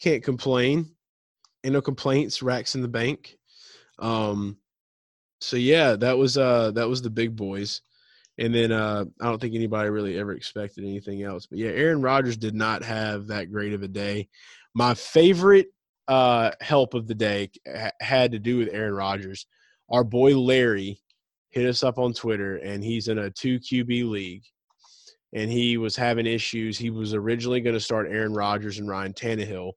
Can't 0.00 0.22
complain. 0.22 0.94
Ain't 1.64 1.72
no 1.72 1.80
complaints. 1.80 2.42
Racks 2.42 2.76
in 2.76 2.82
the 2.82 2.88
bank. 2.88 3.36
Um, 3.98 4.56
so 5.40 5.56
yeah, 5.56 5.96
that 5.96 6.16
was 6.16 6.38
uh 6.38 6.70
that 6.72 6.88
was 6.88 7.02
the 7.02 7.10
big 7.10 7.34
boys. 7.34 7.82
And 8.38 8.54
then 8.54 8.72
uh 8.72 9.04
I 9.20 9.26
don't 9.26 9.40
think 9.40 9.54
anybody 9.54 9.90
really 9.90 10.18
ever 10.18 10.32
expected 10.32 10.84
anything 10.84 11.22
else. 11.22 11.46
But 11.46 11.58
yeah, 11.58 11.70
Aaron 11.70 12.02
Rodgers 12.02 12.36
did 12.36 12.54
not 12.54 12.82
have 12.82 13.26
that 13.28 13.52
great 13.52 13.72
of 13.72 13.82
a 13.82 13.88
day. 13.88 14.28
My 14.74 14.94
favorite 14.94 15.68
uh 16.08 16.52
help 16.60 16.94
of 16.94 17.06
the 17.06 17.14
day 17.14 17.50
ha- 17.66 17.90
had 18.00 18.32
to 18.32 18.38
do 18.38 18.58
with 18.58 18.68
Aaron 18.72 18.94
Rodgers. 18.94 19.46
Our 19.90 20.04
boy 20.04 20.36
Larry 20.38 21.00
hit 21.50 21.68
us 21.68 21.82
up 21.82 21.98
on 21.98 22.14
Twitter, 22.14 22.56
and 22.56 22.82
he's 22.82 23.08
in 23.08 23.18
a 23.18 23.30
two 23.30 23.60
QB 23.60 24.08
league, 24.08 24.44
and 25.34 25.50
he 25.52 25.76
was 25.76 25.94
having 25.94 26.26
issues. 26.26 26.78
He 26.78 26.90
was 26.90 27.12
originally 27.14 27.60
going 27.60 27.74
to 27.74 27.80
start 27.80 28.10
Aaron 28.10 28.32
Rodgers 28.32 28.78
and 28.78 28.88
Ryan 28.88 29.12
Tannehill, 29.12 29.72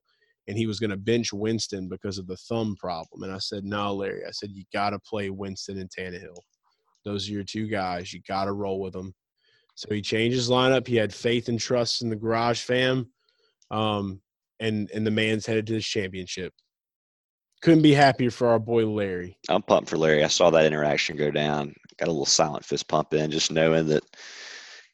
and 0.48 0.56
he 0.56 0.66
was 0.66 0.80
going 0.80 0.90
to 0.90 0.96
bench 0.96 1.34
Winston 1.34 1.88
because 1.88 2.16
of 2.16 2.26
the 2.26 2.36
thumb 2.48 2.76
problem. 2.80 3.22
And 3.22 3.32
I 3.32 3.38
said, 3.38 3.64
"No, 3.64 3.94
Larry. 3.94 4.22
I 4.26 4.30
said 4.30 4.50
you 4.52 4.64
got 4.72 4.90
to 4.90 4.98
play 5.00 5.28
Winston 5.28 5.78
and 5.78 5.90
Tannehill. 5.90 6.38
Those 7.06 7.28
are 7.28 7.32
your 7.32 7.44
two 7.44 7.66
guys. 7.68 8.12
You 8.12 8.20
got 8.28 8.44
to 8.44 8.52
roll 8.52 8.80
with 8.80 8.92
them." 8.92 9.14
So 9.74 9.88
he 9.94 10.02
changed 10.02 10.36
his 10.36 10.50
lineup. 10.50 10.86
He 10.86 10.96
had 10.96 11.14
faith 11.14 11.48
and 11.48 11.58
trust 11.58 12.02
in 12.02 12.10
the 12.10 12.16
Garage 12.16 12.60
fam, 12.60 13.10
um, 13.70 14.20
and 14.60 14.90
and 14.90 15.06
the 15.06 15.10
man's 15.10 15.46
headed 15.46 15.66
to 15.68 15.72
this 15.72 15.86
championship 15.86 16.52
couldn't 17.62 17.82
be 17.82 17.94
happier 17.94 18.30
for 18.30 18.48
our 18.48 18.58
boy 18.58 18.86
Larry. 18.86 19.36
I'm 19.48 19.62
pumped 19.62 19.88
for 19.88 19.96
Larry. 19.96 20.22
I 20.22 20.28
saw 20.28 20.50
that 20.50 20.66
interaction 20.66 21.16
go 21.16 21.30
down. 21.30 21.74
Got 21.98 22.08
a 22.08 22.12
little 22.12 22.26
silent 22.26 22.64
fist 22.64 22.88
pump 22.88 23.14
in, 23.14 23.30
just 23.30 23.50
knowing 23.50 23.86
that 23.88 24.04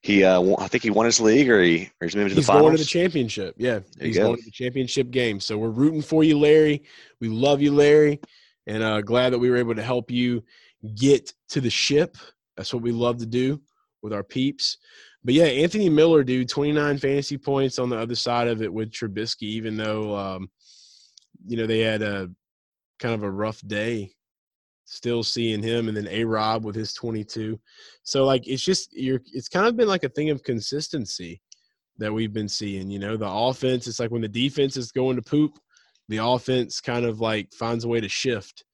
he. 0.00 0.24
Uh, 0.24 0.40
won, 0.40 0.62
I 0.62 0.68
think 0.68 0.84
he 0.84 0.90
won 0.90 1.06
his 1.06 1.20
league, 1.20 1.50
or 1.50 1.60
he, 1.60 1.90
or 2.00 2.06
he's 2.06 2.14
moving 2.14 2.30
to 2.30 2.34
he's 2.36 2.46
the 2.46 2.52
finals. 2.52 2.62
going 2.62 2.76
to 2.76 2.82
the 2.82 2.88
championship. 2.88 3.56
Yeah, 3.58 3.80
There 3.96 4.06
he's 4.06 4.16
go. 4.16 4.26
going 4.28 4.38
to 4.38 4.44
the 4.44 4.50
championship 4.50 5.10
game. 5.10 5.40
So 5.40 5.58
we're 5.58 5.70
rooting 5.70 6.02
for 6.02 6.22
you, 6.22 6.38
Larry. 6.38 6.84
We 7.20 7.28
love 7.28 7.60
you, 7.60 7.74
Larry, 7.74 8.20
and 8.66 8.82
uh, 8.82 9.00
glad 9.00 9.32
that 9.32 9.38
we 9.38 9.50
were 9.50 9.56
able 9.56 9.74
to 9.74 9.82
help 9.82 10.10
you 10.10 10.44
get 10.96 11.32
to 11.50 11.60
the 11.60 11.70
ship. 11.70 12.16
That's 12.56 12.72
what 12.72 12.82
we 12.82 12.92
love 12.92 13.18
to 13.18 13.26
do 13.26 13.60
with 14.02 14.12
our 14.12 14.24
peeps. 14.24 14.78
But 15.24 15.34
yeah, 15.34 15.44
Anthony 15.44 15.88
Miller, 15.88 16.24
dude, 16.24 16.48
29 16.48 16.98
fantasy 16.98 17.38
points 17.38 17.78
on 17.78 17.88
the 17.88 17.96
other 17.96 18.14
side 18.14 18.48
of 18.48 18.60
it 18.62 18.72
with 18.72 18.90
Trubisky, 18.90 19.42
even 19.42 19.76
though 19.76 20.16
um, 20.16 20.50
you 21.46 21.56
know 21.56 21.66
they 21.66 21.80
had 21.80 22.02
a 22.02 22.28
kind 22.98 23.14
of 23.14 23.22
a 23.22 23.30
rough 23.30 23.60
day. 23.66 24.12
Still 24.84 25.22
seeing 25.22 25.62
him, 25.62 25.88
and 25.88 25.96
then 25.96 26.08
A 26.08 26.24
Rob 26.24 26.64
with 26.64 26.74
his 26.74 26.92
22. 26.92 27.58
So 28.02 28.24
like 28.24 28.46
it's 28.46 28.62
just 28.62 28.92
you're. 28.92 29.20
It's 29.32 29.48
kind 29.48 29.66
of 29.66 29.76
been 29.76 29.88
like 29.88 30.04
a 30.04 30.08
thing 30.08 30.28
of 30.30 30.42
consistency 30.42 31.40
that 31.98 32.12
we've 32.12 32.32
been 32.32 32.48
seeing. 32.48 32.90
You 32.90 32.98
know, 32.98 33.16
the 33.16 33.30
offense. 33.30 33.86
It's 33.86 34.00
like 34.00 34.10
when 34.10 34.22
the 34.22 34.28
defense 34.28 34.76
is 34.76 34.92
going 34.92 35.16
to 35.16 35.22
poop, 35.22 35.52
the 36.08 36.18
offense 36.18 36.80
kind 36.80 37.06
of 37.06 37.20
like 37.20 37.52
finds 37.54 37.84
a 37.84 37.88
way 37.88 38.00
to 38.00 38.08
shift. 38.08 38.64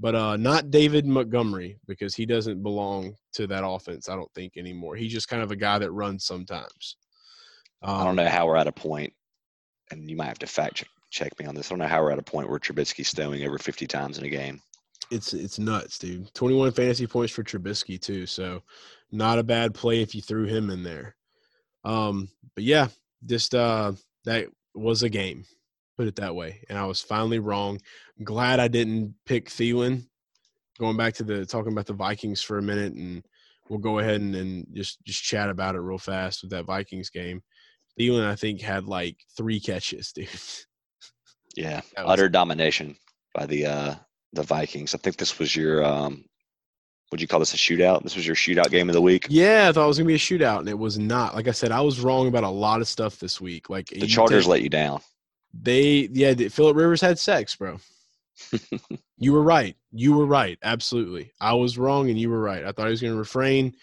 But 0.00 0.14
uh, 0.14 0.36
not 0.36 0.70
David 0.70 1.06
Montgomery 1.06 1.78
because 1.86 2.14
he 2.14 2.24
doesn't 2.24 2.62
belong 2.62 3.14
to 3.32 3.46
that 3.48 3.66
offense. 3.66 4.08
I 4.08 4.14
don't 4.14 4.32
think 4.32 4.56
anymore. 4.56 4.94
He's 4.94 5.12
just 5.12 5.28
kind 5.28 5.42
of 5.42 5.50
a 5.50 5.56
guy 5.56 5.78
that 5.78 5.90
runs 5.90 6.24
sometimes. 6.24 6.96
Um, 7.82 7.96
I 7.96 8.04
don't 8.04 8.16
know 8.16 8.28
how 8.28 8.46
we're 8.46 8.56
at 8.56 8.68
a 8.68 8.72
point, 8.72 9.12
and 9.90 10.08
you 10.08 10.16
might 10.16 10.26
have 10.26 10.38
to 10.40 10.46
fact 10.46 10.76
check, 10.76 10.88
check 11.10 11.38
me 11.40 11.46
on 11.46 11.54
this. 11.54 11.68
I 11.68 11.70
don't 11.70 11.80
know 11.80 11.88
how 11.88 12.02
we're 12.02 12.12
at 12.12 12.18
a 12.18 12.22
point 12.22 12.48
where 12.48 12.58
Trubisky's 12.58 13.10
throwing 13.10 13.44
over 13.44 13.58
50 13.58 13.86
times 13.86 14.18
in 14.18 14.24
a 14.24 14.30
game. 14.30 14.60
It's 15.10 15.32
it's 15.32 15.58
nuts, 15.58 15.98
dude. 15.98 16.32
Twenty 16.34 16.54
one 16.54 16.70
fantasy 16.70 17.06
points 17.06 17.32
for 17.32 17.42
Trubisky 17.42 17.98
too. 17.98 18.26
So 18.26 18.62
not 19.10 19.38
a 19.38 19.42
bad 19.42 19.72
play 19.72 20.02
if 20.02 20.14
you 20.14 20.20
threw 20.20 20.44
him 20.44 20.68
in 20.68 20.82
there. 20.82 21.16
Um, 21.82 22.28
but 22.54 22.64
yeah, 22.64 22.88
just 23.24 23.54
uh 23.54 23.92
that 24.26 24.48
was 24.74 25.02
a 25.02 25.08
game. 25.08 25.44
Put 25.98 26.06
it 26.06 26.16
that 26.16 26.34
way. 26.34 26.60
And 26.70 26.78
I 26.78 26.86
was 26.86 27.00
finally 27.02 27.40
wrong. 27.40 27.80
Glad 28.22 28.60
I 28.60 28.68
didn't 28.68 29.14
pick 29.26 29.50
Thielen. 29.50 30.06
Going 30.78 30.96
back 30.96 31.12
to 31.14 31.24
the 31.24 31.44
talking 31.44 31.72
about 31.72 31.86
the 31.86 31.92
Vikings 31.92 32.40
for 32.40 32.58
a 32.58 32.62
minute 32.62 32.92
and 32.92 33.24
we'll 33.68 33.80
go 33.80 33.98
ahead 33.98 34.20
and, 34.20 34.34
and 34.36 34.66
just 34.72 35.04
just 35.04 35.22
chat 35.22 35.50
about 35.50 35.74
it 35.74 35.80
real 35.80 35.98
fast 35.98 36.42
with 36.42 36.52
that 36.52 36.66
Vikings 36.66 37.10
game. 37.10 37.42
Thielen, 37.98 38.24
I 38.24 38.36
think, 38.36 38.60
had 38.60 38.86
like 38.86 39.16
three 39.36 39.58
catches, 39.58 40.12
dude. 40.14 40.28
Yeah, 41.56 41.80
was- 41.96 42.04
utter 42.06 42.28
domination 42.28 42.96
by 43.34 43.46
the 43.46 43.66
uh, 43.66 43.94
the 44.32 44.44
Vikings. 44.44 44.94
I 44.94 44.98
think 44.98 45.16
this 45.16 45.38
was 45.40 45.56
your 45.56 45.84
um, 45.84 46.24
would 47.10 47.20
you 47.20 47.26
call 47.26 47.40
this 47.40 47.54
a 47.54 47.56
shootout? 47.56 48.04
This 48.04 48.14
was 48.14 48.24
your 48.26 48.36
shootout 48.36 48.70
game 48.70 48.88
of 48.88 48.94
the 48.94 49.02
week. 49.02 49.26
Yeah, 49.28 49.68
I 49.68 49.72
thought 49.72 49.84
it 49.84 49.88
was 49.88 49.98
gonna 49.98 50.06
be 50.06 50.14
a 50.14 50.18
shootout, 50.18 50.60
and 50.60 50.68
it 50.68 50.78
was 50.78 50.96
not. 50.98 51.34
Like 51.34 51.48
I 51.48 51.52
said, 51.52 51.72
I 51.72 51.80
was 51.80 52.00
wrong 52.00 52.28
about 52.28 52.44
a 52.44 52.48
lot 52.48 52.80
of 52.80 52.86
stuff 52.86 53.18
this 53.18 53.40
week. 53.40 53.68
Like 53.68 53.86
The 53.88 54.06
Chargers 54.06 54.44
take- 54.44 54.50
let 54.50 54.62
you 54.62 54.68
down. 54.68 55.00
They, 55.54 56.08
yeah, 56.12 56.34
Philip 56.48 56.76
Rivers 56.76 57.00
had 57.00 57.18
sex, 57.18 57.56
bro. 57.56 57.78
you 59.18 59.32
were 59.32 59.42
right. 59.42 59.76
You 59.92 60.14
were 60.14 60.26
right. 60.26 60.58
Absolutely, 60.62 61.32
I 61.40 61.54
was 61.54 61.78
wrong, 61.78 62.10
and 62.10 62.18
you 62.18 62.30
were 62.30 62.40
right. 62.40 62.64
I 62.64 62.72
thought 62.72 62.86
he 62.86 62.90
was 62.90 63.02
gonna 63.02 63.16
refrain. 63.16 63.74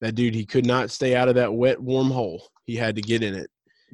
That 0.00 0.14
dude, 0.14 0.34
he 0.34 0.46
could 0.46 0.64
not 0.64 0.90
stay 0.90 1.14
out 1.14 1.28
of 1.28 1.34
that 1.34 1.52
wet, 1.52 1.78
warm 1.78 2.10
hole. 2.10 2.48
He 2.64 2.74
had 2.74 2.96
to 2.96 3.02
get 3.02 3.22
in 3.22 3.34
it. 3.34 3.50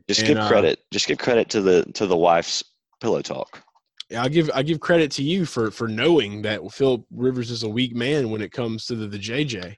Just 0.08 0.20
And, 0.20 0.28
give 0.28 0.38
uh, 0.38 0.48
credit. 0.48 0.78
Just 0.92 1.08
give 1.08 1.18
credit 1.18 1.48
to 1.50 1.60
the 1.60 1.84
to 1.94 2.06
the 2.06 2.16
wife's 2.16 2.62
pillow 3.00 3.22
talk. 3.22 3.62
Yeah, 4.10 4.22
I 4.22 4.28
give 4.28 4.50
I 4.54 4.62
give 4.62 4.80
credit 4.80 5.10
to 5.12 5.22
you 5.22 5.44
for 5.44 5.70
for 5.70 5.88
knowing 5.88 6.42
that 6.42 6.60
Philip 6.72 7.04
Rivers 7.10 7.50
is 7.50 7.64
a 7.64 7.68
weak 7.68 7.94
man 7.94 8.30
when 8.30 8.40
it 8.40 8.52
comes 8.52 8.86
to 8.86 8.94
the, 8.94 9.06
the 9.06 9.18
JJ. 9.18 9.76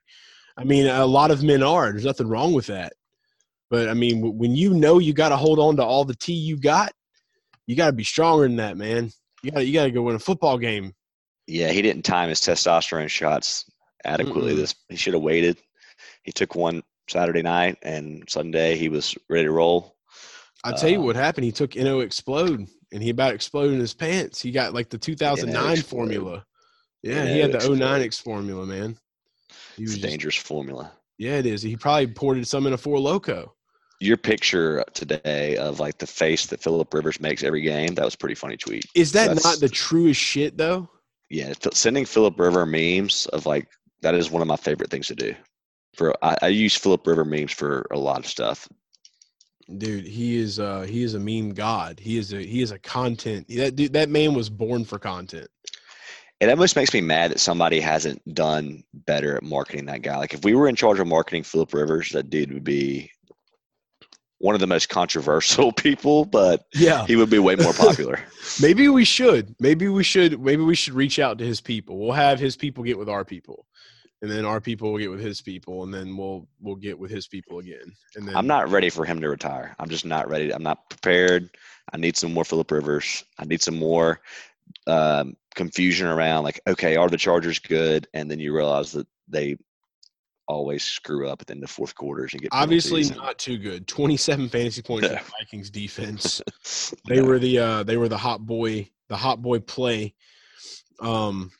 I 0.57 0.65
mean, 0.65 0.87
a 0.87 1.07
lot 1.07 1.31
of 1.31 1.43
men 1.43 1.63
are. 1.63 1.91
There's 1.91 2.05
nothing 2.05 2.29
wrong 2.29 2.53
with 2.53 2.67
that. 2.67 2.93
But 3.71 3.89
I 3.89 3.95
mean, 3.95 4.37
when 4.37 4.57
you 4.57 4.75
know 4.75 4.99
you 4.99 5.13
got 5.13 5.29
to 5.29 5.37
hold 5.37 5.59
on 5.59 5.77
to 5.77 5.85
all 5.85 6.05
the 6.05 6.17
tea 6.17 6.33
you 6.33 6.57
got, 6.59 6.93
you 7.69 7.77
got 7.77 7.87
to 7.87 7.93
be 7.93 8.03
stronger 8.03 8.45
than 8.49 8.57
that, 8.57 8.77
man. 8.77 9.11
You 9.45 9.53
got 9.53 9.65
you 9.67 9.73
got 9.73 9.85
to 9.85 9.93
go 9.93 10.03
win 10.03 10.17
a 10.17 10.19
football 10.19 10.59
game. 10.59 10.95
Yeah, 11.47 11.69
he 11.71 11.81
didn't 11.83 12.03
time 12.03 12.29
his 12.31 12.41
testosterone 12.41 13.09
shots 13.09 13.65
adequately. 14.05 14.55
Mm-mm. 14.55 14.57
This 14.57 14.75
he 14.89 14.97
should 14.97 15.15
have 15.15 15.23
waited. 15.23 15.59
He 16.25 16.33
took 16.33 16.55
one 16.57 16.83
Saturday 17.09 17.43
night, 17.43 17.79
and 17.83 18.25
Sunday 18.29 18.77
he 18.77 18.89
was 18.89 19.15
ready 19.31 19.45
to 19.45 19.53
roll. 19.53 19.95
I'll 20.65 20.75
tell 20.77 20.91
you 20.91 20.99
Um, 20.99 21.05
what 21.05 21.15
happened. 21.17 21.45
He 21.45 21.53
took 21.53 21.77
NO 21.77 22.01
explode, 22.01 22.67
and 22.93 23.03
he 23.03 23.11
about 23.11 23.35
exploded 23.35 23.75
in 23.75 23.81
his 23.81 23.95
pants. 23.95 24.43
He 24.43 24.51
got 24.51 24.75
like 24.75 24.89
the 24.91 24.99
2009 24.99 25.73
explode. 25.73 25.89
formula. 25.97 26.45
Yeah, 27.03 27.25
NO 27.25 27.33
he 27.33 27.39
had 27.39 27.53
the 27.53 27.57
explode. 27.57 27.79
09 27.79 28.03
X 28.03 28.19
formula, 28.19 28.67
man. 28.67 28.97
He 29.77 29.85
It's 29.85 29.93
a 29.93 29.97
just, 29.99 30.09
dangerous 30.09 30.37
formula. 30.37 30.91
yeah, 31.17 31.37
it 31.37 31.47
is. 31.47 31.63
He 31.63 31.77
probably 31.77 32.09
poured 32.09 32.45
some 32.47 32.67
in 32.67 32.73
a 32.73 32.77
four 32.79 32.99
Loko. 32.99 33.51
Your 34.01 34.17
picture 34.17 34.85
today 34.95 35.57
of 35.57 35.81
like 35.81 35.99
the 35.99 36.07
face 36.07 36.47
that 36.47 36.63
Philip 36.63 36.93
Rivers 36.95 37.21
makes 37.21 37.43
every 37.43 37.63
game, 37.63 37.95
that 37.97 38.05
was 38.05 38.15
a 38.15 38.19
pretty 38.19 38.37
funny 38.37 38.57
tweet. 38.57 38.85
Is 38.95 39.13
that 39.13 39.29
That's- 39.29 39.45
not 39.45 39.61
the 39.61 39.69
truest 39.69 40.21
shit 40.21 40.57
though? 40.57 40.89
Yeah, 41.31 41.53
sending 41.73 42.07
Philip 42.07 42.39
River 42.39 42.65
memes 42.65 43.27
of 43.27 43.45
like 43.45 43.69
that 44.01 44.15
is 44.15 44.31
one 44.31 44.41
of 44.41 44.49
my 44.49 44.57
favorite 44.57 44.91
things 44.91 45.09
to 45.09 45.15
do. 45.15 45.35
For 45.95 46.15
I, 46.25 46.37
I 46.43 46.49
use 46.49 46.75
Philip 46.77 47.07
River 47.07 47.25
memes 47.25 47.53
for 47.53 47.87
a 47.91 47.99
lot 47.99 48.21
of 48.21 48.27
stuff. 48.27 48.69
Dude, 49.77 50.07
he 50.07 50.37
is 50.37 50.59
uh 50.59 50.83
he 50.83 51.03
is 51.03 51.15
a 51.15 51.19
meme 51.19 51.51
god. 51.51 52.01
He 52.01 52.17
is 52.17 52.33
a 52.33 52.41
he 52.43 52.63
is 52.63 52.71
a 52.71 52.79
content. 52.79 53.47
That 53.49 53.77
dude, 53.77 53.93
that 53.93 54.09
man 54.09 54.33
was 54.33 54.49
born 54.49 54.85
for 54.85 54.99
content. 54.99 55.49
It 56.41 56.49
almost 56.49 56.77
makes 56.77 56.95
me 56.95 57.01
mad 57.01 57.33
that 57.33 57.41
somebody 57.41 57.81
hasn't 57.81 58.23
done 58.33 58.85
better 58.95 59.37
at 59.37 59.43
marketing 59.43 59.87
that 59.87 60.03
guy. 60.03 60.17
Like 60.17 60.33
if 60.33 60.45
we 60.45 60.55
were 60.55 60.69
in 60.69 60.77
charge 60.77 61.01
of 61.01 61.07
marketing 61.09 61.43
Philip 61.43 61.75
Rivers, 61.75 62.11
that 62.13 62.31
dude 62.31 62.53
would 62.53 62.65
be 62.65 63.11
one 64.39 64.55
of 64.55 64.61
the 64.61 64.67
most 64.67 64.89
controversial 64.89 65.73
people, 65.87 66.25
but 66.25 66.65
Yeah. 66.75 67.07
he 67.07 67.17
would 67.17 67.31
be 67.31 67.39
way 67.39 67.57
more 67.57 67.73
popular. 67.73 68.21
Maybe 68.63 68.89
we 68.89 69.05
should. 69.05 69.55
Maybe 69.61 69.89
we 69.89 70.03
should 70.05 70.41
maybe 70.41 70.63
we 70.63 70.75
should 70.75 70.95
reach 70.95 71.19
out 71.19 71.39
to 71.39 71.45
his 71.47 71.61
people. 71.61 71.99
We'll 71.99 72.13
have 72.13 72.39
his 72.41 72.57
people 72.57 72.85
get 72.85 72.99
with 72.99 73.09
our 73.09 73.25
people. 73.25 73.67
And 74.21 74.29
then 74.31 74.45
our 74.45 74.61
people 74.61 74.91
will 74.91 74.99
get 74.99 75.11
with 75.11 75.21
his 75.21 75.41
people 75.41 75.85
and 75.85 75.95
then 75.95 76.17
we'll 76.17 76.49
we'll 76.61 76.75
get 76.77 76.99
with 76.99 77.11
his 77.11 77.29
people 77.29 77.59
again. 77.61 77.93
And 78.17 78.27
then 78.27 78.37
I'm 78.37 78.47
not 78.47 78.69
ready 78.71 78.91
for 78.91 79.05
him 79.05 79.21
to 79.21 79.29
retire. 79.29 79.77
I'm 79.79 79.89
just 79.89 80.05
not 80.05 80.29
ready. 80.29 80.53
I'm 80.53 80.63
not 80.63 80.89
prepared. 80.91 81.51
I 81.93 81.97
need 81.99 82.17
some 82.17 82.33
more 82.35 82.45
Philip 82.45 82.71
Rivers. 82.71 83.25
I 83.39 83.45
need 83.45 83.63
some 83.63 83.77
more 83.79 84.21
um, 84.87 85.37
confusion 85.55 86.07
around 86.07 86.45
like, 86.45 86.61
okay, 86.67 86.97
are 86.97 87.09
the 87.09 87.17
Chargers 87.17 87.59
good? 87.59 88.09
And 88.15 88.31
then 88.31 88.41
you 88.41 88.55
realize 88.55 88.93
that 88.93 89.07
they 89.29 89.57
always 90.49 90.83
screw 90.83 91.29
up 91.29 91.41
at 91.41 91.47
the 91.47 91.53
end 91.55 91.63
of 91.63 91.71
fourth 91.71 91.95
quarters 91.95 92.33
and 92.33 92.43
get 92.43 92.49
obviously 92.53 93.03
penalties. 93.03 93.17
not 93.23 93.39
too 93.39 93.59
good. 93.59 93.87
27 93.87 94.49
fantasy 94.49 94.83
points 94.83 95.09
No. 95.09 95.15
the 95.15 95.21
Vikings 95.39 95.71
defense. 95.71 96.43
They 97.07 97.21
No. 97.21 97.25
were 97.27 97.39
the 97.39 97.59
uh 97.59 97.83
they 97.85 97.97
were 97.97 98.09
the 98.09 98.19
hot 98.19 98.45
boy 98.45 98.89
the 99.09 99.17
hot 99.17 99.41
boy 99.43 99.61
play. 99.61 100.15
Um 101.01 101.51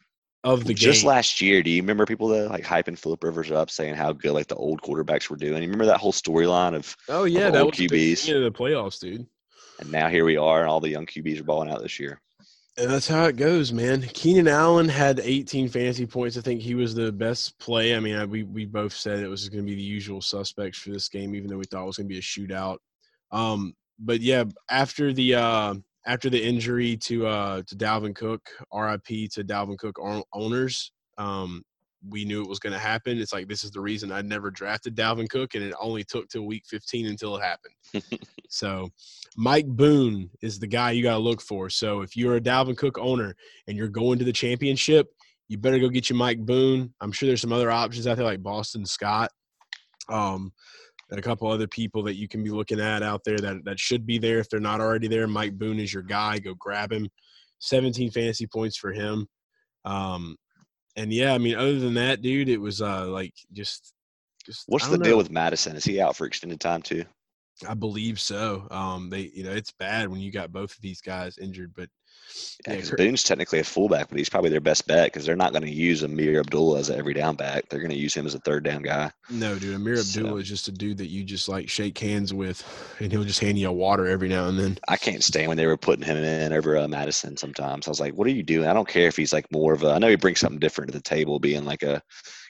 of 0.45 0.65
the 0.65 0.73
Just 0.73 0.83
game. 0.85 0.93
Just 0.93 1.05
last 1.05 1.41
year, 1.41 1.63
do 1.63 1.71
you 1.71 1.83
remember 1.83 2.07
people 2.07 2.29
that 2.29 2.49
like 2.51 2.65
hyping 2.65 2.99
Philip 2.99 3.23
Rivers 3.25 3.51
up, 3.51 3.71
saying 3.71 3.95
how 3.95 4.13
good 4.13 4.33
like 4.33 4.47
the 4.47 4.55
old 4.55 4.81
quarterbacks 4.83 5.29
were 5.29 5.37
doing? 5.37 5.55
You 5.63 5.69
remember 5.69 5.87
that 5.87 5.99
whole 5.99 6.13
storyline 6.13 6.75
of, 6.75 6.97
oh 7.09 7.25
yeah, 7.25 7.49
of 7.49 7.53
that 7.55 7.63
old 7.63 7.73
was 7.79 7.79
the 7.79 8.15
QBs. 8.15 8.37
of 8.37 8.43
the 8.45 8.57
playoffs, 8.59 9.01
dude. 9.01 9.27
and 9.81 9.91
now 9.93 10.09
here 10.09 10.25
we 10.25 10.37
are, 10.37 10.61
and 10.61 10.69
all 10.71 10.81
the 10.81 10.89
young 10.89 11.07
QBs 11.07 11.41
are 11.41 11.45
balling 11.45 11.71
out 11.71 11.83
this 11.83 11.99
year. 11.99 12.21
And 12.79 12.89
that's 12.89 13.09
how 13.09 13.25
it 13.25 13.37
goes, 13.37 13.73
man. 13.73 14.03
Keenan 14.03 14.47
Allen 14.47 14.89
had 14.89 15.19
18 15.19 15.69
fantasy 15.69 16.07
points. 16.07 16.37
I 16.37 16.43
think 16.43 16.61
he 16.61 16.77
was 16.77 16.95
the 16.95 17.11
best 17.11 17.59
play. 17.59 17.97
I 17.97 17.99
mean, 17.99 18.15
I, 18.15 18.25
we 18.25 18.45
we 18.45 18.67
both 18.67 18.93
said 18.93 19.19
it 19.19 19.27
was 19.27 19.49
going 19.49 19.65
to 19.65 19.69
be 19.69 19.75
the 19.75 19.83
usual 19.83 20.21
suspects 20.21 20.79
for 20.79 20.91
this 20.91 21.09
game, 21.09 21.35
even 21.35 21.51
though 21.51 21.57
we 21.57 21.65
thought 21.65 21.83
it 21.83 21.87
was 21.87 21.97
going 21.97 22.09
to 22.09 22.13
be 22.13 22.19
a 22.19 22.23
shootout. 22.23 22.79
Um, 23.33 23.75
but 23.99 24.21
yeah, 24.21 24.45
after 24.71 25.13
the 25.13 25.35
uh, 25.35 25.75
after 26.07 26.31
the 26.31 26.41
injury 26.41 26.97
to 26.99 27.27
uh, 27.27 27.63
to 27.67 27.75
Dalvin 27.75 28.15
Cook, 28.15 28.49
RIP 28.73 29.29
to 29.33 29.43
Dalvin 29.43 29.77
Cook 29.77 29.99
owners, 30.33 30.93
um, 31.19 31.65
we 32.07 32.25
knew 32.25 32.43
it 32.43 32.49
was 32.49 32.59
going 32.59 32.73
to 32.73 32.79
happen. 32.79 33.19
It's 33.19 33.33
like 33.33 33.49
this 33.49 33.65
is 33.65 33.71
the 33.71 33.81
reason 33.81 34.13
I 34.13 34.23
never 34.23 34.51
drafted 34.51 34.97
Dalvin 34.97 35.29
Cook, 35.29 35.55
and 35.55 35.65
it 35.65 35.75
only 35.81 36.05
took 36.05 36.29
till 36.29 36.47
week 36.47 36.65
15 36.67 37.07
until 37.07 37.37
it 37.37 37.43
happened. 37.43 38.21
so, 38.49 38.89
Mike 39.37 39.67
Boone 39.67 40.31
is 40.43 40.59
the 40.59 40.67
guy 40.67 40.93
you 40.93 41.03
got 41.03 41.15
to 41.15 41.19
look 41.19 41.41
for. 41.41 41.69
So, 41.71 42.03
if 42.03 42.17
you're 42.17 42.37
a 42.37 42.41
Dalvin 42.41 42.77
Cook 42.77 42.99
owner 42.99 43.35
and 43.67 43.77
you're 43.77 43.89
going 43.89 44.19
to 44.19 44.25
the 44.25 44.33
championship, 44.33 45.09
you 45.49 45.59
better 45.59 45.79
go 45.79 45.89
get 45.89 46.11
you 46.11 46.17
Mike 46.17 46.45
Boone. 46.45 46.93
I'm 47.01 47.13
sure 47.13 47.27
there's 47.27 47.41
some 47.41 47.53
other 47.53 47.71
options 47.71 48.07
out 48.07 48.17
there 48.17 48.27
like 48.27 48.43
Boston 48.43 48.87
Scott, 48.87 49.31
um, 50.09 50.53
and 51.11 51.19
a 51.19 51.23
couple 51.23 51.51
other 51.51 51.67
people 51.67 52.03
that 52.05 52.17
you 52.17 52.29
can 52.29 52.45
be 52.45 52.51
looking 52.51 52.81
at 52.81 53.03
out 53.03 53.23
there 53.25 53.39
that 53.39 53.65
that 53.65 53.81
should 53.81 54.07
be 54.07 54.19
there 54.19 54.39
if 54.39 54.49
they're 54.49 54.61
not 54.61 54.81
already 54.81 55.09
there. 55.09 55.27
Mike 55.27 55.59
Boone 55.59 55.81
is 55.81 55.93
your 55.93 56.03
guy. 56.03 56.39
Go 56.39 56.55
grab 56.55 56.93
him. 56.93 57.09
17 57.61 58.11
fantasy 58.11 58.47
points 58.47 58.77
for 58.77 58.93
him. 58.93 59.27
Um, 59.85 60.37
and 60.97 61.13
yeah, 61.13 61.35
I 61.35 61.39
mean, 61.39 61.57
other 61.57 61.79
than 61.79 61.95
that, 61.95 62.23
dude, 62.23 62.49
it 62.49 62.61
was 62.61 62.83
uh 62.83 63.07
like 63.07 63.35
just 63.53 63.93
just 64.45 64.65
What's 64.69 64.89
the 64.89 64.97
don't 64.97 65.05
deal 65.05 65.19
with 65.19 65.31
Mattison? 65.31 65.77
Is 65.77 65.85
he 65.85 66.01
out 66.01 66.17
for 66.17 66.27
extended 66.27 66.61
time 66.61 66.83
too? 66.83 67.05
I 67.69 67.75
believe 67.75 68.21
so. 68.21 68.67
Um, 68.71 69.11
they 69.11 69.31
you 69.35 69.45
know 69.45 69.53
it's 69.53 69.73
bad 69.73 70.09
when 70.09 70.21
you 70.21 70.31
got 70.31 70.53
both 70.53 70.73
of 70.73 70.81
these 70.81 71.01
guys 71.01 71.39
injured, 71.39 71.73
but 71.75 71.89
Yeah, 72.67 72.75
because 72.75 72.91
Boone's 72.91 73.23
technically 73.23 73.61
a 73.61 73.65
fullback, 73.65 74.09
but 74.09 74.19
he's 74.19 74.29
probably 74.29 74.51
their 74.51 74.61
best 74.61 74.87
bet 74.87 75.07
because 75.07 75.25
they're 75.25 75.37
not 75.37 75.53
going 75.53 75.63
to 75.63 75.71
use 75.71 76.03
Ameer 76.03 76.41
Abdullah 76.41 76.81
as 76.81 76.91
an 76.91 76.99
every 76.99 77.15
down 77.15 77.37
back. 77.37 77.69
They're 77.69 77.79
going 77.81 77.93
to 77.93 77.97
use 77.97 78.15
him 78.15 78.27
as 78.27 78.35
a 78.35 78.41
third 78.41 78.65
down 78.65 78.83
guy. 78.83 79.13
no, 79.31 79.59
dude, 79.59 79.77
Ameer 79.77 79.97
So- 80.03 80.21
Abdullah 80.21 80.41
is 80.41 80.49
just 80.49 80.69
a 80.69 80.73
dude 80.73 80.99
that 80.99 81.07
you 81.07 81.23
just 81.25 81.49
like 81.49 81.69
shake 81.69 81.97
hands 81.99 82.35
with, 82.35 82.65
and 82.99 83.13
he'll 83.13 83.25
just 83.25 83.41
hand 83.41 83.59
you 83.59 83.69
a 83.69 83.73
water 83.73 84.07
every 84.07 84.29
now 84.29 84.49
and 84.49 84.59
then. 84.59 84.79
I 84.89 84.97
can't 84.97 85.23
stand 85.23 85.49
when 85.49 85.57
they 85.57 85.67
were 85.67 85.77
putting 85.77 86.05
him 86.05 86.17
in 86.17 86.53
over 86.53 86.77
uh, 86.77 86.89
Mattison. 86.89 87.37
Sometimes 87.37 87.87
I 87.87 87.91
was 87.91 88.01
like, 88.01 88.15
"What 88.15 88.27
are 88.27 88.31
you 88.31 88.43
doing?" 88.43 88.69
I 88.69 88.73
don't 88.75 88.89
care 88.89 89.07
if 89.09 89.17
he's 89.17 89.33
like 89.33 89.51
more 89.53 89.73
of 89.73 89.85
a. 89.85 89.91
I 89.93 89.99
know 89.99 90.09
he 90.09 90.17
brings 90.17 90.41
something 90.41 90.59
different 90.61 90.93
to 90.93 90.99
the 90.99 91.03
table, 91.03 91.39
being 91.39 91.65
like 91.65 91.83
a, 91.85 92.03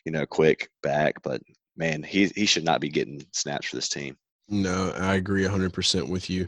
you 0.05 0.13
know, 0.13 0.25
quick 0.27 0.71
back, 0.83 1.23
but 1.23 1.43
man, 1.77 2.03
he 2.03 2.27
he 2.35 2.47
should 2.47 2.65
not 2.65 2.81
be 2.81 2.89
getting 2.89 3.25
snaps 3.33 3.69
for 3.69 3.77
this 3.77 3.89
team. 3.91 4.17
No, 4.49 4.93
I 4.99 5.15
agree 5.17 5.45
100% 5.45 6.09
with 6.09 6.31
you. 6.31 6.47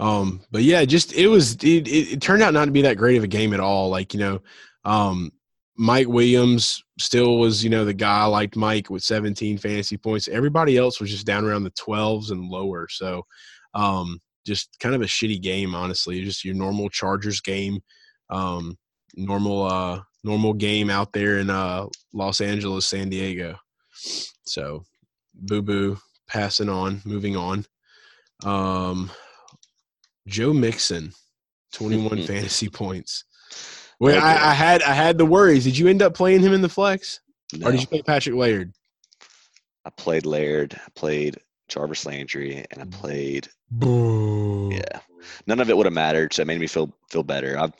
Um, 0.00 0.40
but 0.50 0.62
yeah, 0.62 0.84
just 0.84 1.12
it 1.12 1.28
was 1.28 1.54
it, 1.62 1.86
it, 1.86 2.20
turned 2.20 2.42
out 2.42 2.54
not 2.54 2.64
to 2.64 2.70
be 2.70 2.82
that 2.82 2.96
great 2.96 3.16
of 3.16 3.24
a 3.24 3.28
game 3.28 3.54
at 3.54 3.60
all. 3.60 3.90
Like, 3.90 4.12
you 4.12 4.20
know, 4.20 4.40
um, 4.84 5.30
Mike 5.76 6.08
Williams 6.08 6.82
still 6.98 7.38
was, 7.38 7.62
you 7.62 7.70
know, 7.70 7.84
the 7.84 7.94
guy 7.94 8.20
I 8.20 8.24
liked 8.24 8.56
Mike 8.56 8.90
with 8.90 9.02
17 9.02 9.58
fantasy 9.58 9.96
points. 9.96 10.28
Everybody 10.28 10.76
else 10.76 11.00
was 11.00 11.10
just 11.10 11.26
down 11.26 11.44
around 11.44 11.64
the 11.64 11.70
12s 11.72 12.30
and 12.30 12.48
lower. 12.48 12.88
So, 12.90 13.24
um, 13.74 14.20
just 14.46 14.78
kind 14.80 14.94
of 14.94 15.02
a 15.02 15.06
shitty 15.06 15.40
game, 15.40 15.74
honestly. 15.74 16.24
Just 16.24 16.44
your 16.44 16.54
normal 16.54 16.88
Chargers 16.88 17.40
game, 17.40 17.80
um, 18.30 18.76
normal, 19.16 19.64
uh, 19.64 20.00
normal 20.22 20.54
game 20.54 20.90
out 20.90 21.12
there 21.12 21.38
in 21.38 21.50
uh, 21.50 21.86
Los 22.12 22.40
Angeles, 22.40 22.86
San 22.86 23.08
Diego. 23.10 23.56
So, 24.44 24.84
boo 25.34 25.62
boo, 25.62 25.98
passing 26.28 26.68
on, 26.68 27.02
moving 27.04 27.36
on. 27.36 27.64
Um, 28.44 29.10
Joe 30.26 30.52
Mixon, 30.52 31.12
21 31.72 32.22
fantasy 32.26 32.68
points. 32.68 33.24
Okay. 34.02 34.18
I, 34.18 34.50
I 34.50 34.54
had 34.54 34.82
I 34.82 34.92
had 34.92 35.18
the 35.18 35.26
worries. 35.26 35.64
Did 35.64 35.78
you 35.78 35.88
end 35.88 36.02
up 36.02 36.14
playing 36.14 36.40
him 36.40 36.52
in 36.52 36.60
the 36.60 36.68
flex, 36.68 37.20
No, 37.54 37.68
or 37.68 37.72
did 37.72 37.80
you 37.80 37.86
play 37.86 38.02
Patrick 38.02 38.34
Laird? 38.34 38.72
I 39.84 39.90
played 39.90 40.26
Laird, 40.26 40.74
I 40.74 40.90
played 40.94 41.36
Jarvis 41.68 42.06
Landry, 42.06 42.64
and 42.70 42.82
I 42.82 42.86
played. 42.86 43.48
Boo. 43.70 44.70
Yeah, 44.72 45.00
none 45.46 45.60
of 45.60 45.70
it 45.70 45.76
would 45.76 45.86
have 45.86 45.92
mattered, 45.92 46.32
so 46.32 46.42
it 46.42 46.46
made 46.46 46.60
me 46.60 46.66
feel 46.66 46.92
feel 47.10 47.22
better. 47.22 47.58
I 47.58 47.70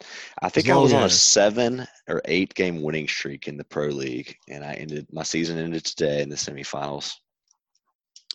I 0.42 0.48
think 0.48 0.68
I 0.68 0.76
was 0.76 0.92
on 0.92 1.02
a 1.02 1.10
seven 1.10 1.86
or 2.08 2.22
eight 2.26 2.54
game 2.54 2.82
winning 2.82 3.08
streak 3.08 3.48
in 3.48 3.56
the 3.56 3.64
pro 3.64 3.88
league, 3.88 4.36
and 4.48 4.64
I 4.64 4.74
ended 4.74 5.06
my 5.12 5.22
season 5.24 5.58
ended 5.58 5.84
today 5.84 6.22
in 6.22 6.28
the 6.28 6.36
semifinals. 6.36 7.14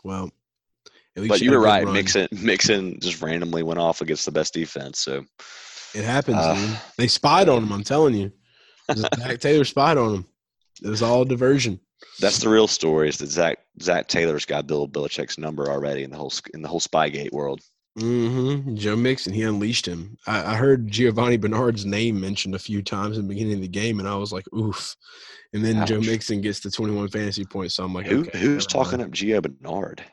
Well, 0.03 0.31
at 1.15 1.23
least 1.23 1.29
But 1.29 1.41
you 1.41 1.51
were 1.51 1.59
right. 1.59 1.83
run. 1.85 1.93
Mixon 1.93 2.27
Mixon 2.31 2.99
just 2.99 3.21
randomly 3.21 3.63
went 3.63 3.79
off 3.79 4.01
against 4.01 4.25
the 4.25 4.31
best 4.31 4.53
defense. 4.53 4.99
So 4.99 5.25
It 5.95 6.03
happens, 6.05 6.37
Uh. 6.37 6.77
They 6.97 7.07
spied 7.07 7.49
on 7.49 7.63
him. 7.63 7.71
I'm 7.73 7.83
telling 7.83 8.15
you. 8.15 8.31
Zac 8.95 9.39
Taylor 9.39 9.65
spied 9.65 9.97
on 9.97 10.15
him. 10.15 10.25
It 10.83 10.87
was 10.89 11.01
all 11.01 11.25
diversion. 11.25 11.79
that's 12.19 12.39
the 12.39 12.49
real 12.49 12.67
story. 12.67 13.09
Is 13.09 13.17
that 13.17 13.27
Zac 13.29 13.59
Zac 13.81 14.07
Taylor's 14.07 14.45
got 14.45 14.67
Bill 14.67 14.87
Belichick's 14.87 15.37
number 15.37 15.69
already 15.69 16.03
in 16.03 16.09
the 16.11 16.17
whole 16.17 16.33
in 16.53 16.61
the 16.61 16.67
whole 16.67 16.79
Spygate 16.79 17.31
world. 17.31 17.59
Hmm 17.99 18.75
Joe 18.75 18.95
Mixon, 18.95 19.33
he 19.33 19.43
unleashed 19.43 19.85
him. 19.87 20.17
I, 20.27 20.53
I 20.53 20.55
heard 20.55 20.87
Giovani 20.89 21.37
Bernard's 21.37 21.85
name 21.85 22.19
mentioned 22.19 22.55
a 22.55 22.59
few 22.59 22.81
times 22.81 23.17
in 23.17 23.23
the 23.27 23.33
beginning 23.33 23.55
of 23.55 23.61
the 23.61 23.67
game, 23.67 23.99
and 23.99 24.07
I 24.07 24.15
was 24.15 24.31
like, 24.31 24.45
oof. 24.53 24.95
And 25.53 25.65
then 25.65 25.85
Joe 25.87 25.99
Mixon 25.99 26.41
gets 26.41 26.59
the 26.59 26.69
21 26.69 27.09
fantasy 27.09 27.43
points. 27.43 27.75
So 27.75 27.83
I'm 27.83 27.93
like, 27.93 28.05
Who 28.05 28.21
okay, 28.21 28.37
who's 28.39 28.67
talking 28.67 28.99
mind. 28.99 29.09
up 29.11 29.17
Gio 29.17 29.41
Bernard? 29.41 30.03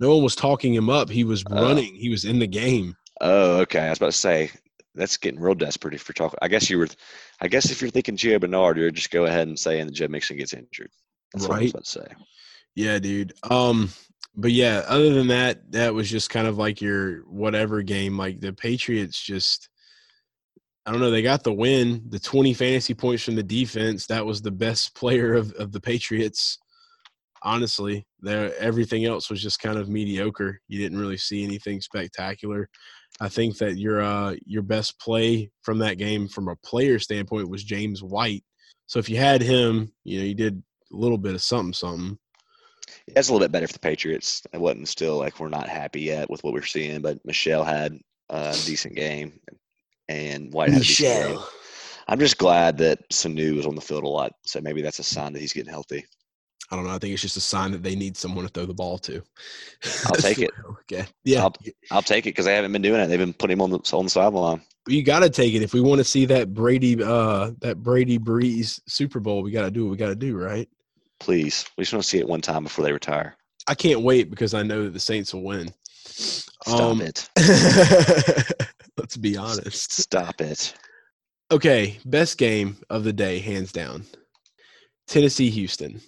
No 0.00 0.14
one 0.14 0.24
was 0.24 0.34
talking 0.34 0.74
him 0.74 0.88
up. 0.90 1.08
He 1.10 1.24
was 1.24 1.44
Oh. 1.50 1.62
running. 1.62 1.94
He 1.94 2.08
was 2.08 2.24
in 2.24 2.38
the 2.38 2.46
game. 2.46 2.96
Oh, 3.20 3.58
okay. 3.60 3.80
I 3.80 3.88
was 3.90 3.98
about 3.98 4.12
to 4.12 4.18
say 4.18 4.50
that's 4.94 5.16
getting 5.18 5.38
real 5.40 5.54
desperate 5.54 5.94
if 5.94 6.08
you're 6.08 6.14
talking. 6.14 6.38
I 6.42 6.48
guess 6.48 6.68
you 6.70 6.78
were. 6.78 6.88
I 7.40 7.48
guess 7.48 7.70
if 7.70 7.80
you're 7.82 7.90
thinking 7.90 8.16
Gio 8.16 8.40
Bernard, 8.40 8.78
you're 8.78 8.90
just 8.90 9.10
go 9.10 9.26
ahead 9.26 9.48
and 9.48 9.58
saying 9.58 9.86
that 9.86 9.92
Joe 9.94 10.08
Mixon 10.08 10.38
gets 10.38 10.54
injured. 10.54 10.90
That's 11.34 11.46
what 11.46 11.58
I 11.58 11.60
was 11.60 11.64
Right. 11.64 11.70
about 11.74 11.84
to 11.84 11.90
say. 11.90 12.06
Yeah, 12.74 12.98
dude. 12.98 13.32
Um, 13.50 13.90
but 14.36 14.52
yeah, 14.52 14.82
other 14.86 15.12
than 15.14 15.28
that, 15.28 15.72
that 15.72 15.94
was 15.94 16.10
just 16.10 16.30
kind 16.30 16.46
of 16.46 16.58
like 16.58 16.80
your 16.80 17.20
whatever 17.22 17.82
game. 17.82 18.18
Like 18.18 18.40
the 18.40 18.52
Patriots 18.52 19.20
just 19.20 19.68
I 20.86 20.92
don't 20.92 21.00
know, 21.00 21.10
they 21.10 21.22
got 21.22 21.42
the 21.42 21.52
win, 21.52 22.04
the 22.10 22.20
20 22.20 22.54
fantasy 22.54 22.94
points 22.94 23.24
from 23.24 23.34
the 23.34 23.42
defense. 23.42 24.06
That 24.06 24.24
was 24.24 24.40
the 24.40 24.52
best 24.52 24.94
player 24.94 25.34
of, 25.34 25.52
of 25.54 25.72
the 25.72 25.80
Patriots. 25.80 26.58
Honestly, 27.42 28.06
everything 28.24 29.04
else 29.04 29.28
was 29.28 29.42
just 29.42 29.60
kind 29.60 29.78
of 29.78 29.88
mediocre. 29.88 30.60
You 30.68 30.78
didn't 30.78 30.98
really 30.98 31.16
see 31.16 31.42
anything 31.42 31.80
spectacular. 31.80 32.68
I 33.20 33.28
think 33.28 33.56
that 33.58 33.78
your 33.78 34.02
uh 34.02 34.34
your 34.44 34.62
best 34.62 34.98
play 35.00 35.50
from 35.62 35.78
that 35.78 35.98
game 35.98 36.28
from 36.28 36.48
a 36.48 36.56
player 36.56 36.98
standpoint 36.98 37.48
was 37.48 37.64
James 37.64 38.02
White. 38.02 38.44
So 38.86 38.98
if 38.98 39.08
you 39.08 39.16
had 39.16 39.42
him, 39.42 39.92
you 40.04 40.18
know, 40.18 40.24
you 40.24 40.34
did 40.34 40.62
a 40.92 40.96
little 40.96 41.18
bit 41.18 41.34
of 41.34 41.42
something 41.42 41.72
something. 41.72 42.18
That's 43.14 43.28
a 43.28 43.32
little 43.32 43.44
bit 43.44 43.52
better 43.52 43.66
for 43.66 43.72
the 43.72 43.78
Patriots. 43.78 44.42
It 44.52 44.60
wasn't 44.60 44.88
still 44.88 45.16
like 45.18 45.38
we're 45.40 45.48
not 45.48 45.68
happy 45.68 46.02
yet 46.02 46.28
with 46.30 46.42
what 46.44 46.52
we're 46.52 46.62
seeing, 46.62 47.00
but 47.02 47.18
Michel 47.24 47.64
had 47.64 47.98
a 48.30 48.52
decent 48.64 48.94
game, 48.94 49.40
and 50.08 50.52
White 50.52 50.70
had 50.70 50.82
a 50.82 50.84
decent 50.84 51.28
game. 51.28 51.38
I'm 52.08 52.20
just 52.20 52.38
glad 52.38 52.78
that 52.78 53.08
Sanu 53.10 53.56
was 53.56 53.66
on 53.66 53.74
the 53.74 53.80
field 53.80 54.04
a 54.04 54.08
lot, 54.08 54.32
so 54.44 54.60
maybe 54.60 54.82
that's 54.82 55.00
a 55.00 55.04
sign 55.04 55.32
that 55.32 55.40
he's 55.40 55.52
getting 55.52 55.70
healthy. 55.72 56.04
I 56.70 56.74
don't 56.76 56.84
know. 56.84 56.90
I 56.90 56.98
think 56.98 57.12
it's 57.12 57.22
just 57.22 57.36
a 57.36 57.40
sign 57.40 57.70
that 57.72 57.82
they 57.84 57.94
need 57.94 58.16
someone 58.16 58.44
to 58.44 58.50
throw 58.50 58.66
the 58.66 58.74
ball 58.74 58.98
to. 58.98 59.22
I'll 60.06 60.12
take 60.16 60.38
it. 60.38 60.50
way 60.52 60.62
I 60.64 60.68
look 60.68 60.92
at 60.92 61.06
it. 61.08 61.12
Yeah, 61.24 61.42
I'll- 61.42 61.54
I'll 61.92 62.02
take 62.02 62.26
it 62.26 62.30
because 62.30 62.44
they 62.44 62.54
haven't 62.56 62.72
been 62.72 62.82
doing 62.82 63.00
it. 63.00 63.06
They've 63.06 63.18
been 63.18 63.32
putting 63.32 63.56
him 63.56 63.62
on 63.62 63.70
the 63.70 63.78
on 63.92 64.04
the 64.04 64.10
sideline. 64.10 64.62
you 64.88 65.04
got 65.04 65.20
to 65.20 65.30
take 65.30 65.54
it 65.54 65.62
if 65.62 65.74
we 65.74 65.80
want 65.80 65.98
to 65.98 66.04
see 66.04 66.26
that 66.26 66.52
Brady, 66.54 67.00
uh, 67.02 67.52
that 67.60 67.82
Brady 67.82 68.18
Brees 68.18 68.80
Super 68.88 69.20
Bowl. 69.20 69.42
We 69.42 69.52
got 69.52 69.62
to 69.62 69.70
do 69.70 69.84
what 69.84 69.90
we 69.92 69.96
got 69.96 70.08
to 70.08 70.16
do, 70.16 70.36
right? 70.36 70.68
Please, 71.20 71.64
we 71.76 71.82
just 71.82 71.92
want 71.92 72.02
to 72.04 72.08
see 72.08 72.18
it 72.18 72.28
one 72.28 72.40
time 72.40 72.62
before 72.64 72.84
they 72.84 72.92
retire. 72.92 73.36
I 73.68 73.74
can't 73.74 74.02
wait 74.02 74.30
because 74.30 74.54
I 74.54 74.62
know 74.62 74.84
that 74.84 74.92
the 74.92 75.00
Saints 75.00 75.34
will 75.34 75.42
win. 75.42 75.68
Stop 76.04 76.80
Um, 76.80 77.00
it. 77.02 77.28
Let's 78.96 79.16
be 79.16 79.36
honest. 79.36 79.92
Stop 79.92 80.40
it. 80.40 80.74
Okay, 81.50 81.98
best 82.04 82.38
game 82.38 82.76
of 82.90 83.04
the 83.04 83.12
day, 83.12 83.38
hands 83.38 83.72
down. 83.72 84.04
Tennessee, 85.06 85.50
Houston. 85.50 86.00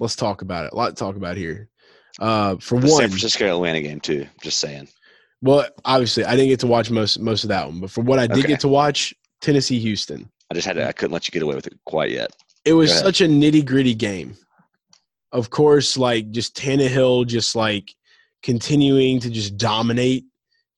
Let's 0.00 0.16
talk 0.16 0.42
about 0.42 0.66
it. 0.66 0.72
A 0.72 0.76
lot 0.76 0.88
to 0.90 0.94
talk 0.94 1.16
about 1.16 1.36
here. 1.36 1.68
Uh, 2.18 2.56
for 2.56 2.80
The 2.80 2.86
one, 2.88 3.00
San 3.00 3.08
Francisco 3.10 3.46
Atlanta 3.46 3.80
game 3.82 4.00
too. 4.00 4.26
Just 4.42 4.58
saying. 4.58 4.88
well, 5.42 5.66
obviously, 5.84 6.24
I 6.24 6.32
didn't 6.36 6.48
get 6.48 6.60
to 6.60 6.66
watch 6.66 6.90
most 6.90 7.18
most 7.20 7.44
of 7.44 7.48
that 7.48 7.66
one, 7.66 7.80
but 7.80 7.90
for 7.90 8.00
what 8.02 8.18
I 8.18 8.26
did 8.26 8.38
Okay. 8.38 8.48
get 8.48 8.60
to 8.60 8.68
watch, 8.68 9.14
Tennessee, 9.40 9.78
Houston. 9.80 10.28
I 10.50 10.54
just 10.54 10.66
had 10.66 10.74
to. 10.76 10.86
I 10.88 10.92
couldn't 10.92 11.12
let 11.12 11.28
you 11.28 11.32
get 11.32 11.42
away 11.42 11.54
with 11.54 11.66
it 11.66 11.78
quite 11.84 12.10
yet. 12.10 12.30
It 12.64 12.72
was 12.72 12.96
such 12.96 13.20
a 13.20 13.26
nitty 13.26 13.64
gritty 13.64 13.94
game. 13.94 14.36
Of 15.32 15.50
course, 15.50 15.96
like 15.96 16.30
just 16.30 16.56
Tannehill, 16.56 17.26
just 17.26 17.54
like 17.54 17.94
continuing 18.42 19.20
to 19.20 19.30
just 19.30 19.56
dominate. 19.56 20.24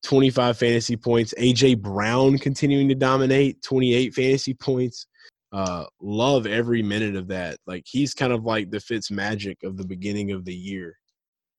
25 0.03 0.57
fantasy 0.57 0.97
points. 0.97 1.35
AJ 1.39 1.83
Brown 1.83 2.39
continuing 2.39 2.89
to 2.89 2.95
dominate. 2.95 3.63
28 3.63 4.15
fantasy 4.15 4.55
points. 4.55 5.07
Uh, 5.53 5.85
love 6.01 6.47
every 6.47 6.83
minute 6.83 7.17
of 7.17 7.29
that. 7.29 7.59
Like 7.67 7.85
he's 7.87 8.15
kind 8.15 8.33
of 8.33 8.45
like 8.45 8.71
the 8.71 8.81
Fitz 8.81 9.11
magic 9.11 9.63
of 9.63 9.77
the 9.77 9.87
beginning 9.87 10.33
of 10.33 10.45
the 10.45 10.55
year, 10.55 10.97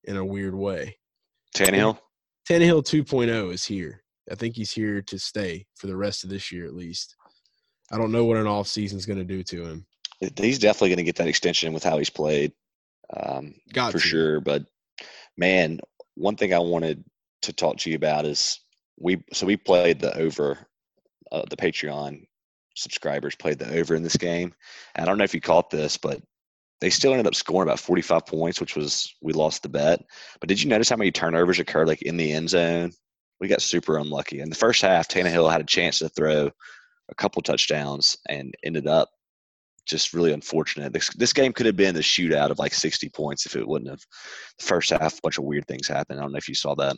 in 0.06 0.18
a 0.18 0.26
weird 0.26 0.56
way. 0.56 0.98
Tannehill. 1.56 2.00
Tannehill 2.50 2.84
2.0 2.84 3.54
is 3.54 3.66
here. 3.66 4.04
I 4.32 4.36
think 4.36 4.56
he's 4.56 4.72
here 4.72 5.02
to 5.04 5.20
stay 5.20 5.66
for 5.76 5.88
the 5.88 5.96
rest 5.96 6.24
of 6.24 6.30
this 6.30 6.52
year 6.52 6.66
at 6.66 6.74
least. 6.74 7.16
I 7.92 7.98
don't 7.98 8.12
know 8.12 8.26
what 8.26 8.38
an 8.38 8.48
off 8.48 8.68
season 8.68 8.98
is 8.98 9.06
going 9.06 9.20
to 9.20 9.26
do 9.26 9.44
to 9.44 9.66
him. 9.66 9.86
He's 10.38 10.60
definitely 10.60 10.90
going 10.90 10.98
to 10.98 11.04
get 11.04 11.16
that 11.16 11.28
extension 11.28 11.74
with 11.74 11.84
how 11.84 11.98
he's 11.98 12.10
played, 12.10 12.54
um, 13.16 13.56
Got 13.74 13.92
for 13.92 14.00
sure. 14.00 14.40
But 14.40 14.66
man, 15.38 15.80
one 16.16 16.36
thing 16.36 16.54
I 16.54 16.60
wanted 16.60 17.04
to 17.44 17.54
talk 17.54 17.78
to 17.78 17.90
you 17.90 17.96
about 17.96 18.26
is 18.26 18.60
we. 19.00 19.24
So 19.34 19.46
we 19.46 19.58
played 19.58 20.00
the 20.00 20.16
over. 20.18 20.60
Uh, 21.32 21.44
the 21.50 21.56
Patreon 21.56 22.28
subscribers 22.76 23.36
played 23.36 23.60
the 23.60 23.74
over 23.80 23.96
in 23.96 24.04
this 24.04 24.18
game. 24.18 24.54
And 24.96 25.04
I 25.04 25.08
don't 25.08 25.18
know 25.18 25.24
if 25.24 25.34
you 25.34 25.42
caught 25.42 25.70
this, 25.70 25.98
but 25.98 26.22
they 26.80 26.90
still 26.90 27.12
ended 27.12 27.28
up 27.28 27.36
scoring 27.36 27.68
about 27.68 27.80
45 27.80 28.26
points, 28.26 28.60
which 28.60 28.76
was 28.76 29.14
we 29.22 29.34
lost 29.34 29.64
the 29.64 29.70
bet. 29.70 30.04
But 30.40 30.50
did 30.50 30.62
you 30.62 30.70
notice 30.70 30.90
how 30.90 30.98
many 30.98 31.12
turnovers 31.12 31.60
occurred 31.60 31.88
like 31.88 32.02
in 32.02 32.18
the 32.18 32.32
end 32.34 32.50
zone? 32.50 32.92
We 33.40 33.48
got 33.48 33.62
super 33.62 33.98
unlucky. 33.98 34.40
In 34.40 34.50
the 34.50 34.56
first 34.56 34.82
half, 34.82 35.08
Tannehill 35.08 35.52
had 35.52 35.62
a 35.62 35.66
chance 35.66 36.00
to 36.00 36.10
throw 36.10 36.52
a 37.10 37.16
couple 37.16 37.42
touchdowns 37.42 38.18
and 38.28 38.56
ended 38.64 38.88
up 38.88 39.10
just 39.92 40.14
really 40.14 40.34
unfortunate. 40.34 40.94
This 40.94 41.10
this 41.16 41.34
game 41.34 41.54
could 41.54 41.68
have 41.68 41.76
been 41.76 41.94
the 41.94 42.02
shootout 42.02 42.50
of 42.50 42.58
like 42.58 42.74
60 42.74 43.10
points 43.10 43.46
if 43.46 43.56
it 43.56 43.68
wouldn't 43.68 43.92
have. 43.92 44.02
The 44.58 44.66
first 44.66 44.90
half, 44.90 45.18
a 45.18 45.22
bunch 45.22 45.38
of 45.38 45.44
weird 45.44 45.68
things 45.68 45.88
happened. 45.88 46.20
I 46.20 46.24
don't 46.24 46.32
know 46.32 46.38
if 46.38 46.50
you 46.50 46.56
saw 46.56 46.74
that. 46.76 46.98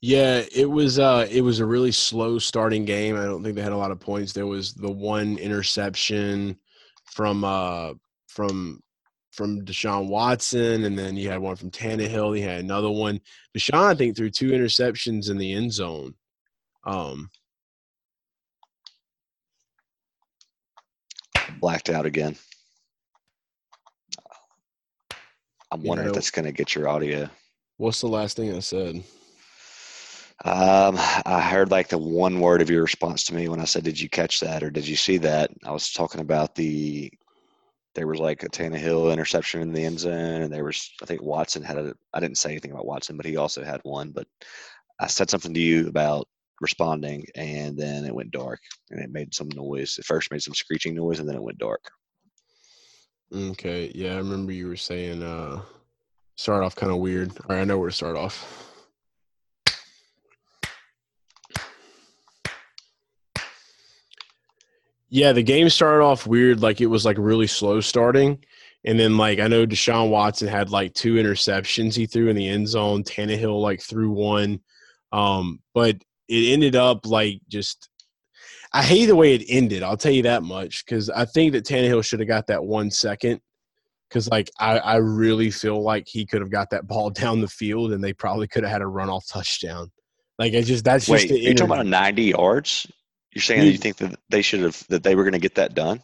Yeah, 0.00 0.44
it 0.54 0.70
was 0.70 0.98
uh 0.98 1.26
it 1.30 1.40
was 1.40 1.58
a 1.58 1.66
really 1.66 1.90
slow 1.90 2.38
starting 2.38 2.84
game. 2.84 3.16
I 3.16 3.24
don't 3.24 3.42
think 3.42 3.56
they 3.56 3.62
had 3.62 3.72
a 3.72 3.76
lot 3.76 3.90
of 3.90 3.98
points. 3.98 4.32
There 4.32 4.46
was 4.46 4.74
the 4.74 4.90
one 4.90 5.38
interception 5.38 6.56
from 7.06 7.42
uh 7.42 7.94
from 8.28 8.80
from 9.32 9.64
Deshaun 9.64 10.08
Watson, 10.08 10.84
and 10.84 10.98
then 10.98 11.16
you 11.16 11.28
had 11.28 11.40
one 11.40 11.56
from 11.56 11.70
Tannehill. 11.70 12.36
He 12.36 12.42
had 12.42 12.60
another 12.60 12.90
one. 12.90 13.20
Deshaun, 13.56 13.84
I 13.84 13.94
think, 13.94 14.16
threw 14.16 14.30
two 14.30 14.50
interceptions 14.50 15.30
in 15.30 15.36
the 15.36 15.52
end 15.52 15.72
zone. 15.72 16.14
Um, 16.84 17.28
Blacked 21.66 21.90
out 21.90 22.06
again. 22.06 22.36
I'm 25.72 25.80
You 25.82 25.88
wondering 25.88 26.04
know- 26.06 26.10
if 26.10 26.14
that's 26.14 26.30
going 26.30 26.44
to 26.44 26.52
get 26.52 26.76
your 26.76 26.86
audio. 26.88 27.28
what's 27.76 28.00
the 28.00 28.06
last 28.06 28.36
thing 28.36 28.54
I 28.54 28.60
said? 28.60 29.02
Um, 30.44 30.94
I 31.26 31.40
heard 31.40 31.72
like 31.72 31.88
the 31.88 31.98
one 31.98 32.38
word 32.38 32.62
of 32.62 32.70
your 32.70 32.82
response 32.82 33.24
to 33.24 33.34
me 33.34 33.48
when 33.48 33.58
I 33.58 33.64
said, 33.64 33.82
"Did 33.82 33.98
you 33.98 34.08
catch 34.08 34.38
that 34.38 34.62
or 34.62 34.70
did 34.70 34.86
you 34.86 34.94
see 34.94 35.16
that?" 35.16 35.50
I 35.64 35.72
was 35.72 35.90
talking 35.90 36.20
about 36.20 36.54
the 36.54 37.10
there 37.96 38.06
was 38.06 38.20
like 38.20 38.44
a 38.44 38.48
Tannehill 38.48 39.12
interception 39.12 39.60
in 39.60 39.72
the 39.72 39.84
end 39.84 39.98
zone, 39.98 40.42
and 40.42 40.54
there 40.54 40.62
was 40.62 40.88
I 41.02 41.06
think 41.06 41.20
Watson 41.20 41.64
had 41.64 41.78
a. 41.78 41.94
I 42.14 42.20
didn't 42.20 42.38
say 42.38 42.50
anything 42.50 42.70
about 42.70 42.86
Watson, 42.86 43.16
but 43.16 43.26
he 43.26 43.36
also 43.38 43.64
had 43.64 43.80
one. 43.82 44.12
But 44.12 44.28
I 45.00 45.08
said 45.08 45.30
something 45.30 45.52
to 45.52 45.58
you 45.60 45.88
about 45.88 46.28
responding, 46.60 47.24
and 47.34 47.76
then 47.76 48.04
it 48.04 48.14
went 48.14 48.30
dark, 48.30 48.60
and 48.90 49.00
it 49.00 49.10
made 49.10 49.34
some 49.34 49.48
noise. 49.54 49.96
It 49.98 50.04
first 50.04 50.30
made 50.30 50.42
some 50.42 50.54
screeching 50.54 50.94
noise, 50.94 51.20
and 51.20 51.28
then 51.28 51.36
it 51.36 51.42
went 51.42 51.58
dark. 51.58 51.90
Okay, 53.34 53.90
yeah, 53.94 54.14
I 54.14 54.18
remember 54.18 54.52
you 54.52 54.68
were 54.68 54.76
saying 54.76 55.22
uh 55.22 55.60
start 56.36 56.62
off 56.62 56.76
kind 56.76 56.92
of 56.92 56.98
weird. 56.98 57.30
All 57.30 57.56
right, 57.56 57.62
I 57.62 57.64
know 57.64 57.78
where 57.78 57.90
to 57.90 57.94
start 57.94 58.16
off. 58.16 58.62
Yeah, 65.08 65.32
the 65.32 65.42
game 65.42 65.68
started 65.68 66.04
off 66.04 66.26
weird, 66.26 66.62
like 66.62 66.80
it 66.80 66.86
was 66.86 67.04
like 67.04 67.16
really 67.18 67.46
slow 67.46 67.80
starting. 67.80 68.44
And 68.84 68.98
then 68.98 69.16
like 69.16 69.40
I 69.40 69.48
know 69.48 69.66
Deshaun 69.66 70.10
Watson 70.10 70.48
had 70.48 70.70
like 70.70 70.94
two 70.94 71.14
interceptions 71.14 71.94
he 71.94 72.06
threw 72.06 72.28
in 72.28 72.36
the 72.36 72.48
end 72.48 72.68
zone. 72.68 73.02
Tannehill 73.02 73.60
like 73.60 73.80
threw 73.80 74.10
one. 74.10 74.60
Um, 75.12 75.60
but 75.74 75.96
it 76.28 76.52
ended 76.52 76.76
up 76.76 77.06
like 77.06 77.40
just 77.48 77.88
I 78.72 78.82
hate 78.82 79.06
the 79.06 79.16
way 79.16 79.34
it 79.34 79.44
ended. 79.48 79.82
I'll 79.82 79.96
tell 79.96 80.12
you 80.12 80.22
that 80.22 80.42
much 80.42 80.84
because 80.84 81.08
I 81.10 81.24
think 81.24 81.52
that 81.52 81.64
Tannehill 81.64 82.04
should 82.04 82.20
have 82.20 82.28
got 82.28 82.46
that 82.48 82.64
one 82.64 82.90
second. 82.90 83.40
Because 84.08 84.28
like 84.28 84.50
I, 84.60 84.78
I 84.78 84.96
really 84.96 85.50
feel 85.50 85.82
like 85.82 86.06
he 86.06 86.26
could 86.26 86.40
have 86.40 86.50
got 86.50 86.70
that 86.70 86.86
ball 86.86 87.10
down 87.22 87.40
the 87.40 87.48
field 87.48 87.92
and 87.92 88.02
they 88.02 88.12
probably 88.12 88.46
could 88.48 88.62
have 88.62 88.72
had 88.72 88.82
a 88.82 88.86
runoff 88.86 89.28
touchdown. 89.28 89.90
Like 90.38 90.54
I 90.54 90.62
just 90.62 90.84
that's 90.84 91.06
just 91.06 91.24
Wait, 91.24 91.28
the 91.28 91.38
you're 91.38 91.54
talking 91.54 91.72
about 91.72 91.86
90 91.86 92.22
yards? 92.22 92.86
You're 93.32 93.42
saying 93.42 93.60
that 93.60 93.70
you 93.72 93.78
think 93.78 93.96
that 93.98 94.18
they 94.28 94.42
should 94.42 94.60
have 94.60 94.82
that 94.88 95.02
they 95.02 95.14
were 95.14 95.24
going 95.24 95.32
to 95.32 95.38
get 95.38 95.56
that 95.56 95.74
done? 95.74 96.02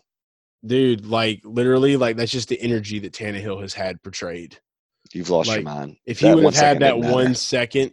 dude. 0.65 1.07
Like 1.07 1.41
literally, 1.45 1.97
like 1.97 2.17
that's 2.17 2.33
just 2.33 2.49
the 2.49 2.61
energy 2.61 2.99
that 3.01 3.13
Tannehill 3.13 3.61
has 3.61 3.75
had 3.75 4.03
portrayed. 4.03 4.59
You've 5.13 5.31
lost 5.31 5.49
Like, 5.49 5.59
your 5.59 5.65
mind. 5.65 5.97
If 6.07 6.21
he 6.21 6.35
would 6.35 6.45
have 6.45 6.55
had 6.55 6.81
that 6.81 6.99
one 6.99 7.35
second, 7.35 7.93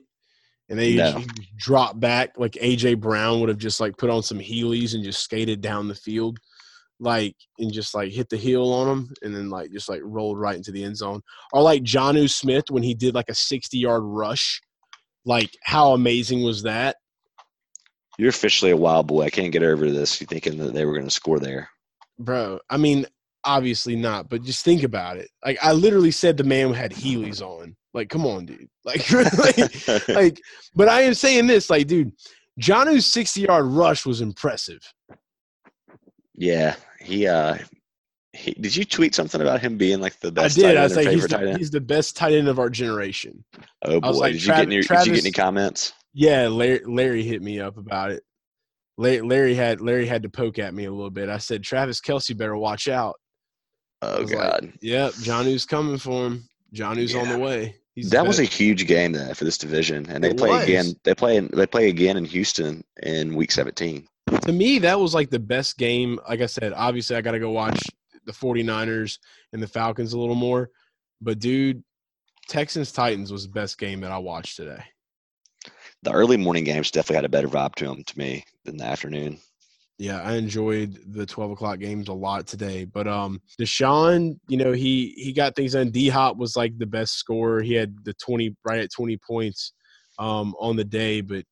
and 0.70 0.78
they 0.80 0.96
No. 0.96 1.24
dropped 1.58 2.00
back, 2.00 2.38
like 2.38 2.54
AJ 2.54 3.00
Brown 3.00 3.40
would 3.40 3.50
have 3.50 3.58
just 3.58 3.80
like 3.80 3.98
put 3.98 4.10
on 4.10 4.24
some 4.24 4.40
Heelys 4.40 4.94
and 4.94 5.04
just 5.04 5.22
skated 5.24 5.62
down 5.62 5.88
the 5.88 5.96
field, 5.96 6.38
like 7.00 7.36
and 7.58 7.72
just 7.74 7.94
like 7.96 8.12
hit 8.12 8.30
the 8.30 8.38
heel 8.38 8.72
on 8.72 8.88
him, 8.88 9.14
and 9.22 9.36
then 9.36 9.50
like 9.50 9.72
just 9.72 9.90
like 9.90 10.02
rolled 10.04 10.40
right 10.40 10.56
into 10.56 10.72
the 10.72 10.84
end 10.84 10.98
zone. 10.98 11.22
Or 11.54 11.62
like 11.62 11.84
Jonnu 11.84 12.30
Smith 12.30 12.66
when 12.70 12.84
he 12.84 12.94
did 12.94 13.16
like 13.16 13.30
a 13.30 13.36
sixty-yard 13.36 14.04
rush. 14.04 14.62
Like 15.26 15.50
how 15.64 15.94
amazing 15.94 16.44
was 16.44 16.64
that? 16.64 16.96
You're 18.18 18.30
officially 18.30 18.72
a 18.72 18.78
wild 18.78 19.08
boy. 19.08 19.24
I 19.24 19.30
can't 19.30 19.52
get 19.52 19.64
over 19.64 19.90
this. 19.92 20.20
You 20.20 20.28
thinking 20.28 20.58
that 20.60 20.74
they 20.74 20.86
were 20.86 20.94
going 20.94 21.06
to 21.08 21.12
score 21.12 21.40
there? 21.40 21.70
bro. 22.18 22.60
I 22.70 22.76
mean, 22.76 23.06
obviously 23.46 23.96
not, 23.96 24.28
but 24.30 24.44
just 24.44 24.66
think 24.66 24.84
about 24.84 25.16
it. 25.18 25.30
Like 25.46 25.58
I 25.64 25.72
literally 25.72 26.12
said, 26.12 26.36
the 26.36 26.44
man 26.44 26.74
had 26.74 26.92
Heelys 26.92 27.42
on. 27.42 27.78
Like, 27.94 28.10
come 28.10 28.26
on, 28.26 28.46
dude. 28.46 28.68
Like, 28.86 29.10
really? 29.12 29.64
like, 30.08 30.40
but 30.76 30.90
I 30.90 31.02
am 31.02 31.14
saying 31.14 31.48
this, 31.48 31.70
like, 31.70 31.88
dude, 31.88 32.12
Jonnu's 32.60 33.06
sixty-yard 33.12 33.66
rush 33.66 34.06
was 34.06 34.22
impressive. 34.22 34.82
yeah, 36.36 36.76
he. 37.02 37.28
uh 37.28 37.58
he, 38.34 38.52
Did 38.54 38.76
you 38.76 38.86
tweet 38.86 39.16
something 39.16 39.42
about 39.42 39.60
him 39.60 39.76
being 39.76 40.00
like 40.00 40.20
the 40.20 40.32
best? 40.32 40.58
I 40.58 40.62
did. 40.62 40.68
tight 40.76 40.78
I 40.78 40.84
was 40.84 40.96
like, 40.96 41.08
he's 41.10 41.28
the, 41.28 41.56
he's 41.58 41.72
the 41.72 41.82
best 41.82 42.16
tight 42.16 42.34
end 42.34 42.48
of 42.48 42.60
our 42.60 42.70
generation. 42.70 43.44
Oh 43.84 44.00
boy! 44.00 44.10
Like, 44.12 44.34
did, 44.34 44.42
you 44.44 44.48
get 44.48 44.60
any, 44.60 44.82
Travis- 44.84 45.06
did 45.06 45.10
you 45.10 45.16
get 45.16 45.24
any 45.26 45.32
comments? 45.32 45.94
Yeah, 46.14 46.48
Larry, 46.48 46.82
Larry 46.86 47.24
hit 47.24 47.42
me 47.42 47.60
up 47.60 47.78
about 47.78 48.12
it. 48.12 48.24
Larry, 48.98 49.22
Larry 49.22 49.56
had 49.56 49.82
Larry 49.82 50.06
had 50.06 50.22
to 50.24 50.30
poke 50.30 50.60
at 50.60 50.74
me 50.76 50.86
a 50.86 50.92
little 50.92 51.10
bit. 51.10 51.28
I 51.28 51.40
said, 51.40 51.64
Travis 51.64 52.00
Kelce 52.02 52.38
better 52.38 52.56
watch 52.56 52.88
out. 52.88 53.16
Oh 54.04 54.22
was 54.22 54.32
like, 54.32 54.40
god, 54.40 54.74
Yep, 54.82 55.14
Jonnu's 55.14 55.66
coming 55.66 55.98
for 55.98 56.28
him. 56.28 56.48
On 57.16 57.26
Yeah. 57.26 57.34
the 57.34 57.40
way. 57.40 57.76
He's 57.96 58.10
that 58.12 58.26
was 58.28 58.40
a 58.40 58.44
huge 58.44 58.88
game 58.88 59.12
there 59.12 59.34
for 59.36 59.44
this 59.46 59.58
division, 59.58 60.06
and 60.10 60.24
they 60.24 60.30
It 60.32 60.38
play 60.38 60.50
was. 60.52 60.64
again. 60.64 60.94
They 61.04 61.16
play. 61.16 61.38
In, 61.38 61.50
they 61.54 61.66
play 61.68 61.90
again 61.90 62.18
in 62.18 62.26
Houston 62.26 62.84
in 63.04 63.36
Week 63.36 63.52
17. 63.52 64.08
to 64.44 64.52
me 64.54 64.80
that 64.80 65.00
was 65.00 65.14
like 65.16 65.30
the 65.32 65.40
best 65.40 65.78
game 65.78 66.20
like 66.30 66.40
i 66.40 66.46
said 66.46 66.72
obviously 66.74 67.16
i 67.16 67.22
got 67.22 67.32
to 67.32 67.40
go 67.40 67.50
watch 67.50 67.82
the 68.26 68.32
49ers 68.32 69.18
and 69.54 69.62
the 69.64 69.68
falcons 69.68 70.14
a 70.14 70.20
little 70.20 70.36
more 70.36 70.70
but 71.20 71.40
dude 71.40 71.84
texans 72.48 72.92
titans 72.92 73.32
was 73.32 73.44
the 73.44 73.52
best 73.52 73.80
game 73.80 74.02
that 74.02 74.12
i 74.12 74.18
watched 74.20 74.56
today 74.56 74.84
The 76.04 76.12
early 76.12 76.38
morning 76.38 76.64
games 76.64 76.92
definitely 76.92 77.16
had 77.16 77.26
a 77.26 77.30
better 77.30 77.48
vibe 77.48 77.74
to 77.76 77.86
them 77.88 78.04
to 78.04 78.18
me 78.20 78.46
than 78.66 78.78
the 78.78 78.86
afternoon. 78.86 79.40
Yeah 80.00 80.22
i 80.24 80.34
enjoyed 80.34 80.98
the 81.14 81.26
12 81.26 81.52
o'clock 81.52 81.78
games 81.78 82.08
a 82.08 82.14
lot 82.14 82.48
today 82.48 82.86
but 82.86 83.08
um 83.08 83.40
deshaun 83.60 84.40
you 84.48 84.58
know 84.58 84.72
he 84.72 85.14
he 85.18 85.32
got 85.32 85.56
things 85.56 85.74
done. 85.74 85.92
D-hop 85.92 86.38
was 86.38 86.56
like 86.56 86.76
the 86.78 86.86
best 86.88 87.14
scorer. 87.16 87.62
He 87.62 87.74
had 87.74 87.94
the 88.04 88.14
20 88.14 88.56
right 88.64 88.80
at 88.80 88.92
20 88.92 89.18
points 89.18 89.74
um 90.18 90.56
on 90.60 90.76
the 90.76 90.84
day 90.84 91.22
but 91.22 91.46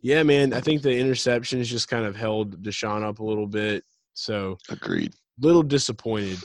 yeah 0.00 0.22
man 0.22 0.52
i 0.52 0.60
think 0.60 0.82
the 0.82 0.88
interceptions 0.88 1.64
just 1.64 1.88
kind 1.88 2.04
of 2.04 2.16
held 2.16 2.62
deshaun 2.62 3.02
up 3.02 3.20
a 3.20 3.24
little 3.24 3.46
bit 3.46 3.84
so 4.14 4.58
Agreed. 4.68 5.14
little 5.40 5.62
disappointed, 5.62 6.38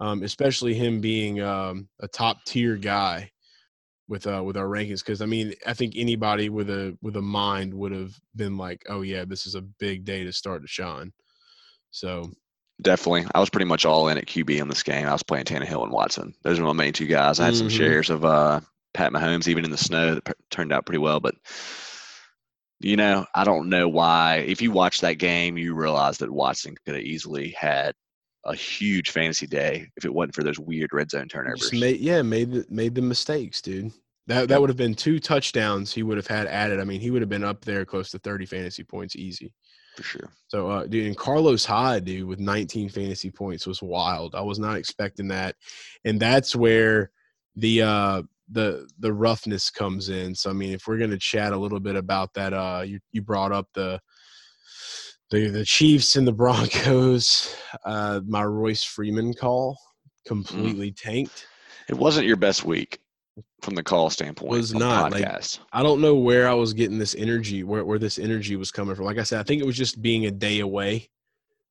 um, 0.00 0.22
especially 0.22 0.74
him 0.74 1.00
being 1.00 1.40
um, 1.40 1.88
a 2.00 2.08
top 2.08 2.44
tier 2.46 2.76
guy 2.76 3.30
with 4.08 4.26
uh, 4.26 4.42
with 4.44 4.56
our 4.56 4.66
rankings. 4.66 5.04
Because 5.04 5.20
I 5.22 5.26
mean, 5.26 5.54
I 5.66 5.74
think 5.74 5.94
anybody 5.96 6.48
with 6.48 6.70
a 6.70 6.96
with 7.02 7.16
a 7.16 7.22
mind 7.22 7.72
would 7.74 7.92
have 7.92 8.14
been 8.34 8.56
like, 8.56 8.84
"Oh 8.88 9.02
yeah, 9.02 9.24
this 9.24 9.46
is 9.46 9.54
a 9.54 9.60
big 9.62 10.04
day 10.04 10.24
to 10.24 10.32
start 10.32 10.64
Deshaun." 10.64 11.12
So 11.90 12.30
Definitely. 12.80 13.26
I 13.34 13.40
was 13.40 13.50
pretty 13.50 13.64
much 13.64 13.84
all 13.84 14.06
in 14.06 14.18
at 14.18 14.26
QB 14.26 14.60
in 14.60 14.68
this 14.68 14.84
game. 14.84 15.08
I 15.08 15.12
was 15.12 15.24
playing 15.24 15.46
Tannehill 15.46 15.82
and 15.82 15.90
Watson. 15.90 16.32
Those 16.42 16.60
are 16.60 16.62
my 16.62 16.72
main 16.72 16.92
two 16.92 17.06
guys. 17.08 17.40
I 17.40 17.46
had 17.46 17.56
some 17.56 17.66
Mhm. 17.66 17.76
shares 17.76 18.08
of 18.08 18.24
uh, 18.24 18.60
Pat 18.94 19.10
Mahomes, 19.12 19.48
even 19.48 19.64
in 19.64 19.72
the 19.72 19.76
snow, 19.76 20.14
that 20.14 20.24
p- 20.24 20.32
turned 20.52 20.72
out 20.72 20.86
pretty 20.86 20.98
well. 21.00 21.18
But, 21.18 21.34
you 22.78 22.96
know, 22.96 23.26
I 23.34 23.42
don't 23.42 23.68
know 23.68 23.88
why. 23.88 24.36
If 24.46 24.62
you 24.62 24.70
watch 24.70 25.00
that 25.00 25.14
game, 25.14 25.58
you 25.58 25.74
realize 25.74 26.18
that 26.18 26.30
Watson 26.30 26.76
could 26.86 26.94
have 26.94 27.02
easily 27.04 27.50
had 27.50 27.96
a 28.48 28.54
huge 28.54 29.10
fantasy 29.10 29.46
day 29.46 29.86
if 29.96 30.04
it 30.04 30.12
wasn't 30.12 30.34
for 30.34 30.42
those 30.42 30.58
weird 30.58 30.92
red 30.92 31.10
zone 31.10 31.28
turnovers. 31.28 31.72
made 31.72 32.00
yeah 32.00 32.22
made 32.22 32.52
the, 32.52 32.66
made 32.68 32.94
the 32.94 33.02
mistakes, 33.02 33.60
dude. 33.60 33.92
That 34.26 34.48
that 34.48 34.60
would 34.60 34.70
have 34.70 34.76
been 34.76 34.94
two 34.94 35.20
touchdowns 35.20 35.92
he 35.92 36.02
would 36.02 36.16
have 36.16 36.26
had 36.26 36.46
added. 36.46 36.80
I 36.80 36.84
mean, 36.84 37.00
he 37.00 37.10
would 37.10 37.22
have 37.22 37.28
been 37.28 37.44
up 37.44 37.64
there 37.64 37.84
close 37.84 38.10
to 38.10 38.18
thirty 38.18 38.46
fantasy 38.46 38.84
points 38.84 39.16
easy. 39.16 39.52
for 39.96 40.02
sure. 40.02 40.30
So, 40.48 40.68
uh, 40.70 40.86
dude, 40.86 41.06
and 41.06 41.16
Carlos 41.16 41.64
Hyde, 41.64 42.04
dude, 42.04 42.28
with 42.28 42.38
19 42.38 42.88
fantasy 42.88 43.30
points 43.30 43.66
was 43.66 43.82
wild. 43.82 44.34
I 44.34 44.42
was 44.42 44.58
not 44.58 44.76
expecting 44.76 45.28
that, 45.28 45.56
and 46.04 46.20
that's 46.20 46.54
where 46.54 47.10
the 47.56 47.82
uh, 47.82 48.22
the 48.50 48.88
the 48.98 49.12
roughness 49.12 49.70
comes 49.70 50.08
in. 50.08 50.34
So, 50.34 50.50
I 50.50 50.52
mean, 50.52 50.72
if 50.72 50.86
we're 50.86 50.98
gonna 50.98 51.18
chat 51.18 51.52
a 51.52 51.58
little 51.58 51.80
bit 51.80 51.96
about 51.96 52.34
that, 52.34 52.52
uh, 52.52 52.82
you 52.84 53.00
you 53.12 53.22
brought 53.22 53.52
up 53.52 53.68
the 53.74 54.00
the 55.30 55.48
the 55.48 55.64
Chiefs 55.64 56.16
and 56.16 56.26
the 56.26 56.32
Broncos. 56.32 57.54
Uh, 57.84 58.20
my 58.26 58.44
Royce 58.44 58.84
Freeman 58.84 59.34
call 59.34 59.78
Mm. 60.24 60.28
completely 60.28 60.92
tanked. 60.92 61.46
It 61.88 61.94
wasn't 61.96 62.26
your 62.26 62.36
best 62.36 62.64
week 62.64 62.98
from 63.62 63.74
the 63.74 63.82
call 63.82 64.10
standpoint. 64.10 64.52
It 64.52 64.56
Was 64.56 64.74
not, 64.74 65.12
like-. 65.12 65.24
I 65.72 65.82
don't 65.82 66.02
know 66.02 66.14
where 66.16 66.46
I 66.48 66.52
was 66.52 66.74
getting 66.74 66.98
this 66.98 67.14
energy, 67.14 67.64
where 67.64 67.84
where 67.84 67.98
this 67.98 68.18
energy 68.18 68.56
was 68.56 68.70
coming 68.70 68.94
from. 68.94 69.06
Like 69.06 69.18
I 69.18 69.22
said, 69.22 69.40
I 69.40 69.42
think 69.42 69.62
it 69.62 69.66
was 69.66 69.76
just 69.76 70.02
being 70.02 70.26
a 70.26 70.30
day 70.30 70.60
away 70.60 71.08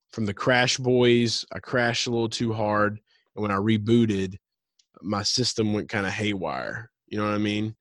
from 0.10 0.26
the 0.26 0.34
Crash 0.34 0.78
Boys. 0.78 1.46
I 1.54 1.60
crashed 1.60 2.08
a 2.08 2.10
little 2.10 2.30
too 2.30 2.52
hard, 2.52 3.00
and 3.36 3.42
when 3.44 3.52
I 3.52 3.58
rebooted, 3.58 4.38
my 5.02 5.22
system 5.22 5.74
went 5.74 5.90
kind 5.90 6.08
of 6.08 6.14
haywire. 6.14 6.90
You 7.08 7.20
know 7.20 7.26
what 7.26 7.36
I 7.36 7.40
mean? 7.40 7.76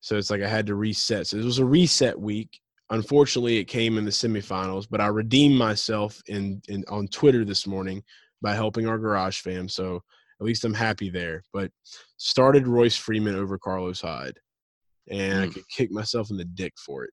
So 0.00 0.16
it's 0.16 0.30
like 0.30 0.42
I 0.42 0.48
had 0.48 0.66
to 0.66 0.74
reset. 0.74 1.26
So 1.28 1.38
it 1.38 1.44
was 1.44 1.58
a 1.60 1.64
reset 1.64 2.18
week. 2.20 2.59
Unfortunately, 2.90 3.58
it 3.58 3.64
came 3.66 3.98
in 3.98 4.04
the 4.04 4.10
semifinals, 4.10 4.86
but 4.90 5.00
I 5.00 5.06
redeemed 5.06 5.56
myself 5.56 6.20
in, 6.26 6.60
in 6.68 6.84
on 6.88 7.06
Twitter 7.08 7.44
this 7.44 7.66
morning 7.66 8.02
by 8.42 8.54
helping 8.54 8.86
our 8.88 8.98
garage 8.98 9.40
fam. 9.40 9.68
So 9.68 10.02
at 10.40 10.46
least 10.46 10.64
I'm 10.64 10.74
happy 10.74 11.08
there. 11.10 11.42
But 11.52 11.70
started 12.16 12.66
Royce 12.66 12.96
Freeman 12.96 13.36
over 13.36 13.58
Carlos 13.58 14.00
Hyde, 14.00 14.38
and 15.08 15.40
I 15.42 15.46
Mm. 15.46 15.54
could 15.54 15.68
kick 15.68 15.90
myself 15.92 16.30
in 16.30 16.36
the 16.36 16.44
dick 16.44 16.72
for 16.84 17.04
it. 17.04 17.10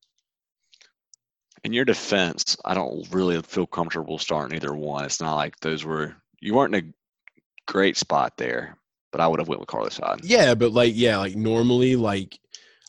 In 1.64 1.74
your 1.74 1.86
defense, 1.86 2.56
I 2.66 2.74
don't 2.74 3.06
really 3.12 3.42
feel 3.42 3.68
comfortable 3.68 4.18
starting 4.18 4.56
either 4.56 4.74
one. 4.74 5.06
It's 5.06 5.20
not 5.22 5.36
like 5.36 5.60
those 5.60 5.84
were 5.84 6.16
you 6.40 6.54
weren't 6.54 6.74
in 6.76 6.86
a 6.90 7.72
great 7.72 7.98
spot 7.98 8.38
there, 8.38 8.78
but 9.12 9.22
I 9.22 9.28
would 9.28 9.40
have 9.40 9.48
went 9.48 9.60
with 9.60 9.68
Carlos 9.70 9.98
Hyde. 9.98 10.22
Yeah, 10.24 10.56
but 10.56 10.72
like 10.72 10.94
yeah, 10.96 11.18
like 11.18 11.36
normally 11.36 11.96
like 11.96 12.40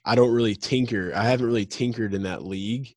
I 0.04 0.14
don't 0.14 0.32
really 0.32 0.54
tinker. 0.54 1.12
I 1.14 1.24
haven't 1.24 1.46
really 1.46 1.66
tinkered 1.66 2.14
in 2.14 2.22
that 2.24 2.44
league. 2.44 2.94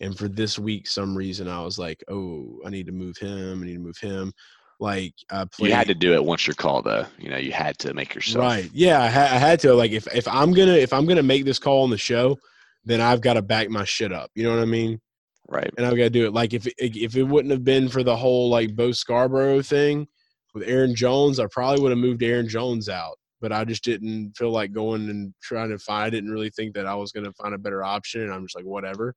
And 0.00 0.16
for 0.16 0.28
this 0.28 0.58
week, 0.58 0.88
some 0.88 1.16
reason 1.16 1.48
I 1.48 1.62
was 1.62 1.78
like, 1.78 2.02
oh, 2.08 2.60
I 2.66 2.70
need 2.70 2.86
to 2.86 2.92
move 2.92 3.16
him. 3.16 3.62
I 3.62 3.66
need 3.66 3.74
to 3.74 3.78
move 3.78 3.98
him. 3.98 4.32
Like 4.80 5.14
I 5.30 5.44
played. 5.44 5.68
You 5.68 5.74
had 5.74 5.86
to 5.86 5.94
do 5.94 6.12
it 6.14 6.24
once 6.24 6.46
you're 6.46 6.54
called, 6.54 6.86
though. 6.86 7.06
You 7.18 7.30
know, 7.30 7.36
you 7.36 7.52
had 7.52 7.78
to 7.78 7.94
make 7.94 8.14
yourself 8.14 8.42
Right. 8.42 8.68
Yeah, 8.72 9.00
I, 9.00 9.08
ha- 9.08 9.30
I 9.30 9.38
had 9.38 9.60
to. 9.60 9.74
Like 9.74 9.92
if 9.92 10.12
if 10.12 10.26
I'm 10.26 10.52
gonna 10.52 10.72
if 10.72 10.92
I'm 10.92 11.06
gonna 11.06 11.22
make 11.22 11.44
this 11.44 11.60
call 11.60 11.84
on 11.84 11.90
the 11.90 11.98
show, 11.98 12.36
then 12.84 13.00
I've 13.00 13.20
got 13.20 13.34
to 13.34 13.42
back 13.42 13.70
my 13.70 13.84
shit 13.84 14.12
up. 14.12 14.30
You 14.34 14.42
know 14.42 14.50
what 14.50 14.62
I 14.62 14.66
mean? 14.66 15.00
right. 15.48 15.70
and 15.76 15.86
I've 15.86 15.96
got 15.96 16.04
to 16.04 16.10
do 16.10 16.26
it. 16.26 16.32
Like 16.32 16.52
if 16.54 16.66
if 16.78 17.16
it 17.16 17.22
wouldn't 17.22 17.52
have 17.52 17.64
been 17.64 17.88
for 17.88 18.02
the 18.02 18.16
whole 18.16 18.48
like 18.48 18.74
Bo 18.74 18.92
Scarborough 18.92 19.62
thing 19.62 20.08
with 20.54 20.68
Aaron 20.68 20.94
Jones, 20.94 21.38
I 21.38 21.46
probably 21.46 21.82
would 21.82 21.90
have 21.90 21.98
moved 21.98 22.22
Aaron 22.22 22.48
Jones 22.48 22.88
out. 22.88 23.18
But 23.42 23.52
I 23.52 23.64
just 23.64 23.84
didn't 23.84 24.32
feel 24.38 24.50
like 24.50 24.72
going 24.72 25.10
and 25.10 25.34
trying 25.42 25.68
to 25.68 25.78
find. 25.78 26.04
I 26.04 26.10
didn't 26.10 26.30
really 26.30 26.50
think 26.50 26.74
that 26.74 26.86
I 26.86 26.94
was 26.94 27.12
going 27.12 27.26
to 27.26 27.32
find 27.32 27.54
a 27.54 27.58
better 27.58 27.84
option, 27.84 28.22
and 28.22 28.32
I'm 28.32 28.44
just 28.44 28.56
like 28.56 28.64
whatever. 28.64 29.14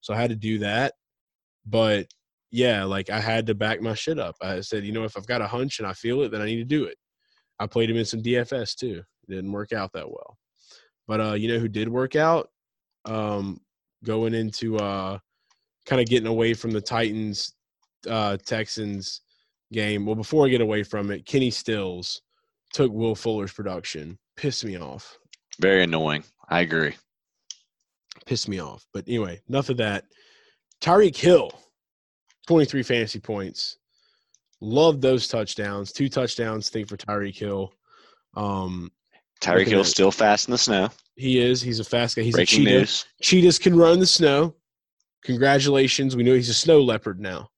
So 0.00 0.14
I 0.14 0.16
had 0.16 0.30
to 0.30 0.36
do 0.36 0.58
that. 0.60 0.94
But 1.66 2.06
yeah, 2.50 2.84
like 2.84 3.10
I 3.10 3.20
had 3.20 3.46
to 3.48 3.54
back 3.54 3.82
my 3.82 3.94
shit 3.94 4.18
up. 4.18 4.36
I 4.40 4.60
said, 4.60 4.84
you 4.84 4.92
know, 4.92 5.04
if 5.04 5.16
I've 5.16 5.26
got 5.26 5.42
a 5.42 5.46
hunch 5.46 5.80
and 5.80 5.86
I 5.86 5.92
feel 5.92 6.22
it, 6.22 6.30
then 6.30 6.40
I 6.40 6.46
need 6.46 6.56
to 6.56 6.64
do 6.64 6.84
it. 6.84 6.96
I 7.58 7.66
played 7.66 7.90
him 7.90 7.96
in 7.96 8.04
some 8.04 8.22
DFS 8.22 8.76
too. 8.76 9.02
It 9.28 9.34
didn't 9.34 9.52
work 9.52 9.72
out 9.72 9.92
that 9.92 10.08
well. 10.08 10.38
But 11.08 11.20
uh, 11.20 11.34
you 11.34 11.48
know 11.48 11.58
who 11.58 11.68
did 11.68 11.88
work 11.88 12.16
out? 12.16 12.48
Um, 13.04 13.60
going 14.04 14.34
into 14.34 14.76
uh 14.76 15.18
kind 15.86 16.00
of 16.00 16.08
getting 16.08 16.28
away 16.28 16.54
from 16.54 16.70
the 16.70 16.80
Titans 16.80 17.54
uh 18.08 18.36
Texans 18.44 19.22
game. 19.72 20.06
Well, 20.06 20.14
before 20.14 20.46
I 20.46 20.50
get 20.50 20.60
away 20.60 20.82
from 20.82 21.10
it, 21.10 21.26
Kenny 21.26 21.50
Stills 21.50 22.22
took 22.72 22.92
Will 22.92 23.14
Fuller's 23.14 23.52
production. 23.52 24.18
Pissed 24.36 24.64
me 24.64 24.78
off. 24.78 25.18
Very 25.60 25.84
annoying. 25.84 26.24
I 26.48 26.60
agree. 26.60 26.94
Pissed 28.26 28.48
me 28.48 28.60
off. 28.60 28.86
But 28.92 29.04
anyway, 29.06 29.40
enough 29.48 29.68
of 29.70 29.76
that. 29.78 30.04
Tyreek 30.82 31.16
Hill, 31.16 31.50
23 32.46 32.82
fantasy 32.82 33.20
points. 33.20 33.78
Love 34.60 35.00
those 35.00 35.28
touchdowns. 35.28 35.92
Two 35.92 36.08
touchdowns, 36.08 36.68
think, 36.68 36.88
for 36.88 36.96
Tyreek 36.96 37.36
Hill. 37.36 37.72
Um, 38.36 38.90
Tyreek 39.40 39.68
Hill's 39.68 39.90
still 39.90 40.10
fast 40.10 40.48
in 40.48 40.52
the 40.52 40.58
snow. 40.58 40.88
he 41.16 41.38
is. 41.40 41.60
He's 41.62 41.80
a 41.80 41.84
fast 41.84 42.16
guy. 42.16 42.22
He's 42.22 42.34
Breaking 42.34 42.62
a 42.62 42.64
cheetah. 42.64 42.78
news. 42.78 43.04
cheetahs 43.22 43.58
can 43.58 43.76
run 43.76 43.94
in 43.94 44.00
the 44.00 44.06
snow. 44.06 44.54
Congratulations. 45.24 46.14
We 46.16 46.22
know 46.22 46.34
he's 46.34 46.48
a 46.48 46.54
snow 46.54 46.80
leopard 46.80 47.20
now. 47.20 47.50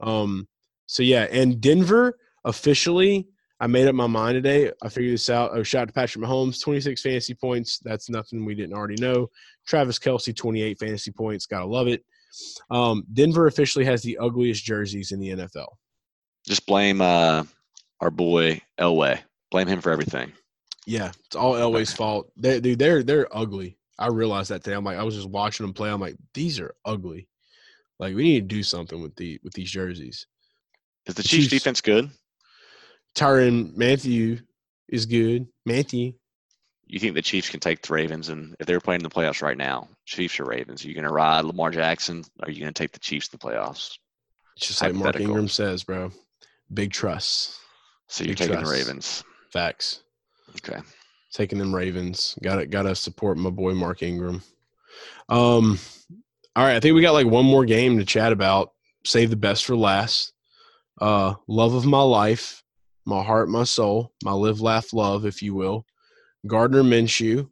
Um, 0.00 0.48
so 0.86 1.02
yeah, 1.02 1.26
and 1.30 1.60
Denver 1.60 2.18
officially, 2.44 3.28
I 3.58 3.66
made 3.66 3.88
up 3.88 3.94
my 3.94 4.06
mind 4.06 4.34
today. 4.34 4.70
I 4.82 4.88
figured 4.88 5.14
this 5.14 5.30
out. 5.30 5.52
Oh, 5.54 5.62
shout 5.62 5.82
out 5.82 5.88
to 5.88 5.94
Patrick 5.94 6.24
Mahomes, 6.24 6.60
26 6.60 7.00
fantasy 7.00 7.34
points. 7.34 7.78
That's 7.82 8.10
nothing 8.10 8.44
we 8.44 8.54
didn't 8.54 8.74
already 8.76 8.96
know. 9.00 9.30
Travis 9.66 9.98
Kelce, 9.98 10.36
28 10.36 10.78
fantasy 10.78 11.10
points. 11.10 11.46
Gotta 11.46 11.64
love 11.66 11.88
it. 11.88 12.04
Um, 12.70 13.04
Denver 13.12 13.46
officially 13.46 13.84
has 13.86 14.02
the 14.02 14.18
ugliest 14.18 14.64
jerseys 14.64 15.12
in 15.12 15.20
the 15.20 15.30
NFL. 15.30 15.68
Just 16.46 16.66
blame 16.66 17.00
uh, 17.00 17.44
our 18.00 18.10
boy 18.10 18.60
Elway. 18.78 19.20
Blame 19.50 19.68
him 19.68 19.80
for 19.80 19.90
everything. 19.90 20.32
Yeah, 20.86 21.12
it's 21.26 21.34
all 21.34 21.54
Elway's 21.54 21.92
fault. 21.92 22.30
They, 22.36 22.60
dude, 22.60 22.78
they're 22.78 23.02
they're 23.02 23.34
ugly. 23.36 23.78
I 23.98 24.08
realized 24.08 24.50
that 24.50 24.62
today. 24.62 24.76
I'm 24.76 24.84
like, 24.84 24.98
I 24.98 25.02
was 25.02 25.14
just 25.14 25.28
watching 25.30 25.64
them 25.64 25.72
play. 25.72 25.88
I'm 25.90 26.00
like, 26.00 26.16
these 26.34 26.60
are 26.60 26.74
ugly. 26.84 27.26
Like, 27.98 28.14
we 28.14 28.22
need 28.24 28.48
to 28.48 28.54
do 28.54 28.62
something 28.62 29.00
with 29.00 29.16
the 29.16 29.40
with 29.42 29.54
these 29.54 29.70
jerseys. 29.70 30.26
Is 31.06 31.14
the 31.14 31.22
Chiefs, 31.22 31.48
Chiefs- 31.48 31.50
defense 31.62 31.80
good? 31.80 32.10
Tyrann 33.16 33.76
Mathieu 33.76 34.38
is 34.88 35.06
good. 35.06 35.48
Mathieu. 35.64 36.12
You 36.86 37.00
think 37.00 37.14
the 37.14 37.22
Chiefs 37.22 37.48
can 37.48 37.58
take 37.58 37.82
the 37.82 37.92
Ravens? 37.92 38.28
And 38.28 38.54
if 38.60 38.66
they're 38.66 38.80
playing 38.80 39.00
in 39.00 39.04
the 39.04 39.10
playoffs 39.10 39.42
right 39.42 39.56
now, 39.56 39.88
Chiefs 40.04 40.38
or 40.38 40.44
Ravens, 40.44 40.84
are 40.84 40.88
you 40.88 40.94
going 40.94 41.06
to 41.06 41.12
ride 41.12 41.44
Lamar 41.44 41.70
Jackson? 41.70 42.22
Or 42.40 42.46
are 42.46 42.50
you 42.50 42.60
going 42.60 42.72
to 42.72 42.78
take 42.78 42.92
the 42.92 43.00
Chiefs 43.00 43.28
in 43.28 43.38
the 43.38 43.44
playoffs? 43.44 43.98
It's 44.56 44.68
just 44.68 44.82
like 44.82 44.94
Mark 44.94 45.18
Ingram 45.18 45.48
says, 45.48 45.82
bro. 45.82 46.12
Big 46.72 46.92
trust. 46.92 47.58
So 48.06 48.22
you're 48.22 48.36
Big 48.36 48.48
taking 48.48 48.64
the. 48.64 48.70
Ravens. 48.70 49.24
Facts. 49.52 50.02
Okay. 50.56 50.80
Taking 51.32 51.58
them 51.58 51.74
Ravens. 51.74 52.38
Got 52.42 52.56
to 52.56 52.66
got 52.66 52.82
to 52.82 52.94
support 52.94 53.36
my 53.36 53.50
boy 53.50 53.74
Mark 53.74 54.02
Ingram. 54.02 54.42
Um. 55.28 55.78
All 56.54 56.64
right, 56.64 56.76
I 56.76 56.80
think 56.80 56.94
we 56.94 57.02
got 57.02 57.12
like 57.12 57.26
one 57.26 57.44
more 57.44 57.66
game 57.66 57.98
to 57.98 58.04
chat 58.04 58.32
about. 58.32 58.72
Save 59.04 59.28
the 59.28 59.36
best 59.36 59.66
for 59.66 59.76
last. 59.76 60.32
Uh, 60.98 61.34
love 61.46 61.74
of 61.74 61.84
my 61.84 62.00
life, 62.00 62.62
my 63.06 63.22
heart, 63.22 63.48
my 63.48 63.64
soul, 63.64 64.12
my 64.22 64.32
live, 64.32 64.60
laugh, 64.60 64.92
love, 64.92 65.24
if 65.24 65.42
you 65.42 65.54
will. 65.54 65.86
Gardner 66.46 66.82
Minshew 66.82 67.48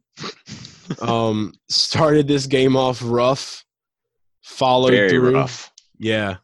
um, 1.01 1.53
started 1.69 2.27
this 2.27 2.45
game 2.45 2.75
off 2.75 3.01
rough, 3.03 3.63
followed 4.41 4.91
Very 4.91 5.09
through. 5.09 5.33
rough. 5.35 5.71
Yeah, 5.97 6.37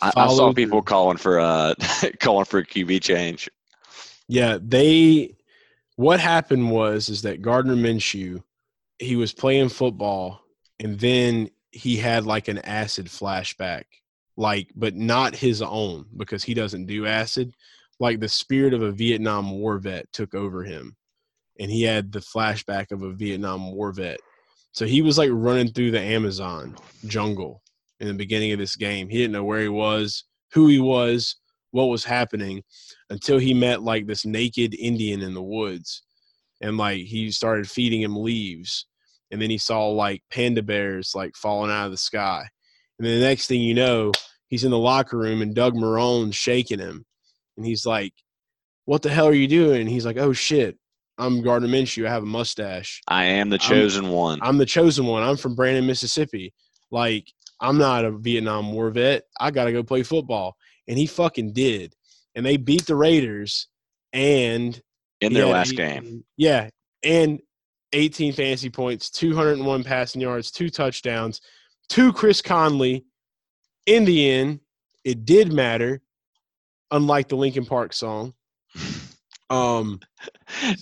I, 0.00 0.12
I 0.16 0.28
saw 0.28 0.52
people 0.52 0.80
through. 0.80 0.84
calling 0.84 1.16
for 1.18 1.38
uh 1.38 1.74
calling 2.20 2.44
for 2.46 2.58
a 2.58 2.66
QB 2.66 3.02
change. 3.02 3.48
yeah. 4.28 4.58
They 4.60 5.36
what 5.96 6.20
happened 6.20 6.70
was 6.70 7.08
is 7.08 7.22
that 7.22 7.42
Gardner 7.42 7.76
Minshew, 7.76 8.42
he 8.98 9.16
was 9.16 9.32
playing 9.32 9.68
football, 9.68 10.40
and 10.80 10.98
then 10.98 11.50
he 11.70 11.96
had 11.96 12.24
like 12.26 12.48
an 12.48 12.58
acid 12.58 13.06
flashback, 13.06 13.84
like 14.36 14.70
but 14.74 14.94
not 14.94 15.34
his 15.34 15.62
own 15.62 16.06
because 16.16 16.42
he 16.44 16.54
doesn't 16.54 16.86
do 16.86 17.06
acid. 17.06 17.54
Like 17.98 18.20
the 18.20 18.28
spirit 18.28 18.74
of 18.74 18.82
a 18.82 18.92
Vietnam 18.92 19.50
War 19.50 19.78
vet 19.78 20.10
took 20.12 20.34
over 20.34 20.62
him, 20.62 20.96
and 21.58 21.70
he 21.70 21.82
had 21.82 22.12
the 22.12 22.20
flashback 22.20 22.92
of 22.92 23.02
a 23.02 23.12
Vietnam 23.12 23.72
War 23.72 23.92
vet. 23.92 24.20
So 24.72 24.84
he 24.84 25.00
was 25.00 25.16
like 25.16 25.30
running 25.32 25.72
through 25.72 25.92
the 25.92 26.00
Amazon 26.00 26.76
jungle 27.06 27.62
in 28.00 28.08
the 28.08 28.14
beginning 28.14 28.52
of 28.52 28.58
this 28.58 28.76
game. 28.76 29.08
He 29.08 29.16
didn't 29.16 29.32
know 29.32 29.44
where 29.44 29.60
he 29.60 29.68
was, 29.68 30.24
who 30.52 30.68
he 30.68 30.78
was, 30.78 31.36
what 31.70 31.86
was 31.86 32.04
happening 32.04 32.62
until 33.10 33.38
he 33.38 33.54
met 33.54 33.82
like 33.82 34.06
this 34.06 34.26
naked 34.26 34.74
Indian 34.74 35.22
in 35.22 35.34
the 35.34 35.42
woods. 35.42 36.02
And 36.60 36.76
like 36.76 36.98
he 36.98 37.30
started 37.30 37.70
feeding 37.70 38.02
him 38.02 38.16
leaves. 38.16 38.86
And 39.30 39.40
then 39.40 39.50
he 39.50 39.58
saw 39.58 39.88
like 39.88 40.22
panda 40.30 40.62
bears 40.62 41.12
like 41.14 41.36
falling 41.36 41.70
out 41.70 41.86
of 41.86 41.90
the 41.90 41.98
sky. 41.98 42.46
And 42.98 43.06
then 43.06 43.18
the 43.20 43.26
next 43.26 43.46
thing 43.46 43.60
you 43.60 43.74
know, 43.74 44.12
he's 44.48 44.64
in 44.64 44.70
the 44.70 44.78
locker 44.78 45.18
room 45.18 45.42
and 45.42 45.54
Doug 45.54 45.74
Marrone's 45.74 46.36
shaking 46.36 46.78
him. 46.78 47.04
And 47.56 47.66
he's 47.66 47.86
like, 47.86 48.12
What 48.84 49.02
the 49.02 49.10
hell 49.10 49.28
are 49.28 49.32
you 49.34 49.48
doing? 49.48 49.80
And 49.82 49.90
he's 49.90 50.06
like, 50.06 50.16
Oh 50.16 50.32
shit, 50.32 50.78
I'm 51.18 51.42
Gardner 51.42 51.68
Minshew. 51.68 52.06
I 52.06 52.10
have 52.10 52.22
a 52.22 52.26
mustache. 52.26 53.02
I 53.08 53.24
am 53.24 53.48
the 53.50 53.58
I'm- 53.60 53.68
chosen 53.68 54.08
one. 54.08 54.38
I'm 54.42 54.58
the 54.58 54.66
chosen 54.66 55.06
one. 55.06 55.22
I'm 55.22 55.36
from 55.36 55.54
Brandon, 55.54 55.86
Mississippi. 55.86 56.52
Like, 56.90 57.32
I'm 57.60 57.78
not 57.78 58.04
a 58.04 58.10
Vietnam 58.12 58.72
War 58.72 58.90
vet. 58.90 59.24
I 59.40 59.50
got 59.50 59.64
to 59.64 59.72
go 59.72 59.82
play 59.82 60.02
football. 60.02 60.56
And 60.86 60.98
he 60.98 61.06
fucking 61.06 61.52
did. 61.52 61.94
And 62.34 62.44
they 62.44 62.58
beat 62.58 62.86
the 62.86 62.94
Raiders 62.94 63.68
and 64.12 64.80
in 65.20 65.32
their 65.32 65.46
last 65.46 65.72
18 65.72 65.76
game. 66.02 66.24
Yeah. 66.36 66.68
And 67.02 67.40
18 67.92 68.34
fantasy 68.34 68.68
points, 68.68 69.10
201 69.10 69.84
passing 69.84 70.20
yards, 70.20 70.50
two 70.50 70.68
touchdowns, 70.68 71.40
two 71.88 72.12
Chris 72.12 72.42
Conley 72.42 73.04
in 73.86 74.04
the 74.04 74.30
end, 74.30 74.60
it 75.04 75.24
did 75.24 75.52
matter, 75.52 76.02
unlike 76.90 77.28
the 77.28 77.36
Linkin 77.36 77.66
Park 77.66 77.92
song. 77.92 78.34
Um, 79.48 80.00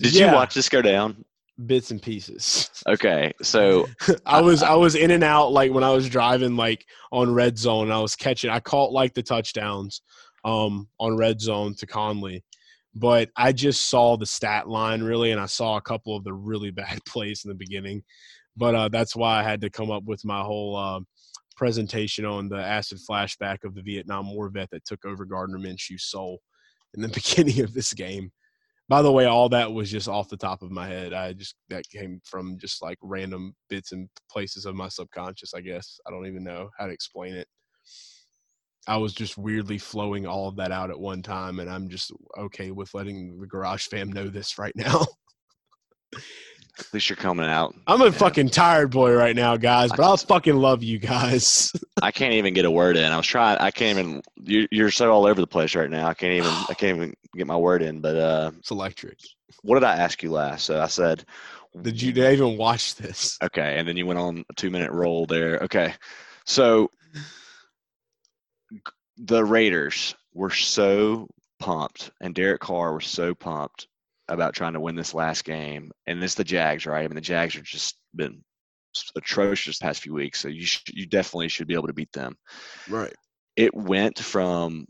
Did 0.01 0.13
Yeah. 0.15 0.29
you 0.29 0.33
watch 0.33 0.55
this 0.55 0.69
go 0.69 0.81
down? 0.81 1.23
bits 1.67 1.91
and 1.91 2.01
pieces. 2.01 2.69
Okay, 2.87 3.31
so 3.41 3.85
I 4.25 4.41
was 4.41 4.61
I 4.63 4.73
was 4.73 4.95
in 4.95 5.11
and 5.11 5.23
out 5.23 5.51
like 5.51 5.71
when 5.71 5.83
I 5.83 5.91
was 5.91 6.09
driving 6.09 6.55
like 6.55 6.85
on 7.11 7.31
red 7.33 7.57
zone. 7.57 7.91
I 7.91 7.99
was 7.99 8.15
catching. 8.15 8.49
I 8.49 8.59
caught 8.59 8.91
like 8.91 9.13
the 9.13 9.23
touchdowns 9.23 10.01
um 10.43 10.87
on 10.99 11.15
red 11.17 11.39
zone 11.41 11.75
to 11.75 11.85
Conley, 11.87 12.43
but 12.95 13.29
I 13.37 13.51
just 13.51 13.87
saw 13.89 14.17
the 14.17 14.25
stat 14.25 14.67
line 14.67 15.01
really, 15.03 15.31
and 15.31 15.39
I 15.39 15.45
saw 15.47 15.77
a 15.77 15.81
couple 15.81 16.15
of 16.17 16.23
the 16.23 16.33
really 16.33 16.71
bad 16.71 16.99
plays 17.07 17.43
in 17.45 17.49
the 17.49 17.55
beginning. 17.55 18.03
But 18.57 18.73
uh, 18.75 18.89
that's 18.89 19.15
why 19.15 19.39
I 19.39 19.43
had 19.43 19.61
to 19.61 19.69
come 19.69 19.91
up 19.91 20.03
with 20.05 20.23
my 20.25 20.41
whole 20.41 20.75
uh, 20.75 20.99
presentation 21.55 22.25
on 22.25 22.49
the 22.49 22.57
acid 22.57 22.99
flashback 23.09 23.63
of 23.63 23.75
the 23.75 23.81
Vietnam 23.81 24.33
War 24.33 24.49
vet 24.49 24.69
that 24.71 24.85
took 24.85 25.05
over 25.05 25.25
Gardner 25.25 25.57
Minshew's 25.57 26.05
soul 26.05 26.39
in 26.95 27.01
the 27.01 27.07
beginning 27.13 27.61
of 27.61 27.73
this 27.73 27.93
game. 27.93 28.31
By 28.87 29.01
the 29.01 29.11
way, 29.11 29.25
all 29.25 29.49
that 29.49 29.73
was 29.73 29.89
just 29.89 30.07
off 30.07 30.29
the 30.29 30.37
top 30.37 30.61
of 30.61 30.69
my 30.69 30.87
head. 30.87 31.11
I 31.11 31.33
just 31.33 31.55
that 31.69 31.89
came 31.89 32.21
from 32.23 32.59
just 32.59 32.83
like 32.83 32.99
random 33.01 33.55
bits 33.67 33.91
and 33.93 34.07
places 34.29 34.65
of 34.65 34.75
my 34.75 34.89
subconscious. 34.89 35.55
I 35.55 35.61
guess 35.61 35.99
I 36.07 36.11
don't 36.11 36.27
even 36.27 36.43
know 36.43 36.69
how 36.77 36.85
to 36.85 36.93
explain 36.93 37.33
it. 37.33 37.47
I 38.87 38.97
was 38.97 39.13
just 39.13 39.37
weirdly 39.37 39.79
flowing 39.79 40.27
all 40.27 40.47
of 40.47 40.55
that 40.57 40.71
out 40.71 40.91
at 40.91 40.99
one 40.99 41.23
time, 41.23 41.59
and 41.59 41.69
I'm 41.69 41.89
just 41.89 42.11
okay 42.37 42.69
with 42.69 42.93
letting 42.93 43.39
the 43.39 43.47
Garage 43.47 43.87
fam 43.87 44.11
know 44.11 44.29
this 44.29 44.59
right 44.59 44.73
now. 44.75 45.03
At 46.79 46.93
least 46.93 47.09
you're 47.09 47.15
coming 47.17 47.45
out. 47.45 47.73
I'm 47.87 48.01
a 48.01 48.05
Yeah. 48.05 48.11
fucking 48.11 48.49
tired 48.49 48.91
boy 48.91 49.13
right 49.13 49.35
now, 49.35 49.55
guys, 49.57 49.91
but 49.91 50.01
I'll 50.01 50.17
fucking 50.17 50.55
love 50.55 50.83
you 50.83 50.99
guys. 50.99 51.71
I 52.01 52.11
can't 52.11 52.33
even 52.33 52.53
get 52.53 52.65
a 52.65 52.71
word 52.71 52.97
in. 52.97 53.11
I 53.11 53.17
was 53.17 53.27
trying. 53.27 53.57
I 53.59 53.71
can't 53.71 53.97
even. 53.97 54.21
You, 54.43 54.67
you're 54.71 54.91
so 54.91 55.11
all 55.11 55.25
over 55.25 55.39
the 55.39 55.47
place 55.47 55.75
right 55.75 55.89
now. 55.89 56.07
I 56.07 56.13
can't 56.13 56.33
even. 56.33 56.65
I 56.69 56.73
can't 56.73 56.97
even 56.97 57.13
get 57.35 57.47
my 57.47 57.57
word 57.57 57.81
in. 57.81 58.01
But 58.01 58.15
uh, 58.17 58.51
it's 58.59 58.71
electric. 58.71 59.17
what 59.63 59.75
did 59.75 59.83
I 59.85 59.95
ask 59.95 60.21
you 60.21 60.31
last? 60.31 60.65
So 60.65 60.81
I 60.81 60.87
said, 60.87 61.23
Did 61.81 62.01
you 62.01 62.11
did 62.11 62.25
I 62.25 62.33
even 62.33 62.57
watch 62.57 62.95
this? 62.95 63.37
Okay, 63.41 63.77
and 63.77 63.87
then 63.87 63.95
you 63.97 64.05
went 64.05 64.19
on 64.19 64.43
a 64.49 64.53
two 64.55 64.69
minute 64.69 64.91
roll 64.91 65.25
there. 65.25 65.59
Okay, 65.59 65.93
so 66.45 66.89
the 69.17 69.43
Raiders 69.43 70.13
were 70.33 70.49
so 70.49 71.29
pumped, 71.59 72.11
and 72.21 72.35
Derek 72.35 72.59
Carr 72.61 72.93
was 72.95 73.07
so 73.07 73.33
pumped 73.33 73.87
about 74.27 74.53
trying 74.53 74.73
to 74.73 74.79
win 74.79 74.95
this 74.95 75.13
last 75.13 75.43
game, 75.43 75.91
and 76.07 76.23
it's 76.23 76.35
the 76.35 76.43
Jags, 76.43 76.85
right? 76.85 77.03
I 77.03 77.07
mean, 77.07 77.15
the 77.15 77.21
Jags 77.21 77.55
are 77.55 77.61
just 77.61 77.97
been 78.15 78.43
atrocious 79.15 79.79
the 79.79 79.85
past 79.85 80.01
few 80.01 80.13
weeks, 80.13 80.39
so 80.39 80.47
you 80.47 80.65
sh- 80.65 80.83
you 80.87 81.05
definitely 81.05 81.49
should 81.49 81.67
be 81.67 81.73
able 81.73 81.87
to 81.87 81.93
beat 81.93 82.11
them. 82.11 82.35
Right. 82.89 83.13
It 83.55 83.73
went 83.73 84.19
from 84.19 84.85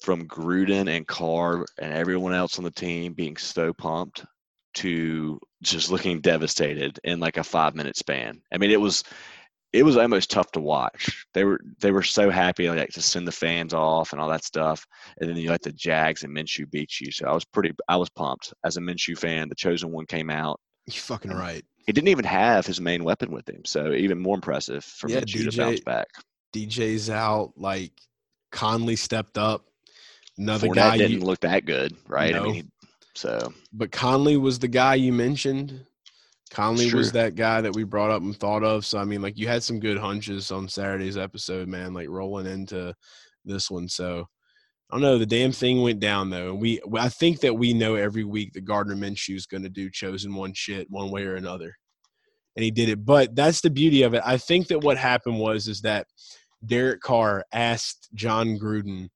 from 0.00 0.28
Gruden 0.28 0.88
and 0.88 1.06
Carr 1.06 1.64
and 1.78 1.92
everyone 1.92 2.34
else 2.34 2.58
on 2.58 2.64
the 2.64 2.70
team 2.70 3.12
being 3.12 3.36
so 3.36 3.72
pumped 3.72 4.24
to 4.74 5.40
just 5.62 5.90
looking 5.90 6.20
devastated 6.20 7.00
in 7.02 7.18
like 7.18 7.38
a 7.38 7.44
five 7.44 7.74
minute 7.74 7.96
span. 7.96 8.40
I 8.52 8.58
mean, 8.58 8.70
it 8.70 8.80
was 8.80 9.02
it 9.76 9.84
was 9.84 9.96
almost 9.98 10.30
tough 10.30 10.50
to 10.52 10.60
watch. 10.60 11.26
They 11.34 11.44
were 11.44 11.60
they 11.80 11.92
were 11.92 12.02
so 12.02 12.30
happy 12.30 12.68
like 12.68 12.90
to 12.90 13.02
send 13.02 13.28
the 13.28 13.32
fans 13.32 13.74
off 13.74 14.12
and 14.12 14.20
all 14.20 14.28
that 14.30 14.44
stuff, 14.44 14.86
and 15.20 15.28
then 15.28 15.36
you 15.36 15.50
let 15.50 15.62
the 15.62 15.72
Jags 15.72 16.22
and 16.24 16.34
Minshew 16.34 16.70
beat 16.70 16.98
you. 16.98 17.12
So 17.12 17.26
I 17.26 17.32
was 17.32 17.44
pretty 17.44 17.72
I 17.88 17.96
was 17.96 18.08
pumped 18.08 18.54
as 18.64 18.78
a 18.78 18.80
Minshew 18.80 19.18
fan. 19.18 19.48
The 19.48 19.54
chosen 19.54 19.92
one 19.92 20.06
came 20.06 20.30
out. 20.30 20.60
You 20.86 21.00
fucking 21.00 21.32
right. 21.32 21.64
He 21.86 21.92
didn't 21.92 22.08
even 22.08 22.24
have 22.24 22.64
his 22.66 22.80
main 22.80 23.04
weapon 23.04 23.30
with 23.30 23.48
him, 23.48 23.64
so 23.64 23.92
even 23.92 24.18
more 24.18 24.36
impressive 24.36 24.84
for 24.84 25.10
Yeah, 25.10 25.20
Minshew 25.20 25.50
to 25.50 25.56
bounce 25.56 25.80
back. 25.80 26.06
DJ's 26.54 27.10
out. 27.10 27.52
Like 27.56 27.92
Conley 28.52 28.96
stepped 28.96 29.36
up. 29.36 29.66
Another 30.38 30.68
Fournette 30.68 30.74
guy, 30.74 30.98
didn't 30.98 31.20
you, 31.20 31.26
look 31.26 31.40
that 31.40 31.64
good, 31.64 31.96
right? 32.08 32.34
I 32.34 32.40
mean, 32.40 32.54
he, 32.54 32.64
so 33.14 33.52
but 33.72 33.90
Conley 33.90 34.36
was 34.36 34.58
the 34.58 34.68
guy 34.68 34.94
you 34.94 35.12
mentioned. 35.12 35.86
Conley 36.50 36.92
was 36.94 37.12
that 37.12 37.34
guy 37.34 37.60
that 37.60 37.74
we 37.74 37.84
brought 37.84 38.10
up 38.10 38.22
and 38.22 38.36
thought 38.36 38.62
of. 38.62 38.86
So 38.86 38.98
I 38.98 39.04
mean, 39.04 39.22
like 39.22 39.36
you 39.36 39.48
had 39.48 39.62
some 39.62 39.80
good 39.80 39.98
hunches 39.98 40.50
on 40.50 40.68
Saturday's 40.68 41.16
episode, 41.16 41.68
man. 41.68 41.92
Like 41.92 42.08
rolling 42.08 42.46
into 42.46 42.94
this 43.44 43.70
one. 43.70 43.88
So 43.88 44.26
I 44.90 44.94
don't 44.94 45.02
know. 45.02 45.18
The 45.18 45.26
damn 45.26 45.52
thing 45.52 45.82
went 45.82 45.98
down 45.98 46.30
though, 46.30 46.50
and 46.50 46.60
we 46.60 46.80
I 46.96 47.08
think 47.08 47.40
that 47.40 47.54
we 47.54 47.72
know 47.72 47.96
every 47.96 48.24
week 48.24 48.52
that 48.52 48.64
Gardner 48.64 48.94
Minshew 48.94 49.34
is 49.34 49.46
going 49.46 49.64
to 49.64 49.68
do 49.68 49.90
chosen 49.90 50.34
one 50.34 50.52
shit 50.54 50.88
one 50.90 51.10
way 51.10 51.24
or 51.24 51.34
another, 51.34 51.74
and 52.54 52.64
he 52.64 52.70
did 52.70 52.88
it. 52.88 53.04
But 53.04 53.34
that's 53.34 53.60
the 53.60 53.70
beauty 53.70 54.02
of 54.02 54.14
it. 54.14 54.22
I 54.24 54.38
think 54.38 54.68
that 54.68 54.80
what 54.80 54.96
happened 54.96 55.40
was 55.40 55.66
is 55.66 55.80
that 55.80 56.06
Derek 56.64 57.00
Carr 57.00 57.44
asked 57.52 58.08
Jon 58.14 58.58
Gruden 58.58 59.08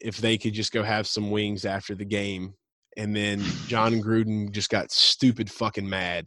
if 0.00 0.16
they 0.16 0.36
could 0.36 0.54
just 0.54 0.72
go 0.72 0.82
have 0.82 1.06
some 1.06 1.30
wings 1.30 1.64
after 1.64 1.94
the 1.94 2.04
game. 2.04 2.54
And 2.96 3.14
then 3.14 3.40
Jon 3.66 4.02
Gruden 4.02 4.50
just 4.50 4.70
got 4.70 4.90
stupid 4.90 5.50
fucking 5.50 5.88
mad. 5.88 6.26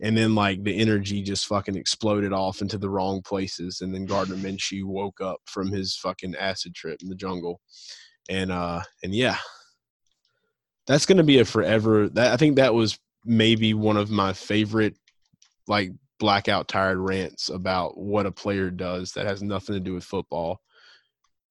And 0.00 0.16
then 0.16 0.34
like 0.34 0.62
the 0.64 0.76
energy 0.76 1.22
just 1.22 1.46
fucking 1.46 1.76
exploded 1.76 2.32
off 2.32 2.62
into 2.62 2.78
the 2.78 2.90
wrong 2.90 3.22
places. 3.22 3.80
And 3.80 3.94
then 3.94 4.06
Gardner 4.06 4.36
Minshew 4.36 4.84
woke 4.84 5.20
up 5.20 5.40
from 5.46 5.70
his 5.70 5.96
fucking 5.96 6.34
acid 6.36 6.74
trip 6.74 7.00
in 7.02 7.08
the 7.08 7.14
jungle. 7.14 7.60
And 8.28 8.50
uh 8.50 8.82
and 9.02 9.14
yeah. 9.14 9.38
That's 10.86 11.06
gonna 11.06 11.22
be 11.22 11.38
a 11.38 11.44
forever 11.44 12.08
that 12.10 12.32
I 12.32 12.36
think 12.36 12.56
that 12.56 12.74
was 12.74 12.98
maybe 13.24 13.72
one 13.72 13.96
of 13.96 14.10
my 14.10 14.32
favorite 14.32 14.96
like 15.66 15.92
blackout 16.18 16.68
tired 16.68 16.98
rants 16.98 17.48
about 17.48 17.96
what 17.98 18.26
a 18.26 18.32
player 18.32 18.70
does 18.70 19.12
that 19.12 19.26
has 19.26 19.42
nothing 19.42 19.74
to 19.74 19.80
do 19.80 19.94
with 19.94 20.04
football 20.04 20.60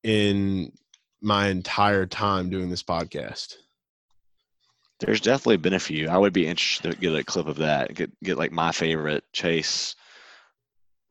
in 0.03 0.71
my 1.21 1.47
entire 1.47 2.05
time 2.05 2.49
doing 2.49 2.69
this 2.69 2.83
podcast. 2.83 3.55
There's 5.05 5.21
definitely 5.21 5.57
been 5.57 5.73
a 5.73 5.79
few. 5.79 6.07
I 6.07 6.17
would 6.17 6.33
be 6.33 6.47
interested 6.47 6.91
to 6.91 6.97
get 6.97 7.15
a 7.15 7.23
clip 7.23 7.47
of 7.47 7.57
that. 7.57 7.93
Get 7.93 8.11
get 8.23 8.37
like 8.37 8.51
my 8.51 8.71
favorite 8.71 9.23
Chase 9.33 9.95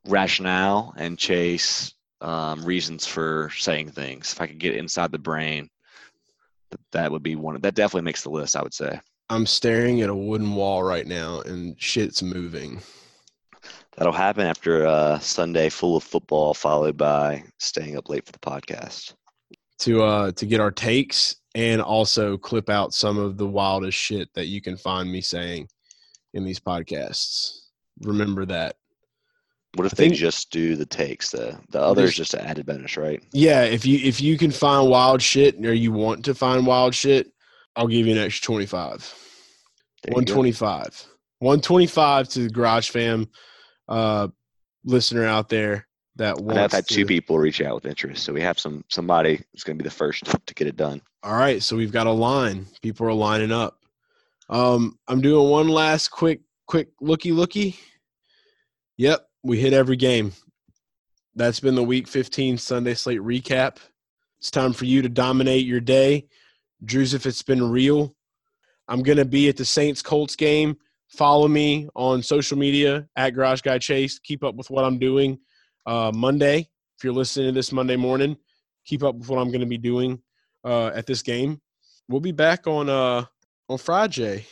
rationale 0.07 0.93
and 0.97 1.17
Chase 1.17 1.93
um, 2.21 2.63
reasons 2.65 3.05
for 3.05 3.51
saying 3.55 3.91
things. 3.91 4.33
If 4.33 4.41
I 4.41 4.47
could 4.47 4.57
get 4.57 4.75
inside 4.75 5.11
the 5.11 5.19
brain, 5.19 5.69
that, 6.71 6.79
that 6.91 7.11
would 7.11 7.23
be 7.23 7.35
one. 7.35 7.55
Of, 7.55 7.61
that 7.61 7.75
definitely 7.75 8.05
makes 8.05 8.23
the 8.23 8.31
list. 8.31 8.55
I 8.55 8.63
would 8.63 8.73
say. 8.73 8.99
I'm 9.29 9.45
staring 9.45 10.01
at 10.01 10.09
a 10.09 10.15
wooden 10.15 10.55
wall 10.55 10.83
right 10.83 11.07
now 11.07 11.41
and 11.41 11.79
shit's 11.79 12.23
moving. 12.23 12.81
That'll 13.95 14.11
happen 14.11 14.45
after 14.45 14.85
a 14.85 15.19
Sunday 15.21 15.69
full 15.69 15.95
of 15.95 16.03
football, 16.03 16.53
followed 16.53 16.97
by 16.97 17.43
staying 17.59 17.95
up 17.95 18.09
late 18.09 18.25
for 18.25 18.31
the 18.31 18.39
podcast. 18.39 19.13
To 19.79 20.03
uh 20.03 20.31
to 20.31 20.45
get 20.45 20.59
our 20.59 20.71
takes 20.71 21.35
and 21.55 21.81
also 21.81 22.37
clip 22.37 22.69
out 22.69 22.93
some 22.93 23.17
of 23.17 23.37
the 23.37 23.47
wildest 23.47 23.97
shit 23.97 24.33
that 24.33 24.47
you 24.47 24.61
can 24.61 24.75
find 24.77 25.11
me 25.11 25.21
saying 25.21 25.67
in 26.33 26.43
these 26.43 26.59
podcasts. 26.59 27.59
Remember 28.01 28.45
that. 28.45 28.75
What 29.75 29.85
if 29.87 29.93
I 29.93 29.95
they 29.95 30.03
think- 30.09 30.15
just 30.19 30.51
do 30.51 30.75
the 30.75 30.85
takes? 30.85 31.31
The 31.31 31.59
the 31.69 31.79
others 31.81 32.13
just 32.15 32.33
an 32.35 32.41
added 32.41 32.65
bonus, 32.65 32.95
right? 32.97 33.23
Yeah, 33.31 33.63
if 33.63 33.85
you 33.85 33.99
if 34.03 34.21
you 34.21 34.37
can 34.37 34.51
find 34.51 34.89
wild 34.89 35.21
shit 35.21 35.55
or 35.65 35.73
you 35.73 35.91
want 35.91 36.25
to 36.25 36.35
find 36.35 36.65
wild 36.67 36.93
shit, 36.93 37.31
I'll 37.75 37.87
give 37.87 38.05
you 38.05 38.13
an 38.13 38.19
extra 38.19 38.45
25. 38.45 38.99
There 40.03 40.11
you 40.11 40.15
One 40.15 40.25
go. 40.25 40.33
twenty-five. 40.33 41.05
One 41.39 41.59
twenty-five 41.61 42.29
to 42.29 42.39
the 42.43 42.49
Garage 42.49 42.89
Fam 42.89 43.27
uh, 43.87 44.27
listener 44.85 45.25
out 45.25 45.49
there 45.49 45.87
that 46.17 46.37
wants. 46.37 46.55
know 46.55 46.63
I've 46.65 46.71
had 46.71 46.87
to, 46.87 46.93
two 46.93 47.05
people 47.07 47.39
reach 47.39 47.59
out 47.61 47.73
with 47.75 47.85
interest, 47.85 48.23
so 48.23 48.31
we 48.33 48.41
have 48.41 48.59
some 48.59 48.83
somebody 48.89 49.41
who's 49.51 49.63
going 49.63 49.77
to 49.77 49.83
be 49.83 49.87
the 49.87 49.95
first 49.95 50.25
to, 50.25 50.39
to 50.45 50.53
get 50.53 50.67
it 50.67 50.75
done. 50.75 51.01
All 51.25 51.37
right, 51.37 51.63
so 51.63 51.77
we've 51.77 51.93
got 51.93 52.05
a 52.05 52.11
line. 52.11 52.65
People 52.81 53.07
are 53.07 53.13
lining 53.13 53.53
up. 53.53 53.79
Um, 54.49 54.99
I'm 55.07 55.21
doing 55.21 55.49
one 55.49 55.69
last 55.69 56.09
quick, 56.09 56.41
quick 56.67 56.89
looky 56.99 57.31
looky. 57.31 57.77
Yep, 58.97 59.25
we 59.41 59.57
hit 59.57 59.71
every 59.71 59.95
game. 59.95 60.33
That's 61.33 61.61
been 61.61 61.75
the 61.75 61.83
Week 61.83 62.09
15 62.09 62.57
Sunday 62.57 62.93
slate 62.93 63.21
recap. 63.21 63.77
It's 64.41 64.51
time 64.51 64.73
for 64.73 64.83
you 64.83 65.01
to 65.01 65.07
dominate 65.07 65.65
your 65.65 65.79
day. 65.79 66.27
Drews, 66.83 67.13
if 67.13 67.25
it's 67.25 67.41
been 67.41 67.71
real, 67.71 68.13
I'm 68.89 69.01
gonna 69.01 69.23
be 69.23 69.47
at 69.47 69.55
the 69.55 69.63
Saints 69.63 70.01
Colts 70.01 70.35
game. 70.35 70.75
Follow 71.07 71.47
me 71.47 71.87
on 71.95 72.21
social 72.21 72.57
media 72.57 73.07
at 73.15 73.29
Garage 73.29 73.61
Guy 73.61 73.77
Chase. 73.77 74.19
Keep 74.19 74.43
up 74.43 74.55
with 74.55 74.69
what 74.69 74.83
I'm 74.83 74.99
doing. 74.99 75.39
Uh, 75.85 76.11
Monday, 76.13 76.69
if 76.97 77.03
you're 77.05 77.13
listening 77.13 77.47
to 77.47 77.53
this 77.53 77.71
Monday 77.71 77.95
morning, 77.95 78.35
keep 78.85 79.03
up 79.03 79.15
with 79.15 79.29
what 79.29 79.39
I'm 79.39 79.51
going 79.51 79.61
to 79.61 79.65
be 79.65 79.77
doing 79.77 80.21
uh, 80.63 80.87
at 80.87 81.05
this 81.05 81.21
game. 81.21 81.61
We'll 82.07 82.21
be 82.21 82.31
back 82.31 82.67
on 82.67 82.89
uh, 82.89 83.25
on 83.69 83.77
Friday. 83.77 84.45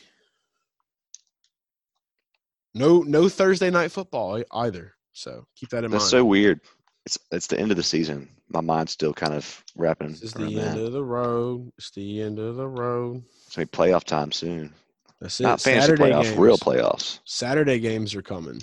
No, 2.73 3.01
no 3.01 3.27
Thursday 3.27 3.69
night 3.69 3.91
football 3.91 4.41
either. 4.51 4.93
So 5.11 5.45
keep 5.55 5.69
that 5.69 5.83
in 5.83 5.91
That's 5.91 5.91
mind. 5.91 6.01
That's 6.01 6.11
so 6.11 6.25
weird. 6.25 6.61
It's 7.05 7.17
it's 7.31 7.47
the 7.47 7.59
end 7.59 7.71
of 7.71 7.77
the 7.77 7.83
season. 7.83 8.29
My 8.49 8.61
mind's 8.61 8.91
still 8.91 9.13
kind 9.13 9.33
of 9.33 9.63
wrapping 9.75 10.11
this 10.11 10.23
is 10.23 10.33
the 10.33 10.43
end 10.43 10.77
that. 10.77 10.85
of 10.85 10.93
the 10.93 11.03
road. 11.03 11.71
It's 11.77 11.91
the 11.91 12.21
end 12.21 12.39
of 12.39 12.55
the 12.55 12.67
road. 12.67 13.23
It's 13.47 13.57
like 13.57 13.71
playoff 13.71 14.03
time 14.03 14.31
soon. 14.31 14.73
That's 15.19 15.39
it. 15.39 15.43
Not 15.43 15.61
fantasy 15.61 15.81
Saturday 15.81 16.03
playoffs, 16.11 16.23
games. 16.23 16.37
real 16.37 16.57
playoffs. 16.57 17.19
Saturday 17.25 17.79
games 17.79 18.15
are 18.15 18.21
coming. 18.21 18.61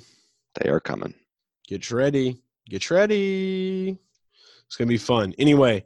They 0.61 0.71
are 0.71 0.81
coming. 0.81 1.15
Get 1.67 1.91
ready. 1.91 2.41
Get 2.69 2.91
ready. 2.91 3.99
It's 4.67 4.77
gonna 4.77 4.89
be 4.89 4.99
fun. 4.99 5.35
Anyway, 5.39 5.85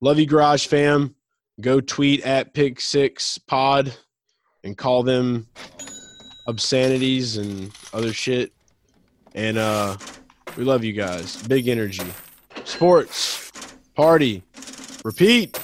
love 0.00 0.18
you, 0.18 0.26
Garage 0.26 0.66
Fam. 0.66 1.14
Go 1.60 1.80
tweet 1.80 2.24
at 2.24 2.52
Pick 2.54 2.80
Six 2.80 3.38
Pod 3.38 3.94
and 4.62 4.76
call 4.76 5.02
them 5.02 5.46
obscenities 6.46 7.36
and 7.36 7.72
other 7.92 8.12
shit. 8.12 8.52
And 9.34 9.58
uh, 9.58 9.96
we 10.56 10.64
love 10.64 10.84
you 10.84 10.92
guys. 10.92 11.42
Big 11.46 11.68
energy. 11.68 12.06
Sports. 12.64 13.50
Party. 13.94 14.42
Repeat. 15.04 15.58